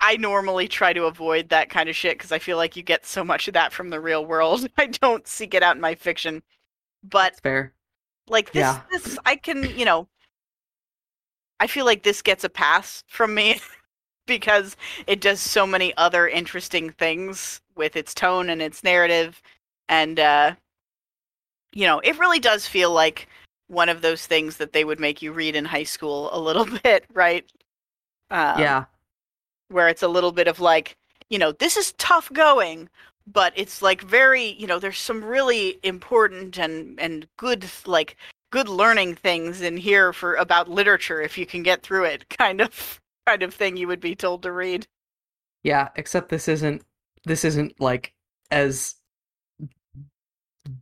i 0.00 0.16
normally 0.16 0.68
try 0.68 0.92
to 0.92 1.04
avoid 1.04 1.48
that 1.48 1.68
kind 1.70 1.88
of 1.88 1.94
shit 1.96 2.18
because 2.18 2.32
i 2.32 2.38
feel 2.38 2.56
like 2.56 2.76
you 2.76 2.82
get 2.82 3.06
so 3.06 3.22
much 3.24 3.46
of 3.48 3.54
that 3.54 3.72
from 3.72 3.88
the 3.90 4.00
real 4.00 4.26
world. 4.26 4.68
I 4.78 4.86
don't 4.86 5.26
seek 5.26 5.54
it 5.54 5.62
out 5.62 5.76
in 5.76 5.80
my 5.80 5.94
fiction. 5.94 6.42
But 7.04 7.32
That's 7.32 7.40
fair. 7.40 7.72
like 8.28 8.52
this, 8.52 8.60
Yeah. 8.60 8.80
this 8.92 9.18
I 9.24 9.34
can, 9.36 9.64
you 9.78 9.84
know, 9.84 10.06
I 11.60 11.66
feel 11.66 11.84
like 11.84 12.02
this 12.04 12.22
gets 12.22 12.44
a 12.44 12.48
pass 12.48 13.02
from 13.08 13.34
me 13.34 13.60
because 14.26 14.76
it 15.06 15.20
does 15.20 15.40
so 15.40 15.66
many 15.66 15.94
other 15.96 16.28
interesting 16.28 16.90
things 16.90 17.60
with 17.76 17.96
its 17.96 18.14
tone 18.14 18.50
and 18.50 18.62
its 18.62 18.84
narrative, 18.84 19.42
and 19.88 20.18
uh, 20.20 20.54
you 21.72 21.86
know, 21.86 22.00
it 22.00 22.18
really 22.18 22.40
does 22.40 22.66
feel 22.66 22.92
like 22.92 23.28
one 23.68 23.88
of 23.88 24.02
those 24.02 24.26
things 24.26 24.58
that 24.58 24.72
they 24.72 24.84
would 24.84 25.00
make 25.00 25.22
you 25.22 25.32
read 25.32 25.56
in 25.56 25.64
high 25.64 25.82
school 25.84 26.28
a 26.32 26.38
little 26.38 26.66
bit, 26.82 27.04
right? 27.12 27.44
Um, 28.30 28.60
yeah, 28.60 28.84
where 29.68 29.88
it's 29.88 30.02
a 30.02 30.08
little 30.08 30.32
bit 30.32 30.48
of 30.48 30.60
like, 30.60 30.96
you 31.30 31.38
know, 31.38 31.52
this 31.52 31.76
is 31.76 31.92
tough 31.94 32.30
going, 32.32 32.88
but 33.26 33.52
it's 33.56 33.82
like 33.82 34.02
very, 34.02 34.52
you 34.58 34.66
know, 34.66 34.78
there's 34.78 34.98
some 34.98 35.24
really 35.24 35.78
important 35.82 36.58
and 36.58 36.98
and 37.00 37.26
good 37.36 37.66
like 37.86 38.16
good 38.50 38.68
learning 38.68 39.14
things 39.14 39.62
in 39.62 39.76
here 39.76 40.12
for 40.12 40.34
about 40.34 40.68
literature 40.68 41.22
if 41.22 41.38
you 41.38 41.46
can 41.46 41.62
get 41.62 41.82
through 41.82 42.04
it, 42.04 42.28
kind 42.38 42.60
of 42.60 43.00
kind 43.26 43.42
of 43.42 43.54
thing 43.54 43.76
you 43.76 43.86
would 43.88 44.00
be 44.00 44.14
told 44.14 44.42
to 44.42 44.52
read. 44.52 44.86
yeah. 45.62 45.88
Except 45.96 46.28
this 46.28 46.48
isn't 46.48 46.82
this 47.24 47.44
isn't 47.44 47.80
like 47.80 48.12
as 48.50 48.96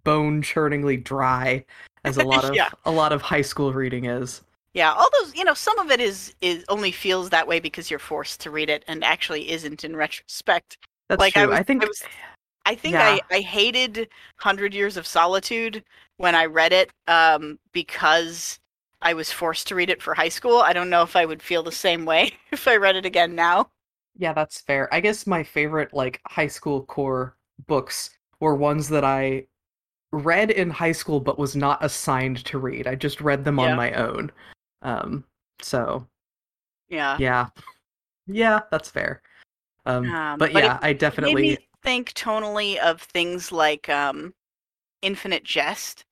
bone 0.05 0.43
churningly 0.43 1.03
dry 1.03 1.65
as 2.05 2.17
a 2.17 2.25
lot 2.25 2.45
of 2.49 2.55
Yeah. 2.55 2.69
a 2.85 2.91
lot 2.91 3.13
of 3.13 3.23
high 3.23 3.43
school 3.43 3.73
reading 3.73 4.07
is. 4.07 4.43
Yeah, 4.73 4.93
all 4.93 5.09
those, 5.21 5.35
you 5.35 5.43
know, 5.45 5.55
some 5.55 5.79
of 5.81 5.91
it 5.91 6.01
is 6.01 6.35
is 6.41 6.65
only 6.69 6.93
feels 6.93 7.31
that 7.31 7.47
way 7.49 7.61
because 7.61 7.91
you're 7.91 7.99
forced 7.99 8.41
to 8.43 8.51
read 8.51 8.71
it 8.71 8.85
and 8.87 9.03
actually 9.05 9.51
isn't 9.51 9.85
in 9.85 9.97
retrospect. 9.97 10.79
That's 11.09 11.19
Like, 11.19 11.37
I 11.37 11.43
true. 11.43 11.51
was- 11.51 11.59
I 11.59 11.63
think 11.65 11.83
I 11.85 11.87
was- 11.87 12.03
I 12.67 12.75
think 12.77 12.93
Yeah. 12.95 13.19
I, 13.31 13.37
I 13.37 13.41
hated 13.41 14.09
Hundred 14.37 14.73
Years 14.75 14.97
of 14.97 15.07
Solitude 15.07 15.83
when 16.19 16.35
I 16.35 16.45
read 16.45 16.73
it 16.73 16.91
um, 17.09 17.59
because 17.73 18.61
I 19.03 19.15
was 19.15 19.33
forced 19.33 19.69
to 19.69 19.75
read 19.75 19.91
it 19.91 20.03
for 20.03 20.15
high 20.15 20.29
school. 20.31 20.59
I 20.59 20.73
don't 20.73 20.91
know 20.91 21.03
if 21.03 21.17
I 21.17 21.27
would 21.27 21.43
feel 21.43 21.63
the 21.63 21.73
same 21.73 22.05
way 22.05 22.39
if 22.53 22.67
I 22.69 22.77
read 22.77 22.97
it 22.97 23.07
again 23.07 23.35
now. 23.35 23.71
Yeah, 24.17 24.33
that's 24.33 24.61
fair. 24.61 24.93
I 24.93 25.01
guess 25.01 25.27
my 25.27 25.43
favorite 25.43 25.93
like 25.95 26.21
high 26.27 26.47
school 26.49 26.85
core 26.85 27.37
books 27.67 28.11
were 28.41 28.55
ones 28.55 28.89
that 28.89 29.05
I 29.05 29.47
read 30.13 30.51
in 30.51 30.71
high 30.71 30.93
school 30.93 31.21
but 31.21 31.39
was 31.39 31.57
not 31.57 31.85
assigned 31.85 32.45
to 32.47 32.59
read. 32.59 32.87
I 32.87 32.95
just 32.97 33.21
read 33.21 33.45
them 33.45 33.59
Yeah. 33.61 33.73
on 33.73 33.77
my 33.77 33.93
own. 33.93 34.33
Um 34.83 35.25
so 35.63 36.07
Yeah. 36.89 37.19
yeah. 37.19 37.49
Yeah, 38.27 38.61
that's 38.71 38.91
fair. 38.91 39.23
Um, 39.87 40.05
Um, 40.05 40.39
but, 40.39 40.53
but 40.53 40.63
yeah, 40.63 40.79
I 40.83 40.93
definitely 40.93 41.59
think 41.83 42.13
tonally 42.15 42.79
of 42.79 43.03
things 43.03 43.53
like 43.53 43.89
um, 43.89 44.35
Infinite 45.03 45.45
Jest, 45.45 46.05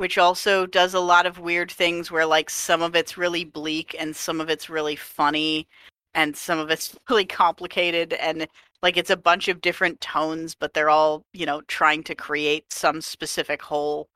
which 0.00 0.16
also 0.16 0.64
does 0.64 0.94
a 0.94 0.98
lot 0.98 1.26
of 1.26 1.38
weird 1.38 1.70
things 1.70 2.10
where 2.10 2.24
like 2.24 2.48
some 2.48 2.80
of 2.80 2.96
it's 2.96 3.18
really 3.18 3.44
bleak 3.44 3.94
and 3.98 4.16
some 4.16 4.40
of 4.40 4.48
it's 4.48 4.70
really 4.70 4.96
funny 4.96 5.68
and 6.14 6.34
some 6.34 6.58
of 6.58 6.70
it's 6.70 6.96
really 7.10 7.26
complicated 7.26 8.14
and 8.14 8.48
like 8.82 8.96
it's 8.96 9.10
a 9.10 9.16
bunch 9.16 9.48
of 9.48 9.60
different 9.60 10.00
tones 10.00 10.54
but 10.54 10.72
they're 10.72 10.88
all 10.88 11.22
you 11.34 11.44
know 11.44 11.60
trying 11.68 12.02
to 12.02 12.14
create 12.14 12.64
some 12.72 13.02
specific 13.02 13.60
whole 13.60 14.08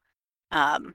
um 0.52 0.94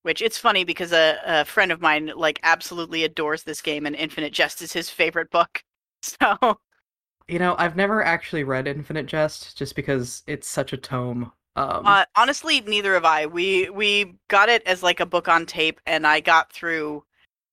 which 0.00 0.22
it's 0.22 0.38
funny 0.38 0.64
because 0.64 0.94
a, 0.94 1.18
a 1.26 1.44
friend 1.44 1.70
of 1.70 1.82
mine 1.82 2.10
like 2.16 2.40
absolutely 2.42 3.04
adores 3.04 3.42
this 3.42 3.60
game 3.60 3.84
and 3.84 3.96
infinite 3.96 4.32
jest 4.32 4.62
is 4.62 4.72
his 4.72 4.88
favorite 4.88 5.30
book 5.30 5.62
so 6.02 6.58
you 7.26 7.38
know, 7.38 7.54
I've 7.58 7.74
never 7.74 8.04
actually 8.04 8.44
read 8.44 8.68
Infinite 8.68 9.06
Jest 9.06 9.56
just 9.56 9.74
because 9.76 10.22
it's 10.26 10.46
such 10.46 10.74
a 10.74 10.76
tome. 10.76 11.32
Um 11.56 11.86
Uh, 11.86 12.04
honestly, 12.16 12.60
neither 12.62 12.94
have 12.94 13.04
I. 13.04 13.26
We 13.26 13.70
we 13.70 14.16
got 14.28 14.48
it 14.48 14.62
as 14.66 14.82
like 14.82 15.00
a 15.00 15.06
book 15.06 15.28
on 15.28 15.46
tape, 15.46 15.80
and 15.86 16.06
I 16.06 16.20
got 16.20 16.52
through 16.52 17.04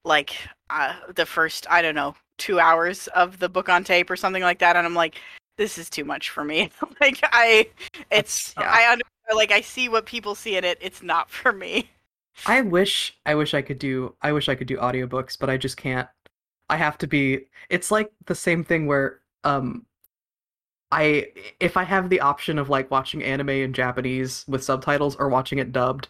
like 0.03 0.35
uh, 0.69 0.95
the 1.15 1.25
first 1.25 1.67
I 1.69 1.81
don't 1.81 1.95
know 1.95 2.15
two 2.37 2.59
hours 2.59 3.07
of 3.09 3.37
the 3.39 3.49
book 3.49 3.69
on 3.69 3.83
tape 3.83 4.09
or 4.09 4.15
something 4.15 4.43
like 4.43 4.59
that, 4.59 4.75
and 4.75 4.85
I'm 4.85 4.95
like, 4.95 5.19
this 5.57 5.77
is 5.77 5.89
too 5.89 6.03
much 6.03 6.29
for 6.31 6.43
me. 6.43 6.71
like 7.01 7.19
I, 7.23 7.69
it's 8.09 8.53
yeah. 8.57 8.71
I 8.71 8.91
under, 8.91 9.03
like 9.35 9.51
I 9.51 9.61
see 9.61 9.89
what 9.89 10.05
people 10.05 10.35
see 10.35 10.57
in 10.57 10.63
it. 10.63 10.77
It's 10.81 11.03
not 11.03 11.29
for 11.29 11.51
me. 11.51 11.89
I 12.45 12.61
wish 12.61 13.17
I 13.25 13.35
wish 13.35 13.53
I 13.53 13.61
could 13.61 13.77
do 13.79 14.15
I 14.21 14.31
wish 14.31 14.49
I 14.49 14.55
could 14.55 14.67
do 14.67 14.77
audiobooks, 14.77 15.37
but 15.39 15.49
I 15.49 15.57
just 15.57 15.77
can't. 15.77 16.07
I 16.69 16.77
have 16.77 16.97
to 16.99 17.07
be 17.07 17.47
it's 17.69 17.91
like 17.91 18.11
the 18.25 18.35
same 18.35 18.63
thing 18.63 18.87
where 18.87 19.19
um 19.43 19.85
I 20.91 21.27
if 21.59 21.77
I 21.77 21.83
have 21.83 22.09
the 22.09 22.19
option 22.21 22.57
of 22.59 22.69
like 22.69 22.91
watching 22.91 23.23
anime 23.23 23.49
in 23.49 23.73
Japanese 23.73 24.45
with 24.47 24.63
subtitles 24.63 25.15
or 25.17 25.29
watching 25.29 25.59
it 25.59 25.71
dubbed, 25.71 26.07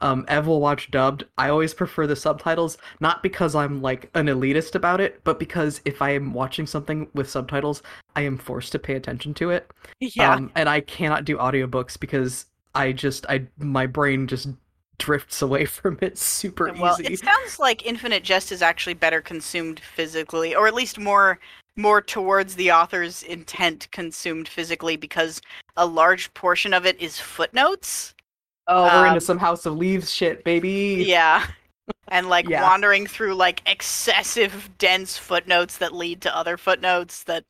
um 0.00 0.24
Ev 0.28 0.46
will 0.46 0.60
watch 0.60 0.90
dubbed. 0.90 1.24
I 1.38 1.48
always 1.48 1.74
prefer 1.74 2.06
the 2.06 2.16
subtitles, 2.16 2.78
not 3.00 3.22
because 3.22 3.54
I'm 3.54 3.80
like 3.82 4.10
an 4.14 4.26
elitist 4.26 4.74
about 4.74 5.00
it, 5.00 5.22
but 5.24 5.38
because 5.38 5.80
if 5.84 6.02
I 6.02 6.10
am 6.10 6.34
watching 6.34 6.66
something 6.66 7.08
with 7.14 7.30
subtitles, 7.30 7.82
I 8.16 8.22
am 8.22 8.36
forced 8.38 8.72
to 8.72 8.78
pay 8.78 8.94
attention 8.94 9.34
to 9.34 9.50
it. 9.50 9.70
Yeah, 10.00 10.34
Um, 10.34 10.52
and 10.54 10.68
I 10.68 10.80
cannot 10.80 11.24
do 11.24 11.36
audiobooks 11.38 11.98
because 11.98 12.46
I 12.74 12.92
just 12.92 13.26
I 13.28 13.46
my 13.58 13.86
brain 13.86 14.26
just 14.26 14.48
drifts 14.98 15.42
away 15.42 15.64
from 15.66 15.98
it 16.02 16.18
super 16.18 16.72
well, 16.78 16.96
easy. 17.00 17.04
it 17.04 17.18
sounds 17.20 17.58
like 17.58 17.86
Infinite 17.86 18.24
Jest 18.24 18.52
is 18.52 18.62
actually 18.62 18.94
better 18.94 19.20
consumed 19.20 19.80
physically, 19.80 20.54
or 20.54 20.66
at 20.66 20.74
least 20.74 20.98
more 20.98 21.38
more 21.78 22.02
towards 22.02 22.56
the 22.56 22.72
author's 22.72 23.22
intent 23.22 23.88
consumed 23.92 24.48
physically, 24.48 24.96
because 24.96 25.40
a 25.76 25.86
large 25.86 26.32
portion 26.34 26.74
of 26.74 26.84
it 26.84 27.00
is 27.00 27.18
footnotes. 27.18 28.14
oh, 28.66 28.82
we're 28.84 29.02
um, 29.02 29.06
into 29.06 29.20
some 29.20 29.38
House 29.38 29.64
of 29.64 29.76
Leaves 29.78 30.10
shit, 30.12 30.44
baby. 30.44 31.04
Yeah. 31.06 31.46
And 32.10 32.28
like 32.28 32.48
Yeah. 32.48 32.62
wandering 32.62 33.06
through 33.06 33.34
like 33.34 33.62
excessive 33.66 34.68
dense 34.78 35.16
footnotes 35.16 35.78
that 35.78 35.94
lead 35.94 36.20
to 36.22 36.36
other 36.36 36.56
footnotes 36.56 37.22
that 37.24 37.44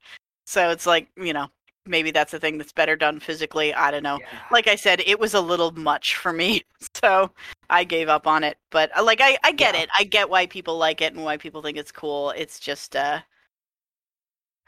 so 0.47 0.71
it's 0.71 0.87
like, 0.87 1.09
you 1.17 1.33
know, 1.33 1.49
maybe 1.87 2.11
that's 2.11 2.35
a 2.35 2.39
thing 2.39 2.59
that's 2.59 2.73
better 2.73 2.97
done 2.97 3.21
physically. 3.21 3.73
I 3.75 3.91
don't 3.91 4.03
know. 4.03 4.19
Yeah. 4.21 4.39
Like 4.51 4.67
I 4.67 4.77
said, 4.77 5.01
it 5.07 5.19
was 5.19 5.35
a 5.35 5.41
little 5.41 5.71
much 5.73 6.17
for 6.17 6.33
me. 6.33 6.63
So 7.03 7.31
I 7.71 7.83
gave 7.85 8.09
up 8.09 8.27
on 8.29 8.45
it. 8.45 8.57
But 8.71 8.97
uh, 8.97 9.03
like 9.03 9.21
I, 9.21 9.37
I 9.43 9.51
get 9.53 9.75
Yeah. 9.75 9.83
it. 9.83 9.89
I 9.99 10.05
get 10.05 10.29
why 10.31 10.47
people 10.47 10.79
like 10.79 11.01
it 11.01 11.13
and 11.15 11.25
why 11.25 11.37
people 11.37 11.61
think 11.63 11.77
it's 11.77 11.91
cool. 11.93 12.31
It's 12.31 12.61
just 12.61 12.95
uh 12.95 13.21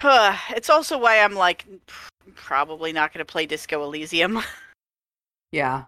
it's 0.03 0.71
also 0.71 0.99
why 0.99 1.21
I'm 1.21 1.35
like 1.35 1.67
probably 2.35 2.93
not 2.93 3.13
going 3.13 3.25
to 3.25 3.31
play 3.31 3.47
Disco 3.47 3.83
Elysium. 3.83 4.41
Yeah, 5.53 5.87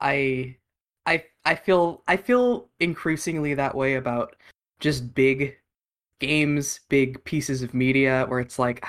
I, 0.00 0.56
I, 1.06 1.22
I 1.44 1.54
feel 1.54 2.02
I 2.08 2.16
feel 2.16 2.68
increasingly 2.80 3.54
that 3.54 3.72
way 3.72 3.94
about 3.94 4.34
just 4.80 5.14
big 5.14 5.56
games, 6.18 6.80
big 6.88 7.22
pieces 7.22 7.62
of 7.62 7.74
media, 7.74 8.24
where 8.26 8.40
it's 8.40 8.58
like, 8.58 8.84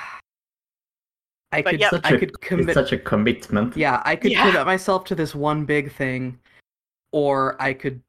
I 1.51 1.61
But 1.61 1.73
could 1.73 1.79
yep. 1.79 1.91
Such 1.91 2.05
I 2.05 2.15
a- 2.15 2.17
could 2.17 2.29
It's 2.31 2.47
commit. 2.47 2.73
such 2.73 2.91
a 2.91 2.97
commitment. 2.97 3.77
Yeah, 3.77 4.01
I 4.03 4.15
could 4.15 4.31
Yeah. 4.31 4.49
commit 4.49 4.65
myself 4.65 5.05
to 5.05 5.15
this 5.15 5.35
one 5.35 5.63
big 5.63 5.91
thing, 5.91 6.39
or 7.11 7.61
I 7.61 7.73
could, 7.73 8.01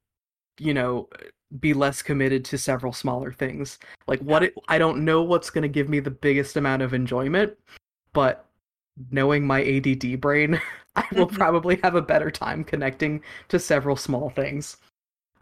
you 0.59 0.73
know, 0.73 1.11
be 1.61 1.73
less 1.75 2.03
committed 2.03 2.45
to 2.47 2.59
several 2.59 2.93
smaller 2.93 3.33
things. 3.33 3.79
Like 4.07 4.21
what 4.21 4.43
it, 4.43 4.55
I 4.69 4.79
don't 4.79 5.05
know 5.05 5.23
what's 5.23 5.51
going 5.51 5.63
to 5.63 5.69
give 5.69 5.89
me 5.89 6.01
the 6.01 6.11
biggest 6.11 6.57
amount 6.57 6.83
of 6.83 6.93
enjoyment, 6.95 7.57
but 8.13 8.47
knowing 9.11 9.47
my 9.47 9.63
ADD 9.63 10.21
brain, 10.21 10.61
I 10.97 11.05
will 11.13 11.29
Mhm. 11.29 11.35
probably 11.37 11.77
have 11.83 11.95
a 11.95 12.03
better 12.03 12.31
time 12.31 12.65
connecting 12.65 13.23
to 13.49 13.59
several 13.59 13.97
small 13.97 14.31
things. 14.31 14.79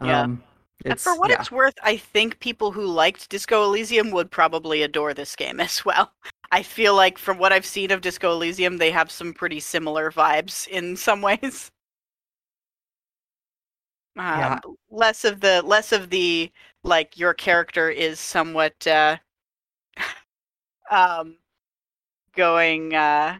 Yeah. 0.01 0.21
Um, 0.21 0.43
And 0.83 0.99
for 0.99 1.17
what 1.17 1.29
yeah. 1.29 1.39
it's 1.39 1.51
worth, 1.51 1.75
I 1.83 1.95
think 1.97 2.39
people 2.39 2.71
who 2.71 2.85
liked 2.85 3.29
Disco 3.29 3.63
Elysium 3.63 4.11
would 4.11 4.29
probably 4.29 4.83
adore 4.83 5.13
this 5.13 5.35
game 5.35 5.59
as 5.61 5.85
well. 5.85 6.11
I 6.51 6.63
feel 6.63 6.95
like 6.95 7.17
from 7.17 7.37
what 7.37 7.53
I've 7.53 7.65
seen 7.65 7.91
of 7.91 8.01
Disco 8.01 8.33
Elysium, 8.33 8.77
they 8.77 8.91
have 8.91 9.09
some 9.09 9.33
pretty 9.33 9.59
similar 9.61 10.11
vibes 10.11 10.67
in 10.67 10.95
some 10.97 11.21
ways. 11.21 11.71
Um, 14.17 14.39
Yeah. 14.39 14.59
Less 14.89 15.25
of 15.25 15.41
the 15.41 15.61
less 15.63 15.91
of 15.91 16.09
the 16.09 16.51
like 16.83 17.17
your 17.17 17.33
character 17.33 17.89
is 17.89 18.19
somewhat 18.19 18.85
uh, 18.87 19.17
um, 20.91 21.37
going 22.35 22.93
uh, 22.95 23.39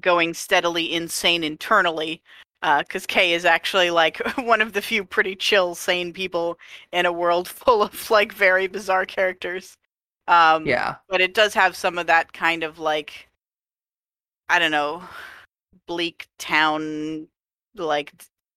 going 0.00 0.34
steadily 0.34 0.92
insane 0.92 1.42
internally 1.44 2.22
because 2.78 3.06
Kay 3.06 3.32
is 3.32 3.44
actually 3.44 3.90
like 3.90 4.18
one 4.38 4.60
of 4.60 4.72
the 4.72 4.82
few 4.82 5.04
pretty 5.04 5.36
chill, 5.36 5.74
sane 5.74 6.12
people 6.12 6.58
in 6.92 7.06
a 7.06 7.12
world 7.12 7.48
full 7.48 7.82
of 7.82 8.10
like 8.10 8.32
very 8.32 8.66
bizarre 8.66 9.06
characters. 9.06 9.76
Um, 10.28 10.66
yeah. 10.66 10.96
but 11.08 11.20
it 11.20 11.34
does 11.34 11.54
have 11.54 11.76
some 11.76 11.98
of 11.98 12.08
that 12.08 12.32
kind 12.32 12.64
of 12.64 12.80
like, 12.80 13.28
I 14.48 14.58
don't 14.58 14.72
know, 14.72 15.04
bleak 15.86 16.26
town, 16.38 17.28
like 17.76 18.12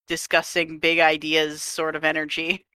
discussing 0.10 0.80
big 0.80 1.00
ideas 1.00 1.62
sort 1.62 1.96
of 1.96 2.04
energy. 2.04 2.66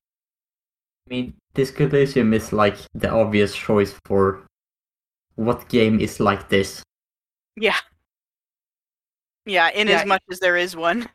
I 1.07 1.11
mean, 1.11 1.35
Disco 1.53 1.85
Elysium 1.87 2.33
is 2.33 2.53
like 2.53 2.77
the 2.95 3.11
obvious 3.11 3.55
choice 3.55 3.93
for 4.07 4.47
what 5.35 5.69
game 5.69 6.01
is 6.01 6.21
like 6.21 6.49
this. 6.49 6.83
Yeah. 7.57 7.77
Yeah, 9.45 9.69
in 9.71 9.89
Yeah, 9.89 10.01
as 10.01 10.07
much 10.07 10.23
as 10.31 10.39
there 10.41 10.57
is 10.57 10.75
one. 10.75 11.07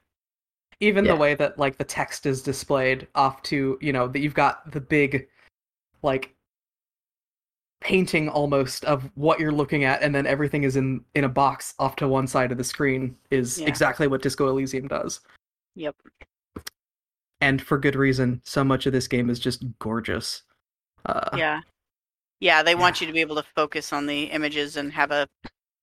even 0.81 1.03
Yeah. 1.05 1.13
the 1.13 1.17
way 1.17 1.33
that 1.35 1.57
like 1.57 1.77
the 1.77 1.83
text 1.83 2.25
is 2.25 2.41
displayed 2.43 3.07
off 3.15 3.41
to 3.43 3.77
you 3.81 3.91
know 3.91 4.07
that 4.07 4.19
you've 4.19 4.33
got 4.35 4.69
the 4.71 4.79
big 4.79 5.27
like 6.03 6.33
painting 7.81 8.29
almost 8.29 8.85
of 8.85 9.09
what 9.15 9.39
you're 9.39 9.51
looking 9.51 9.83
at 9.83 10.01
and 10.01 10.13
then 10.15 10.25
everything 10.27 10.63
is 10.63 10.75
in 10.77 11.03
in 11.15 11.23
a 11.25 11.29
box 11.29 11.73
off 11.79 11.95
to 11.97 12.07
one 12.07 12.27
side 12.27 12.51
of 12.51 12.57
the 12.57 12.63
screen 12.63 13.15
is 13.31 13.59
Yeah. 13.59 13.67
exactly 13.67 14.07
what 14.07 14.21
disco 14.21 14.47
elysium 14.47 14.87
does 14.87 15.19
Yep. 15.75 15.95
and 17.41 17.61
for 17.61 17.77
good 17.77 17.95
reason 17.95 18.41
so 18.43 18.63
much 18.63 18.85
of 18.85 18.91
this 18.93 19.07
game 19.07 19.29
is 19.29 19.39
just 19.39 19.63
gorgeous. 19.79 20.43
Uh 21.05 21.29
yeah. 21.37 21.61
Yeah 22.39 22.63
they 22.63 22.75
want 22.75 22.99
you 23.01 23.07
to 23.07 23.13
be 23.13 23.21
able 23.21 23.35
to 23.37 23.45
focus 23.55 23.93
on 23.93 24.05
the 24.05 24.23
images 24.25 24.75
and 24.77 24.91
have 24.93 25.11
a 25.11 25.27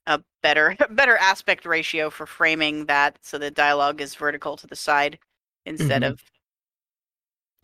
a 0.06 0.20
better 0.42 0.76
better 0.90 1.16
aspect 1.16 1.64
ratio 1.66 2.10
for 2.10 2.26
framing 2.26 2.86
that 2.86 3.18
so 3.22 3.38
the 3.38 3.50
dialogue 3.50 4.00
is 4.00 4.14
vertical 4.14 4.56
to 4.56 4.66
the 4.66 4.76
side 4.76 5.18
instead 5.64 6.02
Mhm. 6.02 6.12
of 6.12 6.22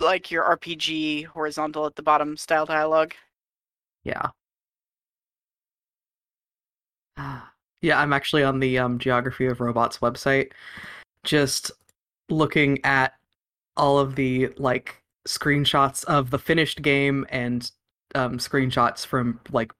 like 0.00 0.30
your 0.30 0.44
rpg 0.56 1.26
horizontal 1.26 1.86
at 1.86 1.94
the 1.94 2.02
bottom 2.02 2.36
style 2.36 2.66
dialogue. 2.66 3.14
Yeah. 4.04 4.30
Yeah 7.82 7.98
i'm 8.00 8.12
actually 8.12 8.44
on 8.44 8.60
the 8.60 8.78
um 8.78 8.98
geography 8.98 9.46
of 9.46 9.60
robots 9.60 9.98
website. 9.98 10.52
Just 11.24 11.70
looking 12.32 12.84
at 12.84 13.14
all 13.76 13.98
of 13.98 14.16
the 14.16 14.48
like 14.56 15.02
screenshots 15.26 16.04
of 16.04 16.30
the 16.30 16.38
finished 16.38 16.82
game 16.82 17.24
and 17.28 17.70
um 18.14 18.38
screenshots 18.38 19.06
from 19.06 19.38
like 19.52 19.72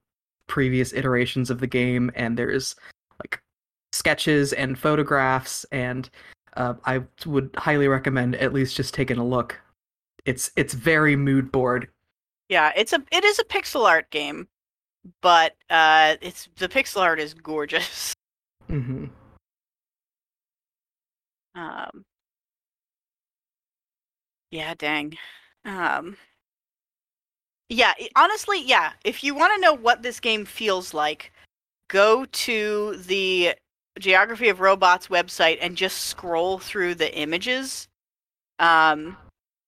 previous 0.46 0.92
iterations 0.92 1.50
of 1.50 1.60
the 1.60 1.66
game 1.66 2.10
and 2.14 2.38
there's 2.38 2.76
like 3.20 3.42
sketches 3.92 4.52
and 4.52 4.78
photographs 4.78 5.64
and 5.72 6.10
uh, 6.56 6.74
i 6.84 7.02
would 7.26 7.50
highly 7.56 7.88
recommend 7.88 8.36
at 8.36 8.52
least 8.52 8.76
just 8.76 8.94
taking 8.94 9.18
a 9.18 9.24
look. 9.24 9.58
It's 10.24 10.50
it's 10.54 10.74
very 10.74 11.16
mood 11.16 11.50
board. 11.50 11.88
Yeah 12.48 12.72
it's 12.76 12.92
a 12.92 13.02
it 13.10 13.24
is 13.24 13.38
a 13.38 13.44
pixel 13.44 13.88
art 13.88 14.10
game 14.10 14.46
but 15.20 15.56
uh 15.70 16.16
it's 16.20 16.48
the 16.58 16.68
pixel 16.68 17.00
art 17.00 17.18
is 17.18 17.34
gorgeous. 17.34 18.12
Hmm 18.68 19.06
Um, 21.54 22.04
yeah, 24.52 24.74
dang. 24.74 25.16
Um, 25.64 26.16
yeah, 27.68 27.94
honestly, 28.14 28.62
yeah. 28.62 28.92
If 29.02 29.24
you 29.24 29.34
want 29.34 29.54
to 29.54 29.60
know 29.60 29.72
what 29.72 30.02
this 30.02 30.20
game 30.20 30.44
feels 30.44 30.92
like, 30.94 31.32
go 31.88 32.26
to 32.26 32.96
the 33.06 33.54
Geography 33.98 34.50
of 34.50 34.60
Robots 34.60 35.08
website 35.08 35.58
and 35.60 35.74
just 35.76 36.02
scroll 36.04 36.58
through 36.58 36.94
the 36.96 37.12
images. 37.18 37.88
Um, 38.58 39.16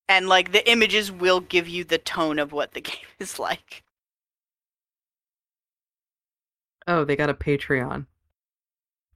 and 0.09 0.28
like 0.28 0.52
the 0.52 0.70
images 0.70 1.11
will 1.11 1.40
give 1.40 1.66
you 1.66 1.82
the 1.82 1.98
tone 1.98 2.39
of 2.39 2.52
what 2.52 2.73
the 2.73 2.81
game 2.82 2.97
is 3.19 3.39
like. 3.39 3.82
Oh, 6.86 7.05
they 7.05 7.16
got 7.16 7.31
a 7.31 7.35
Patreon. 7.35 8.05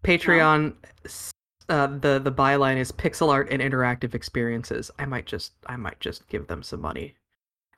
Patreon. 0.02 0.74
s- 1.04 1.30
Uh, 1.68 1.86
the 1.86 2.18
the 2.18 2.32
byline 2.32 2.76
is 2.76 2.92
pixel 2.92 3.30
art 3.30 3.48
and 3.50 3.62
interactive 3.62 4.14
experiences. 4.14 4.90
I 4.98 5.04
might 5.06 5.26
just 5.26 5.52
I 5.66 5.76
might 5.76 6.00
just 6.00 6.26
give 6.28 6.46
them 6.46 6.62
some 6.62 6.80
money 6.80 7.14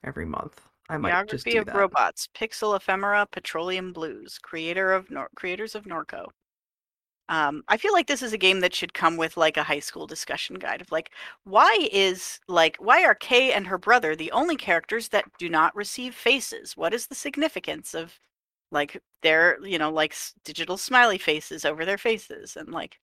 every 0.04 0.26
month. 0.26 0.68
I 0.88 0.98
might 0.98 1.26
just 1.26 1.48
Geography 1.48 1.50
do 1.50 1.62
of 1.62 1.66
that. 1.66 1.74
Robots, 1.74 2.28
Pixel 2.32 2.76
Ephemera, 2.76 3.26
Petroleum 3.26 3.92
Blues, 3.92 4.38
creator 4.38 4.92
of 4.92 5.10
Nor- 5.10 5.30
creators 5.34 5.74
of 5.74 5.84
Norco. 5.84 6.30
Um, 7.28 7.62
I 7.68 7.76
feel 7.76 7.92
like 7.92 8.08
this 8.08 8.22
is 8.22 8.32
a 8.32 8.38
game 8.38 8.58
that 8.60 8.74
should 8.74 8.92
come 8.92 9.16
with 9.16 9.36
like 9.36 9.56
a 9.56 9.62
high 9.62 9.78
school 9.78 10.06
discussion 10.06 10.56
guide 10.56 10.80
of 10.80 10.90
like 10.90 11.12
why 11.44 11.88
is 11.92 12.40
like 12.48 12.76
why 12.78 13.04
are 13.04 13.14
Kay 13.14 13.52
and 13.52 13.66
her 13.68 13.78
brother 13.78 14.16
the 14.16 14.32
only 14.32 14.56
characters 14.56 15.08
that 15.10 15.26
do 15.38 15.48
not 15.48 15.74
receive 15.76 16.14
faces? 16.14 16.76
What 16.76 16.92
is 16.92 17.06
the 17.06 17.14
significance 17.14 17.94
of 17.94 18.18
like 18.72 19.00
their 19.22 19.58
you 19.64 19.78
know 19.78 19.90
like 19.92 20.12
s- 20.12 20.34
digital 20.44 20.76
smiley 20.76 21.18
faces 21.18 21.64
over 21.64 21.84
their 21.84 21.98
faces 21.98 22.56
and 22.56 22.70
like 22.70 22.98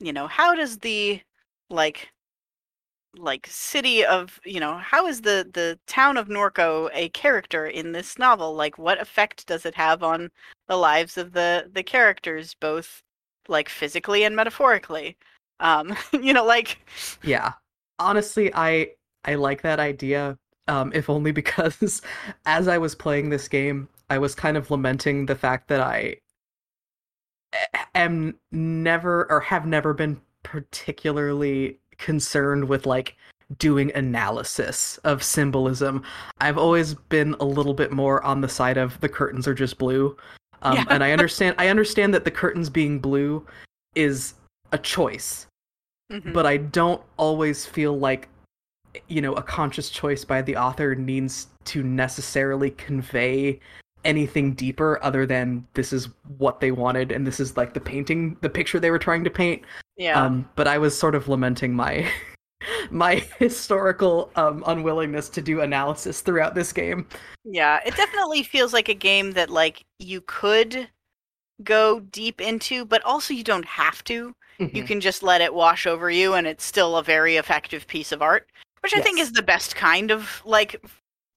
you 0.00 0.12
know 0.12 0.26
how 0.26 0.54
does 0.54 0.78
the 0.78 1.20
like 1.68 2.10
like 3.18 3.46
city 3.48 4.04
of 4.04 4.40
you 4.44 4.60
know 4.60 4.76
how 4.78 5.06
is 5.06 5.22
the 5.22 5.48
the 5.52 5.78
town 5.86 6.16
of 6.16 6.28
norco 6.28 6.88
a 6.94 7.08
character 7.10 7.66
in 7.66 7.92
this 7.92 8.18
novel 8.18 8.54
like 8.54 8.78
what 8.78 9.00
effect 9.00 9.46
does 9.46 9.66
it 9.66 9.74
have 9.74 10.02
on 10.02 10.30
the 10.68 10.76
lives 10.76 11.18
of 11.18 11.32
the 11.32 11.68
the 11.72 11.82
characters 11.82 12.54
both 12.60 13.02
like 13.48 13.68
physically 13.68 14.22
and 14.24 14.36
metaphorically 14.36 15.16
um 15.58 15.94
you 16.22 16.32
know 16.32 16.44
like 16.44 16.78
Yeah. 17.22 17.52
Honestly, 17.98 18.50
I 18.54 18.90
I 19.24 19.34
like 19.34 19.62
that 19.62 19.80
idea. 19.80 20.38
Um, 20.68 20.92
if 20.94 21.10
only 21.10 21.32
because 21.42 22.02
as 22.46 22.68
I 22.68 22.78
was 22.78 22.94
playing 22.94 23.30
this 23.30 23.48
game, 23.48 23.88
I 24.08 24.18
was 24.18 24.34
kind 24.34 24.56
of 24.56 24.70
lamenting 24.70 25.26
the 25.26 25.34
fact 25.36 25.68
that 25.68 25.80
I 25.80 26.16
am 27.94 28.34
never 28.52 29.30
or 29.30 29.40
have 29.40 29.66
never 29.66 29.92
been 29.94 30.20
particularly 30.42 31.78
concerned 31.98 32.68
with 32.68 32.86
like 32.86 33.16
doing 33.58 33.92
analysis 33.94 34.98
of 34.98 35.22
symbolism. 35.22 36.02
I've 36.40 36.58
always 36.58 36.94
been 36.94 37.34
a 37.40 37.44
little 37.44 37.74
bit 37.74 37.92
more 37.92 38.22
on 38.24 38.40
the 38.40 38.48
side 38.48 38.76
of 38.76 38.98
the 39.00 39.08
curtains 39.08 39.48
are 39.48 39.54
just 39.54 39.78
blue. 39.78 40.16
Um, 40.62 40.76
Yeah. 40.76 40.84
and 40.90 41.02
I 41.02 41.12
understand 41.16 41.56
I 41.58 41.68
understand 41.68 42.14
that 42.14 42.24
the 42.24 42.30
curtains 42.30 42.70
being 42.70 42.98
blue 42.98 43.46
is 43.94 44.34
a 44.72 44.78
choice 44.78 45.46
mhm. 46.12 46.32
but 46.32 46.46
I 46.46 46.58
don't 46.58 47.02
always 47.16 47.66
feel 47.66 47.98
like 47.98 48.28
you 49.08 49.20
know 49.20 49.34
a 49.34 49.42
conscious 49.42 49.90
choice 49.90 50.24
by 50.24 50.42
the 50.42 50.56
author 50.56 50.94
needs 50.94 51.48
to 51.64 51.82
necessarily 51.82 52.70
convey 52.70 53.58
anything 54.04 54.52
deeper 54.54 54.98
other 55.02 55.26
than 55.26 55.66
this 55.74 55.92
is 55.92 56.08
what 56.38 56.60
they 56.60 56.72
wanted 56.72 57.12
and 57.12 57.26
this 57.26 57.40
is 57.40 57.56
like 57.56 57.74
the 57.74 57.80
painting 57.80 58.36
the 58.40 58.48
picture 58.50 58.80
they 58.80 58.90
were 58.90 58.98
trying 58.98 59.24
to 59.24 59.30
paint 59.30 59.62
yeah 59.96 60.24
um 60.24 60.48
but 60.56 60.66
I 60.66 60.78
was 60.78 60.96
sort 60.96 61.14
of 61.14 61.28
lamenting 61.28 61.74
my 61.74 62.10
my 62.90 63.16
historical 63.38 64.30
um 64.36 64.64
unwillingness 64.66 65.28
to 65.30 65.42
do 65.42 65.60
analysis 65.60 66.20
throughout 66.20 66.54
this 66.54 66.72
game 66.72 67.06
Yeah, 67.44 67.80
it 67.86 67.96
definitely 67.96 68.42
feels 68.42 68.72
like 68.72 68.88
a 68.88 68.94
game 68.94 69.32
that 69.32 69.50
like 69.50 69.84
you 69.98 70.20
could 70.22 70.88
go 71.62 72.00
deep 72.00 72.40
into, 72.40 72.84
but 72.84 73.02
also 73.04 73.34
you 73.34 73.44
don't 73.44 73.64
have 73.64 74.02
to. 74.04 74.34
You 74.72 74.82
Mhm. 74.82 74.86
can 74.86 75.00
just 75.00 75.22
let 75.22 75.40
it 75.40 75.54
wash 75.54 75.86
over 75.86 76.10
you, 76.10 76.34
and 76.34 76.46
it's 76.46 76.64
still 76.64 76.96
a 76.96 77.02
very 77.02 77.36
effective 77.36 77.86
piece 77.86 78.12
of 78.12 78.22
art, 78.22 78.46
which 78.82 78.94
I 78.94 79.00
think 79.00 79.18
is 79.18 79.32
the 79.32 79.42
best 79.42 79.74
kind 79.74 80.10
of 80.10 80.42
like, 80.44 80.82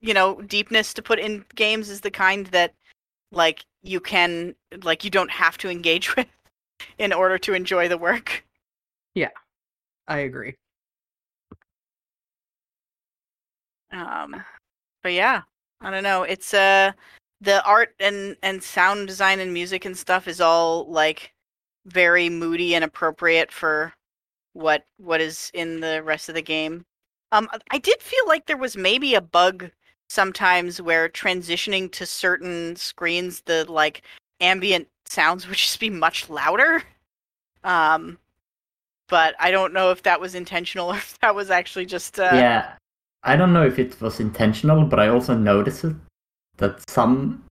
you 0.03 0.13
know, 0.13 0.41
deepness 0.41 0.93
to 0.93 1.01
put 1.01 1.17
in 1.17 1.45
games 1.55 1.89
is 1.89 2.01
the 2.01 2.11
kind 2.11 2.47
that 2.47 2.73
like 3.31 3.65
you 3.81 4.01
can 4.01 4.53
like 4.83 5.03
you 5.03 5.09
don't 5.09 5.31
have 5.31 5.57
to 5.59 5.69
engage 5.69 6.15
with 6.17 6.27
in 6.97 7.13
order 7.13 7.37
to 7.39 7.53
enjoy 7.53 7.87
the 7.87 7.97
work. 7.97 8.45
Yeah. 9.15 9.29
I 10.07 10.19
agree. 10.19 10.55
Um, 13.93 14.43
but 15.01 15.13
yeah, 15.13 15.43
I 15.79 15.89
don't 15.89 16.03
know. 16.03 16.23
It's 16.23 16.53
uh 16.53 16.91
the 17.39 17.63
art 17.63 17.95
and 17.99 18.35
and 18.43 18.61
sound 18.61 19.07
design 19.07 19.39
and 19.39 19.53
music 19.53 19.85
and 19.85 19.97
stuff 19.97 20.27
is 20.27 20.41
all 20.41 20.85
like 20.91 21.33
very 21.85 22.29
moody 22.29 22.75
and 22.75 22.83
appropriate 22.83 23.51
for 23.53 23.93
what 24.51 24.85
what 24.97 25.21
is 25.21 25.49
in 25.53 25.79
the 25.79 26.03
rest 26.03 26.27
of 26.27 26.35
the 26.35 26.41
game. 26.41 26.85
Um, 27.31 27.49
I 27.71 27.77
did 27.77 28.01
feel 28.01 28.27
like 28.27 28.45
there 28.45 28.57
was 28.57 28.75
maybe 28.75 29.15
a 29.15 29.21
bug 29.21 29.71
sometimes 30.13 30.81
where 30.81 31.09
transitioning 31.09 31.91
to 31.93 32.05
certain 32.05 32.75
screens, 32.75 33.41
the 33.41 33.65
like 33.71 34.03
ambient 34.39 34.87
sounds 35.05 35.47
would 35.47 35.57
just 35.67 35.79
be 35.79 35.89
much 35.89 36.29
louder. 36.29 36.83
Um, 37.63 38.17
but 39.09 39.35
I 39.39 39.51
don't 39.51 39.73
know 39.73 39.91
if 39.91 40.03
that 40.03 40.21
was 40.21 40.35
intentional 40.35 40.89
or 40.93 40.97
if 40.97 41.19
that 41.19 41.35
was 41.35 41.49
actually 41.49 41.85
just 41.85 42.19
uh, 42.19 42.31
yeah, 42.33 42.73
I 43.23 43.35
don't 43.35 43.53
know 43.53 43.65
if 43.65 43.79
it 43.79 43.99
was 44.01 44.19
intentional, 44.19 44.85
but 44.85 44.99
I 44.99 45.07
also 45.07 45.33
noticed 45.35 45.83
it, 45.83 45.95
that 46.57 46.87
some, 46.89 47.43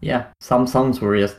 yeah, 0.00 0.26
some 0.40 0.66
songs 0.66 1.00
were 1.00 1.18
just 1.18 1.36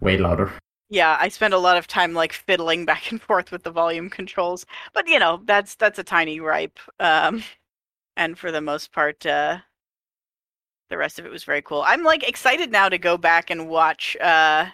way 0.00 0.18
louder. 0.18 0.52
yeah 0.90 1.16
i 1.18 1.28
spent 1.28 1.54
a 1.54 1.58
lot 1.58 1.78
of 1.78 1.86
time 1.86 2.12
like 2.12 2.32
fiddling 2.32 2.84
back 2.84 3.10
and 3.10 3.22
forth 3.22 3.50
with 3.50 3.62
the 3.62 3.70
volume 3.70 4.10
controls 4.10 4.66
but 4.92 5.08
you 5.08 5.18
know 5.18 5.40
that's 5.44 5.76
that's 5.76 5.98
a 5.98 6.04
tiny 6.04 6.36
gripe 6.38 6.78
um 7.00 7.42
and 8.16 8.38
for 8.38 8.50
the 8.52 8.60
most 8.60 8.92
part 8.92 9.24
uh 9.26 9.58
the 10.90 10.96
rest 10.98 11.18
of 11.18 11.26
it 11.26 11.32
was 11.32 11.44
very 11.44 11.62
cool 11.62 11.82
i'm 11.86 12.02
like 12.02 12.26
excited 12.26 12.70
now 12.70 12.88
to 12.88 12.98
go 12.98 13.16
back 13.16 13.50
and 13.50 13.68
watch 13.68 14.16
uh 14.20 14.66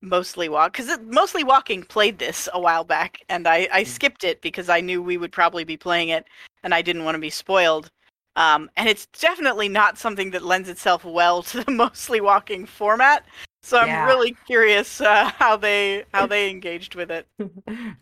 mostly 0.00 0.48
walk 0.48 0.72
because 0.72 0.98
mostly 1.04 1.44
walking 1.44 1.82
played 1.82 2.18
this 2.18 2.48
a 2.52 2.60
while 2.60 2.84
back 2.84 3.20
and 3.28 3.46
i 3.46 3.68
i 3.72 3.82
skipped 3.84 4.24
it 4.24 4.40
because 4.42 4.68
i 4.68 4.80
knew 4.80 5.00
we 5.00 5.16
would 5.16 5.32
probably 5.32 5.64
be 5.64 5.76
playing 5.76 6.08
it 6.08 6.24
and 6.64 6.74
i 6.74 6.82
didn't 6.82 7.04
want 7.04 7.14
to 7.14 7.20
be 7.20 7.30
spoiled 7.30 7.88
um 8.34 8.68
and 8.76 8.88
it's 8.88 9.06
definitely 9.06 9.68
not 9.68 9.96
something 9.98 10.30
that 10.32 10.42
lends 10.42 10.68
itself 10.68 11.04
well 11.04 11.42
to 11.42 11.62
the 11.62 11.70
mostly 11.70 12.20
walking 12.20 12.66
format 12.66 13.24
so 13.62 13.78
I'm 13.78 13.88
Yeah. 13.88 14.06
really 14.06 14.36
curious 14.46 15.00
uh, 15.00 15.30
how 15.38 15.56
they 15.56 16.04
how 16.12 16.26
they 16.26 16.50
engaged 16.50 16.94
with 16.94 17.10
it. 17.10 17.26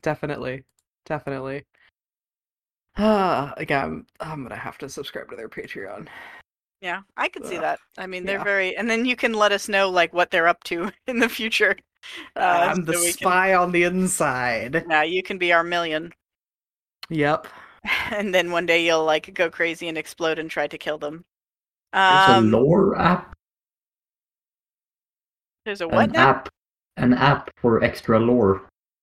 definitely, 0.02 0.64
definitely. 1.04 1.64
Ah, 3.02 3.54
again, 3.56 4.04
I'm 4.20 4.42
gonna 4.42 4.56
have 4.56 4.76
to 4.78 4.88
subscribe 4.88 5.30
to 5.30 5.36
their 5.36 5.48
Patreon. 5.48 6.06
Yeah, 6.82 7.00
I 7.16 7.28
could 7.28 7.46
see 7.46 7.56
Ugh, 7.56 7.62
that. 7.62 7.80
I 7.98 8.06
mean, 8.06 8.24
they're 8.26 8.38
yeah. 8.38 8.44
very, 8.44 8.76
and 8.76 8.88
then 8.90 9.04
you 9.06 9.16
can 9.16 9.32
let 9.34 9.52
us 9.52 9.68
know 9.68 9.88
like 9.90 10.12
what 10.12 10.30
they're 10.30 10.48
up 10.48 10.62
to 10.64 10.90
in 11.06 11.18
the 11.18 11.28
future. 11.28 11.76
Uh, 12.36 12.68
I'm 12.70 12.84
the 12.84 12.94
so 12.94 13.00
we 13.00 13.06
can- 13.06 13.12
spy 13.14 13.54
on 13.54 13.72
the 13.72 13.84
inside. 13.84 14.84
Yeah, 14.88 15.02
you 15.02 15.22
can 15.22 15.38
be 15.38 15.52
our 15.52 15.64
million, 15.64 16.12
Yep. 17.08 17.46
and 18.10 18.34
then 18.34 18.50
one 18.50 18.66
day 18.66 18.84
you'll 18.84 19.04
like 19.04 19.32
go 19.34 19.48
crazy 19.50 19.88
and 19.88 19.96
explode 19.98 20.38
and 20.38 20.50
try 20.50 20.66
to 20.66 20.76
kill 20.78 20.98
them. 20.98 21.24
There's 21.92 22.28
Um, 22.28 22.54
a 22.54 22.58
lore 22.58 22.98
app, 22.98 23.34
there's 25.64 25.80
a 25.80 25.88
what 25.88 26.08
an 26.08 26.12
now? 26.12 26.28
app, 26.30 26.48
an 26.98 27.14
app 27.14 27.50
for 27.60 27.82
extra 27.82 28.18
lore. 28.20 28.62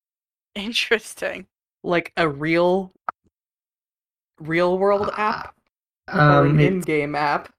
Interesting. 0.55 1.47
Like 1.83 2.11
a 2.17 2.27
real, 2.27 2.91
real 4.39 4.77
world 4.77 5.09
app 5.17 5.55
or 6.13 6.19
Um, 6.19 6.51
an 6.51 6.59
in-game 6.59 7.15
app. 7.15 7.51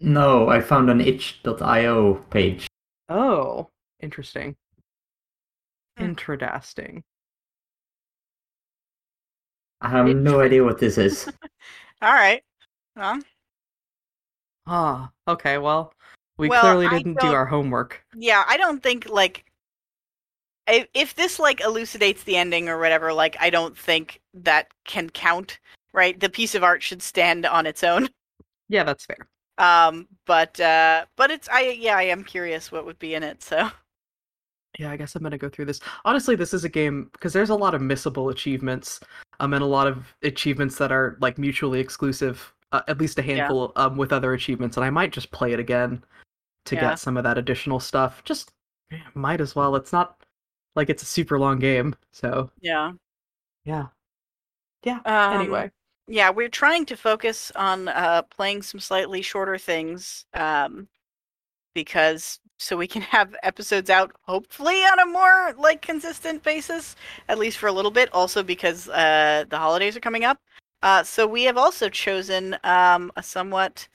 no, 0.00 0.48
I 0.48 0.60
found 0.60 0.90
an 0.90 1.00
itch.io 1.00 2.14
page. 2.30 2.66
Oh, 3.08 3.68
interesting. 4.00 4.56
Hmm. 5.96 6.04
Interesting. 6.04 7.04
I 9.80 9.88
have 9.90 10.06
no 10.06 10.40
idea 10.40 10.64
what 10.64 10.78
this 10.78 10.98
is. 10.98 11.28
All 12.02 12.12
right. 12.12 12.42
Well, 12.96 13.20
Ah, 14.66 15.10
okay. 15.28 15.58
Well, 15.58 15.92
we 16.38 16.48
Well, 16.48 16.62
clearly 16.62 16.86
I 16.86 16.98
didn't 16.98 17.20
do 17.20 17.32
our 17.32 17.44
homework. 17.46 18.04
yeah, 18.16 18.44
I 18.48 18.56
don't 18.56 18.82
think 18.82 19.08
like 19.08 19.44
if, 20.66 20.88
if 20.94 21.14
this 21.14 21.38
like 21.38 21.60
elucidates 21.60 22.24
the 22.24 22.36
ending 22.36 22.68
or 22.68 22.78
whatever, 22.78 23.12
like 23.12 23.36
I 23.40 23.50
don't 23.50 23.76
think 23.76 24.20
that 24.32 24.68
can 24.84 25.10
count, 25.10 25.58
right? 25.94 26.18
The 26.20 26.28
piece 26.28 26.54
of 26.54 26.62
art 26.62 26.82
should 26.82 27.00
stand 27.00 27.46
on 27.46 27.64
its 27.66 27.82
own. 27.82 28.08
Yeah, 28.68 28.82
that's 28.82 29.04
fair. 29.04 29.28
Um, 29.58 30.08
but 30.26 30.58
uh, 30.58 31.04
but 31.16 31.30
it's 31.30 31.48
I 31.50 31.68
yeah 31.78 31.96
I 31.96 32.04
am 32.04 32.24
curious 32.24 32.72
what 32.72 32.86
would 32.86 32.98
be 32.98 33.14
in 33.14 33.22
it. 33.22 33.42
So 33.42 33.70
Yeah, 34.78 34.90
I 34.90 34.96
guess 34.96 35.14
I'm 35.14 35.22
gonna 35.22 35.38
go 35.38 35.48
through 35.50 35.66
this. 35.66 35.80
Honestly, 36.04 36.34
this 36.34 36.54
is 36.54 36.64
a 36.64 36.68
game 36.68 37.10
because 37.12 37.32
there's 37.34 37.50
a 37.50 37.54
lot 37.54 37.74
of 37.74 37.82
missable 37.82 38.32
achievements, 38.32 39.00
um, 39.40 39.52
and 39.54 39.62
a 39.62 39.66
lot 39.66 39.86
of 39.86 40.14
achievements 40.22 40.76
that 40.78 40.90
are 40.90 41.16
like 41.20 41.38
mutually 41.38 41.78
exclusive. 41.78 42.52
Uh, 42.72 42.80
at 42.88 42.98
least 42.98 43.18
a 43.18 43.22
handful, 43.22 43.70
um, 43.76 43.96
with 43.96 44.12
other 44.12 44.32
achievements, 44.32 44.76
and 44.76 44.84
I 44.84 44.90
might 44.90 45.12
just 45.12 45.30
play 45.30 45.52
it 45.52 45.60
again 45.60 46.02
to 46.64 46.74
Yeah. 46.74 46.88
get 46.90 46.98
some 46.98 47.16
of 47.16 47.22
that 47.22 47.38
additional 47.38 47.78
stuff. 47.78 48.24
Just 48.24 48.50
might 49.14 49.40
as 49.40 49.54
well. 49.54 49.76
It's 49.76 49.92
not 49.92 50.24
like 50.74 50.90
it's 50.90 51.02
a 51.02 51.06
super 51.06 51.38
long 51.38 51.60
game, 51.60 51.94
so 52.10 52.50
yeah. 52.60 52.92
yeah. 53.64 53.86
Yeah. 54.82 55.00
Um, 55.04 55.40
anyway, 55.40 55.70
yeah, 56.06 56.30
we're 56.30 56.48
trying 56.48 56.86
to 56.86 56.96
focus 56.96 57.50
on 57.56 57.88
uh 57.88 58.22
playing 58.22 58.62
some 58.62 58.80
slightly 58.80 59.22
shorter 59.22 59.58
things, 59.58 60.26
um, 60.34 60.88
because 61.74 62.40
so 62.58 62.76
we 62.76 62.86
can 62.86 63.02
have 63.16 63.34
episodes 63.42 63.90
out 63.90 64.12
hopefully 64.22 64.76
on 64.76 64.98
a 65.00 65.06
more 65.06 65.54
like 65.58 65.82
consistent 65.82 66.42
basis, 66.42 66.96
at 67.28 67.38
least 67.38 67.58
for 67.58 67.68
a 67.68 67.72
little 67.72 67.90
bit. 67.90 68.12
Also 68.12 68.42
because 68.42 68.88
uh 68.88 69.44
the 69.48 69.58
holidays 69.58 69.96
are 69.96 70.00
coming 70.00 70.24
up. 70.24 70.38
Uh, 70.82 71.02
so 71.02 71.26
we 71.26 71.44
have 71.44 71.56
also 71.56 71.88
chosen 71.88 72.56
um 72.64 73.10
a 73.16 73.22
somewhat 73.22 73.88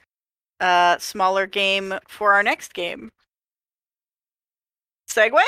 uh 0.59 0.97
smaller 0.97 1.45
game 1.47 1.93
for 2.07 2.33
our 2.33 2.43
next 2.43 2.73
game. 2.73 3.11
segue. 5.09 5.41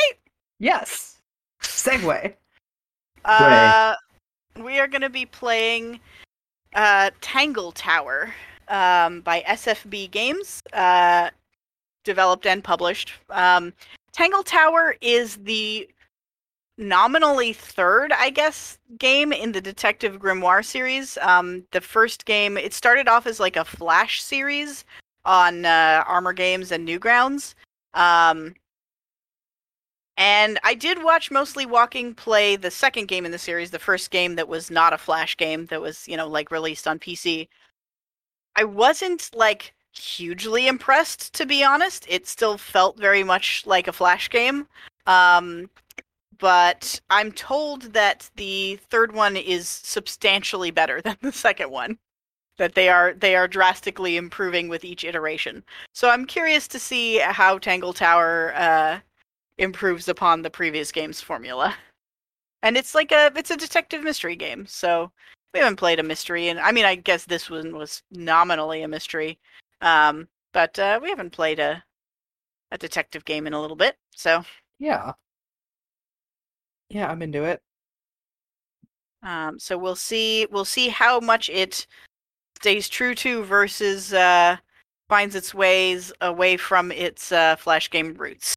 yes. 0.59 1.17
segue. 1.61 2.33
Uh, 3.23 3.95
we 4.63 4.79
are 4.79 4.87
going 4.87 5.01
to 5.01 5.09
be 5.09 5.25
playing 5.25 5.99
uh, 6.75 7.11
Tangle 7.21 7.71
Tower 7.71 8.33
um, 8.67 9.21
by 9.21 9.41
SFB 9.41 10.11
Games, 10.11 10.61
uh, 10.73 11.29
developed 12.03 12.45
and 12.45 12.63
published. 12.63 13.11
Um, 13.29 13.73
Tangle 14.11 14.43
Tower 14.43 14.95
is 15.01 15.37
the 15.37 15.87
nominally 16.77 17.53
third, 17.53 18.11
I 18.11 18.29
guess, 18.29 18.77
game 18.97 19.31
in 19.31 19.51
the 19.51 19.61
Detective 19.61 20.19
Grimoire 20.19 20.65
series. 20.65 21.17
Um, 21.21 21.63
the 21.71 21.81
first 21.81 22.25
game, 22.25 22.57
it 22.57 22.73
started 22.73 23.07
off 23.07 23.27
as 23.27 23.39
like 23.39 23.55
a 23.55 23.65
Flash 23.65 24.21
series 24.21 24.83
on 25.25 25.65
uh, 25.65 26.03
Armor 26.07 26.33
Games 26.33 26.71
and 26.71 26.87
Newgrounds. 26.87 27.53
Um, 27.93 28.55
and 30.17 30.59
I 30.63 30.73
did 30.73 31.03
watch 31.03 31.31
mostly 31.31 31.65
Walking 31.65 32.13
play 32.13 32.55
the 32.55 32.71
second 32.71 33.07
game 33.07 33.25
in 33.25 33.31
the 33.31 33.37
series, 33.37 33.71
the 33.71 33.79
first 33.79 34.11
game 34.11 34.35
that 34.35 34.47
was 34.47 34.69
not 34.69 34.93
a 34.93 34.97
Flash 34.97 35.37
game 35.37 35.67
that 35.67 35.81
was, 35.81 36.07
you 36.07 36.17
know, 36.17 36.27
like 36.27 36.51
released 36.51 36.87
on 36.87 36.99
PC. 36.99 37.47
I 38.55 38.63
wasn't 38.63 39.29
like 39.33 39.73
hugely 39.93 40.67
impressed 40.67 41.33
to 41.35 41.45
be 41.45 41.63
honest. 41.63 42.05
It 42.09 42.27
still 42.27 42.57
felt 42.57 42.97
very 42.99 43.23
much 43.23 43.63
like 43.65 43.87
a 43.87 43.93
Flash 43.93 44.29
game. 44.29 44.67
Um 45.07 45.69
but 46.37 46.99
I'm 47.09 47.31
told 47.31 47.93
that 47.93 48.29
the 48.35 48.77
third 48.89 49.13
one 49.13 49.37
is 49.37 49.69
substantially 49.69 50.71
better 50.71 51.01
than 51.01 51.17
the 51.21 51.31
second 51.31 51.71
one. 51.71 51.97
That 52.57 52.75
they 52.75 52.89
are 52.89 53.13
they 53.13 53.35
are 53.35 53.47
drastically 53.47 54.17
improving 54.17 54.67
with 54.69 54.83
each 54.83 55.03
iteration. 55.03 55.63
So 55.93 56.09
I'm 56.09 56.25
curious 56.25 56.67
to 56.69 56.79
see 56.79 57.19
how 57.19 57.57
Tangle 57.57 57.93
Tower 57.93 58.53
uh 58.55 58.99
improves 59.61 60.07
upon 60.09 60.41
the 60.41 60.49
previous 60.49 60.91
game's 60.91 61.21
formula. 61.21 61.75
And 62.63 62.77
it's 62.77 62.93
like 62.95 63.11
a 63.11 63.31
it's 63.35 63.51
a 63.51 63.57
detective 63.57 64.03
mystery 64.03 64.35
game, 64.35 64.65
so 64.67 65.11
we 65.53 65.59
haven't 65.59 65.77
played 65.77 65.99
a 65.99 66.03
mystery 66.03 66.49
and 66.49 66.59
I 66.59 66.71
mean 66.71 66.85
I 66.85 66.95
guess 66.95 67.25
this 67.25 67.49
one 67.49 67.75
was 67.77 68.03
nominally 68.11 68.83
a 68.83 68.87
mystery. 68.87 69.39
Um 69.81 70.27
but 70.53 70.77
uh 70.79 70.99
we 71.01 71.09
haven't 71.09 71.31
played 71.31 71.59
a 71.59 71.83
a 72.71 72.77
detective 72.77 73.25
game 73.25 73.47
in 73.47 73.53
a 73.53 73.61
little 73.61 73.75
bit. 73.77 73.97
So 74.15 74.43
Yeah. 74.79 75.13
Yeah, 76.89 77.09
I'm 77.09 77.21
into 77.21 77.43
it. 77.45 77.61
um 79.23 79.59
so 79.59 79.77
we'll 79.77 79.95
see 79.95 80.47
we'll 80.51 80.65
see 80.65 80.89
how 80.89 81.19
much 81.19 81.49
it 81.49 81.87
stays 82.57 82.87
true 82.89 83.15
to 83.15 83.43
versus 83.43 84.13
uh 84.13 84.57
finds 85.09 85.35
its 85.35 85.53
ways 85.53 86.13
away 86.21 86.57
from 86.57 86.91
its 86.91 87.31
uh 87.31 87.55
flash 87.57 87.89
game 87.89 88.13
roots. 88.15 88.55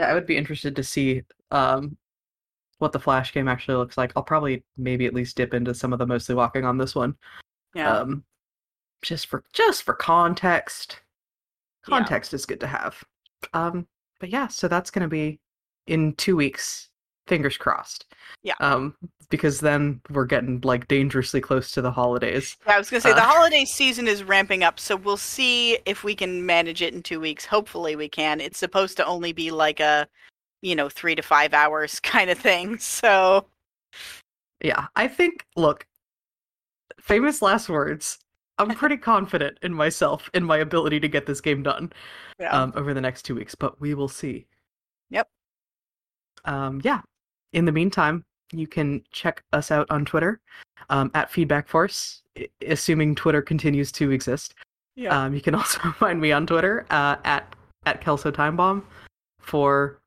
Yeah, 0.00 0.06
I 0.06 0.14
would 0.14 0.24
be 0.24 0.38
interested 0.38 0.74
to 0.76 0.82
see 0.82 1.24
um, 1.50 1.94
what 2.78 2.92
the 2.92 2.98
Flash 2.98 3.34
game 3.34 3.48
actually 3.48 3.76
looks 3.76 3.98
like. 3.98 4.12
I'll 4.16 4.22
probably 4.22 4.64
maybe 4.78 5.04
at 5.04 5.12
least 5.12 5.36
dip 5.36 5.52
into 5.52 5.74
some 5.74 5.92
of 5.92 5.98
the 5.98 6.06
mostly 6.06 6.34
walking 6.34 6.64
on 6.64 6.78
this 6.78 6.94
one. 6.94 7.14
Yeah. 7.74 7.98
Um, 7.98 8.24
just 9.02 9.26
for 9.26 9.44
just 9.52 9.82
for 9.82 9.92
context. 9.92 11.02
Yeah. 11.86 11.98
Context 11.98 12.32
is 12.32 12.46
good 12.46 12.60
to 12.60 12.66
have. 12.66 13.04
Um, 13.52 13.86
but 14.20 14.30
yeah, 14.30 14.46
so 14.46 14.68
that's 14.68 14.90
gonna 14.90 15.06
be 15.06 15.38
in 15.86 16.14
two 16.14 16.34
weeks. 16.34 16.88
Fingers 17.30 17.56
crossed. 17.56 18.06
Yeah. 18.42 18.54
Um, 18.58 18.96
because 19.28 19.60
then 19.60 20.00
we're 20.10 20.24
getting 20.24 20.60
like 20.64 20.88
dangerously 20.88 21.40
close 21.40 21.70
to 21.70 21.80
the 21.80 21.92
holidays. 21.92 22.56
Yeah, 22.66 22.74
I 22.74 22.78
was 22.78 22.90
gonna 22.90 23.00
say 23.00 23.12
the 23.12 23.22
Uh, 23.22 23.28
holiday 23.28 23.64
season 23.64 24.08
is 24.08 24.24
ramping 24.24 24.64
up, 24.64 24.80
so 24.80 24.96
we'll 24.96 25.16
see 25.16 25.78
if 25.86 26.02
we 26.02 26.16
can 26.16 26.44
manage 26.44 26.82
it 26.82 26.92
in 26.92 27.04
two 27.04 27.20
weeks. 27.20 27.44
Hopefully, 27.46 27.94
we 27.94 28.08
can. 28.08 28.40
It's 28.40 28.58
supposed 28.58 28.96
to 28.96 29.06
only 29.06 29.32
be 29.32 29.52
like 29.52 29.78
a, 29.78 30.08
you 30.60 30.74
know, 30.74 30.88
three 30.88 31.14
to 31.14 31.22
five 31.22 31.54
hours 31.54 32.00
kind 32.14 32.30
of 32.30 32.36
thing. 32.38 32.78
So 32.80 33.46
Yeah, 34.60 34.88
I 34.96 35.06
think. 35.06 35.46
Look, 35.54 35.86
famous 37.00 37.40
last 37.42 37.68
words. 37.68 38.18
I'm 38.58 38.74
pretty 38.74 38.96
confident 39.12 39.56
in 39.62 39.72
myself, 39.72 40.28
in 40.34 40.42
my 40.42 40.58
ability 40.58 40.98
to 40.98 41.08
get 41.08 41.26
this 41.26 41.40
game 41.40 41.62
done. 41.62 41.92
yeah, 42.40 42.50
um, 42.50 42.72
over 42.74 42.92
the 42.92 43.00
next 43.00 43.22
two 43.22 43.36
weeks, 43.36 43.54
but 43.54 43.80
we 43.80 43.94
will 43.94 44.08
see. 44.08 44.48
Yep. 45.10 45.28
Um, 46.44 46.80
yeah. 46.82 47.02
In 47.52 47.64
the 47.64 47.72
meantime, 47.72 48.24
you 48.52 48.66
can 48.66 49.02
check 49.12 49.42
us 49.52 49.70
out 49.70 49.86
on 49.90 50.04
Twitter 50.04 50.40
um, 50.88 51.10
at 51.14 51.30
Feedback 51.30 51.68
Force, 51.68 52.22
assuming 52.66 53.14
Twitter 53.14 53.42
continues 53.42 53.92
to 53.92 54.10
exist. 54.10 54.54
yeah, 54.96 55.16
Um, 55.24 55.34
you 55.34 55.40
can 55.40 55.54
also 55.60 55.78
find 55.92 56.20
me 56.20 56.32
on 56.32 56.46
Twitter 56.46 56.86
uh, 56.90 57.16
at 57.24 57.54
at 57.86 58.00
Kelso 58.02 58.30
Time 58.30 58.56
Bomb 58.56 58.86
for 59.40 60.00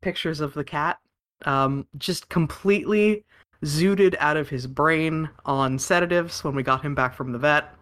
pictures 0.00 0.40
of 0.40 0.52
the 0.52 0.64
cat, 0.64 0.98
um, 1.44 1.86
just 1.98 2.28
completely 2.28 3.24
zooted 3.64 4.16
out 4.18 4.36
of 4.36 4.48
his 4.48 4.66
brain 4.66 5.28
on 5.46 5.78
sedatives 5.78 6.42
when 6.42 6.54
we 6.56 6.64
got 6.64 6.82
him 6.82 6.92
back 6.92 7.14
from 7.14 7.30
the 7.30 7.38
vet, 7.38 7.72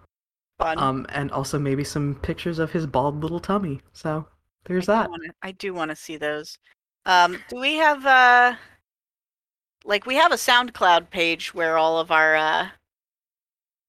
fun. 0.59 0.77
um, 0.79 1.07
and 1.09 1.31
also 1.33 1.59
maybe 1.59 1.83
some 1.83 2.15
pictures 2.17 2.59
of 2.59 2.71
his 2.71 2.87
bald 2.87 3.23
little 3.23 3.41
tummy. 3.41 3.81
So 3.95 4.27
there's 4.65 4.87
I 4.91 4.97
that. 5.05 5.11
wanna- 5.11 5.33
I 5.41 5.53
do 5.53 5.73
want 5.73 5.91
to 5.91 5.97
see 5.97 6.19
those. 6.19 6.59
Um, 7.07 7.39
do 7.49 7.59
we 7.59 7.77
have 7.77 8.05
uh, 8.07 8.55
like 9.85 10.07
we 10.07 10.17
have 10.17 10.33
a 10.33 10.37
SoundCloud 10.37 11.11
page 11.11 11.55
where 11.55 11.79
all 11.79 11.99
of 11.99 12.11
our 12.11 12.37
uh, 12.37 12.69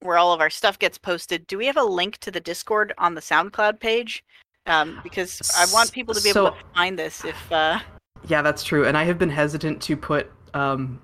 where 0.02 0.18
all 0.18 0.34
of 0.34 0.42
our 0.42 0.50
stuff 0.50 0.80
gets 0.80 0.98
posted. 0.98 1.46
Do 1.48 1.58
we 1.58 1.68
have 1.68 1.78
a 1.78 1.84
link 1.84 2.18
to 2.20 2.32
the 2.32 2.40
Discord 2.40 2.94
on 2.98 3.14
the 3.14 3.22
SoundCloud 3.22 3.80
page? 3.80 4.24
Um, 4.68 5.00
because 5.04 5.42
I 5.58 5.66
want 5.74 5.92
people 5.92 6.14
to 6.14 6.22
be 6.22 6.30
able 6.30 6.52
to 6.52 6.58
find 6.76 6.98
this 6.98 7.26
if 7.26 7.52
uh, 7.52 7.80
Yeah, 8.28 8.42
that's 8.42 8.64
true. 8.64 8.86
And 8.86 8.98
I 8.98 9.04
have 9.04 9.18
been 9.18 9.30
hesitant 9.30 9.82
to 9.84 9.98
put 9.98 10.32
um 10.54 11.02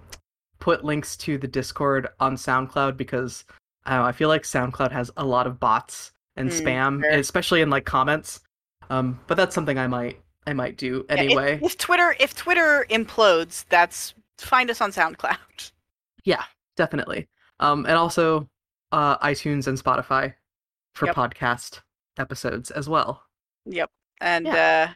put 0.60 0.84
links 0.84 1.16
to 1.18 1.38
the 1.38 1.48
Discord 1.48 2.08
on 2.20 2.36
SoundCloud 2.36 2.98
because 2.98 3.46
I 3.86 3.92
don't 3.92 4.00
know, 4.02 4.08
I 4.08 4.12
feel 4.12 4.30
like 4.30 4.44
SoundCloud 4.44 4.92
has 4.92 5.12
a 5.18 5.26
lot 5.26 5.48
of 5.48 5.60
bots 5.60 6.12
and 6.36 6.52
Hmm, 6.52 6.58
spam, 6.58 7.02
fair. 7.02 7.20
especially 7.20 7.62
in 7.62 7.70
like 7.70 7.86
comments. 7.86 8.42
Um, 8.90 9.20
but 9.28 9.36
that's 9.36 9.54
something 9.54 9.78
I 9.78 9.88
might 9.88 10.20
I 10.48 10.54
might 10.54 10.78
do 10.78 11.06
yeah, 11.10 11.14
if- 11.16 11.20
anyway. 11.20 11.60
if, 11.62 11.78
Twitter 11.78 12.16
if 12.20 12.34
Twitter 12.36 12.86
implodes, 12.90 13.66
that's 13.70 14.16
find 14.40 14.72
us 14.72 14.82
on 14.82 14.92
SoundCloud. 14.92 15.38
Yeah, 16.24 16.44
definitely. 16.76 17.28
Um, 17.62 17.86
and 17.86 17.94
also 17.96 18.50
uh, 18.92 19.18
iTunes 19.20 19.68
and 19.68 19.82
Spotify 19.82 20.34
for 20.94 21.06
Yep. 21.06 21.16
podcast 21.16 21.80
episodes 22.18 22.70
as 22.72 22.90
well. 22.90 23.24
Yep. 23.66 23.90
And 24.20 24.48
uh 24.48 24.88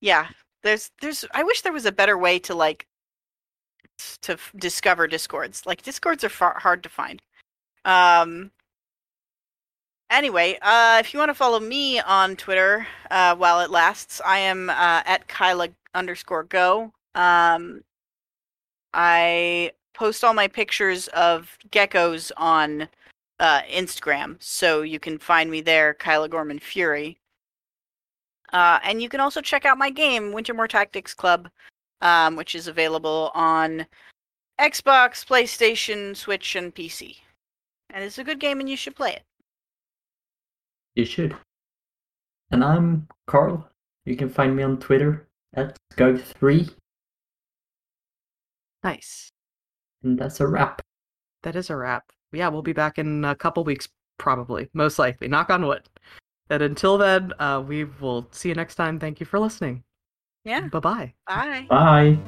yeah, 0.00 0.28
there's 0.62 0.90
there's 1.02 1.24
I 1.34 1.42
wish 1.42 1.60
there 1.62 1.72
was 1.74 1.84
a 1.84 1.92
better 1.92 2.16
way 2.16 2.38
to 2.38 2.54
like 2.54 2.86
to 4.22 4.32
f- 4.34 4.52
discover 4.56 5.06
discords. 5.06 5.66
Like 5.66 5.82
discords 5.82 6.22
are 6.24 6.28
far, 6.30 6.58
hard 6.58 6.82
to 6.84 6.88
find. 6.88 7.20
Um 7.84 8.50
Anyway, 10.10 10.58
uh 10.62 10.96
if 11.00 11.12
you 11.12 11.18
want 11.18 11.28
to 11.30 11.34
follow 11.34 11.60
me 11.60 12.00
on 12.00 12.36
Twitter 12.36 12.86
uh 13.10 13.34
while 13.36 13.60
it 13.60 13.70
lasts, 13.70 14.20
I 14.24 14.38
am 14.38 14.70
uh 14.70 15.02
at 15.06 15.28
Kyla 15.28 15.68
underscore 15.94 16.44
go. 16.44 16.92
Um 17.14 17.82
I 18.94 19.72
post 19.94 20.24
all 20.24 20.34
my 20.34 20.48
pictures 20.48 21.08
of 21.08 21.56
geckos 21.70 22.30
on 22.36 22.88
uh 23.40 23.62
Instagram, 23.62 24.36
so 24.42 24.82
you 24.82 24.98
can 25.00 25.18
find 25.18 25.50
me 25.50 25.60
there, 25.60 25.94
Kyla 25.94 26.28
Gorman 26.28 26.58
Fury. 26.58 27.18
Uh, 28.52 28.78
and 28.82 29.02
you 29.02 29.08
can 29.08 29.20
also 29.20 29.40
check 29.40 29.64
out 29.64 29.78
my 29.78 29.90
game, 29.90 30.32
Wintermoor 30.32 30.68
Tactics 30.68 31.14
Club, 31.14 31.50
um, 32.00 32.36
which 32.36 32.54
is 32.54 32.66
available 32.66 33.30
on 33.34 33.86
Xbox, 34.58 35.24
PlayStation, 35.26 36.16
Switch, 36.16 36.56
and 36.56 36.74
PC. 36.74 37.18
And 37.90 38.04
it's 38.04 38.18
a 38.18 38.24
good 38.24 38.40
game, 38.40 38.60
and 38.60 38.68
you 38.68 38.76
should 38.76 38.96
play 38.96 39.12
it. 39.12 39.22
You 40.94 41.04
should. 41.04 41.36
And 42.50 42.64
I'm 42.64 43.08
Carl. 43.26 43.68
You 44.04 44.16
can 44.16 44.28
find 44.28 44.56
me 44.56 44.62
on 44.62 44.78
Twitter 44.78 45.28
at 45.54 45.76
Skug3. 45.94 46.74
Nice. 48.82 49.30
And 50.02 50.18
that's 50.18 50.40
a 50.40 50.46
wrap. 50.46 50.80
That 51.42 51.56
is 51.56 51.70
a 51.70 51.76
wrap. 51.76 52.04
Yeah, 52.32 52.48
we'll 52.48 52.62
be 52.62 52.72
back 52.72 52.98
in 52.98 53.24
a 53.24 53.34
couple 53.34 53.64
weeks, 53.64 53.88
probably, 54.18 54.68
most 54.72 54.98
likely. 54.98 55.28
Knock 55.28 55.50
on 55.50 55.66
wood. 55.66 55.88
And 56.50 56.62
until 56.62 56.96
then, 56.96 57.32
uh, 57.38 57.62
we 57.66 57.84
will 57.84 58.26
see 58.30 58.48
you 58.48 58.54
next 58.54 58.76
time. 58.76 58.98
Thank 58.98 59.20
you 59.20 59.26
for 59.26 59.38
listening. 59.38 59.84
Yeah. 60.44 60.68
Bye 60.68 60.80
bye. 60.80 61.14
Bye. 61.26 61.66
Bye. 61.68 62.18